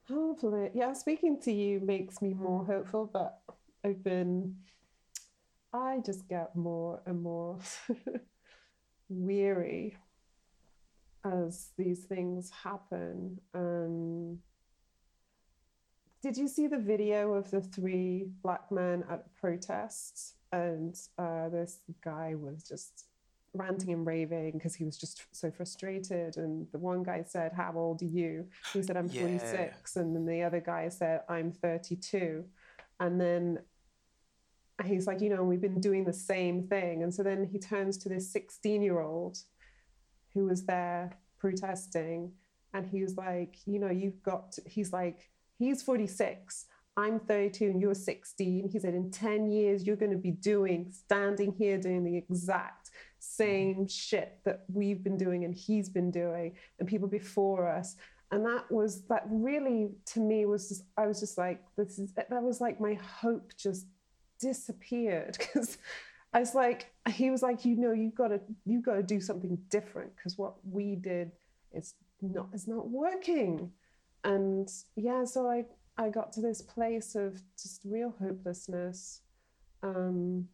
Hopefully, 0.10 0.72
yeah. 0.74 0.94
Speaking 0.94 1.40
to 1.42 1.52
you 1.52 1.80
makes 1.80 2.22
me 2.22 2.34
more 2.34 2.66
hopeful, 2.66 3.10
but 3.12 3.40
I've 3.86 4.04
been, 4.04 4.56
I 5.72 6.00
just 6.04 6.28
get 6.28 6.56
more 6.56 7.02
and 7.06 7.22
more 7.22 7.60
weary 9.10 9.96
as 11.24 11.70
these 11.78 12.06
things 12.06 12.50
happen. 12.50 13.40
Um, 13.54 14.40
did 16.22 16.38
you 16.38 16.48
see 16.48 16.68
the 16.68 16.78
video 16.78 17.34
of 17.34 17.50
the 17.50 17.62
three 17.62 18.28
black 18.44 18.72
men 18.72 19.04
at 19.10 19.34
protests? 19.36 20.36
And 20.52 20.96
uh, 21.18 21.50
this 21.50 21.80
guy 22.04 22.36
was 22.36 22.64
just 22.64 23.06
ranting 23.54 23.92
and 23.92 24.06
raving 24.06 24.54
because 24.54 24.76
he 24.76 24.84
was 24.84 24.98
just 24.98 25.24
so 25.32 25.50
frustrated. 25.50 26.38
And 26.38 26.68
the 26.72 26.78
one 26.78 27.04
guy 27.04 27.24
said, 27.28 27.54
How 27.54 27.74
old 27.76 28.02
are 28.02 28.06
you? 28.06 28.48
He 28.74 28.84
said, 28.84 28.98
I'm 28.98 29.08
yeah. 29.08 29.22
46. 29.22 29.96
And 29.96 30.16
then 30.16 30.26
the 30.26 30.44
other 30.44 30.60
guy 30.60 30.90
said, 30.90 31.22
I'm 31.28 31.52
32. 31.52 32.46
And 33.00 33.20
then 33.20 33.60
he's 34.86 35.08
like, 35.08 35.22
You 35.22 35.30
know, 35.30 35.44
we've 35.44 35.62
been 35.62 35.82
doing 35.82 36.04
the 36.04 36.14
same 36.14 36.68
thing. 36.68 37.02
And 37.02 37.14
so 37.14 37.24
then 37.24 37.46
he 37.46 37.58
turns 37.58 37.98
to 38.00 38.10
this 38.10 38.32
16 38.32 38.82
year 38.82 39.00
old 39.00 39.40
who 40.34 40.46
was 40.46 40.66
there 40.66 41.18
protesting. 41.40 42.34
And 42.74 42.86
he 42.86 43.02
was 43.02 43.18
like, 43.18 43.56
You 43.66 43.80
know, 43.80 43.90
you've 43.90 44.22
got, 44.22 44.52
to, 44.54 44.62
he's 44.68 44.94
like, 44.94 45.32
He's 45.62 45.84
46. 45.84 46.66
I'm 46.98 47.20
32 47.20 47.66
and 47.66 47.80
you're 47.80 47.94
16. 47.94 48.68
He 48.68 48.80
said, 48.80 48.96
in 48.96 49.12
10 49.12 49.52
years, 49.52 49.86
you're 49.86 49.96
going 49.96 50.12
to 50.12 50.18
be 50.18 50.32
doing, 50.32 50.92
standing 50.92 51.54
here 51.54 51.78
doing 51.78 52.04
the 52.04 52.18
exact 52.18 52.90
same 53.20 53.76
mm-hmm. 53.76 53.86
shit 53.86 54.40
that 54.44 54.64
we've 54.74 55.04
been 55.04 55.20
doing 55.20 55.46
and 55.46 55.54
he's 55.54 55.88
been 55.88 56.10
doing 56.10 56.56
and 56.80 56.88
people 56.88 57.08
before 57.08 57.68
us. 57.68 57.96
And 58.32 58.44
that 58.44 58.72
was, 58.72 59.04
that 59.04 59.24
really 59.30 59.92
to 60.08 60.20
me 60.20 60.48
was 60.48 60.68
just, 60.68 60.84
I 60.98 61.06
was 61.06 61.20
just 61.20 61.38
like, 61.38 61.62
this 61.78 62.00
is, 62.00 62.12
that 62.14 62.30
was 62.32 62.60
like 62.60 62.82
my 62.82 62.96
hope 62.96 63.52
just 63.56 63.86
disappeared 64.40 65.38
because 65.38 65.78
I 66.34 66.40
was 66.40 66.56
like, 66.56 66.92
he 67.14 67.30
was 67.30 67.44
like, 67.44 67.66
you 67.66 67.76
know, 67.76 67.92
you've 67.92 68.16
got 68.16 68.30
to, 68.30 68.42
you've 68.66 68.84
got 68.84 68.96
to 68.96 69.04
do 69.04 69.22
something 69.22 69.60
different 69.70 70.16
because 70.16 70.40
what 70.40 70.56
we 70.68 70.96
did 70.96 71.32
is 71.72 71.94
not, 72.20 72.48
is 72.52 72.68
not 72.68 72.90
working 72.90 73.72
and 74.24 74.70
yeah, 74.96 75.26
so 75.26 75.50
I 75.50 75.66
I 75.98 76.10
got 76.10 76.32
to 76.34 76.42
this 76.42 76.62
place 76.62 77.16
of 77.16 77.42
just 77.62 77.82
real 77.86 78.14
hopelessness. 78.20 79.22
Um, 79.84 80.48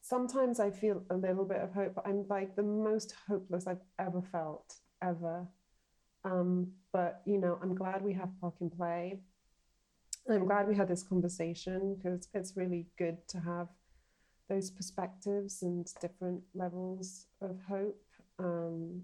sometimes 0.00 0.60
I 0.60 0.70
feel 0.70 1.02
a 1.10 1.16
little 1.16 1.44
bit 1.44 1.60
of 1.60 1.72
hope, 1.72 1.94
but 1.94 2.06
I'm 2.06 2.26
like 2.28 2.56
the 2.56 2.62
most 2.62 3.14
hopeless 3.28 3.66
I've 3.66 3.84
ever 3.98 4.22
felt 4.22 4.74
ever. 5.02 5.46
Um, 6.24 6.72
but 6.92 7.22
you 7.26 7.38
know, 7.38 7.58
I'm 7.62 7.74
glad 7.74 8.02
we 8.02 8.14
have 8.14 8.30
POC 8.42 8.60
in 8.60 8.70
Play. 8.70 9.20
I'm 10.28 10.46
glad 10.46 10.66
we 10.66 10.74
had 10.74 10.88
this 10.88 11.02
conversation 11.02 11.96
because 11.96 12.28
it's 12.32 12.56
really 12.56 12.86
good 12.96 13.18
to 13.28 13.40
have 13.40 13.68
those 14.48 14.70
perspectives 14.70 15.62
and 15.62 15.86
different 16.00 16.42
levels 16.54 17.26
of 17.42 17.58
hope. 17.68 18.00
Um, 18.38 19.02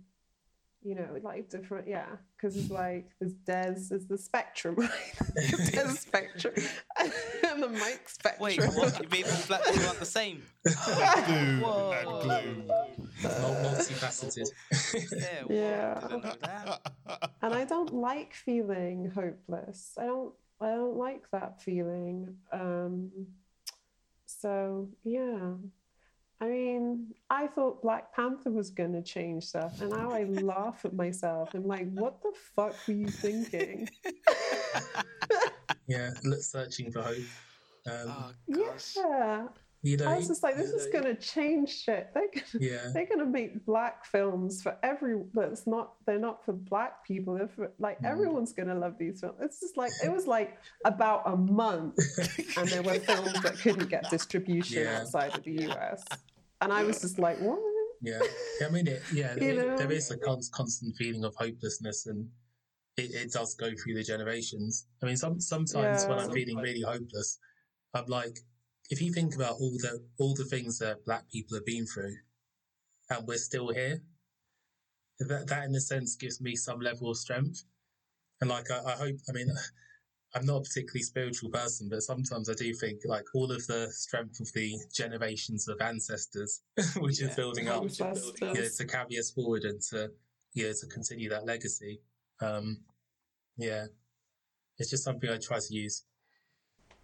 you 0.82 0.94
know, 0.94 1.07
like 1.23 1.48
different, 1.51 1.86
yeah, 1.86 2.07
because 2.36 2.57
it's 2.57 2.70
like 2.70 3.11
there's 3.20 3.32
Des 3.47 3.94
is 3.94 4.07
the 4.07 4.19
spectrum, 4.28 4.77
right? 4.77 4.90
Des 5.73 5.89
spectrum 5.97 6.55
and 6.98 7.62
the 7.62 7.69
Mike 7.69 8.09
spectrum. 8.09 8.43
Wait, 8.43 8.61
what? 8.74 9.01
You 9.02 9.09
mean 9.11 9.24
all 9.24 9.43
black 9.47 9.65
people 9.65 9.86
aren't 9.86 9.98
the 9.98 10.07
same? 10.07 10.43
Gloom 10.65 11.65
and 11.65 12.23
gloom. 12.23 12.70
Multifaceted. 13.23 14.48
yeah. 15.51 16.01
yeah. 16.19 16.77
and 17.43 17.55
I 17.55 17.65
don't 17.65 17.93
like 17.93 18.35
feeling 18.35 19.11
hopeless. 19.15 19.93
I 19.98 20.07
don't. 20.07 20.32
I 20.62 20.73
don't 20.73 20.97
like 20.98 21.24
that 21.32 21.62
feeling. 21.62 22.36
Um, 22.52 23.11
so 24.27 24.89
yeah, 25.05 25.55
I 26.43 26.47
mean, 26.47 27.15
I 27.29 27.49
thought 27.49 27.83
Black 27.83 28.15
Panther 28.15 28.51
was 28.51 28.71
going 28.71 28.95
to 28.95 29.03
change 29.03 29.45
stuff, 29.45 29.83
and 29.83 29.91
now 29.91 30.11
I 30.11 30.25
laugh 30.25 30.87
at 30.87 30.95
myself. 30.95 31.53
I'm 31.53 31.67
like, 31.67 31.93
what 31.93 32.23
the 32.23 32.33
fuck 32.57 32.75
were 32.89 32.95
you 32.95 33.09
thinking? 33.09 33.87
yeah, 35.87 36.11
searching 36.41 36.91
for 36.91 37.03
hope. 37.03 37.17
Um, 37.87 38.07
oh, 38.09 38.33
yeah. 38.49 39.47
You 39.83 39.97
know, 39.97 40.07
I 40.07 40.17
was 40.17 40.29
just 40.29 40.43
like, 40.43 40.57
this 40.57 40.71
is 40.71 40.87
going 40.93 41.05
to 41.05 41.15
change 41.15 41.75
shit. 41.75 42.11
They're 42.12 42.29
gonna, 42.35 42.47
yeah. 42.59 42.91
they're 42.93 43.07
going 43.07 43.21
to 43.21 43.27
make 43.27 43.65
black 43.65 44.05
films 44.05 44.62
for 44.62 44.77
every. 44.83 45.23
That's 45.33 45.67
not. 45.67 45.95
They're 46.07 46.19
not 46.19 46.45
for 46.45 46.53
black 46.53 47.05
people. 47.07 47.35
They're 47.35 47.49
for 47.49 47.73
like 47.79 47.99
mm. 48.03 48.11
everyone's 48.11 48.53
going 48.53 48.69
to 48.69 48.75
love 48.75 48.97
these 48.99 49.21
films. 49.21 49.39
It's 49.41 49.61
just 49.61 49.79
like 49.79 49.93
it 50.05 50.12
was 50.12 50.27
like 50.27 50.59
about 50.85 51.23
a 51.25 51.35
month, 51.35 51.99
and 52.59 52.69
there 52.69 52.83
were 52.83 52.95
films 53.01 53.33
that 53.43 53.59
couldn't 53.59 53.89
get 53.89 54.11
distribution 54.11 54.85
yeah. 54.85 55.01
outside 55.01 55.35
of 55.35 55.45
the 55.45 55.71
US 55.71 56.05
and 56.61 56.73
I 56.73 56.85
was 56.85 57.01
just 57.01 57.19
like, 57.19 57.39
what? 57.39 57.59
Yeah, 58.03 58.20
I 58.65 58.70
mean, 58.70 58.87
it, 58.87 59.03
yeah, 59.12 59.35
it, 59.37 59.77
there 59.77 59.93
is 59.93 60.11
a 60.11 60.16
constant 60.19 60.97
feeling 60.97 61.24
of 61.24 61.35
hopelessness, 61.37 62.07
and 62.07 62.28
it, 62.97 63.15
it, 63.15 63.32
does 63.32 63.55
go 63.55 63.70
through 63.70 63.95
the 63.95 64.03
generations. 64.03 64.87
I 65.03 65.07
mean, 65.07 65.16
some 65.16 65.41
sometimes 65.41 66.03
yeah. 66.03 66.09
when 66.09 66.19
I'm 66.19 66.32
feeling 66.32 66.57
really 66.57 66.82
hopeless, 66.82 67.39
I'm 67.95 68.07
like, 68.07 68.39
if 68.89 69.03
you 69.03 69.12
think 69.12 69.35
about 69.35 69.57
all 69.61 69.77
the 69.78 70.03
all 70.19 70.35
the 70.35 70.47
things 70.47 70.78
that 70.78 71.05
Black 71.05 71.28
people 71.31 71.57
have 71.57 71.66
been 71.66 71.87
through, 71.87 72.15
and 73.11 73.27
we're 73.27 73.37
still 73.37 73.69
here, 73.69 74.01
that 75.20 75.49
that 75.49 75.65
in 75.65 75.74
a 75.74 75.81
sense 75.81 76.16
gives 76.16 76.41
me 76.41 76.57
some 76.57 76.81
level 76.81 77.11
of 77.11 77.16
strength. 77.16 77.65
And 78.41 78.49
like, 78.49 78.70
I, 78.70 78.93
I 78.93 78.97
hope, 78.97 79.16
I 79.28 79.32
mean. 79.32 79.49
I'm 80.35 80.47
not 80.47 80.59
a 80.59 80.61
particularly 80.61 81.02
spiritual 81.02 81.51
person, 81.51 81.89
but 81.89 82.02
sometimes 82.02 82.48
I 82.48 82.55
do 82.55 82.73
think 82.73 83.01
like 83.05 83.24
all 83.35 83.51
of 83.51 83.66
the 83.66 83.89
strength 83.90 84.40
of 84.40 84.52
the 84.52 84.77
generations 84.93 85.66
of 85.66 85.81
ancestors, 85.81 86.62
which 86.98 87.20
yeah. 87.20 87.28
is 87.28 87.36
building 87.36 87.69
up, 87.69 87.82
you 87.82 88.07
know, 88.40 88.55
to 88.55 88.85
carry 88.86 89.19
us 89.19 89.31
forward 89.31 89.65
and 89.65 89.81
to, 89.90 90.11
you 90.55 90.66
know, 90.66 90.73
to 90.73 90.86
continue 90.86 91.28
that 91.31 91.47
legacy. 91.47 92.01
Um, 92.40 92.78
yeah, 93.57 93.86
it's 94.78 94.90
just 94.90 95.05
something 95.05 95.28
I 95.28 95.36
try 95.36 95.59
to 95.59 95.74
use. 95.74 96.05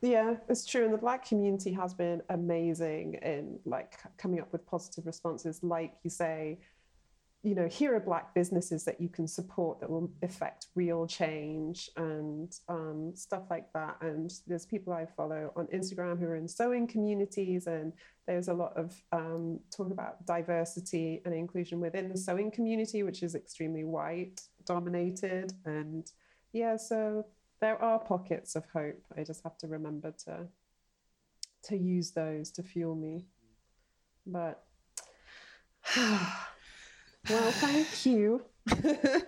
Yeah, 0.03 0.37
it's 0.49 0.65
true. 0.65 0.85
And 0.85 0.95
the 0.95 0.99
black 0.99 1.27
community 1.27 1.73
has 1.73 1.95
been 1.95 2.23
amazing 2.29 3.15
in 3.23 3.59
like 3.65 3.99
coming 4.19 4.41
up 4.41 4.53
with 4.53 4.65
positive 4.67 5.07
responses, 5.07 5.63
like 5.63 5.95
you 6.05 6.11
say, 6.11 6.59
you 7.43 7.55
know, 7.55 7.69
here 7.69 7.95
are 7.95 8.01
Black 8.01 8.35
businesses 8.35 8.85
that 8.85 9.01
you 9.01 9.09
can 9.09 9.29
support 9.29 9.79
that 9.81 9.89
will 9.89 10.11
affect 10.23 10.67
real 10.75 11.07
change 11.07 11.91
and 11.97 12.53
um, 12.69 13.13
stuff 13.15 13.45
like 13.51 13.73
that. 13.73 13.97
And 14.01 14.33
there's 14.47 14.67
people 14.67 14.93
I 14.93 15.07
follow 15.07 15.53
on 15.55 15.67
Instagram 15.69 16.19
who 16.19 16.27
are 16.27 16.37
in 16.37 16.49
sewing 16.49 16.89
communities, 16.89 17.67
and 17.67 17.93
there's 18.27 18.49
a 18.49 18.55
lot 18.55 18.77
of 18.77 19.01
um, 19.13 19.61
talk 19.75 19.93
about 19.93 20.27
diversity 20.27 21.23
and 21.25 21.35
inclusion 21.35 21.79
within 21.79 22.09
the 22.09 22.19
sewing 22.19 22.51
community, 22.51 23.03
which 23.03 23.23
is 23.23 23.35
extremely 23.35 23.85
white 23.85 24.41
dominated. 24.65 25.53
And 25.65 26.11
yeah, 26.53 26.77
so 26.77 27.27
there 27.61 27.81
are 27.81 27.99
pockets 27.99 28.57
of 28.57 28.65
hope. 28.73 29.05
I 29.17 29.23
just 29.23 29.43
have 29.45 29.57
to 29.59 29.69
remember 29.69 30.13
to 30.25 30.49
to 31.65 31.77
use 31.77 32.13
those 32.13 32.51
to 32.53 32.63
fuel 32.63 32.95
me. 32.95 33.27
But 34.27 34.65
Well, 37.29 37.51
thank 37.53 38.07
you 38.07 38.43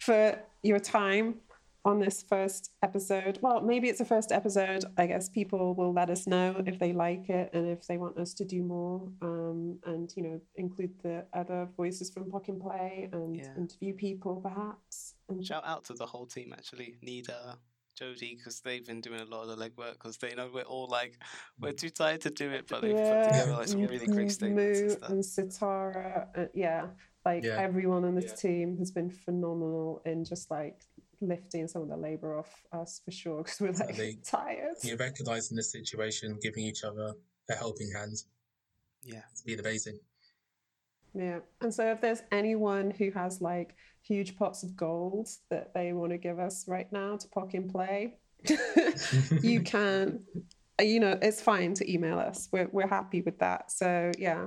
for 0.00 0.38
your 0.62 0.78
time 0.80 1.36
on 1.84 2.00
this 2.00 2.22
first 2.22 2.70
episode. 2.82 3.38
Well, 3.42 3.60
maybe 3.60 3.88
it's 3.88 4.00
a 4.00 4.04
first 4.04 4.32
episode. 4.32 4.84
I 4.98 5.06
guess 5.06 5.28
people 5.28 5.74
will 5.74 5.92
let 5.92 6.10
us 6.10 6.26
know 6.26 6.62
if 6.66 6.78
they 6.78 6.92
like 6.92 7.28
it 7.28 7.50
and 7.52 7.68
if 7.68 7.86
they 7.86 7.96
want 7.98 8.18
us 8.18 8.34
to 8.34 8.44
do 8.44 8.62
more. 8.62 9.08
Um, 9.22 9.78
and 9.86 10.10
you 10.16 10.22
know, 10.24 10.40
include 10.56 10.90
the 11.02 11.26
other 11.32 11.68
voices 11.76 12.10
from 12.10 12.24
POC 12.30 12.60
Play 12.60 13.08
and 13.12 13.36
Yeah. 13.36 13.54
interview 13.56 13.94
people 13.94 14.40
perhaps. 14.42 15.14
And 15.28 15.44
Shout 15.44 15.62
out 15.64 15.84
to 15.84 15.94
the 15.94 16.06
whole 16.06 16.26
team 16.26 16.52
actually, 16.56 16.96
Nida, 17.06 17.56
Jodie, 18.00 18.36
because 18.36 18.60
they've 18.62 18.84
been 18.84 19.00
doing 19.00 19.20
a 19.20 19.24
lot 19.26 19.42
of 19.48 19.56
the 19.56 19.56
legwork 19.70 19.92
because 19.92 20.16
they 20.16 20.34
know 20.34 20.50
we're 20.52 20.62
all 20.62 20.88
like 20.88 21.18
we're 21.60 21.72
too 21.72 21.90
tired 21.90 22.22
to 22.22 22.30
do 22.30 22.50
it, 22.50 22.66
but 22.68 22.82
they've 22.82 22.96
put 22.96 23.22
together 23.24 23.52
like 23.52 23.68
some 23.68 23.82
really 23.82 24.06
great 24.06 24.22
M- 24.22 24.28
statements 24.30 24.80
and 24.80 24.88
Moo 24.88 24.96
stuff. 24.96 25.10
and 25.10 25.22
Sitara, 25.52 26.26
uh, 26.36 26.46
yeah, 26.54 26.86
like 27.24 27.44
Yeah. 27.44 27.60
everyone 27.60 28.04
on 28.04 28.14
this 28.14 28.30
Yeah. 28.30 28.34
team 28.34 28.76
has 28.78 28.90
been 28.90 29.10
phenomenal 29.10 30.02
in 30.04 30.24
just 30.24 30.50
like 30.50 30.82
lifting 31.20 31.66
some 31.68 31.82
of 31.82 31.88
the 31.88 31.96
labor 31.96 32.36
off 32.38 32.64
us 32.72 33.00
for 33.04 33.10
sure 33.10 33.42
because 33.42 33.60
we're 33.60 33.68
like 33.72 33.90
Exactly. 33.90 34.18
tired. 34.24 34.76
You're 34.82 34.96
recognizing 34.96 35.56
the 35.56 35.62
situation, 35.62 36.38
giving 36.40 36.64
each 36.64 36.84
other 36.84 37.14
a 37.50 37.54
helping 37.54 37.90
hand. 37.92 38.22
Yeah. 39.02 39.22
It's 39.32 39.42
been 39.42 39.60
amazing. 39.60 39.98
Yeah. 41.14 41.40
And 41.60 41.72
so 41.72 41.90
if 41.90 42.00
there's 42.00 42.22
anyone 42.32 42.90
who 42.90 43.10
has 43.12 43.40
like 43.40 43.74
huge 44.02 44.36
pots 44.36 44.62
of 44.64 44.76
gold 44.76 45.28
that 45.50 45.72
they 45.72 45.92
want 45.92 46.10
to 46.12 46.18
give 46.18 46.38
us 46.38 46.66
right 46.68 46.90
now 46.92 47.16
to 47.16 47.28
POC 47.28 47.54
in 47.54 47.70
Play, 47.70 48.18
you 49.42 49.60
can, 49.64 50.24
you 50.80 51.00
know, 51.00 51.16
it's 51.22 51.40
fine 51.40 51.72
to 51.74 51.90
email 51.90 52.18
us. 52.18 52.48
We're, 52.52 52.68
we're 52.72 52.88
happy 52.88 53.22
with 53.22 53.38
that. 53.38 53.70
So 53.70 54.10
yeah, 54.18 54.46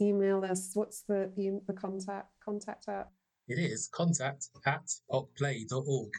email 0.00 0.44
us. 0.44 0.70
What's 0.74 1.02
the, 1.02 1.30
the, 1.36 1.60
the 1.66 1.72
contact, 1.72 2.28
contact 2.44 2.88
at? 2.88 3.08
It 3.48 3.58
is 3.58 3.88
contact 3.92 4.48
at 4.66 4.82
pockplay.org. 5.10 6.10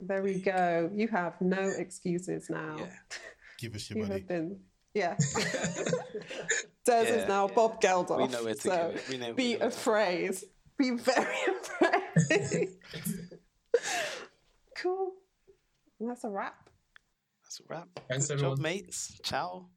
There 0.00 0.22
we 0.22 0.40
go. 0.40 0.90
You 0.92 1.08
have 1.08 1.40
no 1.40 1.72
excuses 1.78 2.50
now. 2.50 2.76
Yeah. 2.78 2.86
Give 3.58 3.74
us 3.74 3.88
your 3.88 3.98
You 3.98 4.02
money. 4.04 4.20
have 4.20 4.28
been, 4.28 4.60
yeah. 4.92 5.16
Des 6.84 7.06
is 7.06 7.28
now 7.28 7.48
yeah. 7.48 7.54
Bob 7.54 7.80
Geldof. 7.80 8.18
We 8.18 8.28
know 8.28 8.44
where 8.44 8.54
to 8.54 8.60
so 8.60 8.70
go. 8.70 8.94
We 9.08 9.16
know 9.16 9.32
be 9.32 9.44
we 9.44 9.52
know 9.54 9.58
where 9.60 9.70
to 9.70 9.76
afraid. 9.76 10.36
Be 10.76 10.90
very 10.90 11.36
afraid. 11.62 12.68
cool. 14.76 15.12
And 16.00 16.10
that's 16.10 16.24
a 16.24 16.28
wrap. 16.28 16.68
That's 17.44 17.60
a 17.60 17.62
wrap. 17.68 17.88
Thanks, 18.08 18.26
Good 18.26 18.34
everyone. 18.34 18.56
job, 18.56 18.62
mates. 18.62 19.20
Ciao. 19.22 19.68